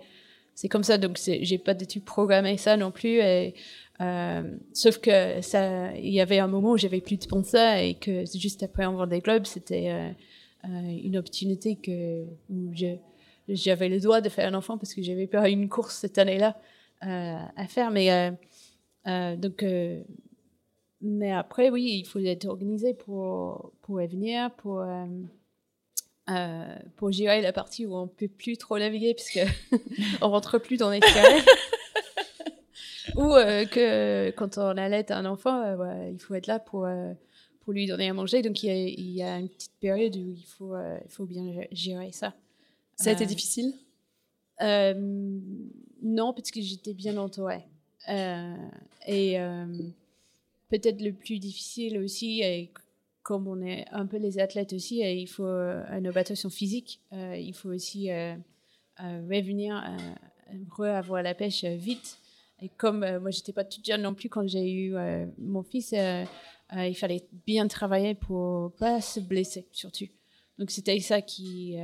c'est 0.55 0.67
comme 0.67 0.83
ça. 0.83 0.97
Donc, 0.97 1.17
j'ai 1.25 1.57
pas 1.57 1.73
du 1.73 1.87
tout 1.87 2.01
programmé 2.01 2.57
ça 2.57 2.75
non 2.75 2.91
plus. 2.91 3.19
Et, 3.19 3.53
euh, 4.01 4.41
sauf 4.73 4.97
que 4.97 5.41
ça, 5.41 5.93
il 5.95 6.11
y 6.11 6.21
avait 6.21 6.39
un 6.39 6.47
moment 6.47 6.71
où 6.71 6.77
j'avais 6.77 7.01
plus 7.01 7.17
de 7.17 7.23
sponsors 7.23 7.75
et 7.75 7.93
que 7.93 8.23
juste 8.33 8.63
après 8.63 8.85
en 8.85 9.05
des 9.05 9.21
clubs, 9.21 9.45
c'était 9.45 9.89
euh, 9.91 10.09
une 10.63 11.17
opportunité 11.17 11.75
que 11.75 12.25
où 12.49 12.71
j'avais 13.47 13.89
le 13.89 13.99
droit 13.99 14.21
de 14.21 14.29
faire 14.29 14.47
un 14.47 14.53
enfant 14.53 14.77
parce 14.77 14.93
que 14.93 15.01
j'avais 15.01 15.27
pas 15.27 15.49
une 15.49 15.69
course 15.69 15.95
cette 15.95 16.17
année-là 16.17 16.57
à 17.01 17.67
faire. 17.67 17.91
Mais 17.91 18.31
donc, 19.37 19.65
mais 21.01 21.31
après, 21.31 21.69
oui, 21.69 22.01
il 22.03 22.05
faut 22.05 22.19
être 22.19 22.45
organisé 22.45 22.93
pour 22.93 23.71
pour 23.81 23.97
venir, 23.97 24.51
pour 24.55 24.83
euh, 26.29 26.75
pour 26.97 27.11
gérer 27.11 27.41
la 27.41 27.51
partie 27.51 27.85
où 27.85 27.95
on 27.95 28.07
peut 28.07 28.27
plus 28.27 28.55
trop 28.55 28.77
naviguer 28.77 29.15
puisque 29.15 29.39
on 30.21 30.29
rentre 30.29 30.59
plus 30.59 30.77
dans 30.77 30.89
les 30.89 30.99
carrés. 30.99 31.41
Ou 33.15 33.33
euh, 33.33 33.65
que 33.65 34.29
quand 34.37 34.57
on 34.57 34.77
allait 34.77 35.11
un 35.11 35.25
enfant, 35.25 35.61
euh, 35.61 36.09
il 36.11 36.19
faut 36.19 36.35
être 36.35 36.45
là 36.47 36.59
pour, 36.59 36.87
pour 37.61 37.73
lui 37.73 37.87
donner 37.87 38.09
à 38.09 38.13
manger. 38.13 38.41
Donc 38.41 38.61
il 38.63 38.67
y, 38.67 38.69
a, 38.69 38.75
il 38.75 39.11
y 39.11 39.23
a 39.23 39.39
une 39.39 39.49
petite 39.49 39.73
période 39.79 40.15
où 40.15 40.29
il 40.29 40.45
faut, 40.45 40.75
il 40.75 41.09
faut 41.09 41.25
bien 41.25 41.65
gérer 41.71 42.11
ça. 42.11 42.33
Ça 42.95 43.09
a 43.09 43.13
été 43.13 43.25
difficile? 43.25 43.73
Non, 44.59 46.33
parce 46.33 46.51
que 46.51 46.61
j'étais 46.61 46.93
bien 46.93 47.17
entourée. 47.17 47.63
et 49.07 49.37
peut-être 50.69 51.01
le 51.01 51.11
plus 51.11 51.39
difficile 51.39 51.97
aussi, 51.99 52.41
et 52.41 52.71
comme 53.23 53.47
on 53.47 53.61
est 53.61 53.85
un 53.91 54.05
peu 54.05 54.17
les 54.17 54.39
athlètes 54.39 54.73
aussi, 54.73 54.99
il 54.99 55.27
faut 55.27 55.45
euh, 55.45 55.83
une 55.91 56.07
adaptation 56.07 56.49
physique. 56.49 57.01
Euh, 57.13 57.35
il 57.37 57.53
faut 57.53 57.69
aussi 57.69 58.11
euh, 58.11 58.35
revenir, 58.99 59.83
avoir 60.79 61.21
la 61.21 61.35
pêche 61.35 61.63
vite. 61.63 62.17
Et 62.61 62.69
comme 62.69 62.99
moi, 63.19 63.31
j'étais 63.31 63.53
pas 63.53 63.63
toute 63.63 63.85
jeune 63.85 64.03
non 64.03 64.13
plus 64.13 64.29
quand 64.29 64.47
j'ai 64.47 64.71
eu 64.71 64.93
mon 65.39 65.63
fils, 65.63 65.95
il 66.73 66.95
fallait 66.95 67.27
bien 67.45 67.67
travailler 67.67 68.15
pour 68.15 68.73
pas 68.75 69.01
se 69.01 69.19
blesser, 69.19 69.67
surtout. 69.71 70.05
Donc 70.57 70.71
c'était 70.71 70.99
ça 70.99 71.21
qui, 71.21 71.77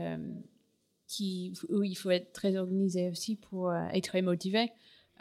qui, 1.08 1.54
où 1.70 1.84
il 1.84 1.96
faut 1.96 2.12
être 2.12 2.32
très 2.32 2.56
organisé 2.56 3.10
aussi 3.10 3.36
pour 3.36 3.74
être 3.74 4.06
très 4.06 4.22
motivé. 4.22 4.72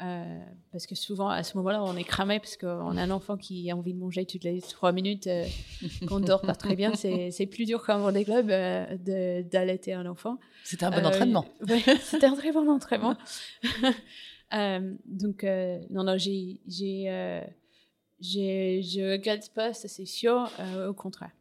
Euh, 0.03 0.39
parce 0.73 0.87
que 0.87 0.95
souvent, 0.95 1.29
à 1.29 1.43
ce 1.43 1.57
moment-là, 1.57 1.83
on 1.83 1.97
est 1.97 2.05
cramé 2.05 2.39
parce 2.39 2.57
qu'on 2.57 2.97
a 2.97 3.03
un 3.03 3.11
enfant 3.11 3.37
qui 3.37 3.71
a 3.71 3.77
envie 3.77 3.95
de 3.95 3.99
manger 3.99 4.27
toutes 4.27 4.45
les 4.45 4.61
trois 4.61 4.93
minutes, 4.93 5.27
euh, 5.27 5.47
qu'on 6.07 6.21
dort 6.21 6.43
pas 6.43 6.55
très 6.55 6.77
bien. 6.77 6.93
C'est 6.95 7.47
plus 7.47 7.65
dur 7.65 7.85
qu'un 7.85 8.13
des 8.13 8.25
clubs 8.25 8.51
euh, 8.51 9.43
d'allaiter 9.43 9.95
un 9.95 10.07
enfant. 10.07 10.39
C'était 10.65 10.85
un 10.85 10.91
bon 10.91 11.05
euh, 11.05 11.09
entraînement. 11.09 11.47
Ouais, 11.69 11.83
C'était 12.03 12.27
un 12.27 12.35
très 12.35 12.53
bon 12.53 12.69
entraînement. 12.69 13.17
donc, 15.07 15.45
non, 15.91 16.05
non, 16.05 16.17
j'ai, 16.19 16.61
je 18.21 19.13
regrette 19.13 19.53
pas, 19.55 19.73
ça 19.75 19.89
c'est 19.89 20.07
sûr. 20.07 20.51
au 20.89 20.95
contraire. 20.95 21.33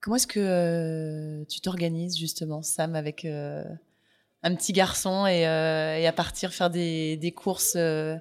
Comment 0.00 0.16
est-ce 0.16 0.26
que 0.26 1.44
tu 1.48 1.60
t'organises 1.60 2.18
justement, 2.18 2.62
Sam, 2.62 2.94
avec 2.94 3.26
un 4.44 4.54
petit 4.54 4.72
garçon 4.72 5.24
euh, 5.26 5.96
et, 5.96 6.06
à 6.06 6.12
partir 6.12 6.52
faire 6.52 6.70
des, 6.70 7.34
courses 7.34 7.74
euh, 7.76 8.16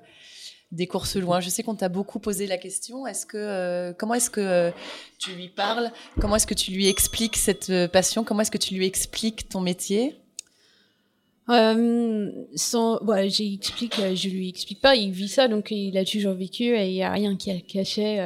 des 0.72 0.88
courses 0.88 1.18
loin? 1.18 1.42
Je 1.42 1.50
sais 1.50 1.62
qu'on 1.62 1.76
t'a 1.76 1.90
beaucoup 1.90 2.18
posé 2.20 2.48
la 2.48 2.58
question. 2.58 3.06
Est-ce 3.06 3.26
que 3.26 3.38
euh, 3.38 3.94
comment 3.94 4.16
est-ce 4.16 4.30
que 4.30 4.72
tu 5.20 5.32
lui 5.36 5.50
parles? 5.50 5.92
Comment 6.20 6.38
est-ce 6.38 6.48
que 6.48 6.54
tu 6.54 6.72
lui 6.72 6.88
expliques 6.88 7.36
cette 7.36 7.88
passion? 7.88 8.24
Comment 8.24 8.42
est-ce 8.42 8.52
que 8.52 8.58
tu 8.58 8.74
lui 8.74 8.88
expliques 8.88 9.50
ton 9.50 9.60
métier? 9.60 10.16
Euh, 11.50 12.32
sans, 12.56 13.00
j'explique, 13.28 13.96
je 14.16 14.30
lui 14.30 14.50
explique 14.50 14.82
pas, 14.82 14.96
il 14.96 15.12
vit 15.12 15.28
ça, 15.28 15.48
donc 15.48 15.72
il 15.72 15.98
a 15.98 16.06
toujours 16.06 16.34
vécu 16.34 16.64
et 16.64 16.88
il 16.88 16.96
y 16.96 17.04
a 17.04 17.12
rien 17.12 17.36
qui 17.36 17.52
a 17.52 17.60
caché 17.60 18.18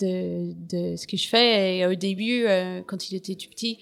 de, 0.00 0.52
de 0.70 0.96
ce 0.96 1.06
que 1.06 1.16
je 1.16 1.28
fais. 1.28 1.78
Et 1.78 1.86
au 1.86 1.94
début, 1.94 2.46
quand 2.86 3.10
il 3.10 3.16
était 3.16 3.34
tout 3.34 3.50
petit, 3.50 3.78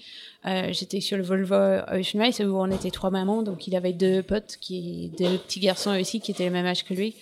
euh, 0.47 0.73
j'étais 0.73 1.01
sur 1.01 1.19
le 1.19 1.23
Volvo 1.23 1.55
Ocean 1.55 2.19
Race 2.19 2.41
où 2.41 2.57
on 2.57 2.71
était 2.71 2.91
trois 2.91 3.11
mamans, 3.11 3.43
donc 3.43 3.67
il 3.67 3.77
avait 3.77 3.93
deux 3.93 4.23
potes, 4.23 4.57
qui, 4.61 5.13
deux 5.19 5.37
petits 5.39 5.61
garçons 5.61 5.91
aussi 6.01 6.21
qui 6.21 6.31
étaient 6.31 6.47
le 6.47 6.51
même 6.51 6.67
âge 6.67 6.85
que 6.85 6.95
lui. 6.95 7.15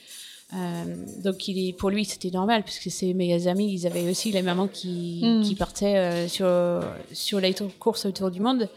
Euh, 0.54 0.84
donc 1.22 1.48
il 1.48 1.68
est, 1.68 1.72
pour 1.74 1.90
lui 1.90 2.06
c'était 2.06 2.30
normal 2.30 2.62
puisque 2.62 2.90
ses 2.90 3.12
meilleurs 3.12 3.48
amis 3.48 3.70
ils 3.70 3.86
avaient 3.86 4.08
aussi 4.08 4.32
les 4.32 4.40
mamans 4.40 4.66
qui, 4.66 5.20
mm. 5.22 5.42
qui 5.42 5.54
partaient 5.54 5.98
euh, 5.98 6.26
sur 6.26 6.48
sur 7.12 7.38
les 7.38 7.54
courses 7.78 8.06
autour 8.06 8.30
du 8.30 8.40
monde. 8.40 8.68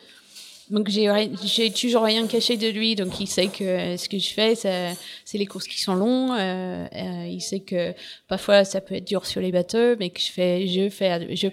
Donc 0.72 0.88
j'ai 0.90 1.72
toujours 1.72 2.04
rien 2.04 2.26
caché 2.28 2.56
de 2.56 2.70
lui, 2.70 2.96
donc 2.96 3.20
il 3.20 3.28
sait 3.28 3.48
que 3.48 3.98
ce 3.98 4.08
que 4.08 4.18
je 4.18 4.34
fais 4.34 4.56
c'est 4.56 5.38
les 5.38 5.46
courses 5.46 5.68
qui 5.68 5.80
sont 5.80 5.96
longs. 5.96 6.34
Euh, 6.34 6.88
il 7.30 7.42
sait 7.42 7.60
que 7.60 7.94
parfois 8.30 8.64
ça 8.64 8.80
peut 8.80 8.96
être 8.96 9.08
dur 9.08 9.26
sur 9.26 9.42
les 9.42 9.52
bateaux, 9.52 9.98
mais 10.00 10.10
que 10.10 10.22
je 10.22 10.32
fais 10.32 10.68
je 10.68 10.90
fais 10.90 11.36
je 11.36 11.48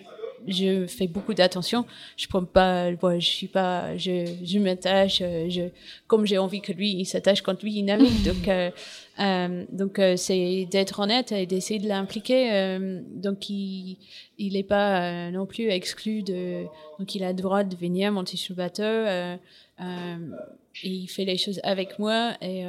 je 0.46 0.86
fais 0.86 1.06
beaucoup 1.06 1.34
d'attention. 1.34 1.84
Je 2.16 2.26
prends 2.28 2.44
pas, 2.44 2.92
je 2.92 3.20
suis 3.20 3.48
pas, 3.48 3.96
je, 3.96 4.26
je 4.44 4.58
m'attache, 4.58 5.20
euh, 5.22 5.48
je, 5.48 5.62
comme 6.06 6.26
j'ai 6.26 6.38
envie 6.38 6.60
que 6.60 6.72
lui, 6.72 6.92
il 6.92 7.04
s'attache 7.04 7.42
quand 7.42 7.62
lui, 7.62 7.78
il 7.78 7.84
navigue. 7.84 8.22
donc, 8.24 8.48
euh, 8.48 8.70
euh, 9.20 9.64
donc 9.72 9.98
euh, 9.98 10.16
c'est 10.16 10.66
d'être 10.70 11.00
honnête 11.00 11.32
et 11.32 11.46
d'essayer 11.46 11.80
de 11.80 11.88
l'impliquer. 11.88 12.78
Donc, 13.14 13.50
il, 13.50 13.98
il 14.38 14.56
est 14.56 14.62
pas 14.62 15.30
non 15.30 15.46
plus 15.46 15.68
exclu 15.68 16.22
de, 16.22 16.64
donc 16.98 17.14
il 17.14 17.24
a 17.24 17.32
le 17.32 17.38
droit 17.38 17.64
de 17.64 17.76
venir 17.76 18.12
monter 18.12 18.36
sur 18.36 18.54
le 18.54 18.58
bateau. 18.58 18.82
et 18.82 19.36
il 20.84 21.08
fait 21.08 21.24
les 21.24 21.36
choses 21.36 21.60
avec 21.64 21.98
moi 21.98 22.34
et 22.40 22.64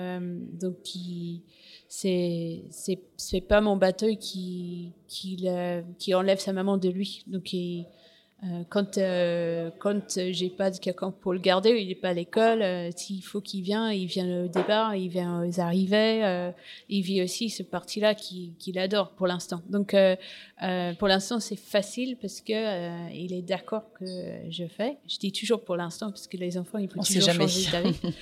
donc 0.60 0.96
il 0.96 1.42
c'est 1.90 2.62
c'est 2.70 3.00
c'est 3.18 3.42
pas 3.42 3.60
mon 3.60 3.76
bateau 3.76 4.16
qui 4.16 4.94
qui 5.08 5.48
qui 5.98 6.14
enlève 6.14 6.40
sa 6.40 6.54
maman 6.54 6.78
de 6.78 6.88
lui 6.88 7.24
donc 7.28 7.52
il, 7.52 7.86
euh, 8.46 8.64
quand 8.70 8.98
euh, 8.98 9.70
quand 9.80 10.18
j'ai 10.32 10.50
pas 10.50 10.72
de 10.72 10.78
quelqu'un 10.78 11.12
pour 11.12 11.34
le 11.34 11.40
garder, 11.40 11.72
il 11.72 11.92
est 11.92 11.96
pas 11.96 12.10
à 12.10 12.14
l'école. 12.14 12.62
Euh, 12.62 12.90
s'il 12.96 13.22
faut 13.22 13.42
qu'il 13.42 13.64
vienne, 13.64 13.92
il 13.92 14.06
vient 14.06 14.46
au 14.46 14.48
départ, 14.48 14.96
il 14.96 15.10
vient 15.10 15.44
aux 15.44 15.60
arrivées. 15.60 16.52
il 16.88 17.02
vit 17.02 17.22
aussi 17.22 17.50
ce 17.50 17.64
parti-là 17.64 18.16
qu'il 18.16 18.80
adore 18.80 19.12
pour 19.12 19.28
l'instant. 19.28 19.62
Donc 19.70 19.96
pour 21.00 21.08
l'instant 21.08 21.40
c'est 21.40 21.60
facile 21.60 22.18
parce 22.22 22.40
que 22.40 23.14
il 23.14 23.34
est 23.34 23.42
d'accord 23.42 23.92
que 24.00 24.06
je 24.50 24.68
fais. 24.68 24.98
Je 25.08 25.18
dis 25.18 25.34
toujours 25.34 25.64
pour 25.66 25.76
l'instant 25.76 26.10
parce 26.10 26.28
que 26.28 26.38
les 26.38 26.58
enfants 26.58 26.78
il 26.78 26.90
faut 26.90 27.02
toujours 27.02 27.34
changer 27.34 27.72
d'avis. 27.72 28.00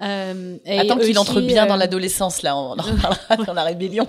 Euh, 0.00 0.58
Attends 0.66 0.98
qu'il 0.98 1.18
entre 1.18 1.40
bien 1.40 1.66
dans 1.66 1.74
euh, 1.74 1.78
l'adolescence, 1.78 2.42
là, 2.42 2.56
on 2.56 2.72
en 2.72 2.82
reparlera 2.82 3.36
dans 3.46 3.54
la 3.54 3.64
rébellion. 3.64 4.08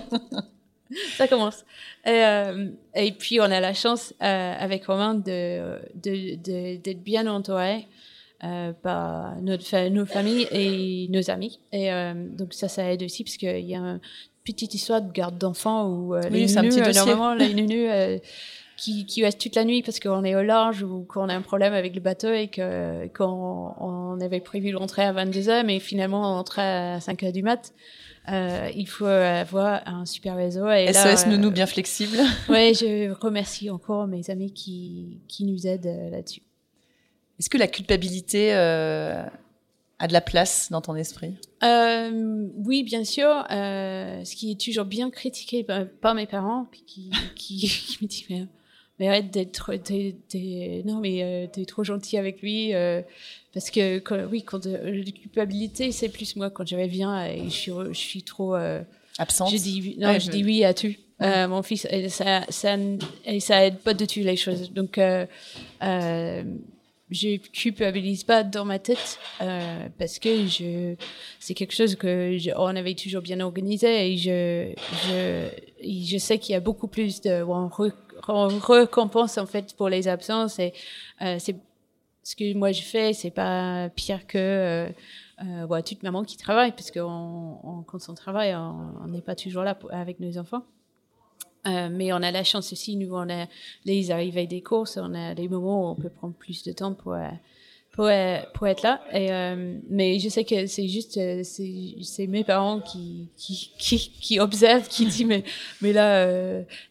Ça 1.16 1.28
commence. 1.28 1.64
Et, 2.04 2.10
euh, 2.10 2.68
et, 2.94 3.12
puis, 3.12 3.40
on 3.40 3.44
a 3.44 3.60
la 3.60 3.74
chance 3.74 4.14
avec 4.20 4.86
Romain 4.86 5.14
d'être 5.14 5.80
de, 5.94 6.76
de, 6.76 6.92
bien 6.94 7.26
entouré 7.26 7.86
par 8.82 9.36
notre 9.40 9.88
nos 9.88 10.06
familles 10.06 10.46
et 10.50 11.08
nos 11.10 11.30
amis. 11.30 11.60
Et 11.72 11.90
donc, 12.14 12.54
ça, 12.54 12.68
ça 12.68 12.92
aide 12.92 13.02
aussi, 13.02 13.24
parce 13.24 13.36
qu'il 13.36 13.66
y 13.66 13.74
a 13.74 13.78
une 13.78 14.00
petite 14.44 14.74
histoire 14.74 15.02
de 15.02 15.10
garde 15.10 15.38
d'enfants 15.38 15.88
où 15.88 16.16
oui, 16.30 16.48
c'est 16.48 16.58
un 16.58 16.62
petit 16.62 16.80
normalement, 16.80 17.34
la 17.34 17.48
qui, 18.76 19.06
qui 19.06 19.24
reste 19.24 19.40
toute 19.40 19.54
la 19.54 19.64
nuit 19.64 19.82
parce 19.82 20.00
qu'on 20.00 20.24
est 20.24 20.34
au 20.34 20.42
large 20.42 20.82
ou 20.82 21.04
qu'on 21.04 21.28
a 21.28 21.34
un 21.34 21.42
problème 21.42 21.72
avec 21.72 21.94
le 21.94 22.00
bateau 22.00 22.32
et 22.32 22.48
que 22.48 23.06
qu'on 23.08 23.74
on 23.78 24.20
avait 24.20 24.40
prévu 24.40 24.70
de 24.70 24.76
rentrer 24.76 25.02
à 25.02 25.12
22h 25.12 25.64
mais 25.64 25.80
finalement 25.80 26.20
on 26.20 26.34
rentrait 26.34 26.62
à 26.62 26.98
5h 26.98 27.32
du 27.32 27.42
mat. 27.42 27.72
Euh, 28.28 28.70
il 28.74 28.88
faut 28.88 29.06
avoir 29.06 29.86
un 29.86 30.04
super 30.04 30.36
réseau. 30.36 30.68
Et 30.68 30.92
SOS 30.92 31.26
Nounou 31.26 31.50
bien 31.50 31.66
flexible. 31.66 32.18
Oui, 32.48 32.74
je 32.74 33.12
remercie 33.12 33.70
encore 33.70 34.06
mes 34.06 34.30
amis 34.30 34.52
qui, 34.52 35.20
qui 35.28 35.44
nous 35.44 35.66
aident 35.66 35.86
euh, 35.86 36.10
là-dessus. 36.10 36.42
Est-ce 37.38 37.50
que 37.50 37.58
la 37.58 37.68
culpabilité 37.68 38.54
euh, 38.54 39.22
a 39.98 40.08
de 40.08 40.12
la 40.12 40.20
place 40.20 40.70
dans 40.70 40.80
ton 40.80 40.96
esprit? 40.96 41.34
Euh, 41.62 42.48
Oui, 42.56 42.82
bien 42.82 43.04
sûr. 43.04 43.44
Euh, 43.50 44.24
ce 44.24 44.34
qui 44.34 44.52
est 44.52 44.60
toujours 44.60 44.86
bien 44.86 45.10
critiqué 45.10 45.64
par, 45.64 46.14
mes 46.14 46.26
parents, 46.26 46.66
qui, 46.86 47.10
qui, 47.34 47.58
qui 47.68 47.98
me 48.02 48.08
disent 48.08 48.48
mais 48.98 49.08
arrête 49.08 49.30
d'être 49.30 49.72
non 50.84 51.00
mais 51.00 51.22
euh, 51.22 51.46
t'es 51.52 51.64
trop 51.64 51.84
gentil 51.84 52.16
avec 52.16 52.40
lui 52.42 52.74
euh, 52.74 53.02
parce 53.52 53.70
que 53.70 54.02
oui 54.26 54.42
quand 54.42 54.66
euh, 54.66 55.04
la 55.04 55.12
culpabilité 55.12 55.92
c'est 55.92 56.08
plus 56.08 56.36
moi 56.36 56.50
quand 56.50 56.66
je 56.66 56.76
reviens 56.76 57.24
et 57.26 57.44
je 57.44 57.50
suis 57.50 57.72
je 57.72 57.98
suis 57.98 58.22
trop 58.22 58.54
absente. 59.18 59.50
je 59.50 59.56
dis 59.56 59.96
non 59.98 60.18
je 60.18 60.30
dis 60.30 60.44
oui 60.44 60.64
à 60.64 60.72
tout. 60.74 60.94
mon 61.20 61.62
fils 61.62 61.86
et 61.90 62.08
ça 62.08 62.44
ça 62.48 62.76
et 63.24 63.40
ça 63.40 63.66
aide 63.66 63.78
pas 63.78 63.94
de 63.94 64.04
tout 64.04 64.20
les 64.20 64.36
choses. 64.36 64.72
Donc 64.72 64.98
je 67.08 67.36
culpabilise 67.36 68.24
pas 68.24 68.42
dans 68.42 68.64
ma 68.64 68.80
tête 68.80 69.20
parce 69.98 70.18
que 70.18 70.46
je 70.46 70.94
c'est 71.38 71.54
quelque 71.54 71.74
chose 71.74 71.94
que 71.96 72.36
je, 72.36 72.50
on 72.56 72.74
avait 72.74 72.94
toujours 72.94 73.22
bien 73.22 73.40
organisé 73.40 74.12
et 74.12 74.16
je 74.16 74.72
je 75.06 75.48
je 75.84 76.18
sais 76.18 76.38
qu'il 76.38 76.54
y 76.54 76.56
a 76.56 76.60
beaucoup 76.60 76.88
plus 76.88 77.20
de 77.20 77.42
on 77.42 77.68
récompense 78.26 79.38
en 79.38 79.46
fait 79.46 79.74
pour 79.76 79.88
les 79.88 80.08
absences 80.08 80.58
et 80.58 80.72
euh, 81.22 81.36
c'est 81.38 81.56
ce 82.22 82.34
que 82.34 82.54
moi 82.54 82.72
je 82.72 82.82
fais, 82.82 83.12
c'est 83.12 83.30
pas 83.30 83.88
pire 83.90 84.26
que 84.26 84.38
euh, 84.38 84.88
euh, 85.42 85.82
toute 85.82 86.02
maman 86.02 86.24
qui 86.24 86.36
travaille, 86.36 86.72
parce 86.72 86.90
que 86.90 86.98
on, 86.98 87.84
quand 87.86 88.08
on 88.08 88.14
travaille, 88.14 88.54
on 88.54 89.06
n'est 89.06 89.20
pas 89.20 89.36
toujours 89.36 89.62
là 89.62 89.78
avec 89.90 90.18
nos 90.18 90.38
enfants. 90.38 90.64
Euh, 91.66 91.88
mais 91.90 92.12
on 92.12 92.16
a 92.16 92.30
la 92.30 92.44
chance 92.44 92.72
aussi, 92.72 92.96
nous, 92.96 93.12
on 93.12 93.28
a 93.28 93.46
les 93.84 94.10
arrivées 94.10 94.46
des 94.46 94.62
courses, 94.62 94.98
on 95.00 95.14
a 95.14 95.34
des 95.34 95.48
moments 95.48 95.82
où 95.82 95.92
on 95.92 95.94
peut 95.96 96.10
prendre 96.10 96.34
plus 96.34 96.62
de 96.62 96.72
temps 96.72 96.94
pour, 96.94 97.14
euh, 97.14 97.28
pour, 97.96 98.04
euh, 98.04 98.38
pour 98.52 98.68
être 98.68 98.82
là. 98.82 99.00
Et, 99.10 99.32
euh, 99.32 99.78
mais 99.88 100.18
je 100.20 100.28
sais 100.28 100.44
que 100.44 100.66
c'est 100.66 100.86
juste, 100.86 101.16
euh, 101.16 101.42
c'est 101.42 102.26
mes 102.26 102.44
parents 102.44 102.80
qui, 102.80 103.28
qui, 103.38 103.72
qui, 103.78 104.10
qui, 104.20 104.38
observent, 104.38 104.86
qui 104.86 105.06
disent, 105.06 105.24
mais, 105.24 105.42
mais 105.80 105.94
là, 105.94 106.26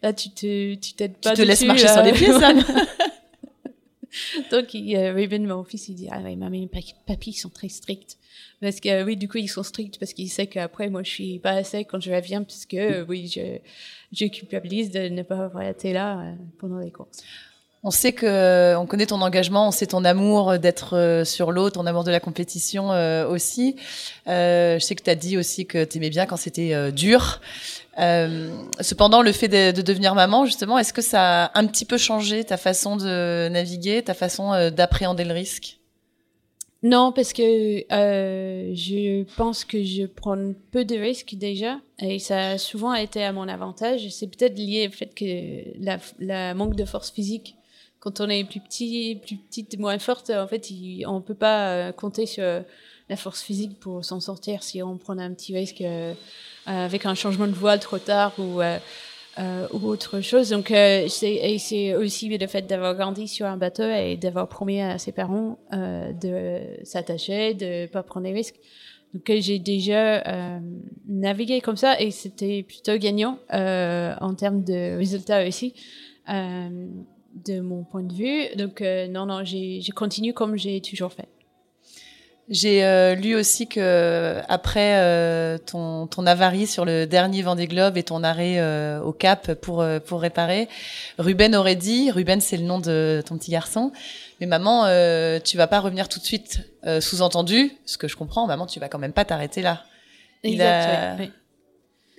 là, 0.02 0.14
tu 0.14 0.32
te, 0.32 0.74
tu 0.74 0.94
t'aides 0.94 1.18
pas. 1.18 1.32
Tu 1.32 1.44
te 1.44 1.48
laisses 1.48 1.64
marcher 1.64 1.88
sur 1.88 2.02
les 2.02 2.12
pieds, 2.12 2.34
ça. 2.34 2.52
Donc, 4.52 4.74
il, 4.74 4.98
Raven, 4.98 5.46
mon 5.46 5.64
fils, 5.64 5.90
il 5.90 5.96
dit, 5.96 6.08
ah 6.12 6.22
oui, 6.24 6.36
maman 6.36 6.56
et 6.56 6.70
papy, 7.06 7.30
ils 7.30 7.34
sont 7.34 7.50
très 7.50 7.70
stricts. 7.70 8.18
Parce 8.62 8.80
que, 8.80 9.04
oui, 9.04 9.16
du 9.16 9.28
coup, 9.28 9.38
ils 9.38 9.50
sont 9.50 9.64
stricts 9.64 10.00
parce 10.00 10.14
qu'ils 10.14 10.30
savent 10.30 10.48
qu'après, 10.48 10.90
moi, 10.90 11.04
je 11.04 11.10
suis 11.10 11.40
pas 11.40 11.52
assez 11.52 11.86
quand 11.86 12.00
je 12.00 12.12
reviens, 12.12 12.42
puisque, 12.42 12.78
oui, 13.08 13.28
je, 13.28 13.60
je 14.12 14.26
culpabilise 14.26 14.90
de 14.90 15.10
ne 15.10 15.22
pas 15.22 15.44
avoir 15.44 15.64
été 15.68 15.94
là 15.94 16.34
pendant 16.58 16.80
les 16.80 16.92
courses. 16.92 17.24
On 17.88 17.92
sait 17.92 18.14
que, 18.14 18.76
on 18.78 18.88
connaît 18.88 19.06
ton 19.06 19.22
engagement, 19.22 19.68
on 19.68 19.72
sait 19.72 19.86
ton 19.86 20.04
amour 20.06 20.58
d'être 20.58 20.98
euh, 20.98 21.24
sur 21.24 21.52
l'eau, 21.52 21.70
ton 21.70 21.86
amour 21.86 22.04
de 22.04 22.10
la 22.10 22.20
compétition 22.20 22.92
euh, 22.92 23.28
aussi. 23.28 23.76
Euh, 24.28 24.80
je 24.80 24.84
sais 24.84 24.96
que 24.96 25.04
tu 25.04 25.10
as 25.12 25.16
dit 25.16 25.38
aussi 25.38 25.68
que 25.68 25.84
tu 25.84 25.98
aimais 25.98 26.10
bien 26.10 26.26
quand 26.26 26.36
c'était 26.36 26.92
dur. 26.92 27.42
cependant, 27.96 29.22
le 29.22 29.32
fait 29.32 29.48
de, 29.72 29.84
devenir 29.84 30.16
maman, 30.16 30.46
justement, 30.46 30.80
est-ce 30.80 30.94
que 30.94 31.04
ça 31.04 31.46
a 31.46 31.60
un 31.60 31.68
petit 31.68 31.86
peu 31.86 32.00
changé 32.00 32.44
ta 32.44 32.58
façon 32.58 32.96
de 32.96 33.50
naviguer, 33.50 34.02
ta 34.02 34.16
façon 34.16 34.72
d'appréhender 34.72 35.24
le 35.24 35.36
risque? 35.36 35.78
Non, 36.82 37.12
parce 37.12 37.34
que 37.34 37.44
je 37.92 39.24
pense 39.36 39.64
que 39.64 39.84
je 39.84 40.08
prends 40.08 40.54
peu 40.72 40.86
de 40.86 40.96
risques 40.96 41.36
déjà, 41.36 41.78
et 42.00 42.18
ça 42.18 42.50
a 42.50 42.58
souvent 42.58 42.96
été 42.96 43.24
à 43.24 43.32
mon 43.32 43.48
avantage. 43.48 44.10
C'est 44.10 44.26
peut-être 44.26 44.58
lié 44.58 44.88
au 44.88 44.92
fait 44.92 45.14
que 45.14 45.84
la, 45.84 46.00
la 46.18 46.56
manque 46.56 46.76
de 46.76 46.86
force 46.86 47.12
physique 47.12 47.56
quand 48.06 48.22
on 48.22 48.30
est 48.30 48.44
plus 48.44 48.60
petit, 48.60 49.20
plus 49.26 49.36
petite, 49.36 49.80
moins 49.80 49.98
forte, 49.98 50.30
en 50.30 50.48
fait, 50.48 50.70
on 51.08 51.22
peut 51.22 51.34
pas 51.34 51.70
euh, 51.70 51.92
compter 51.92 52.28
sur 52.28 52.44
la 53.10 53.16
force 53.16 53.42
physique 53.42 53.80
pour 53.80 54.06
s'en 54.06 54.20
sortir 54.20 54.62
si 54.62 54.84
on 54.84 54.98
prend 54.98 55.18
un 55.18 55.34
petit 55.34 55.56
risque 55.56 55.82
euh, 55.82 56.14
avec 56.68 57.08
un 57.08 57.16
changement 57.16 57.48
de 57.48 57.54
voile 57.54 57.80
trop 57.80 57.98
tard 57.98 58.34
ou 58.38 58.62
euh, 58.62 58.78
ou 59.74 59.88
autre 59.88 60.22
chose. 60.22 60.52
Donc, 60.52 60.68
c'est 60.68 61.96
aussi 61.96 62.38
le 62.38 62.48
fait 62.48 62.68
d'avoir 62.68 62.96
grandi 62.96 63.28
sur 63.28 63.48
un 63.48 63.58
bateau 63.58 63.84
et 63.84 64.18
d'avoir 64.18 64.48
promis 64.48 64.82
à 64.82 65.00
ses 65.00 65.12
parents 65.12 65.58
de 65.72 66.60
s'attacher, 66.84 67.54
de 67.56 67.88
pas 67.88 68.04
prendre 68.04 68.28
des 68.28 68.34
risques. 68.34 68.56
Donc, 69.14 69.30
j'ai 69.40 69.60
déjà 69.60 70.24
navigué 71.08 71.60
comme 71.60 71.76
ça 71.76 72.00
et 72.00 72.12
c'était 72.12 72.64
plutôt 72.64 72.98
gagnant 72.98 73.40
en 73.52 74.36
termes 74.36 74.64
de 74.64 74.96
résultats 74.96 75.46
aussi 75.46 75.74
de 77.36 77.60
mon 77.60 77.84
point 77.84 78.04
de 78.04 78.14
vue. 78.14 78.56
Donc, 78.56 78.82
euh, 78.82 79.08
non, 79.08 79.26
non, 79.26 79.44
j'ai 79.44 79.82
continué 79.94 80.34
comme 80.34 80.56
j'ai 80.58 80.82
toujours 80.82 81.14
fait. 81.14 81.28
J'ai 82.48 82.86
euh, 82.86 83.16
lu 83.16 83.36
aussi 83.36 83.68
que 83.68 84.40
après 84.48 85.00
euh, 85.00 85.58
ton, 85.58 86.06
ton 86.06 86.28
avarie 86.28 86.68
sur 86.68 86.86
le 86.86 87.06
dernier 87.06 87.42
Vendée 87.42 87.66
Globe 87.66 87.98
et 87.98 88.04
ton 88.04 88.24
arrêt 88.24 88.62
au 89.00 89.12
Cap 89.12 89.56
pour 89.56 89.84
pour 90.06 90.22
réparer, 90.22 90.70
Ruben 91.18 91.56
aurait 91.56 91.76
dit, 91.76 92.12
Ruben 92.12 92.40
c'est 92.42 92.58
le 92.58 92.64
nom 92.64 92.80
de 92.80 93.24
ton 93.26 93.40
petit 93.40 93.50
garçon, 93.50 93.92
mais 94.40 94.46
maman, 94.46 94.84
tu 95.44 95.58
vas 95.58 95.66
pas 95.66 95.80
revenir 95.80 96.08
tout 96.08 96.20
de 96.20 96.26
suite. 96.26 96.62
Sous-entendu, 97.00 97.72
ce 97.86 97.98
que 97.98 98.08
je 98.08 98.16
comprends, 98.16 98.46
maman, 98.46 98.68
tu 98.68 98.80
vas 98.80 98.90
quand 98.90 99.00
même 99.00 99.14
pas 99.14 99.26
t'arrêter 99.26 99.64
là. 99.64 99.84
Exactement. 100.44 101.32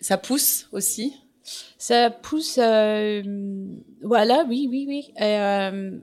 Ça 0.00 0.18
pousse 0.18 0.66
aussi? 0.72 1.14
Ça 1.78 2.10
pousse, 2.10 2.58
euh, 2.60 3.22
voilà, 4.02 4.44
oui, 4.48 4.66
oui, 4.70 4.84
oui. 4.88 5.12
Et, 5.16 5.22
euh, 5.22 5.98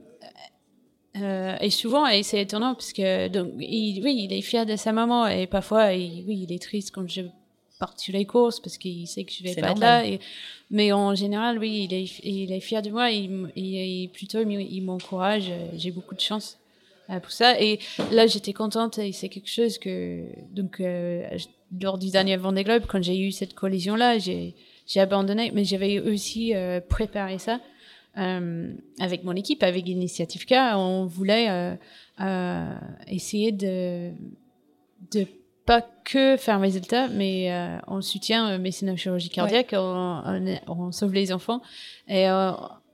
euh, 1.16 1.56
et 1.60 1.70
souvent, 1.70 2.06
et 2.06 2.22
c'est 2.22 2.40
étonnant 2.40 2.74
parce 2.74 2.92
que 2.92 3.28
donc, 3.28 3.52
il, 3.58 4.00
oui, 4.02 4.16
il 4.24 4.32
est 4.32 4.40
fier 4.40 4.64
de 4.66 4.76
sa 4.76 4.92
maman 4.92 5.26
et 5.26 5.46
parfois, 5.46 5.92
il, 5.92 6.24
oui, 6.26 6.46
il 6.48 6.52
est 6.52 6.62
triste 6.62 6.92
quand 6.94 7.08
je 7.08 7.22
pars 7.78 7.98
sur 7.98 8.14
les 8.14 8.24
courses 8.24 8.60
parce 8.60 8.78
qu'il 8.78 9.06
sait 9.06 9.24
que 9.24 9.32
je 9.32 9.42
vais 9.42 9.54
pas 9.54 9.72
être 9.72 9.80
là. 9.80 10.06
Et, 10.06 10.18
mais 10.70 10.92
en 10.92 11.14
général, 11.14 11.58
oui, 11.58 11.88
il 11.90 11.94
est, 11.94 12.18
il 12.24 12.52
est 12.52 12.60
fier 12.60 12.80
de 12.80 12.90
moi. 12.90 13.10
Il, 13.10 13.50
il, 13.54 14.08
plutôt, 14.08 14.40
il 14.40 14.80
m'encourage. 14.80 15.52
J'ai 15.76 15.90
beaucoup 15.90 16.14
de 16.14 16.20
chance 16.20 16.58
pour 17.22 17.30
ça. 17.30 17.60
Et 17.60 17.80
là, 18.12 18.26
j'étais 18.26 18.54
contente 18.54 18.98
et 18.98 19.12
c'est 19.12 19.28
quelque 19.28 19.50
chose 19.50 19.76
que 19.76 20.24
donc 20.52 20.80
lors 21.80 21.98
du 21.98 22.10
dernier 22.10 22.36
Vendée 22.36 22.64
Globe, 22.64 22.84
quand 22.88 23.02
j'ai 23.02 23.18
eu 23.18 23.30
cette 23.30 23.54
collision 23.54 23.94
là, 23.94 24.18
j'ai 24.18 24.54
j'ai 24.86 25.00
abandonné, 25.00 25.50
mais 25.54 25.64
j'avais 25.64 26.00
aussi 26.00 26.54
euh, 26.54 26.80
préparé 26.80 27.38
ça 27.38 27.60
euh, 28.18 28.72
avec 29.00 29.24
mon 29.24 29.34
équipe, 29.34 29.62
avec 29.62 29.88
Initiative 29.88 30.46
K. 30.46 30.54
On 30.74 31.06
voulait 31.06 31.50
euh, 31.50 31.74
euh, 32.20 32.74
essayer 33.06 33.52
de 33.52 34.12
de 35.12 35.26
pas 35.66 35.82
que 36.04 36.36
faire 36.36 36.56
un 36.56 36.60
résultat, 36.60 37.08
mais 37.08 37.52
euh, 37.52 37.78
on 37.86 38.02
soutient 38.02 38.58
médecine 38.58 38.96
chirurgie 38.96 39.30
cardiaque, 39.30 39.70
on, 39.72 40.58
on, 40.68 40.92
sauve 40.92 41.14
les 41.14 41.32
enfants. 41.32 41.62
Et 42.06 42.28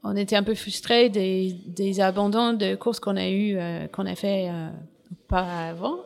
on 0.02 0.16
était 0.16 0.36
un 0.36 0.44
peu 0.44 0.54
frustrés 0.54 1.08
des, 1.08 1.56
des 1.66 2.00
abandons 2.00 2.52
de 2.52 2.76
courses 2.76 3.00
qu'on 3.00 3.16
a 3.16 3.28
eu, 3.28 3.58
qu'on 3.92 4.06
a 4.06 4.14
fait 4.14 4.48
auparavant. 5.10 5.96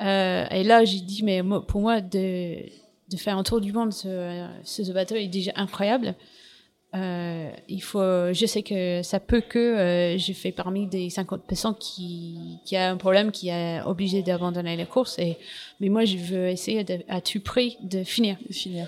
et 0.00 0.62
là, 0.64 0.84
j'ai 0.84 1.00
dit, 1.00 1.24
mais 1.24 1.42
pour 1.66 1.80
moi, 1.80 2.00
de 2.00 2.58
de 3.10 3.16
faire 3.16 3.36
un 3.38 3.42
tour 3.42 3.60
du 3.60 3.72
monde, 3.72 3.92
ce, 3.92 4.46
ce 4.64 4.92
bateau 4.92 5.14
est 5.14 5.28
déjà 5.28 5.52
incroyable. 5.56 6.14
Euh, 6.94 7.50
il 7.68 7.82
faut, 7.82 8.32
je 8.32 8.46
sais 8.46 8.62
que 8.62 9.02
ça 9.02 9.20
peut 9.20 9.42
que 9.42 9.58
euh, 9.58 10.16
j'ai 10.16 10.32
fait 10.32 10.52
parmi 10.52 10.86
des 10.86 11.10
50 11.10 11.42
personnes 11.46 11.74
qui, 11.78 12.58
qui 12.64 12.76
a 12.76 12.90
un 12.90 12.96
problème, 12.96 13.30
qui 13.30 13.50
est 13.50 13.82
obligé 13.82 14.22
d'abandonner 14.22 14.76
la 14.76 14.86
course. 14.86 15.18
Et, 15.18 15.36
mais 15.80 15.90
moi, 15.90 16.06
je 16.06 16.16
veux 16.16 16.48
essayer 16.48 16.84
à 17.08 17.20
tout 17.20 17.40
prix 17.40 17.76
de 17.82 18.04
finir. 18.04 18.36
De 18.48 18.54
finir. 18.54 18.86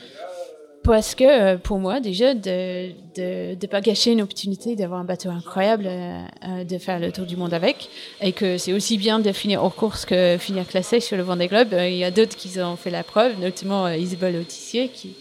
Parce 0.83 1.15
que 1.15 1.25
euh, 1.25 1.57
pour 1.59 1.79
moi, 1.79 2.01
déjà, 2.01 2.33
de 2.33 2.93
ne 3.19 3.55
de, 3.55 3.67
pas 3.67 3.83
gâcher 3.83 4.13
une 4.13 4.23
opportunité 4.23 4.77
d'avoir 4.77 5.01
un 5.01 5.05
bateau 5.05 5.29
incroyable, 5.29 5.85
euh, 5.87 6.23
euh, 6.49 6.65
de 6.65 6.79
faire 6.79 6.99
le 6.99 7.13
tour 7.13 7.27
du 7.27 7.37
monde 7.37 7.53
avec, 7.53 7.91
et 8.23 8.33
que 8.33 8.57
c'est 8.57 8.73
aussi 8.73 8.97
bien 8.97 9.19
de 9.19 9.31
finir 9.33 9.63
hors 9.63 9.75
course 9.75 10.07
que 10.07 10.39
finir 10.39 10.67
classé 10.67 11.01
sur 11.01 11.19
le 11.19 11.23
Vendée 11.23 11.49
Globe. 11.49 11.75
Il 11.79 11.97
y 11.97 12.05
a 12.05 12.11
d'autres 12.11 12.35
qui 12.35 12.59
ont 12.61 12.77
fait 12.77 12.91
la 12.91 13.03
preuve, 13.03 13.39
notamment 13.39 13.89
Isabelle 13.89 14.37
Autissier, 14.37 14.89
qui 14.89 15.15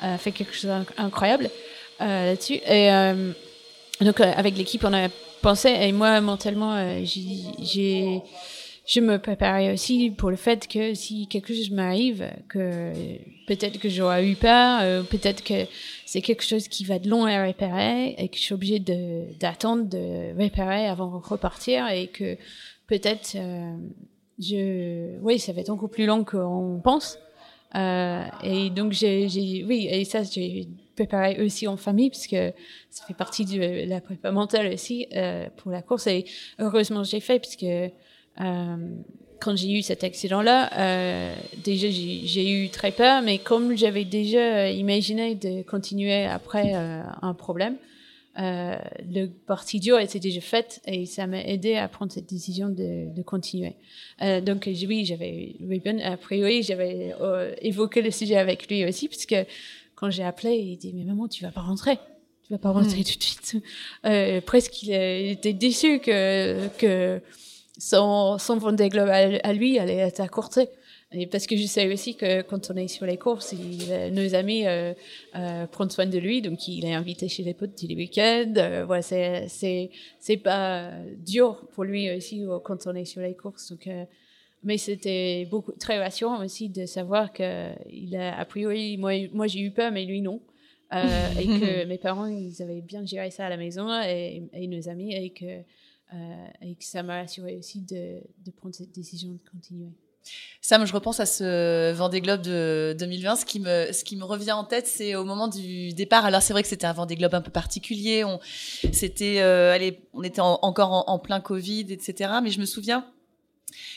a 0.00 0.16
fait 0.16 0.32
quelque 0.32 0.54
chose 0.54 0.70
d'incroyable 0.96 1.50
là-dessus. 2.00 2.60
Et 2.66 2.90
donc, 4.00 4.18
avec 4.20 4.56
l'équipe, 4.56 4.82
on 4.84 4.94
a 4.94 5.08
pensé, 5.42 5.68
et 5.68 5.92
moi, 5.92 6.20
mentalement, 6.22 6.96
j'ai 7.04 8.22
je 8.84 9.00
me 9.00 9.18
préparais 9.18 9.72
aussi 9.72 10.10
pour 10.10 10.30
le 10.30 10.36
fait 10.36 10.66
que 10.66 10.94
si 10.94 11.28
quelque 11.28 11.54
chose 11.54 11.70
m'arrive, 11.70 12.28
que 12.48 12.92
peut-être 13.46 13.78
que 13.78 13.88
j'aurais 13.88 14.28
eu 14.28 14.34
peur, 14.34 14.80
euh, 14.82 15.02
peut-être 15.02 15.44
que 15.44 15.66
c'est 16.04 16.20
quelque 16.20 16.44
chose 16.44 16.68
qui 16.68 16.84
va 16.84 16.98
de 16.98 17.08
long 17.08 17.24
à 17.24 17.42
réparer 17.42 18.14
et 18.18 18.28
que 18.28 18.36
je 18.36 18.42
suis 18.42 18.54
obligée 18.54 18.80
d'attendre 18.80 19.84
de, 19.84 20.36
réparer 20.36 20.86
avant 20.86 21.18
de 21.18 21.24
repartir 21.24 21.88
et 21.88 22.08
que 22.08 22.36
peut-être 22.88 23.36
euh, 23.36 23.76
je, 24.40 25.18
oui, 25.20 25.38
ça 25.38 25.52
va 25.52 25.60
être 25.60 25.70
encore 25.70 25.90
plus 25.90 26.06
long 26.06 26.24
qu'on 26.24 26.80
pense. 26.82 27.18
Euh, 27.74 28.24
et 28.42 28.70
donc 28.70 28.92
j'ai, 28.92 29.64
oui, 29.66 29.88
et 29.90 30.04
ça 30.04 30.22
j'ai 30.24 30.68
préparé 30.94 31.42
aussi 31.42 31.66
en 31.66 31.78
famille 31.78 32.10
puisque 32.10 32.36
ça 32.90 33.06
fait 33.06 33.14
partie 33.14 33.46
de 33.46 33.88
la 33.88 34.02
prépa 34.02 34.30
mentale 34.30 34.74
aussi 34.74 35.06
euh, 35.14 35.48
pour 35.56 35.72
la 35.72 35.80
course 35.80 36.06
et 36.06 36.26
heureusement 36.58 37.02
j'ai 37.02 37.20
fait 37.20 37.42
euh, 37.62 37.88
quand 38.36 39.56
j'ai 39.56 39.72
eu 39.72 39.82
cet 39.82 40.04
accident-là, 40.04 40.70
euh, 40.78 41.34
déjà 41.64 41.88
j'ai 41.90 42.50
eu 42.50 42.68
très 42.68 42.92
peur, 42.92 43.22
mais 43.22 43.38
comme 43.38 43.76
j'avais 43.76 44.04
déjà 44.04 44.70
imaginé 44.70 45.34
de 45.34 45.62
continuer 45.62 46.26
après 46.26 46.74
euh, 46.74 47.02
un 47.22 47.34
problème, 47.34 47.76
euh, 48.38 48.78
le 49.12 49.26
parti 49.26 49.78
dur 49.78 49.98
était 49.98 50.20
déjà 50.20 50.40
fait 50.40 50.80
et 50.86 51.04
ça 51.04 51.26
m'a 51.26 51.42
aidé 51.42 51.74
à 51.74 51.86
prendre 51.88 52.12
cette 52.12 52.28
décision 52.28 52.70
de, 52.70 53.12
de 53.14 53.22
continuer. 53.22 53.74
Euh, 54.22 54.40
donc 54.40 54.66
oui, 54.66 55.04
j'avais 55.04 55.56
a 56.02 56.16
priori 56.16 56.62
j'avais 56.62 57.14
euh, 57.20 57.54
évoqué 57.60 58.00
le 58.00 58.10
sujet 58.10 58.36
avec 58.36 58.70
lui 58.70 58.86
aussi 58.86 59.08
puisque 59.08 59.36
quand 59.96 60.10
j'ai 60.10 60.22
appelé, 60.24 60.54
il 60.54 60.78
dit 60.78 60.94
mais 60.94 61.04
maman 61.04 61.28
tu 61.28 61.42
vas 61.42 61.50
pas 61.50 61.60
rentrer, 61.60 61.96
tu 62.44 62.52
vas 62.52 62.58
pas 62.58 62.70
rentrer 62.70 63.00
hmm. 63.00 63.04
tout 63.04 63.18
de 63.18 63.22
suite. 63.22 63.56
Euh, 64.06 64.40
presque 64.40 64.82
il, 64.82 64.92
était 64.92 65.52
déçu 65.52 65.98
que 65.98 66.68
que 66.78 67.20
son, 67.78 68.38
son 68.38 68.56
Vendée 68.56 68.88
Globe 68.88 69.08
à, 69.08 69.52
lui 69.52 69.78
allait 69.78 69.96
être 69.96 70.20
accourté. 70.20 70.68
Et 71.14 71.26
parce 71.26 71.46
que 71.46 71.56
je 71.56 71.66
sais 71.66 71.92
aussi 71.92 72.16
que 72.16 72.40
quand 72.40 72.70
on 72.70 72.76
est 72.76 72.88
sur 72.88 73.04
les 73.04 73.18
courses, 73.18 73.54
nos 74.12 74.34
amis 74.34 74.66
euh, 74.66 74.94
euh, 75.36 75.66
prennent 75.66 75.90
soin 75.90 76.06
de 76.06 76.18
lui, 76.18 76.40
donc 76.40 76.66
il 76.68 76.86
est 76.86 76.94
invité 76.94 77.28
chez 77.28 77.42
les 77.42 77.52
potes 77.52 77.76
tous 77.76 77.86
les 77.86 77.94
week-ends. 77.94 78.54
Euh, 78.56 78.84
voilà, 78.86 79.02
c'est 79.02 79.46
c'est 79.48 79.90
c'est 80.18 80.38
pas 80.38 80.90
dur 81.18 81.66
pour 81.72 81.84
lui 81.84 82.10
aussi 82.10 82.46
quand 82.64 82.86
on 82.86 82.94
est 82.94 83.04
sur 83.04 83.20
les 83.20 83.34
courses. 83.34 83.70
Donc, 83.70 83.90
mais 84.62 84.78
c'était 84.78 85.46
beaucoup 85.50 85.72
très 85.72 85.98
rassurant 85.98 86.42
aussi 86.42 86.70
de 86.70 86.86
savoir 86.86 87.30
que 87.32 87.72
il 87.90 88.16
a 88.16 88.38
a 88.38 88.44
priori 88.46 88.96
moi 88.96 89.12
moi 89.34 89.48
j'ai 89.48 89.60
eu 89.60 89.70
peur, 89.70 89.92
mais 89.92 90.06
lui 90.06 90.22
non. 90.22 90.40
et 90.92 91.46
que 91.46 91.84
mes 91.88 91.98
parents 91.98 92.26
ils 92.26 92.62
avaient 92.62 92.80
bien 92.80 93.04
géré 93.04 93.30
ça 93.30 93.44
à 93.44 93.48
la 93.50 93.58
maison 93.58 93.86
et, 94.02 94.44
et 94.54 94.66
nos 94.66 94.88
amis 94.88 95.14
et 95.14 95.28
que 95.28 95.62
et 96.60 96.74
que 96.74 96.84
ça 96.84 97.02
m'a 97.02 97.20
assuré 97.20 97.56
aussi 97.56 97.80
de, 97.80 98.20
de 98.44 98.50
prendre 98.50 98.74
cette 98.74 98.92
décision 98.92 99.32
de 99.32 99.38
continuer. 99.50 99.92
Sam, 100.60 100.86
je 100.86 100.92
repense 100.92 101.18
à 101.20 101.26
ce 101.26 101.92
Vendée 101.92 102.20
Globe 102.20 102.42
de 102.42 102.94
2020. 102.98 103.36
Ce 103.36 103.44
qui 103.44 103.58
me, 103.60 103.92
ce 103.92 104.04
qui 104.04 104.16
me 104.16 104.24
revient 104.24 104.52
en 104.52 104.64
tête, 104.64 104.86
c'est 104.86 105.16
au 105.16 105.24
moment 105.24 105.48
du 105.48 105.92
départ. 105.92 106.24
Alors 106.24 106.42
c'est 106.42 106.52
vrai 106.52 106.62
que 106.62 106.68
c'était 106.68 106.86
un 106.86 106.92
Vendée 106.92 107.16
Globe 107.16 107.34
un 107.34 107.40
peu 107.40 107.50
particulier. 107.50 108.24
On, 108.24 108.38
c'était, 108.92 109.40
euh, 109.40 109.72
allez, 109.72 110.00
on 110.12 110.22
était 110.22 110.40
encore 110.40 110.92
en, 110.92 111.04
en, 111.08 111.18
plein 111.18 111.40
Covid, 111.40 111.86
etc. 111.90 112.34
Mais 112.42 112.50
je 112.50 112.60
me 112.60 112.66
souviens 112.66 113.11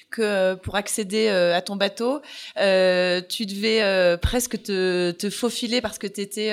que 0.09 0.21
euh, 0.21 0.55
pour 0.55 0.75
accéder 0.75 1.27
euh, 1.27 1.55
à 1.55 1.61
ton 1.61 1.75
bateau, 1.75 2.21
euh, 2.57 3.21
tu 3.27 3.45
devais 3.45 4.17
presque 4.17 4.61
te, 4.63 5.29
faufiler 5.29 5.81
parce 5.81 5.97
que 5.97 6.07
tu 6.07 6.21
étais 6.21 6.51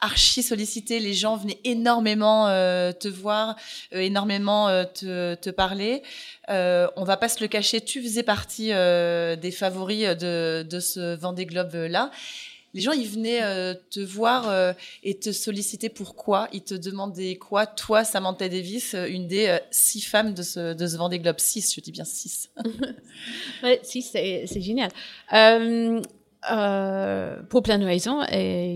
archi 0.00 0.42
sollicité. 0.42 1.00
Les 1.00 1.14
gens 1.14 1.36
venaient 1.36 1.60
énormément 1.64 2.46
te 2.46 3.08
voir, 3.08 3.56
énormément 3.92 4.68
te, 4.86 5.34
te, 5.34 5.50
parler. 5.50 6.02
on 6.48 7.04
va 7.04 7.16
pas 7.16 7.28
se 7.28 7.40
le 7.40 7.48
cacher, 7.48 7.80
tu 7.80 8.02
faisais 8.02 8.22
partie 8.22 8.68
des 8.68 9.52
favoris 9.52 10.16
de, 10.16 10.66
de 10.68 10.80
ce 10.80 11.16
Vendée 11.16 11.46
Globe 11.46 11.74
là 11.74 12.10
les 12.72 12.80
gens, 12.80 12.92
ils 12.92 13.08
venaient 13.08 13.42
euh, 13.42 13.74
te 13.90 14.00
voir 14.00 14.48
euh, 14.48 14.72
et 15.02 15.18
te 15.18 15.32
solliciter 15.32 15.88
pourquoi. 15.88 16.48
Ils 16.52 16.62
te 16.62 16.74
demandaient 16.74 17.34
quoi? 17.36 17.66
Toi, 17.66 18.04
Samantha 18.04 18.48
Davis, 18.48 18.94
euh, 18.94 19.08
une 19.08 19.26
des 19.26 19.58
six 19.70 20.02
femmes 20.02 20.34
de 20.34 20.42
ce, 20.42 20.74
de 20.74 20.86
ce 20.86 20.96
Vendée 20.96 21.18
Globe. 21.18 21.38
Six, 21.38 21.74
je 21.74 21.80
dis 21.80 21.90
bien 21.90 22.04
six. 22.04 22.50
ouais, 23.64 23.80
six, 23.82 24.02
c'est, 24.02 24.46
génial. 24.60 24.90
pour 27.48 27.62
plein 27.62 27.78
de 27.78 27.84
raisons. 27.84 28.20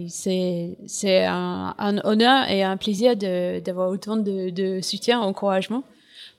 C'est, 0.08 1.24
un, 1.24 2.00
honneur 2.04 2.50
et 2.50 2.64
un 2.64 2.76
plaisir 2.76 3.16
d'avoir 3.16 3.90
autant 3.90 4.16
de, 4.16 4.50
de 4.50 4.80
soutien, 4.80 5.20
encouragement. 5.20 5.84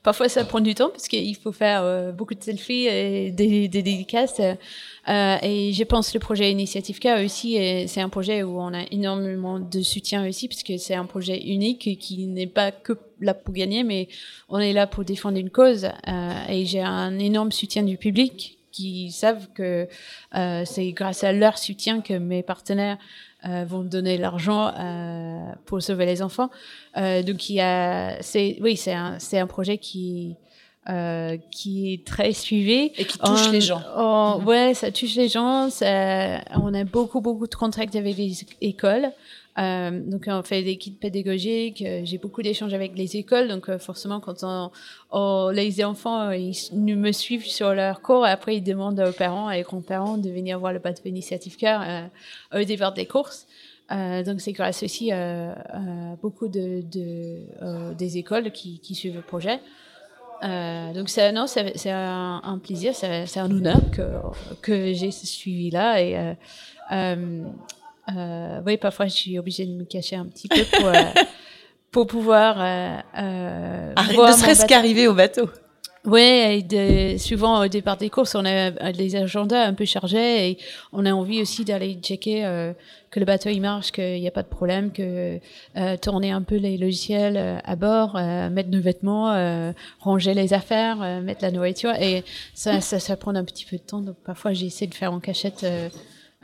Parfois, 0.06 0.28
ça 0.28 0.44
prend 0.44 0.60
du 0.60 0.76
temps 0.76 0.88
parce 0.88 1.08
qu'il 1.08 1.34
faut 1.34 1.50
faire 1.50 2.12
beaucoup 2.12 2.36
de 2.36 2.42
selfies 2.42 2.86
et 2.86 3.32
des, 3.32 3.66
dédicaces. 3.66 4.40
Euh, 4.40 5.36
et 5.42 5.72
je 5.72 5.82
pense 5.82 6.10
que 6.12 6.14
le 6.14 6.20
projet 6.20 6.48
Initiative 6.48 7.00
K 7.00 7.24
aussi, 7.24 7.58
c'est 7.88 8.00
un 8.00 8.08
projet 8.08 8.44
où 8.44 8.60
on 8.60 8.72
a 8.72 8.84
énormément 8.92 9.58
de 9.58 9.82
soutien 9.82 10.24
aussi, 10.28 10.46
puisque 10.46 10.78
c'est 10.78 10.94
un 10.94 11.06
projet 11.06 11.42
unique 11.42 11.98
qui 11.98 12.26
n'est 12.28 12.46
pas 12.46 12.70
que 12.70 12.92
là 13.20 13.34
pour 13.34 13.52
gagner, 13.52 13.82
mais 13.82 14.08
on 14.48 14.58
est 14.58 14.72
là 14.72 14.86
pour 14.86 15.04
défendre 15.04 15.38
une 15.38 15.50
cause. 15.50 15.86
Euh, 16.08 16.32
et 16.48 16.64
j'ai 16.66 16.82
un 16.82 17.18
énorme 17.18 17.52
soutien 17.52 17.82
du 17.82 17.96
public 17.96 18.58
qui 18.72 19.10
savent 19.10 19.48
que 19.54 19.88
euh, 20.34 20.62
c'est 20.66 20.92
grâce 20.92 21.24
à 21.24 21.32
leur 21.32 21.56
soutien 21.58 22.00
que 22.00 22.14
mes 22.14 22.42
partenaires 22.42 22.98
euh, 23.46 23.64
vont 23.66 23.82
donner 23.82 24.18
l'argent 24.18 24.72
euh, 24.78 25.52
pour 25.64 25.82
sauver 25.82 26.06
les 26.06 26.22
enfants. 26.22 26.50
Euh, 26.96 27.22
donc 27.22 27.48
il 27.48 27.56
y 27.56 27.60
a, 27.60 28.20
c'est, 28.22 28.58
oui, 28.60 28.76
c'est 28.76 28.92
un, 28.92 29.18
c'est 29.18 29.38
un 29.38 29.46
projet 29.46 29.78
qui 29.78 30.36
euh, 30.88 31.36
qui 31.50 31.92
est 31.92 32.06
très 32.06 32.32
suivi. 32.32 32.92
Et 32.96 33.04
qui 33.04 33.18
touche 33.18 33.50
les 33.50 33.60
gens. 33.60 33.82
Ouais, 34.44 34.72
ça 34.74 34.92
touche 34.92 35.16
les 35.16 35.28
gens. 35.28 35.68
Ça, 35.68 36.40
on 36.62 36.72
a 36.74 36.84
beaucoup, 36.84 37.20
beaucoup 37.20 37.48
de 37.48 37.54
contacts 37.56 37.96
avec 37.96 38.16
les 38.16 38.32
écoles. 38.60 39.10
Euh, 39.58 40.00
donc 40.04 40.24
on 40.26 40.42
fait 40.42 40.62
des 40.62 40.76
kits 40.76 40.90
pédagogiques, 40.90 41.80
euh, 41.80 42.02
j'ai 42.04 42.18
beaucoup 42.18 42.42
d'échanges 42.42 42.74
avec 42.74 42.96
les 42.96 43.16
écoles, 43.16 43.48
donc 43.48 43.70
euh, 43.70 43.78
forcément 43.78 44.20
quand 44.20 44.42
on, 44.42 44.70
oh, 45.12 45.50
les 45.50 45.82
enfants 45.82 46.30
ils 46.30 46.54
me 46.74 47.10
suivent 47.10 47.46
sur 47.46 47.72
leur 47.72 48.02
cours, 48.02 48.26
après 48.26 48.56
ils 48.56 48.62
demandent 48.62 49.00
aux 49.00 49.12
parents 49.12 49.50
et 49.50 49.62
grands-parents 49.62 50.18
de 50.18 50.28
venir 50.28 50.58
voir 50.58 50.74
le 50.74 50.78
bateau 50.78 51.02
initiative 51.06 51.56
cœur 51.56 51.82
au 52.54 52.62
départ 52.64 52.92
des 52.92 53.06
courses. 53.06 53.46
donc 53.90 54.40
c'est 54.40 54.52
grâce 54.52 54.82
aussi 54.82 55.10
à 55.10 55.56
beaucoup 56.20 56.48
de, 56.48 56.82
de 56.82 57.94
des 57.94 58.18
écoles 58.18 58.50
qui, 58.50 58.78
qui 58.80 58.94
suivent 58.94 59.16
le 59.16 59.22
projet. 59.22 59.60
Euh, 60.42 60.92
donc 60.92 61.08
c'est 61.08 61.32
non, 61.32 61.46
c'est 61.46 61.90
un, 61.90 62.42
un, 62.44 62.58
plaisir, 62.58 62.94
c'est 62.94 63.38
un 63.38 63.50
honneur 63.50 63.80
que 63.90 64.02
que 64.60 64.92
j'ai 64.92 65.10
suivi 65.10 65.70
là 65.70 66.02
et 66.02 66.36
euh, 68.08 68.12
euh, 68.12 68.58
euh, 68.58 68.60
oui 68.66 68.76
parfois 68.76 69.06
je 69.06 69.14
suis 69.14 69.38
obligée 69.38 69.66
de 69.66 69.72
me 69.72 69.84
cacher 69.84 70.16
un 70.16 70.26
petit 70.26 70.48
peu 70.48 70.62
pour 70.64 70.86
euh, 70.86 70.94
pour 71.90 72.06
pouvoir 72.06 72.56
euh, 72.58 72.98
euh, 73.18 73.94
ne 73.96 74.32
serait-ce 74.32 74.66
qu'arriver 74.66 75.08
au 75.08 75.14
bateau. 75.14 75.48
Oui, 76.06 76.64
souvent 77.18 77.64
au 77.64 77.66
départ 77.66 77.96
des 77.96 78.10
courses, 78.10 78.36
on 78.36 78.44
a 78.44 78.92
des 78.92 79.16
agendas 79.16 79.64
un 79.64 79.74
peu 79.74 79.84
chargés 79.84 80.50
et 80.50 80.58
on 80.92 81.04
a 81.04 81.10
envie 81.12 81.42
aussi 81.42 81.64
d'aller 81.64 81.94
checker 82.00 82.44
euh, 82.46 82.72
que 83.10 83.18
le 83.18 83.26
bateau 83.26 83.48
il 83.48 83.60
marche, 83.60 83.90
qu'il 83.90 84.20
n'y 84.20 84.28
a 84.28 84.30
pas 84.30 84.44
de 84.44 84.48
problème, 84.48 84.92
que 84.92 85.40
euh, 85.76 85.96
tourner 85.96 86.30
un 86.30 86.42
peu 86.42 86.56
les 86.56 86.78
logiciels 86.78 87.36
euh, 87.36 87.58
à 87.64 87.74
bord, 87.74 88.14
euh, 88.14 88.48
mettre 88.50 88.70
nos 88.70 88.80
vêtements, 88.80 89.32
euh, 89.32 89.72
ranger 89.98 90.34
les 90.34 90.54
affaires, 90.54 91.02
euh, 91.02 91.20
mettre 91.20 91.42
la 91.42 91.50
nourriture 91.50 91.94
et 92.00 92.22
ça, 92.54 92.80
ça, 92.80 93.00
ça 93.00 93.16
prend 93.16 93.34
un 93.34 93.44
petit 93.44 93.64
peu 93.64 93.76
de 93.76 93.82
temps. 93.82 94.00
Donc 94.00 94.16
parfois 94.24 94.52
j'essaie 94.52 94.86
de 94.86 94.94
faire 94.94 95.12
en 95.12 95.18
cachette 95.18 95.66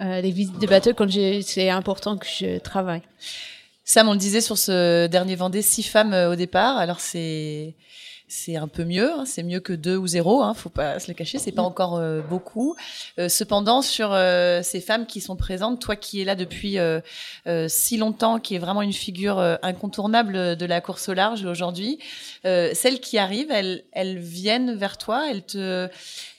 les 0.03 0.31
visites 0.31 0.59
de 0.59 0.67
bateau 0.67 0.93
quand 0.95 1.11
c'est 1.11 1.71
important 1.71 2.17
que 2.17 2.27
je 2.27 2.59
travaille. 2.59 3.03
Sam, 3.85 4.09
on 4.09 4.13
le 4.13 4.19
disait 4.19 4.41
sur 4.41 4.59
ce 4.59 5.07
dernier 5.07 5.37
Vendée, 5.37 5.63
six 5.63 5.83
femmes 5.83 6.15
au 6.15 6.37
départ. 6.37 6.77
Alors 6.77 7.01
c'est 7.01 7.75
c'est 8.33 8.57
un 8.57 8.67
peu 8.67 8.85
mieux, 8.85 9.13
hein, 9.13 9.25
c'est 9.27 9.43
mieux 9.43 9.61
que 9.61 9.75
deux 9.75 9.97
ou 9.97 10.07
zéro, 10.07 10.43
hein, 10.43 10.55
faut 10.55 10.71
pas 10.71 10.99
se 10.99 11.09
le 11.09 11.15
cacher, 11.15 11.39
c'est 11.39 11.53
pas 11.53 11.63
encore 11.63 11.97
euh, 11.97 12.23
beaucoup. 12.23 12.75
Euh, 13.19 13.29
cependant, 13.29 13.83
sur 13.83 14.11
euh, 14.13 14.63
ces 14.63 14.81
femmes 14.81 15.07
qui 15.07 15.21
sont 15.21 15.37
présentes, 15.37 15.81
toi 15.81 15.97
qui 15.97 16.23
es 16.23 16.25
là 16.25 16.35
depuis 16.35 16.79
si 17.69 17.97
longtemps, 17.99 18.41
qui 18.41 18.55
est 18.55 18.59
vraiment 18.59 18.83
une 18.83 18.93
figure 18.93 19.39
incontournable 19.63 20.57
de 20.57 20.67
la 20.67 20.81
course 20.81 21.09
au 21.09 21.15
large 21.15 21.45
aujourd'hui, 21.45 21.99
celles 22.45 23.01
qui 23.01 23.19
arrivent, 23.19 23.51
elles, 23.51 23.85
elles 23.93 24.19
viennent 24.19 24.75
vers 24.75 24.97
toi, 24.97 25.31
elles 25.31 25.45
te, 25.45 25.89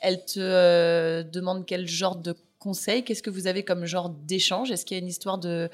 elles 0.02 0.26
te 0.26 1.22
demandent 1.22 1.66
quel 1.66 1.88
genre 1.88 2.16
de 2.16 2.36
conseils, 2.64 3.04
qu'est-ce 3.04 3.22
que 3.22 3.30
vous 3.30 3.48
avez 3.48 3.64
comme 3.64 3.86
genre 3.86 4.10
d'échange? 4.10 4.72
Est-ce 4.72 4.86
qu'il 4.86 4.98
y 4.98 5.00
a 5.00 5.04
une 5.04 5.10
histoire 5.10 5.38
de 5.38 5.70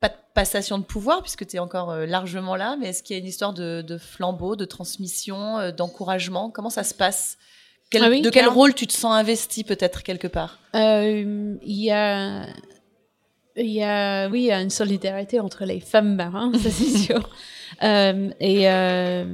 pas 0.00 0.08
de 0.08 0.14
passation 0.34 0.78
de 0.78 0.84
pouvoir 0.84 1.22
puisque 1.22 1.46
tu 1.46 1.56
es 1.56 1.58
encore 1.60 1.90
euh, 1.92 2.06
largement 2.06 2.56
là, 2.56 2.76
mais 2.78 2.88
est-ce 2.88 3.02
qu'il 3.04 3.14
y 3.16 3.18
a 3.18 3.22
une 3.22 3.28
histoire 3.28 3.52
de, 3.52 3.82
de 3.86 3.98
flambeau, 3.98 4.56
de 4.56 4.64
transmission, 4.64 5.58
euh, 5.58 5.70
d'encouragement? 5.70 6.50
Comment 6.50 6.70
ça 6.70 6.82
se 6.82 6.92
passe? 6.94 7.38
Quel, 7.88 8.02
ah 8.04 8.10
De 8.20 8.30
quel 8.30 8.48
rôle 8.48 8.74
tu 8.74 8.86
te 8.86 8.92
sens 8.92 9.14
investi 9.14 9.62
peut-être 9.64 10.02
quelque 10.02 10.26
part? 10.26 10.58
Euh, 10.74 11.54
Il 11.62 11.80
y 11.84 11.90
a 11.92 12.46
il 13.54 13.66
y 13.70 13.82
a, 13.82 14.28
oui, 14.30 14.40
il 14.40 14.46
y 14.46 14.50
a 14.50 14.62
une 14.62 14.70
solidarité 14.70 15.38
entre 15.38 15.64
les 15.66 15.78
femmes 15.80 16.14
marins, 16.16 16.50
ça 16.58 16.70
c'est 16.70 16.98
sûr. 16.98 17.28
euh, 17.82 18.30
et 18.40 18.70
euh, 18.70 19.24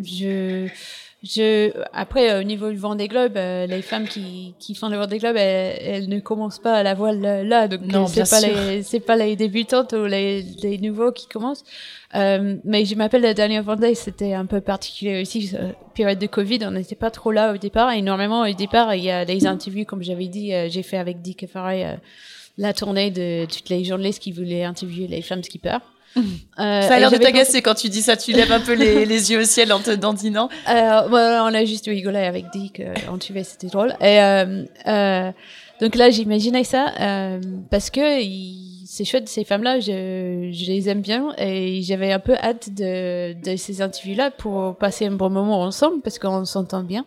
je, 0.00 0.68
je, 1.24 1.72
après, 1.92 2.30
euh, 2.30 2.40
au 2.40 2.42
niveau 2.44 2.70
du 2.70 2.76
Vendée 2.76 3.08
Globe, 3.08 3.36
euh, 3.36 3.66
les 3.66 3.82
femmes 3.82 4.06
qui, 4.06 4.54
qui 4.60 4.76
font 4.76 4.88
le 4.88 4.96
Vendée 4.96 5.18
Globe, 5.18 5.34
elles, 5.36 5.76
elles, 5.80 6.08
ne 6.08 6.20
commencent 6.20 6.60
pas 6.60 6.74
à 6.74 6.82
la 6.84 6.94
voile 6.94 7.20
là, 7.20 7.66
donc 7.66 7.80
non, 7.80 8.06
c'est 8.06 8.28
pas 8.28 8.40
les, 8.40 8.84
c'est 8.84 9.00
pas 9.00 9.16
les 9.16 9.34
débutantes 9.34 9.94
ou 9.94 10.04
les, 10.04 10.42
les 10.62 10.78
nouveaux 10.78 11.10
qui 11.10 11.26
commencent. 11.26 11.64
Euh, 12.14 12.56
mais 12.62 12.84
je 12.84 12.94
m'appelle 12.94 13.22
la 13.22 13.34
dernière 13.34 13.64
Vendée, 13.64 13.96
c'était 13.96 14.32
un 14.32 14.46
peu 14.46 14.60
particulier 14.60 15.20
aussi, 15.20 15.50
euh, 15.54 15.72
période 15.92 16.20
de 16.20 16.28
Covid, 16.28 16.60
on 16.62 16.70
n'était 16.70 16.94
pas 16.94 17.10
trop 17.10 17.32
là 17.32 17.52
au 17.52 17.56
départ. 17.56 17.90
Énormément 17.90 18.42
au 18.42 18.54
départ, 18.54 18.94
il 18.94 19.02
y 19.02 19.10
a 19.10 19.24
des 19.24 19.44
interviews, 19.44 19.84
comme 19.84 20.04
j'avais 20.04 20.28
dit, 20.28 20.52
j'ai 20.68 20.84
fait 20.84 20.98
avec 20.98 21.20
Dick 21.20 21.48
Farray 21.48 21.98
la 22.58 22.72
tournée 22.72 23.10
de 23.10 23.44
toutes 23.46 23.68
les 23.70 23.82
journalistes 23.82 24.22
qui 24.22 24.30
voulaient 24.30 24.64
interviewer 24.64 25.08
les 25.08 25.22
femmes 25.22 25.42
skippers. 25.42 25.78
Euh, 26.16 26.82
ça 26.82 26.94
a 26.94 26.98
l'air 26.98 27.10
de 27.10 27.16
t'agacer 27.16 27.62
quand 27.62 27.74
tu 27.74 27.88
dis 27.88 28.02
ça. 28.02 28.16
Tu 28.16 28.32
lèves 28.32 28.52
un 28.52 28.60
peu 28.60 28.72
les, 28.74 29.04
les 29.06 29.32
yeux 29.32 29.40
au 29.40 29.44
ciel 29.44 29.72
en 29.72 29.80
te 29.80 29.90
dandinant. 29.90 30.48
Euh, 30.68 31.02
on 31.10 31.54
a 31.54 31.64
juste 31.64 31.86
rigolé 31.86 32.20
avec 32.20 32.46
Dick. 32.52 32.80
Euh, 32.80 32.94
on 33.10 33.18
tuait, 33.18 33.44
c'était 33.44 33.68
drôle. 33.68 33.94
Et 34.00 34.20
euh, 34.20 34.64
euh, 34.86 35.32
donc 35.80 35.94
là, 35.94 36.10
j'imaginais 36.10 36.64
ça 36.64 36.92
euh, 37.00 37.40
parce 37.70 37.90
que 37.90 38.00
c'est 38.86 39.04
chouette 39.04 39.28
ces 39.28 39.44
femmes-là. 39.44 39.80
Je, 39.80 40.50
je, 40.52 40.66
les 40.66 40.88
aime 40.88 41.02
bien 41.02 41.34
et 41.38 41.82
j'avais 41.82 42.12
un 42.12 42.18
peu 42.18 42.34
hâte 42.34 42.74
de, 42.74 43.34
de 43.34 43.56
ces 43.56 43.82
interviews-là 43.82 44.30
pour 44.30 44.76
passer 44.76 45.06
un 45.06 45.12
bon 45.12 45.30
moment 45.30 45.62
ensemble 45.62 46.00
parce 46.02 46.18
qu'on 46.18 46.44
s'entend 46.44 46.82
bien. 46.82 47.04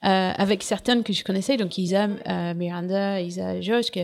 avec 0.00 0.62
certaines 0.62 1.02
que 1.02 1.12
je 1.12 1.24
connaissais, 1.24 1.56
donc 1.56 1.76
Isa, 1.76 2.08
Miranda, 2.54 3.20
Isa, 3.20 3.60
Josh, 3.60 3.90
que 3.90 4.00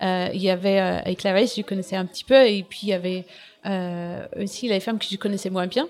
il 0.00 0.42
y 0.42 0.50
avait 0.50 0.78
avec 0.78 1.18
Clarisse, 1.18 1.54
je 1.56 1.62
connaissais 1.62 1.96
un 1.96 2.06
petit 2.06 2.24
peu, 2.24 2.46
et 2.46 2.64
puis 2.68 2.80
il 2.84 2.88
y 2.88 2.92
avait 2.94 3.24
euh, 3.28 3.55
aussi 4.36 4.68
les 4.68 4.80
femmes 4.80 4.98
que 4.98 5.06
je 5.10 5.16
connaissais 5.16 5.50
moins 5.50 5.66
bien. 5.66 5.88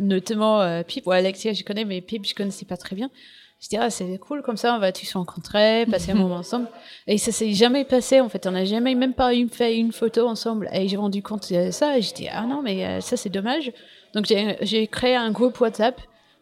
notamment 0.00 0.82
Pip 0.84 1.06
ou 1.06 1.12
Alexia, 1.12 1.52
je 1.52 1.64
connais, 1.64 1.84
mais 1.84 2.00
Pip, 2.00 2.26
je 2.26 2.34
connaissais 2.34 2.64
pas 2.64 2.76
très 2.76 2.96
bien. 2.96 3.10
Je 3.58 3.68
dis, 3.68 3.78
ah, 3.78 3.88
c'est 3.88 4.18
cool, 4.18 4.42
comme 4.42 4.58
ça, 4.58 4.74
on 4.76 4.78
va 4.78 4.92
tous 4.92 5.06
se 5.06 5.16
rencontrer, 5.16 5.86
passer 5.90 6.12
un 6.12 6.14
moment 6.16 6.36
ensemble. 6.36 6.68
Et 7.06 7.16
ça 7.16 7.32
s'est 7.32 7.54
jamais 7.54 7.86
passé, 7.86 8.20
en 8.20 8.28
fait. 8.28 8.46
On 8.46 8.50
n'a 8.50 8.66
jamais 8.66 8.94
même 8.94 9.14
pas 9.14 9.34
eu, 9.34 9.48
fait 9.48 9.78
une 9.78 9.92
photo 9.92 10.26
ensemble. 10.28 10.68
Et 10.74 10.86
j'ai 10.88 10.98
rendu 10.98 11.22
compte 11.22 11.50
de 11.50 11.70
ça, 11.70 11.96
et 11.96 12.02
je 12.02 12.12
dis, 12.12 12.28
ah 12.30 12.42
non, 12.42 12.60
mais 12.60 13.00
ça, 13.00 13.16
c'est 13.16 13.30
dommage. 13.30 13.72
Donc, 14.12 14.26
j'ai 14.26 14.86
créé 14.88 15.16
un 15.16 15.30
groupe 15.30 15.58
WhatsApp 15.58 16.00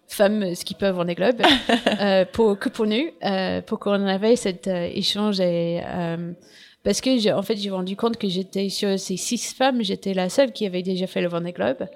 femmes 0.08 0.54
peuvent 0.78 0.98
en 0.98 1.04
des 1.04 1.14
globes 1.14 1.42
euh, 2.00 2.24
pour 2.32 2.58
que 2.58 2.68
pour 2.68 2.86
nous 2.86 3.10
euh, 3.24 3.60
pour 3.62 3.78
qu'on 3.78 4.06
avait 4.06 4.36
cet 4.36 4.68
euh, 4.68 4.88
échange 4.92 5.40
et 5.40 5.82
euh, 5.86 6.32
parce 6.84 7.00
que 7.00 7.18
j'ai 7.18 7.32
en 7.32 7.42
fait 7.42 7.56
j'ai 7.56 7.70
rendu 7.70 7.96
compte 7.96 8.16
que 8.16 8.28
j'étais 8.28 8.68
sur 8.68 8.98
ces 8.98 9.16
six 9.16 9.52
femmes 9.54 9.82
j'étais 9.82 10.14
la 10.14 10.28
seule 10.28 10.52
qui 10.52 10.66
avait 10.66 10.82
déjà 10.82 11.06
fait 11.06 11.20
le 11.20 11.28
Vendée 11.28 11.52
Globe. 11.52 11.86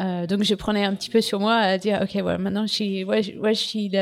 Euh, 0.00 0.26
donc 0.26 0.42
je 0.42 0.56
prenais 0.56 0.84
un 0.84 0.92
petit 0.92 1.08
peu 1.08 1.20
sur 1.20 1.38
moi 1.38 1.54
à 1.54 1.78
dire 1.78 2.00
ok 2.02 2.20
ouais 2.24 2.36
maintenant 2.36 2.66
je 2.66 2.72
suis 2.72 3.04
ouais, 3.04 3.22
je, 3.22 3.38
ouais, 3.38 3.54
je 3.54 3.60
suis 3.60 3.92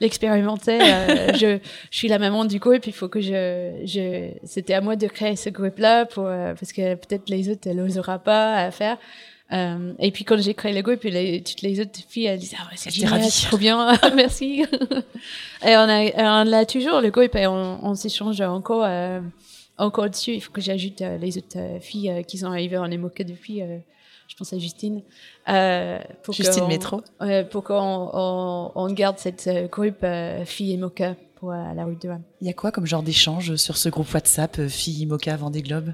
l'expérimentée 0.00 0.80
je, 1.34 1.58
je 1.88 1.96
suis 1.96 2.08
la 2.08 2.18
maman 2.18 2.44
du 2.44 2.58
groupe 2.58 2.84
il 2.88 2.92
faut 2.92 3.06
que 3.06 3.20
je, 3.20 3.80
je 3.84 4.30
c'était 4.42 4.74
à 4.74 4.80
moi 4.80 4.96
de 4.96 5.06
créer 5.06 5.36
ce 5.36 5.48
groupe 5.48 5.78
là 5.78 6.04
pour 6.04 6.24
parce 6.24 6.72
que 6.72 6.96
peut-être 6.96 7.30
les 7.30 7.48
autres 7.48 7.68
elles 7.68 7.76
n'oseront 7.76 8.18
pas 8.18 8.56
à 8.56 8.70
faire. 8.72 8.98
Euh, 9.52 9.92
et 9.98 10.12
puis 10.12 10.24
quand 10.24 10.40
j'ai 10.40 10.54
créé 10.54 10.72
le 10.72 10.82
groupe, 10.82 11.02
les, 11.02 11.42
toutes 11.42 11.62
les 11.62 11.80
autres 11.80 11.98
filles, 12.08 12.26
elles 12.26 12.38
disaient 12.38 12.56
ah 12.60 12.66
ouais, 12.66 12.76
c'est 12.76 12.90
génial, 12.90 13.20
trop 13.28 13.56
bien, 13.56 13.98
merci. 14.14 14.64
et 15.64 15.76
on 15.76 15.88
a, 15.88 16.42
on 16.42 16.44
l'a 16.44 16.64
toujours 16.64 17.00
le 17.00 17.10
groupe 17.10 17.34
et 17.34 17.46
on, 17.46 17.84
on 17.84 17.94
s'échange 17.94 18.40
encore, 18.40 18.84
euh, 18.84 19.20
encore 19.80 20.08
dessus. 20.08 20.32
Il 20.32 20.40
faut 20.40 20.52
que 20.52 20.60
j'ajoute 20.60 21.02
euh, 21.02 21.18
les 21.18 21.38
autres 21.38 21.56
euh, 21.56 21.80
filles 21.80 22.10
euh, 22.10 22.22
qui 22.22 22.38
sont 22.38 22.46
arrivées 22.46 22.78
en 22.78 22.90
émoqué 22.90 23.24
depuis. 23.24 23.60
je 24.28 24.36
pense 24.36 24.52
à 24.52 24.58
Justine. 24.58 25.02
pour 26.22 26.34
Justine 26.34 26.66
Métro. 26.66 27.02
pour 27.50 27.64
qu'on 27.64 28.10
on, 28.12 28.72
on, 28.74 28.92
garde 28.92 29.18
cette 29.18 29.48
groupe 29.70 30.04
filles 30.44 30.74
émoquées 30.74 31.14
pour 31.36 31.50
la 31.52 31.84
rue 31.84 31.96
de 31.96 32.08
Rome. 32.08 32.22
Il 32.40 32.46
y 32.46 32.50
a 32.50 32.52
quoi 32.52 32.70
comme 32.70 32.86
genre 32.86 33.02
d'échange 33.02 33.56
sur 33.56 33.76
ce 33.76 33.88
groupe 33.88 34.12
WhatsApp 34.12 34.68
filles 34.68 35.02
Imoca 35.02 35.36
Vendée 35.36 35.62
Globe? 35.62 35.92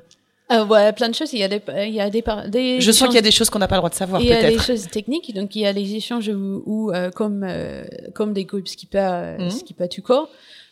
Euh, 0.53 0.65
ouais, 0.65 0.93
plein 0.93 1.09
de 1.09 1.15
choses. 1.15 1.33
Il 1.33 1.41
y 1.41 1.45
a 1.45 1.49
des, 1.49 1.61
il 1.87 1.95
y 1.95 2.01
a 2.01 2.09
des, 2.09 2.23
des 2.49 2.81
Je 2.81 2.93
sens 2.93 3.09
qu'il 3.09 3.17
y 3.17 3.19
a 3.19 3.23
des 3.23 3.33
choses 3.33 3.51
qu'on 3.51 3.59
n'a 3.59 3.67
pas 3.67 3.77
le 3.77 3.81
droit 3.81 3.91
de 3.91 3.95
savoir. 3.95 4.21
Il 4.21 4.29
y 4.29 4.33
a 4.33 4.49
des 4.49 4.59
choses 4.59 4.89
techniques. 4.89 5.35
Donc 5.35 5.57
il 5.57 5.63
y 5.63 5.67
a 5.67 5.73
les 5.73 5.95
échanges 5.95 6.29
où, 6.29 6.63
où 6.67 6.93
euh, 6.93 7.11
comme 7.11 7.45
euh, 7.45 7.85
comme 8.15 8.33
des 8.33 8.45
groupes 8.45 8.69
skipper, 8.69 9.37
mmh. 9.39 9.51
skipper 9.51 9.89
tout 9.89 10.03
corps, 10.03 10.29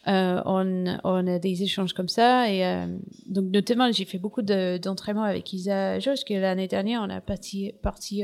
euh, 0.07 0.41
on, 0.45 0.99
on 1.05 1.27
a 1.27 1.39
des 1.39 1.63
échanges 1.63 1.93
comme 1.93 2.09
ça. 2.09 2.51
Et 2.51 2.65
euh, 2.65 2.87
donc 3.27 3.47
notamment, 3.47 3.91
j'ai 3.93 4.05
fait 4.05 4.19
beaucoup 4.19 4.43
d'entraînement 4.43 5.25
avec 5.25 5.53
Isa 5.53 5.99
Josh, 5.99 6.25
que 6.25 6.35
l'année 6.35 6.69
dernière, 6.69 7.03
on 7.03 7.11
a 7.11 7.21
parti, 7.21 7.73
parti 7.83 8.23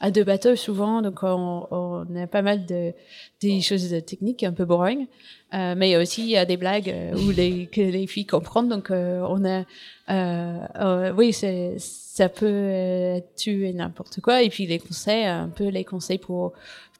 à 0.00 0.10
deux 0.10 0.24
bateaux 0.24 0.56
souvent. 0.56 1.02
Donc 1.02 1.22
on, 1.22 1.66
on 1.70 2.16
a 2.16 2.26
pas 2.26 2.42
mal 2.42 2.66
de 2.66 2.92
des 3.40 3.60
choses 3.60 3.88
techniques 4.06 4.42
un 4.42 4.52
peu 4.52 4.64
boring. 4.64 5.06
Euh, 5.52 5.74
mais 5.76 5.96
aussi 5.96 6.22
il 6.22 6.30
y 6.30 6.36
a 6.36 6.44
des 6.46 6.56
blagues 6.56 6.90
euh, 6.90 7.14
où 7.14 7.30
les, 7.30 7.66
que 7.66 7.80
les 7.80 8.08
filles 8.08 8.26
comprennent. 8.26 8.68
Donc 8.68 8.90
euh, 8.90 9.24
on 9.28 9.44
a, 9.44 9.64
euh, 10.10 11.12
oui, 11.16 11.32
c'est, 11.32 11.76
ça 11.78 12.28
peut 12.28 12.70
être 12.70 13.36
tu 13.36 13.68
et 13.68 13.72
n'importe 13.72 14.20
quoi. 14.20 14.42
Et 14.42 14.48
puis 14.48 14.66
les 14.66 14.80
conseils, 14.80 15.24
un 15.26 15.48
peu 15.48 15.68
les 15.68 15.84
conseils 15.84 16.18
pour 16.18 16.54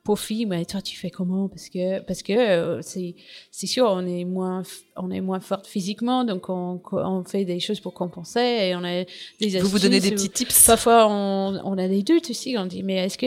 pour 0.05 0.21
filles, 0.21 0.45
mais 0.45 0.67
toi 0.67 0.83
tu 0.83 0.97
fais 0.99 1.11
comment? 1.11 1.49
Parce 1.49 1.71
que 1.71 2.01
parce 2.01 2.23
que 2.23 2.35
euh, 2.35 2.83
c'est 2.83 3.15
c'est 3.51 3.67
sûr, 3.67 3.87
on 3.87 4.07
est 4.07 4.25
moins 4.27 4.63
on 4.97 5.11
est 5.11 5.23
moins 5.23 5.41
forte 5.41 5.67
physiquement, 5.67 6.25
donc 6.25 6.51
on, 6.51 6.81
on 6.93 7.25
fait 7.25 7.47
des 7.47 7.59
choses 7.59 7.81
pour 7.81 7.95
compenser 7.95 8.41
et 8.41 8.77
on 8.77 8.85
a 8.85 9.05
des 9.41 9.59
Vous 9.61 9.69
vous 9.69 9.79
donnez 9.79 10.01
des 10.01 10.11
petits 10.11 10.29
tips? 10.29 10.67
Parfois 10.67 11.09
on, 11.09 11.59
on 11.65 11.79
a 11.79 11.89
des 11.89 12.03
doutes 12.03 12.29
aussi. 12.29 12.55
On 12.59 12.67
dit 12.67 12.83
mais 12.83 12.97
est-ce 12.97 13.17
que 13.17 13.27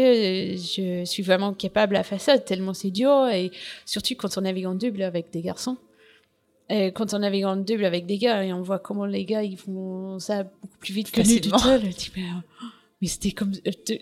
je 0.56 1.04
suis 1.04 1.24
vraiment 1.24 1.52
capable 1.54 1.96
à 1.96 2.04
faire 2.04 2.22
ça? 2.22 2.38
Tellement 2.38 2.76
c'est 2.76 2.92
dur 2.92 3.28
et 3.28 3.52
surtout 3.86 4.14
quand 4.16 4.38
on 4.38 4.42
navigue 4.42 4.68
en 4.68 4.76
double 4.76 5.02
avec 5.02 5.32
des 5.32 5.42
garçons. 5.42 5.78
Et 6.70 6.92
quand 6.92 7.14
on 7.16 7.20
navigue 7.20 7.46
en 7.46 7.56
double 7.56 7.86
avec 7.86 8.06
des 8.06 8.20
gars 8.20 8.44
et 8.44 8.54
on 8.54 8.62
voit 8.62 8.78
comment 8.78 9.06
les 9.06 9.26
gars 9.26 9.42
ils 9.42 9.58
font 9.58 10.20
ça 10.20 10.44
beaucoup 10.44 10.78
plus 10.80 10.94
vite 10.94 11.10
que 11.10 11.22
nous 11.22 11.40
tout 11.40 11.58
seul, 11.58 11.82
mais, 11.82 12.24
mais 13.02 13.08
c'était 13.08 13.32
comme 13.32 13.54
euh, 13.66 13.98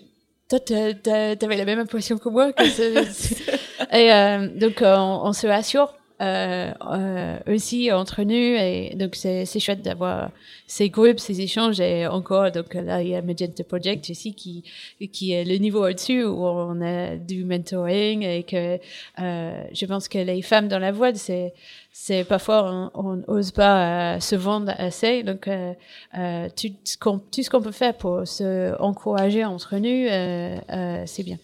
toi, 0.48 0.60
t'avais 0.60 1.56
la 1.56 1.64
même 1.64 1.78
impression 1.78 2.18
que 2.18 2.28
moi. 2.28 2.52
Que 2.52 2.62
et 3.96 4.12
euh, 4.12 4.48
donc, 4.48 4.82
euh, 4.82 4.96
on, 4.96 5.26
on, 5.26 5.32
se 5.32 5.46
rassure 5.46 5.94
euh, 6.20 6.72
euh, 6.92 7.38
aussi 7.46 7.92
entre 7.92 8.22
nous. 8.22 8.32
Et 8.32 8.94
donc, 8.96 9.14
c'est 9.14 9.46
chouette 9.60 9.82
d'avoir 9.82 10.30
ces 10.66 10.88
groupes, 10.88 11.18
ces 11.18 11.40
échanges. 11.40 11.80
Et 11.80 12.06
encore, 12.06 12.50
donc 12.50 12.74
là, 12.74 13.02
il 13.02 13.08
y 13.08 13.14
a 13.14 13.22
Magenta 13.22 13.64
Project 13.64 14.10
aussi 14.10 14.34
qui, 14.34 14.64
qui 15.12 15.32
est 15.32 15.44
le 15.44 15.56
niveau 15.56 15.86
au-dessus 15.86 16.24
où 16.24 16.44
on 16.44 16.80
a 16.80 17.16
du 17.16 17.44
mentoring 17.44 18.22
et 18.22 18.42
que 18.42 18.78
euh, 19.20 19.64
je 19.72 19.86
pense 19.86 20.08
que 20.08 20.18
les 20.18 20.42
femmes 20.42 20.68
dans 20.68 20.78
la 20.78 20.92
voile, 20.92 21.16
c'est 21.16 21.52
c'est 21.98 22.24
parfois 22.24 22.90
on 22.92 23.16
n'ose 23.16 23.52
pas 23.52 24.16
euh, 24.16 24.20
se 24.20 24.36
vendre 24.36 24.70
assez. 24.76 25.22
Donc, 25.22 25.48
euh, 25.48 25.72
euh, 26.18 26.46
tout 26.54 26.68
ce 26.84 27.50
qu'on 27.50 27.62
peut 27.62 27.72
faire 27.72 27.96
pour 27.96 28.28
se 28.28 28.78
encourager 28.80 29.46
entre 29.46 29.76
nous, 29.76 31.06
c'est 31.06 31.22
bien. 31.22 31.38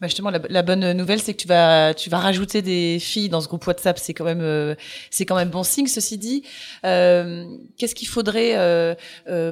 Bah 0.00 0.08
justement, 0.08 0.30
la, 0.30 0.62
bonne 0.62 0.92
nouvelle, 0.92 1.20
c'est 1.20 1.34
que 1.34 1.40
tu 1.40 1.48
vas, 1.48 1.94
tu 1.94 2.10
vas 2.10 2.18
rajouter 2.18 2.62
des 2.62 2.98
filles 2.98 3.28
dans 3.28 3.40
ce 3.40 3.48
groupe 3.48 3.66
WhatsApp. 3.66 3.98
C'est 3.98 4.12
quand 4.12 4.24
même, 4.24 4.76
c'est 5.10 5.24
quand 5.24 5.36
même 5.36 5.50
bon 5.50 5.62
signe. 5.62 5.86
Ceci 5.86 6.18
dit, 6.18 6.42
qu'est-ce 6.82 7.94
qu'il 7.94 8.08
faudrait 8.08 8.96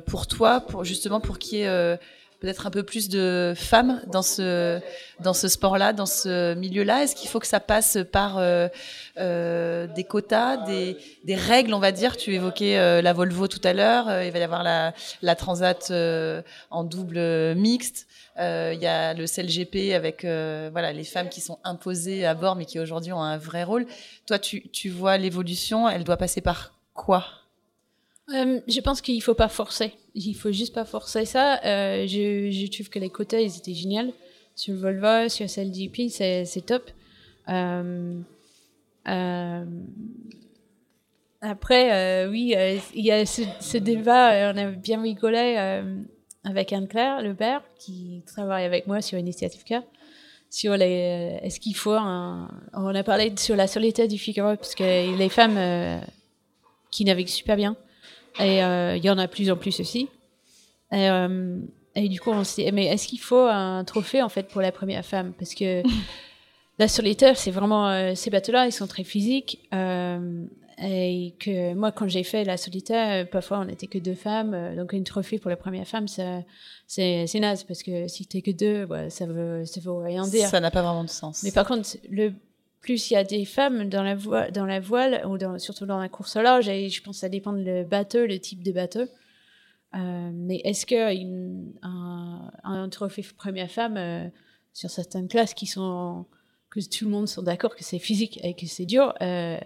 pour 0.07 0.27
toi, 0.27 0.61
pour 0.61 0.85
justement 0.85 1.21
pour 1.21 1.39
qu'il 1.39 1.59
y 1.59 1.63
ait 1.63 1.99
peut-être 2.43 2.67
un 2.67 2.71
peu 2.71 2.83
plus 2.83 3.09
de 3.09 3.55
femmes 3.57 4.03
dans 4.09 4.23
ce 4.23 4.81
dans 5.21 5.33
ce 5.33 5.47
sport-là, 5.47 5.93
dans 5.93 6.07
ce 6.07 6.55
milieu-là? 6.55 7.05
Est-ce 7.05 7.15
qu'il 7.15 7.31
faut 7.31 7.39
que 7.39 7.47
ça 7.47 7.61
passe 7.61 7.99
par 8.11 8.39
euh, 8.39 8.67
euh, 9.19 9.87
des 9.87 10.03
quotas, 10.03 10.57
des, 10.67 10.97
des, 11.25 11.37
règles, 11.37 11.73
on 11.73 11.79
va 11.79 11.93
dire? 11.93 12.17
Tu 12.17 12.35
évoquais 12.35 12.79
euh, 12.79 13.01
la 13.01 13.13
Volvo 13.13 13.47
tout 13.47 13.61
à 13.63 13.73
l'heure. 13.73 14.09
Euh, 14.09 14.25
il 14.25 14.33
va 14.33 14.41
y 14.41 14.43
avoir 14.43 14.65
la, 14.65 14.93
la 15.23 15.37
Transat 15.37 15.89
euh, 15.91 16.43
en 16.71 16.83
double 16.83 17.55
mixte. 17.55 18.09
Il 18.73 18.81
y 18.81 18.87
a 18.87 19.15
le 19.15 19.27
CLGP 19.27 19.95
avec 19.95 20.23
voilà 20.23 20.93
les 20.93 21.05
femmes 21.05 21.29
qui 21.29 21.41
sont 21.41 21.59
imposées 21.65 22.25
à 22.25 22.35
bord, 22.35 22.57
mais 22.57 22.65
qui 22.65 22.79
aujourd'hui 22.79 23.13
ont 23.13 23.23
un 23.23 23.39
vrai 23.39 23.65
rôle. 23.65 23.87
Toi, 24.27 24.39
tu, 24.39 24.69
tu 24.71 24.89
vois 24.89 25.19
l'évolution. 25.19 25.89
Elle 25.89 26.05
doit 26.05 26.17
passer 26.17 26.41
par 26.41 26.75
quoi? 26.95 27.25
Euh, 28.31 28.61
je 28.69 28.81
pense 28.81 29.01
qu'il 29.01 29.23
faut 29.23 29.35
pas 29.35 29.49
forcer. 29.49 29.93
Il 30.15 30.35
faut 30.35 30.53
juste 30.53 30.75
pas 30.75 30.85
forcer 30.85 31.25
ça. 31.25 31.61
Euh, 31.65 32.07
je, 32.07 32.71
trouve 32.71 32.89
que 32.89 32.99
les 32.99 33.11
côtés, 33.11 33.45
ils 33.45 33.57
étaient 33.57 33.75
géniaux. 33.75 34.15
Sur 34.55 34.75
Volvo, 34.75 35.29
sur 35.29 35.47
CLGP, 35.47 36.09
c'est, 36.11 36.45
c'est 36.45 36.61
top. 36.63 36.91
Euh, 37.49 38.21
euh, 39.09 39.65
après, 41.41 41.93
euh, 41.93 42.31
oui, 42.31 42.55
euh, 42.57 42.79
il 42.95 43.05
y 43.05 43.11
a 43.11 43.27
ce, 43.27 43.43
ce, 43.61 43.79
débat, 43.79 44.53
on 44.55 44.57
a 44.59 44.67
bien 44.71 45.03
rigolé 45.03 45.83
avec 46.45 46.73
Anne-Claire 46.73 47.23
Lebert, 47.23 47.63
qui 47.79 48.23
travaille 48.27 48.65
avec 48.65 48.87
moi 48.87 49.01
sur 49.01 49.19
Initiative 49.19 49.65
K, 49.65 49.75
sur 50.51 50.77
les, 50.77 51.39
est-ce 51.43 51.61
qu'il 51.61 51.77
faut 51.77 51.93
un, 51.93 52.51
on 52.73 52.95
a 52.95 53.03
parlé 53.03 53.33
sur 53.37 53.57
la 53.57 53.67
solitude 53.67 54.09
du 54.09 54.19
Figaro, 54.19 54.57
parce 54.57 54.75
que 54.75 55.17
les 55.17 55.29
femmes 55.29 56.03
qui 56.91 57.05
naviguent 57.05 57.29
super 57.29 57.57
bien, 57.57 57.77
et 58.39 58.63
euh, 58.63 58.97
il 58.97 59.05
y 59.05 59.11
en 59.11 59.19
a 59.19 59.29
plus 59.29 59.51
en 59.51 59.57
plus 59.57 59.81
aussi. 59.81 60.09
Et, 60.91 61.09
euh, 61.09 61.59
et 61.95 62.09
du 62.09 62.21
coup, 62.21 62.31
on 62.31 62.45
s'est 62.45 62.71
mais 62.73 62.87
est-ce 62.87 63.09
qu'il 63.09 63.21
faut 63.21 63.47
un 63.47 63.85
trophée 63.85 64.23
en 64.23 64.29
fait 64.29 64.49
pour 64.49 64.61
la 64.61 64.73
première 64.73 65.05
femme? 65.05 65.33
Parce 65.39 65.55
que 65.55 65.83
la 66.79 66.89
solitaire, 66.89 67.37
c'est 67.37 67.51
vraiment 67.51 67.89
euh, 67.89 68.15
ces 68.15 68.31
bateaux-là, 68.31 68.67
ils 68.67 68.73
sont 68.73 68.87
très 68.87 69.05
physiques. 69.05 69.59
Euh, 70.83 70.87
et 70.87 71.35
que 71.39 71.75
moi, 71.75 71.93
quand 71.93 72.09
j'ai 72.09 72.25
fait 72.25 72.45
la 72.45 72.57
solitaire, 72.57 73.29
parfois 73.31 73.61
on 73.61 73.65
n'était 73.67 73.87
que 73.87 73.99
deux 73.99 74.15
femmes, 74.15 74.75
donc 74.77 74.93
une 74.93 75.05
trophée 75.05 75.39
pour 75.39 75.51
la 75.51 75.57
première 75.57 75.87
femme, 75.87 76.09
ça, 76.09 76.43
c'est, 76.87 77.27
c'est 77.27 77.41
naze 77.41 77.65
parce 77.65 77.83
que 77.83 78.09
si 78.09 78.27
t'es 78.27 78.43
que 78.43 78.51
deux, 78.51 78.89
ça 79.09 79.27
veut, 79.27 79.65
ça 79.65 79.81
veut 79.81 79.93
rien 79.93 80.27
dire. 80.27 80.49
Ça 80.49 80.61
n'a 80.61 80.71
pas 80.71 80.83
vraiment 80.83 81.05
de 81.05 81.11
sens. 81.11 81.43
Mais 81.45 81.53
par 81.53 81.67
contre, 81.67 81.97
le 82.11 82.33
plus 82.83 83.11
il 83.11 83.15
y 83.15 83.17
a 83.17 83.25
des 83.25 83.45
femmes 83.45 83.89
dans 83.89 84.03
la 84.03 84.17
voile, 84.17 84.51
dans 84.53 84.67
la 84.67 84.81
voile 84.81 85.25
ou 85.27 85.39
dans, 85.39 85.59
surtout 85.59 85.87
dans 85.87 85.99
la 85.99 86.09
course 86.09 86.37
large, 86.37 86.69
et 86.69 86.91
je 86.91 87.03
pense 87.03 87.17
que 87.17 87.21
ça 87.21 87.29
dépend 87.29 87.53
le 87.53 87.85
bateau, 87.85 88.27
le 88.27 88.39
type 88.39 88.63
de 88.63 88.73
bateau. 88.73 89.05
Euh, 89.95 90.31
mais 90.33 90.61
est-ce 90.65 90.85
que 90.87 91.15
une, 91.15 91.73
un, 91.83 92.51
un, 92.65 92.89
trophée 92.89 93.25
première 93.37 93.71
femme 93.71 93.97
euh, 93.97 94.27
sur 94.73 94.91
certaines 94.91 95.29
classes 95.29 95.55
qui 95.55 95.67
sont 95.67 96.27
que 96.71 96.81
tout 96.81 97.05
le 97.05 97.11
monde 97.11 97.29
sont 97.29 97.43
d'accord 97.43 97.77
que 97.77 97.85
c'est 97.85 97.99
physique 97.99 98.41
et 98.43 98.55
que 98.55 98.67
c'est 98.67 98.87
dur, 98.87 99.15
euh, 99.21 99.59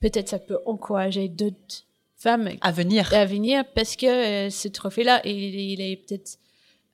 peut-être 0.00 0.28
ça 0.28 0.38
peut 0.38 0.58
encourager 0.66 1.28
d'autres 1.28 1.84
femmes 2.16 2.50
à 2.60 2.72
venir, 2.72 3.12
à 3.14 3.24
venir 3.24 3.64
parce 3.74 3.96
que 3.96 4.06
euh, 4.06 4.50
ce 4.50 4.68
trophée-là, 4.68 5.20
il, 5.24 5.54
il 5.54 5.80
est 5.80 5.96
peut-être 5.96 6.38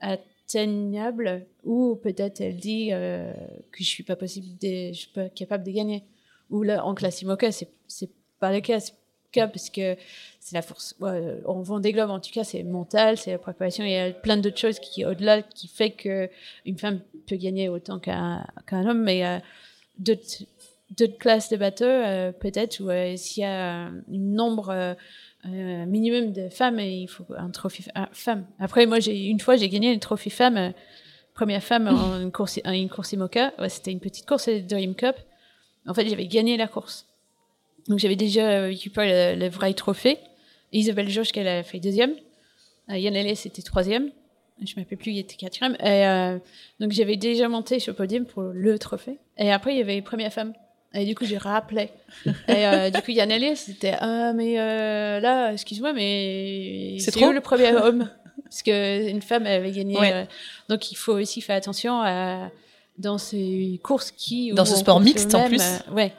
atteignable 0.01 1.47
ou 1.65 1.97
peut-être 1.97 2.41
elle 2.41 2.57
dit 2.57 2.91
euh, 2.93 3.33
que 3.73 3.83
je 3.83 3.89
suis 3.89 4.03
pas 4.03 4.17
possible 4.17 4.47
de, 4.61 4.93
je 4.93 4.99
suis 4.99 5.13
pas 5.13 5.29
capable 5.29 5.65
de 5.65 5.71
gagner 5.71 6.03
ou 6.51 6.63
là 6.63 6.85
en 6.85 6.95
classe 6.95 7.23
IMOCA 7.23 7.51
c'est 7.53 8.11
pas 8.39 8.53
le 8.53 8.61
cas 8.61 8.81
cas 9.35 9.49
parce 9.49 9.69
que 9.69 9.97
c'est 10.41 10.55
la 10.55 10.63
force. 10.63 10.95
Ouais, 11.01 11.41
on 11.45 11.61
vend 11.61 11.81
des 11.81 11.93
globes, 11.93 12.11
en 12.11 12.21
tout 12.21 12.31
cas, 12.31 12.45
c'est 12.45 12.63
mental, 12.63 13.19
c'est 13.19 13.33
la 13.33 13.39
préparation. 13.39 13.85
Il 13.85 13.91
y 13.91 13.97
a 13.97 14.13
plein 14.13 14.37
d'autres 14.37 14.59
choses 14.59 14.79
qui, 14.79 15.05
au-delà, 15.05 15.43
qui 15.43 15.69
fait 15.69 15.91
que 15.91 16.31
une 16.65 16.79
femme 16.79 17.01
peut 17.27 17.37
gagner 17.37 17.69
autant 17.69 17.99
qu'un 17.99 18.47
qu'un 18.67 18.87
homme, 18.89 19.03
mais 19.03 19.27
euh, 19.27 19.39
d'autres 19.99 20.45
d'autres 20.91 21.19
classes 21.19 21.49
de 21.49 21.57
bateaux, 21.57 21.85
euh, 21.85 22.33
peut-être, 22.33 22.81
où 22.81 22.91
euh, 22.91 23.17
s'il 23.17 23.43
y 23.43 23.47
a 23.47 23.87
un 23.87 24.03
nombre 24.09 24.97
euh, 25.47 25.87
minimum 25.87 26.33
de 26.33 26.49
femmes, 26.49 26.79
et 26.79 27.03
il 27.03 27.09
faut 27.09 27.27
un 27.37 27.51
trophée 27.51 27.85
ah, 27.95 28.09
femme. 28.13 28.47
Après, 28.59 28.87
moi, 28.87 29.01
j'ai 29.01 29.27
une 29.27 29.41
fois, 29.41 29.57
j'ai 29.57 29.69
gagné 29.69 29.93
une 29.93 30.01
trophée 30.01 30.31
femme, 30.31 30.57
euh, 30.57 30.71
première 31.35 31.63
femme 31.63 31.89
en 31.89 32.21
une 32.23 32.33
course, 32.33 32.61
en 32.65 32.73
une 32.73 32.89
course 32.89 33.13
IMOCA. 33.13 33.53
Ouais, 33.59 33.69
C'était 33.69 33.93
une 33.93 34.01
petite 34.01 34.27
course, 34.27 34.45
c'était 34.45 34.63
Dream 34.63 34.95
Cup. 34.95 35.17
En 35.87 35.93
fait, 35.93 36.09
j'avais 36.09 36.27
gagné 36.27 36.57
la 36.57 36.67
course. 36.67 37.07
Donc, 37.89 37.99
j'avais 37.99 38.17
déjà 38.17 38.63
récupéré 38.63 39.35
le, 39.35 39.41
le 39.41 39.49
vrai 39.51 39.75
trophée. 39.75 40.19
Isabelle 40.73 41.11
Josh, 41.11 41.31
qu'elle 41.31 41.49
a 41.49 41.63
fait 41.63 41.79
deuxième. 41.79 42.15
Euh, 42.91 42.97
Yann 42.97 43.15
Ellis 43.15 43.43
était 43.45 43.63
troisième. 43.63 44.11
Je 44.63 44.73
ne 44.77 44.81
m'appelle 44.81 44.99
plus, 44.99 45.13
il 45.13 45.19
était 45.19 45.37
quatrième. 45.37 45.77
Et, 45.81 46.07
euh, 46.07 46.39
donc, 46.81 46.93
j'avais 46.93 47.17
déjà 47.17 47.49
monté 47.49 47.81
sur 47.81 47.93
le 47.93 47.97
podium 47.97 48.25
pour 48.25 48.45
le 48.45 48.79
trophée. 48.79 49.19
Et 49.37 49.53
après, 49.53 49.75
il 49.75 49.79
y 49.79 49.83
avait 49.83 50.01
première 50.01 50.33
femme. 50.33 50.55
Et 50.95 51.05
du 51.05 51.15
coup, 51.15 51.25
j'ai 51.25 51.39
rappelé. 51.39 51.91
Et 52.27 52.67
euh, 52.67 52.91
du 52.91 53.03
coup, 53.03 53.11
Yann 53.11 53.31
c'était 53.57 53.97
Ah, 53.99 54.33
mais 54.33 54.61
euh, 54.61 55.19
là, 55.19 55.53
excuse-moi, 55.53 55.93
mais 55.93 56.97
C'est 57.01 57.11
trop 57.11 57.27
où 57.27 57.33
le 57.33 57.41
premier 57.41 57.73
homme? 57.75 58.09
Parce 58.45 58.63
qu'une 58.63 59.23
femme 59.23 59.47
avait 59.47 59.73
gagné. 59.73 59.99
Ouais. 59.99 60.13
euh, 60.13 60.25
donc, 60.69 60.93
il 60.93 60.95
faut 60.95 61.15
aussi 61.15 61.41
faire 61.41 61.57
attention 61.57 62.01
à, 62.01 62.51
dans 62.99 63.19
ces 63.19 63.81
courses 63.83 64.13
qui. 64.13 64.53
Dans 64.53 64.65
ce 64.65 64.77
sport 64.77 65.01
mixte, 65.01 65.35
en 65.35 65.49
plus. 65.49 65.61
euh, 65.61 65.95
ouais. 65.95 66.13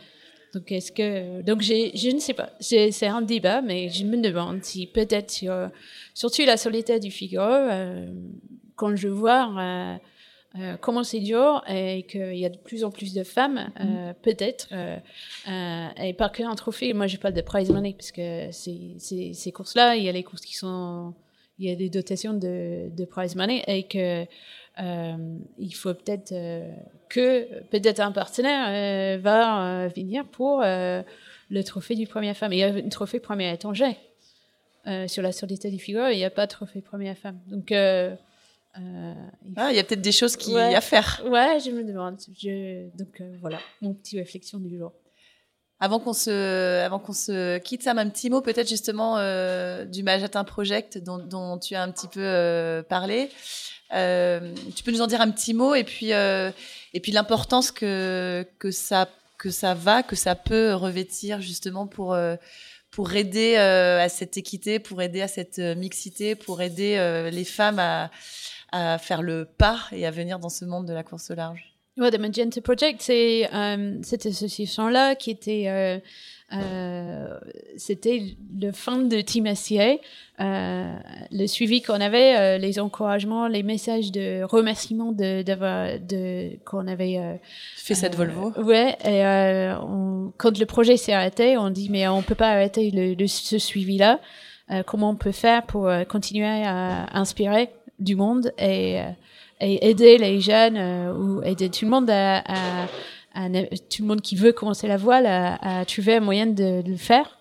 Donc, 0.54 0.70
est-ce 0.72 0.92
que. 0.92 1.42
Donc, 1.42 1.62
j'ai, 1.62 1.96
je 1.96 2.10
ne 2.10 2.20
sais 2.20 2.34
pas. 2.34 2.50
C'est, 2.60 3.08
un 3.08 3.22
débat, 3.22 3.62
mais 3.62 3.90
je 3.90 4.04
me 4.04 4.18
demande 4.18 4.62
si 4.64 4.88
peut-être 4.88 5.32
sur. 5.32 5.70
Surtout 6.14 6.44
la 6.44 6.58
solitaire 6.58 7.00
du 7.00 7.12
Figaro, 7.12 7.70
quand 8.76 8.94
je 8.98 9.08
vois. 9.08 10.00
Euh, 10.58 10.78
comment 10.80 11.04
c'est 11.04 11.20
dur 11.20 11.64
et 11.68 12.04
qu'il 12.04 12.38
y 12.38 12.46
a 12.46 12.50
de 12.50 12.58
plus 12.58 12.84
en 12.84 12.92
plus 12.92 13.14
de 13.14 13.24
femmes, 13.24 13.70
euh, 13.82 14.14
peut-être, 14.22 14.68
euh, 14.72 14.98
euh, 15.50 15.88
et 16.04 16.14
pas 16.14 16.30
qu'un 16.30 16.54
trophée. 16.56 16.94
Moi, 16.94 17.08
je 17.08 17.18
parle 17.18 17.34
de 17.34 17.42
prize 17.42 17.70
money 17.72 17.94
parce 17.94 18.12
que 18.12 18.50
c'est- 18.52 18.96
c'est- 19.00 19.34
ces 19.34 19.52
courses-là, 19.52 19.96
il 19.96 20.04
y 20.04 20.10
a 20.10 20.12
les 20.12 20.24
courses 20.24 20.42
qui 20.46 20.56
sont, 20.56 21.14
il 21.60 21.70
y 21.70 21.72
a 21.72 21.76
des 21.76 21.90
dotations 21.90 22.34
de, 22.34 22.90
de 22.90 23.06
prize 23.06 23.36
money 23.36 23.64
et 23.68 23.84
que 23.84 24.26
il 25.58 25.74
faut 25.74 25.94
peut-être 25.94 26.34
que 27.10 27.64
peut-être 27.70 28.02
un 28.02 28.12
partenaire 28.12 29.20
va 29.20 29.88
venir 29.88 30.26
pour 30.26 30.62
le 30.62 31.62
trophée 31.64 31.96
du 31.96 32.08
première 32.08 32.36
femme. 32.36 32.52
Il 32.54 32.60
y 32.60 32.64
a 32.64 32.68
un 32.74 32.90
trophée 32.90 33.20
première 33.20 33.54
étranger. 33.54 33.96
Sur 35.08 35.24
la 35.24 35.32
solitaire 35.32 35.72
du 35.72 35.80
Figaro, 35.80 36.10
il 36.12 36.18
n'y 36.18 36.26
a 36.26 36.30
pas 36.30 36.46
de 36.46 36.52
trophée 36.52 36.82
première 36.82 37.18
femme. 37.18 37.40
Donc, 37.48 37.72
euh, 38.80 39.14
il 39.46 39.54
Ah, 39.56 39.72
il 39.72 39.76
y 39.76 39.80
a 39.80 39.84
peut-être 39.84 40.02
des 40.02 40.12
choses 40.12 40.36
qui 40.36 40.54
Ouais. 40.54 40.76
à 40.76 40.82
faire. 40.82 41.22
Ouais, 41.26 41.60
je 41.64 41.72
me 41.72 41.84
demande. 41.84 42.18
Je... 42.38 42.88
Donc 42.98 43.22
euh, 43.22 43.36
voilà, 43.42 43.60
mon 43.82 43.94
petit 43.94 44.18
réflexion 44.20 44.60
du 44.60 44.78
jour. 44.78 44.92
Avant 45.80 46.00
qu'on 46.00 46.14
se, 46.14 46.82
avant 46.82 47.00
qu'on 47.00 47.14
se 47.14 47.58
quitte, 47.58 47.84
Sam, 47.84 47.98
un 47.98 48.10
petit 48.10 48.30
mot 48.30 48.42
peut-être 48.42 48.70
justement 48.70 49.18
euh, 49.18 49.84
du 49.84 50.04
Majatin 50.04 50.46
Project 50.46 50.98
dont, 50.98 51.18
dont 51.18 51.58
tu 51.58 51.76
as 51.76 51.84
un 51.84 51.92
petit 51.92 52.08
peu 52.08 52.84
parlé. 52.88 53.30
Tu 53.92 54.84
peux 54.84 54.92
nous 54.92 55.02
en 55.02 55.08
dire 55.08 55.20
un 55.22 55.32
petit 55.32 55.54
mot 55.54 55.76
et 55.76 55.84
puis, 55.84 56.12
et 56.12 57.00
puis 57.02 57.12
l'importance 57.12 57.72
que, 57.72 58.48
que, 58.58 58.72
ça, 58.72 59.10
que 59.38 59.50
ça 59.52 59.74
va, 59.74 60.02
que 60.02 60.16
ça 60.16 60.36
peut 60.36 60.74
revêtir 60.74 61.42
justement 61.42 61.88
pour, 61.88 62.18
pour 62.92 63.14
aider 63.14 63.58
à 63.58 64.08
cette 64.08 64.38
équité, 64.38 64.80
pour 64.80 65.02
aider 65.02 65.22
à 65.22 65.28
cette 65.28 65.60
mixité, 65.60 66.36
pour 66.36 66.62
aider 66.62 67.30
les 67.32 67.46
femmes 67.46 67.80
à, 67.80 68.12
à 68.76 68.98
faire 68.98 69.22
le 69.22 69.46
pas 69.58 69.80
et 69.92 70.06
à 70.06 70.12
venir 70.12 70.40
dans 70.40 70.50
ce 70.50 70.66
monde 70.66 70.88
de 70.88 70.94
la 70.94 71.04
course 71.04 71.32
au 71.32 71.36
large. 71.36 71.72
Ouais, 71.98 72.12
The 72.12 72.20
Magenta 72.20 72.60
Project, 72.62 73.02
c'est 73.02 73.48
euh, 73.54 73.98
cette 74.04 74.26
association-là 74.26 75.16
qui 75.16 75.32
était, 75.32 75.64
euh, 75.68 75.98
euh, 76.52 77.40
c'était 77.78 78.22
le 78.60 78.74
fond 78.74 78.98
de 78.98 79.22
Team 79.22 79.48
SCA. 79.56 79.96
Le 80.40 81.48
suivi 81.48 81.82
qu'on 81.82 82.02
avait, 82.02 82.60
les 82.60 82.80
encouragements, 82.80 83.48
les 83.48 83.64
messages 83.64 84.12
de 84.12 84.44
remerciement 84.44 85.14
de, 85.14 85.42
d'avoir, 85.42 85.98
de, 86.00 86.58
qu'on 86.66 86.86
avait 86.88 87.40
Fais 87.78 87.96
cette 87.96 88.16
Volvo. 88.16 88.52
Ouais, 88.62 88.98
et 89.06 89.24
on- 89.82 90.34
quand 90.38 90.58
le 90.60 90.66
projet 90.66 90.98
s'est 90.98 91.14
arrêté, 91.14 91.58
on 91.58 91.70
dit 91.70 91.88
mais 91.90 92.08
on 92.10 92.22
peut 92.22 92.36
pas 92.36 92.50
arrêter 92.50 92.92
le, 92.92 93.14
le- 93.14 93.28
ce 93.28 93.58
suivi-là. 93.58 94.20
Comment 94.88 95.12
on 95.12 95.16
peut 95.16 95.32
faire 95.32 95.64
pour 95.66 95.90
continuer 96.10 96.44
à 96.66 97.18
inspirer? 97.18 97.70
Du 98.00 98.16
monde 98.16 98.52
et, 98.58 99.00
euh, 99.00 99.04
et 99.62 99.90
aider 99.90 100.18
les 100.18 100.42
jeunes 100.42 100.78
euh, 100.78 101.14
ou 101.14 101.44
aider 101.44 101.70
tout 101.70 101.86
le 101.86 101.92
monde 101.92 102.10
à, 102.10 102.38
à- 102.40 102.88
à 103.38 103.50
tout 103.50 104.02
le 104.02 104.06
monde 104.06 104.22
qui 104.22 104.36
veut 104.38 104.54
commencer 104.54 104.88
la 104.88 104.96
voile 104.98 105.26
à, 105.26 105.80
à 105.80 105.86
trouver 105.86 106.16
un 106.16 106.20
moyen 106.22 106.46
de, 106.48 106.82
le 106.88 106.96
faire. 106.96 107.38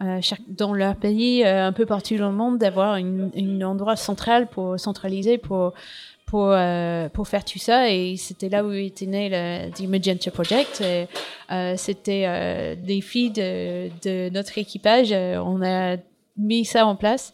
Euh, 0.00 0.18
chaque, 0.22 0.40
dans 0.48 0.72
leur 0.72 0.96
pays, 0.96 1.44
euh, 1.44 1.66
un 1.66 1.72
peu 1.72 1.86
partout 1.86 2.16
dans 2.16 2.30
le 2.30 2.34
monde, 2.34 2.58
d'avoir 2.58 2.96
une, 2.96 3.62
endroit 3.62 3.94
central 3.96 4.48
pour 4.48 4.80
centraliser 4.80 5.36
pour 5.38 5.72
pour 6.26 6.48
euh, 6.50 7.08
pour 7.10 7.28
faire 7.28 7.44
tout 7.44 7.58
ça. 7.58 7.90
Et 7.90 8.16
c'était 8.16 8.48
là 8.48 8.64
où 8.64 8.72
était 8.72 9.06
né 9.06 9.28
le 9.28 9.70
The 9.70 9.86
Magenta 9.86 10.30
Project. 10.30 10.82
Euh, 10.82 11.74
c'était 11.76 12.74
des 12.76 13.00
filles 13.02 13.30
de, 13.30 13.88
de 14.02 14.30
notre 14.30 14.56
équipage. 14.58 15.12
On 15.12 15.62
a 15.62 15.96
mis 16.38 16.64
ça 16.64 16.86
en 16.86 16.96
place 16.96 17.32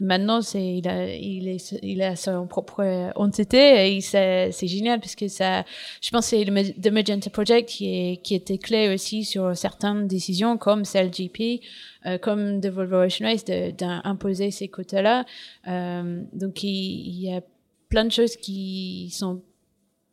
maintenant 0.00 0.40
c'est 0.40 0.78
il 0.78 0.88
a 0.88 1.14
il 1.14 1.46
est 1.46 1.78
il 1.82 2.02
a 2.02 2.16
son 2.16 2.46
propre 2.46 3.12
entité 3.16 3.94
et 3.96 4.00
c'est 4.00 4.50
c'est 4.50 4.66
génial 4.66 4.98
parce 4.98 5.14
que 5.14 5.28
ça 5.28 5.64
je 6.00 6.10
pense 6.10 6.30
que 6.30 6.36
c'est 6.36 6.44
le 6.44 6.90
Magenta 6.90 7.30
Project 7.30 7.68
qui 7.68 7.86
est 7.86 8.16
qui 8.22 8.34
était 8.34 8.58
clé 8.58 8.92
aussi 8.92 9.24
sur 9.24 9.56
certaines 9.56 10.08
décisions 10.08 10.56
comme 10.56 10.84
celle 10.84 11.10
GP 11.10 11.60
euh, 12.06 12.18
comme 12.18 12.60
de 12.60 12.68
Volvo 12.70 12.96
Ocean 12.96 13.26
Race 13.26 13.44
d'imposer 13.44 14.50
ces 14.50 14.68
quotas 14.68 15.02
là 15.02 15.24
euh, 15.68 16.22
donc 16.32 16.62
il, 16.62 16.68
il 16.68 17.20
y 17.20 17.32
a 17.34 17.42
plein 17.90 18.06
de 18.06 18.12
choses 18.12 18.36
qui 18.36 19.10
sont 19.12 19.42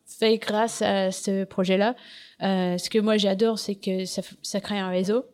faites 0.06 0.42
grâce 0.42 0.82
à 0.82 1.12
ce 1.12 1.46
projet 1.46 1.78
là 1.78 1.96
euh, 2.44 2.78
ce 2.78 2.90
que 2.90 3.00
moi 3.00 3.18
j'adore 3.18 3.58
c'est 3.58 3.76
que 3.76 4.06
ça, 4.06 4.22
ça 4.42 4.60
crée 4.60 4.80
un 4.80 4.90
réseau 4.90 5.26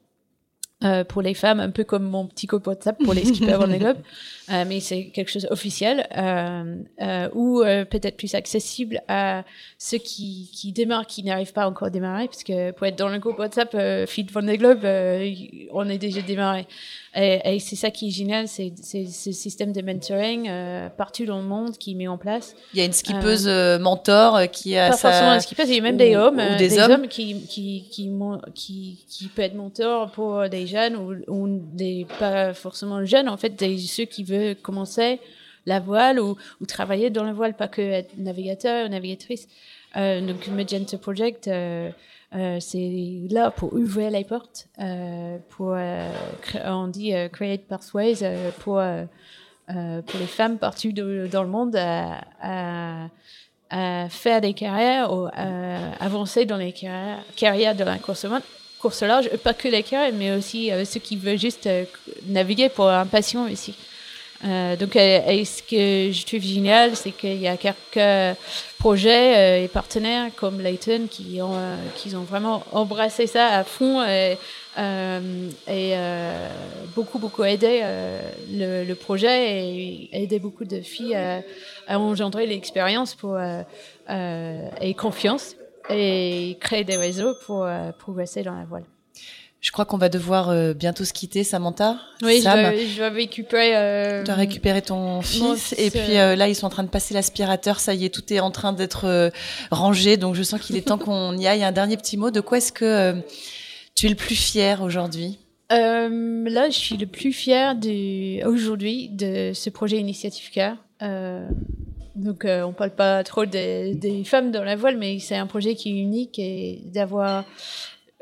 euh, 0.84 1.04
pour 1.04 1.22
les 1.22 1.34
femmes, 1.34 1.60
un 1.60 1.70
peu 1.70 1.84
comme 1.84 2.04
mon 2.04 2.28
petit 2.28 2.46
groupe 2.46 2.68
WhatsApp 2.68 2.98
pour 3.04 3.14
les 3.14 3.26
skippers 3.26 3.56
en 3.56 3.68
globe, 3.68 3.98
euh, 4.52 4.66
mais 4.68 4.80
c'est 4.80 5.06
quelque 5.06 5.32
chose 5.32 5.48
officiel 5.50 6.08
euh, 6.18 6.76
euh, 7.02 7.30
ou 7.34 7.62
euh, 7.62 7.86
peut-être 7.86 8.18
plus 8.18 8.36
accessible 8.36 9.02
à 9.08 9.44
ceux 9.78 9.98
qui, 9.98 10.50
qui 10.54 10.72
démarrent, 10.72 11.08
qui 11.08 11.24
n'arrivent 11.24 11.54
pas 11.54 11.68
encore 11.68 11.88
à 11.88 11.92
démarrer, 11.92 12.28
parce 12.28 12.44
que 12.44 12.72
pour 12.72 12.88
être 12.88 12.98
dans 12.98 13.10
le 13.10 13.20
groupe 13.20 13.40
WhatsApp 13.40 13.74
euh, 13.76 14.06
Feed 14.06 14.32
von 14.32 14.44
der 14.44 14.58
Globe, 14.58 14.84
euh, 14.84 15.34
on 15.72 15.88
est 15.90 15.98
déjà 15.98 16.22
démarré. 16.22 16.68
Et, 17.16 17.42
et 17.46 17.60
c'est 17.60 17.76
ça 17.76 17.92
qui 17.92 18.08
est 18.08 18.12
génial, 18.12 18.48
c'est 18.48 18.74
ce 18.76 19.32
système 19.32 19.72
de 19.72 19.82
mentoring 19.84 20.50
euh, 20.50 20.90
partout 20.90 21.26
dans 21.26 21.38
le 21.38 21.44
monde 21.44 21.78
qui 21.78 21.92
est 21.92 21.94
mis 21.94 22.08
en 22.08 22.18
place. 22.18 22.56
Il 22.74 22.80
y 22.80 22.82
a 22.82 22.86
une 22.86 22.92
skippeuse 22.94 23.48
euh, 23.48 23.78
mentor 23.78 24.36
euh, 24.36 24.46
qui 24.48 24.76
a 24.78 24.90
Pas 24.90 24.98
sa... 24.98 25.10
forcément 25.12 25.32
un 25.32 25.40
skipper, 25.40 25.64
il 25.68 25.76
y 25.76 25.80
a 25.80 25.82
même 25.82 25.94
ou- 25.94 25.98
des 26.00 26.16
hommes, 26.16 26.38
ou 26.38 26.42
euh, 26.42 26.58
des 26.58 26.70
des, 26.70 26.80
hommes. 26.80 26.92
hommes, 26.92 27.08
qui, 27.08 27.40
qui, 27.46 27.86
qui, 27.92 28.10
qui, 28.56 29.06
qui 29.08 29.28
peut 29.28 29.44
être 29.44 29.54
mentor 29.54 30.10
pour 30.12 30.50
des 30.50 30.66
jeunes 30.66 30.96
ou, 30.96 31.14
ou 31.28 31.48
des 31.74 32.08
pas 32.18 32.56
forcément 32.56 33.06
jeunes, 33.06 33.30
en 33.30 33.38
fait, 33.38 33.52
des, 33.60 33.78
ceux 33.78 34.06
qui 34.06 34.24
veulent 34.24 34.56
commencer 34.56 35.20
la 35.68 35.80
voile 35.80 36.20
ou, 36.20 36.36
ou 36.62 36.66
travailler 36.66 37.10
dans 37.12 37.24
la 37.24 37.32
voile, 37.34 37.56
pas 37.56 37.68
que 37.68 37.82
être 37.82 38.18
navigateur 38.18 38.86
ou 38.88 38.90
navigatrice. 38.90 39.48
Euh, 39.96 40.22
donc, 40.22 40.48
Magenta 40.48 40.98
Project, 40.98 41.48
euh, 41.48 41.90
euh, 42.36 42.58
c'est 42.60 43.22
là 43.30 43.52
pour 43.52 43.74
ouvrir 43.74 44.10
les 44.10 44.24
portes, 44.24 44.68
euh, 44.80 45.38
pour, 45.50 45.74
euh, 45.76 46.10
cré- 46.42 46.62
on 46.66 46.88
dit 46.88 47.14
euh, 47.14 47.30
create 47.30 47.68
pathways 47.68 48.16
euh, 48.24 48.50
pour, 48.60 48.80
euh, 48.80 49.04
euh, 49.70 50.02
pour 50.02 50.20
les 50.20 50.26
femmes 50.26 50.58
partout 50.58 50.92
dans 50.92 51.44
le 51.44 51.50
monde 51.50 51.76
à, 51.76 52.22
à, 52.42 54.10
faire 54.10 54.42
des 54.42 54.54
carrières 54.54 55.14
ou 55.14 55.28
à 55.34 55.94
avancer 56.00 56.46
dans 56.46 56.58
les 56.58 56.72
carrières, 56.74 57.24
carrières 57.36 57.76
de 57.76 57.84
la 57.84 57.98
course, 57.98 58.26
course 58.80 59.04
large, 59.04 59.30
pas 59.38 59.54
que 59.54 59.68
les 59.68 59.84
carrières, 59.84 60.14
mais 60.14 60.32
aussi 60.36 60.72
euh, 60.72 60.86
ceux 60.86 61.00
qui 61.00 61.18
veulent 61.18 61.40
juste 61.40 61.68
euh, 61.68 61.86
naviguer 62.28 62.70
pour 62.70 62.90
un 62.90 63.06
passion 63.06 63.46
aussi. 63.46 63.76
Euh, 64.46 64.76
donc, 64.76 64.96
euh, 64.96 65.46
ce 65.46 65.62
que 65.64 66.12
je 66.12 66.26
trouve 66.26 66.42
génial, 66.42 66.96
c'est 66.96 67.12
qu'il 67.12 67.40
y 67.40 67.48
a 67.48 67.56
quelques 67.56 68.38
projets 68.78 69.38
euh, 69.38 69.64
et 69.64 69.68
partenaires 69.70 70.30
comme 70.36 70.60
Layton 70.60 71.08
qui 71.10 71.42
ont, 71.42 71.58
qui 71.96 72.14
ont 72.16 72.24
vraiment 72.24 72.64
embrassé 72.74 73.28
ça 73.28 73.48
à 73.48 73.64
fond 73.64 74.04
et, 74.04 74.38
euh, 74.78 75.50
et 75.68 75.94
euh, 75.96 76.50
beaucoup, 76.94 77.20
beaucoup 77.20 77.44
aidé 77.44 77.82
le, 78.52 78.84
le 78.84 78.96
projet 78.96 79.66
et 79.66 80.10
aidé 80.12 80.40
beaucoup 80.40 80.66
de 80.66 80.82
filles 80.82 81.16
à, 81.16 81.42
à 81.88 81.98
engendrer 81.98 82.46
l'expérience 82.46 83.16
pour, 83.16 83.40
et 83.40 84.94
confiance 84.96 85.56
et 85.90 86.58
créer 86.60 86.84
des 86.84 86.98
réseaux 86.98 87.36
pour 87.46 87.68
progresser 88.00 88.44
dans 88.44 88.56
la 88.56 88.66
voile. 88.66 88.84
Je 89.64 89.72
crois 89.72 89.86
qu'on 89.86 89.98
va 89.98 90.10
devoir 90.10 90.50
euh, 90.50 90.74
bientôt 90.74 91.06
se 91.06 91.14
quitter, 91.14 91.46
Samantha. 91.46 91.98
Oui, 92.22 92.42
Sam, 92.42 92.74
je, 92.76 92.98
dois, 92.98 93.10
récupérer. 93.10 93.76
Euh, 93.76 94.24
tu 94.24 94.30
as 94.30 94.36
récupéré 94.36 94.82
ton 94.82 95.22
fils, 95.22 95.74
et 95.78 95.90
puis 95.90 96.18
euh, 96.18 96.36
là 96.36 96.50
ils 96.50 96.56
sont 96.56 96.68
en 96.68 96.70
train 96.70 96.84
de 96.84 96.90
passer 96.90 97.14
l'aspirateur. 97.14 97.80
Ça 97.80 97.94
y 97.94 98.04
est, 98.04 98.10
tout 98.10 98.34
est 98.34 98.42
en 98.42 98.52
train 98.52 98.74
d'être 98.74 99.06
euh, 99.06 99.30
rangé, 99.72 100.18
donc 100.18 100.36
je 100.36 100.44
sens 100.44 100.60
qu'il 100.60 100.76
est 100.76 100.82
temps 100.82 100.98
qu'on 101.00 101.38
y 101.38 101.48
aille. 101.48 101.64
Un 101.64 101.72
dernier 101.72 101.96
petit 101.96 102.18
mot. 102.18 102.30
De 102.30 102.42
quoi 102.42 102.58
est-ce 102.58 102.74
que 102.74 102.84
euh, 102.84 103.14
tu 103.96 104.08
es 104.08 104.10
le 104.10 104.16
plus 104.16 104.36
fier 104.36 104.82
aujourd'hui? 104.82 105.40
Euh, 105.72 106.50
là, 106.50 106.70
je 106.70 106.78
suis 106.78 106.98
le 106.98 107.08
plus 107.08 107.32
fière 107.32 107.76
du, 107.76 108.42
aujourd'hui 108.46 109.10
de 109.10 109.54
ce 109.54 109.70
projet 109.70 109.98
Initiative 109.98 110.52
Cœur. 110.52 110.76
Euh, 111.02 111.48
donc, 112.16 112.46
euh, 112.46 112.62
on 112.64 112.74
parle 112.74 112.92
pas 112.92 113.24
trop 113.24 113.46
des, 113.46 113.96
des 113.96 114.24
femmes 114.24 114.52
dans 114.52 114.64
la 114.64 114.76
voile, 114.76 114.98
mais 114.98 115.18
c'est 115.20 115.36
un 115.36 115.48
projet 115.48 115.74
qui 115.74 115.90
est 115.90 116.02
unique 116.02 116.38
et 116.38 116.82
d'avoir 116.94 117.46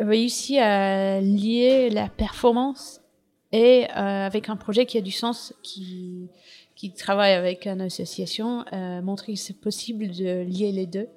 réussi 0.01 0.59
à 0.59 1.21
lier 1.21 1.89
la 1.89 2.07
performance 2.09 3.01
et 3.51 3.85
euh, 3.89 4.25
avec 4.25 4.49
un 4.49 4.55
projet 4.55 4.85
qui 4.85 4.97
a 4.97 5.01
du 5.01 5.11
sens, 5.11 5.53
qui, 5.63 6.29
qui 6.75 6.91
travaille 6.93 7.33
avec 7.33 7.67
une 7.67 7.81
association, 7.81 8.65
euh, 8.73 9.01
montrer 9.01 9.33
que 9.33 9.39
c'est 9.39 9.59
possible 9.59 10.07
de 10.11 10.43
lier 10.43 10.71
les 10.71 10.85
deux. 10.85 11.09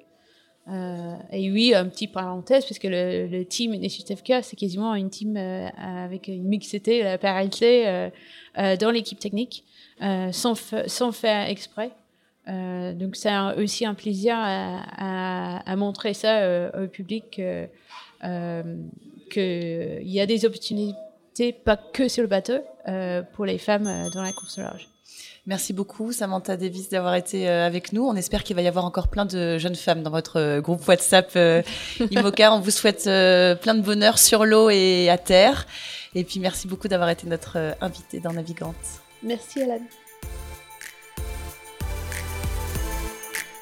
Euh, 0.67 1.17
et 1.31 1.51
oui, 1.53 1.75
un 1.75 1.87
petit 1.87 2.09
parenthèse, 2.09 2.65
parce 2.65 2.79
que 2.79 2.89
le, 2.89 3.27
le 3.27 3.45
team 3.45 3.75
Initiative 3.75 4.23
K, 4.23 4.43
c'est 4.43 4.57
quasiment 4.57 4.95
une 4.95 5.11
team 5.11 5.37
euh, 5.37 5.69
avec 5.77 6.29
une 6.29 6.45
mixité, 6.45 7.03
la 7.03 7.19
parité 7.19 7.87
euh, 7.87 8.09
euh, 8.59 8.77
dans 8.77 8.91
l'équipe 8.91 9.19
technique, 9.19 9.65
sans, 10.33 10.55
sans 10.87 11.13
faire 11.13 11.49
exprès. 11.49 11.91
Donc 12.47 13.17
c'est 13.17 13.35
aussi 13.57 13.87
un 13.87 13.95
plaisir 13.95 14.35
à, 14.37 14.83
à, 14.99 15.71
à 15.71 15.77
montrer 15.77 16.13
ça 16.13 16.71
au 16.79 16.89
public, 16.89 17.41
qu'il 19.31 20.09
y 20.09 20.21
a 20.21 20.27
des 20.27 20.45
opportunités, 20.45 21.53
pas 21.53 21.77
que 21.77 22.09
sur 22.09 22.23
le 22.23 22.29
bateau, 22.29 22.59
euh, 22.89 23.23
pour 23.35 23.45
les 23.47 23.59
femmes 23.59 23.87
euh, 23.87 24.11
dans 24.15 24.23
la 24.23 24.33
course 24.33 24.59
au 24.59 24.63
large. 24.63 24.89
Merci 25.47 25.75
beaucoup, 25.75 26.11
Samantha 26.13 26.57
Davis, 26.57 26.89
d'avoir 26.89 27.15
été 27.17 27.49
euh, 27.49 27.67
avec 27.67 27.93
nous. 27.93 28.07
On 28.07 28.15
espère 28.17 28.45
qu'il 28.45 28.57
va 28.57 28.63
y 28.63 28.67
avoir 28.69 28.87
encore 28.87 29.09
plein 29.09 29.27
de 29.27 29.59
jeunes 29.59 29.75
femmes 29.75 30.03
dans 30.03 30.11
votre 30.11 30.41
euh, 30.41 30.61
groupe 30.63 30.87
WhatsApp 30.89 31.33
euh, 31.37 31.63
IMOCA. 32.11 32.53
On 32.55 32.61
vous 32.61 32.71
souhaite 32.71 33.07
euh, 33.07 33.55
plein 33.55 33.75
de 33.75 33.83
bonheur 33.83 34.19
sur 34.19 34.47
l'eau 34.47 34.71
et 34.71 35.11
à 35.11 35.19
terre. 35.19 35.67
Et 36.15 36.25
puis 36.25 36.41
merci 36.41 36.67
beaucoup 36.67 36.89
d'avoir 36.89 37.11
été 37.11 37.27
notre 37.27 37.59
euh, 37.59 37.73
invitée 37.83 38.21
dans 38.21 38.33
Navigante. 38.33 38.75
Merci 39.23 39.63
Alan. 39.63 39.81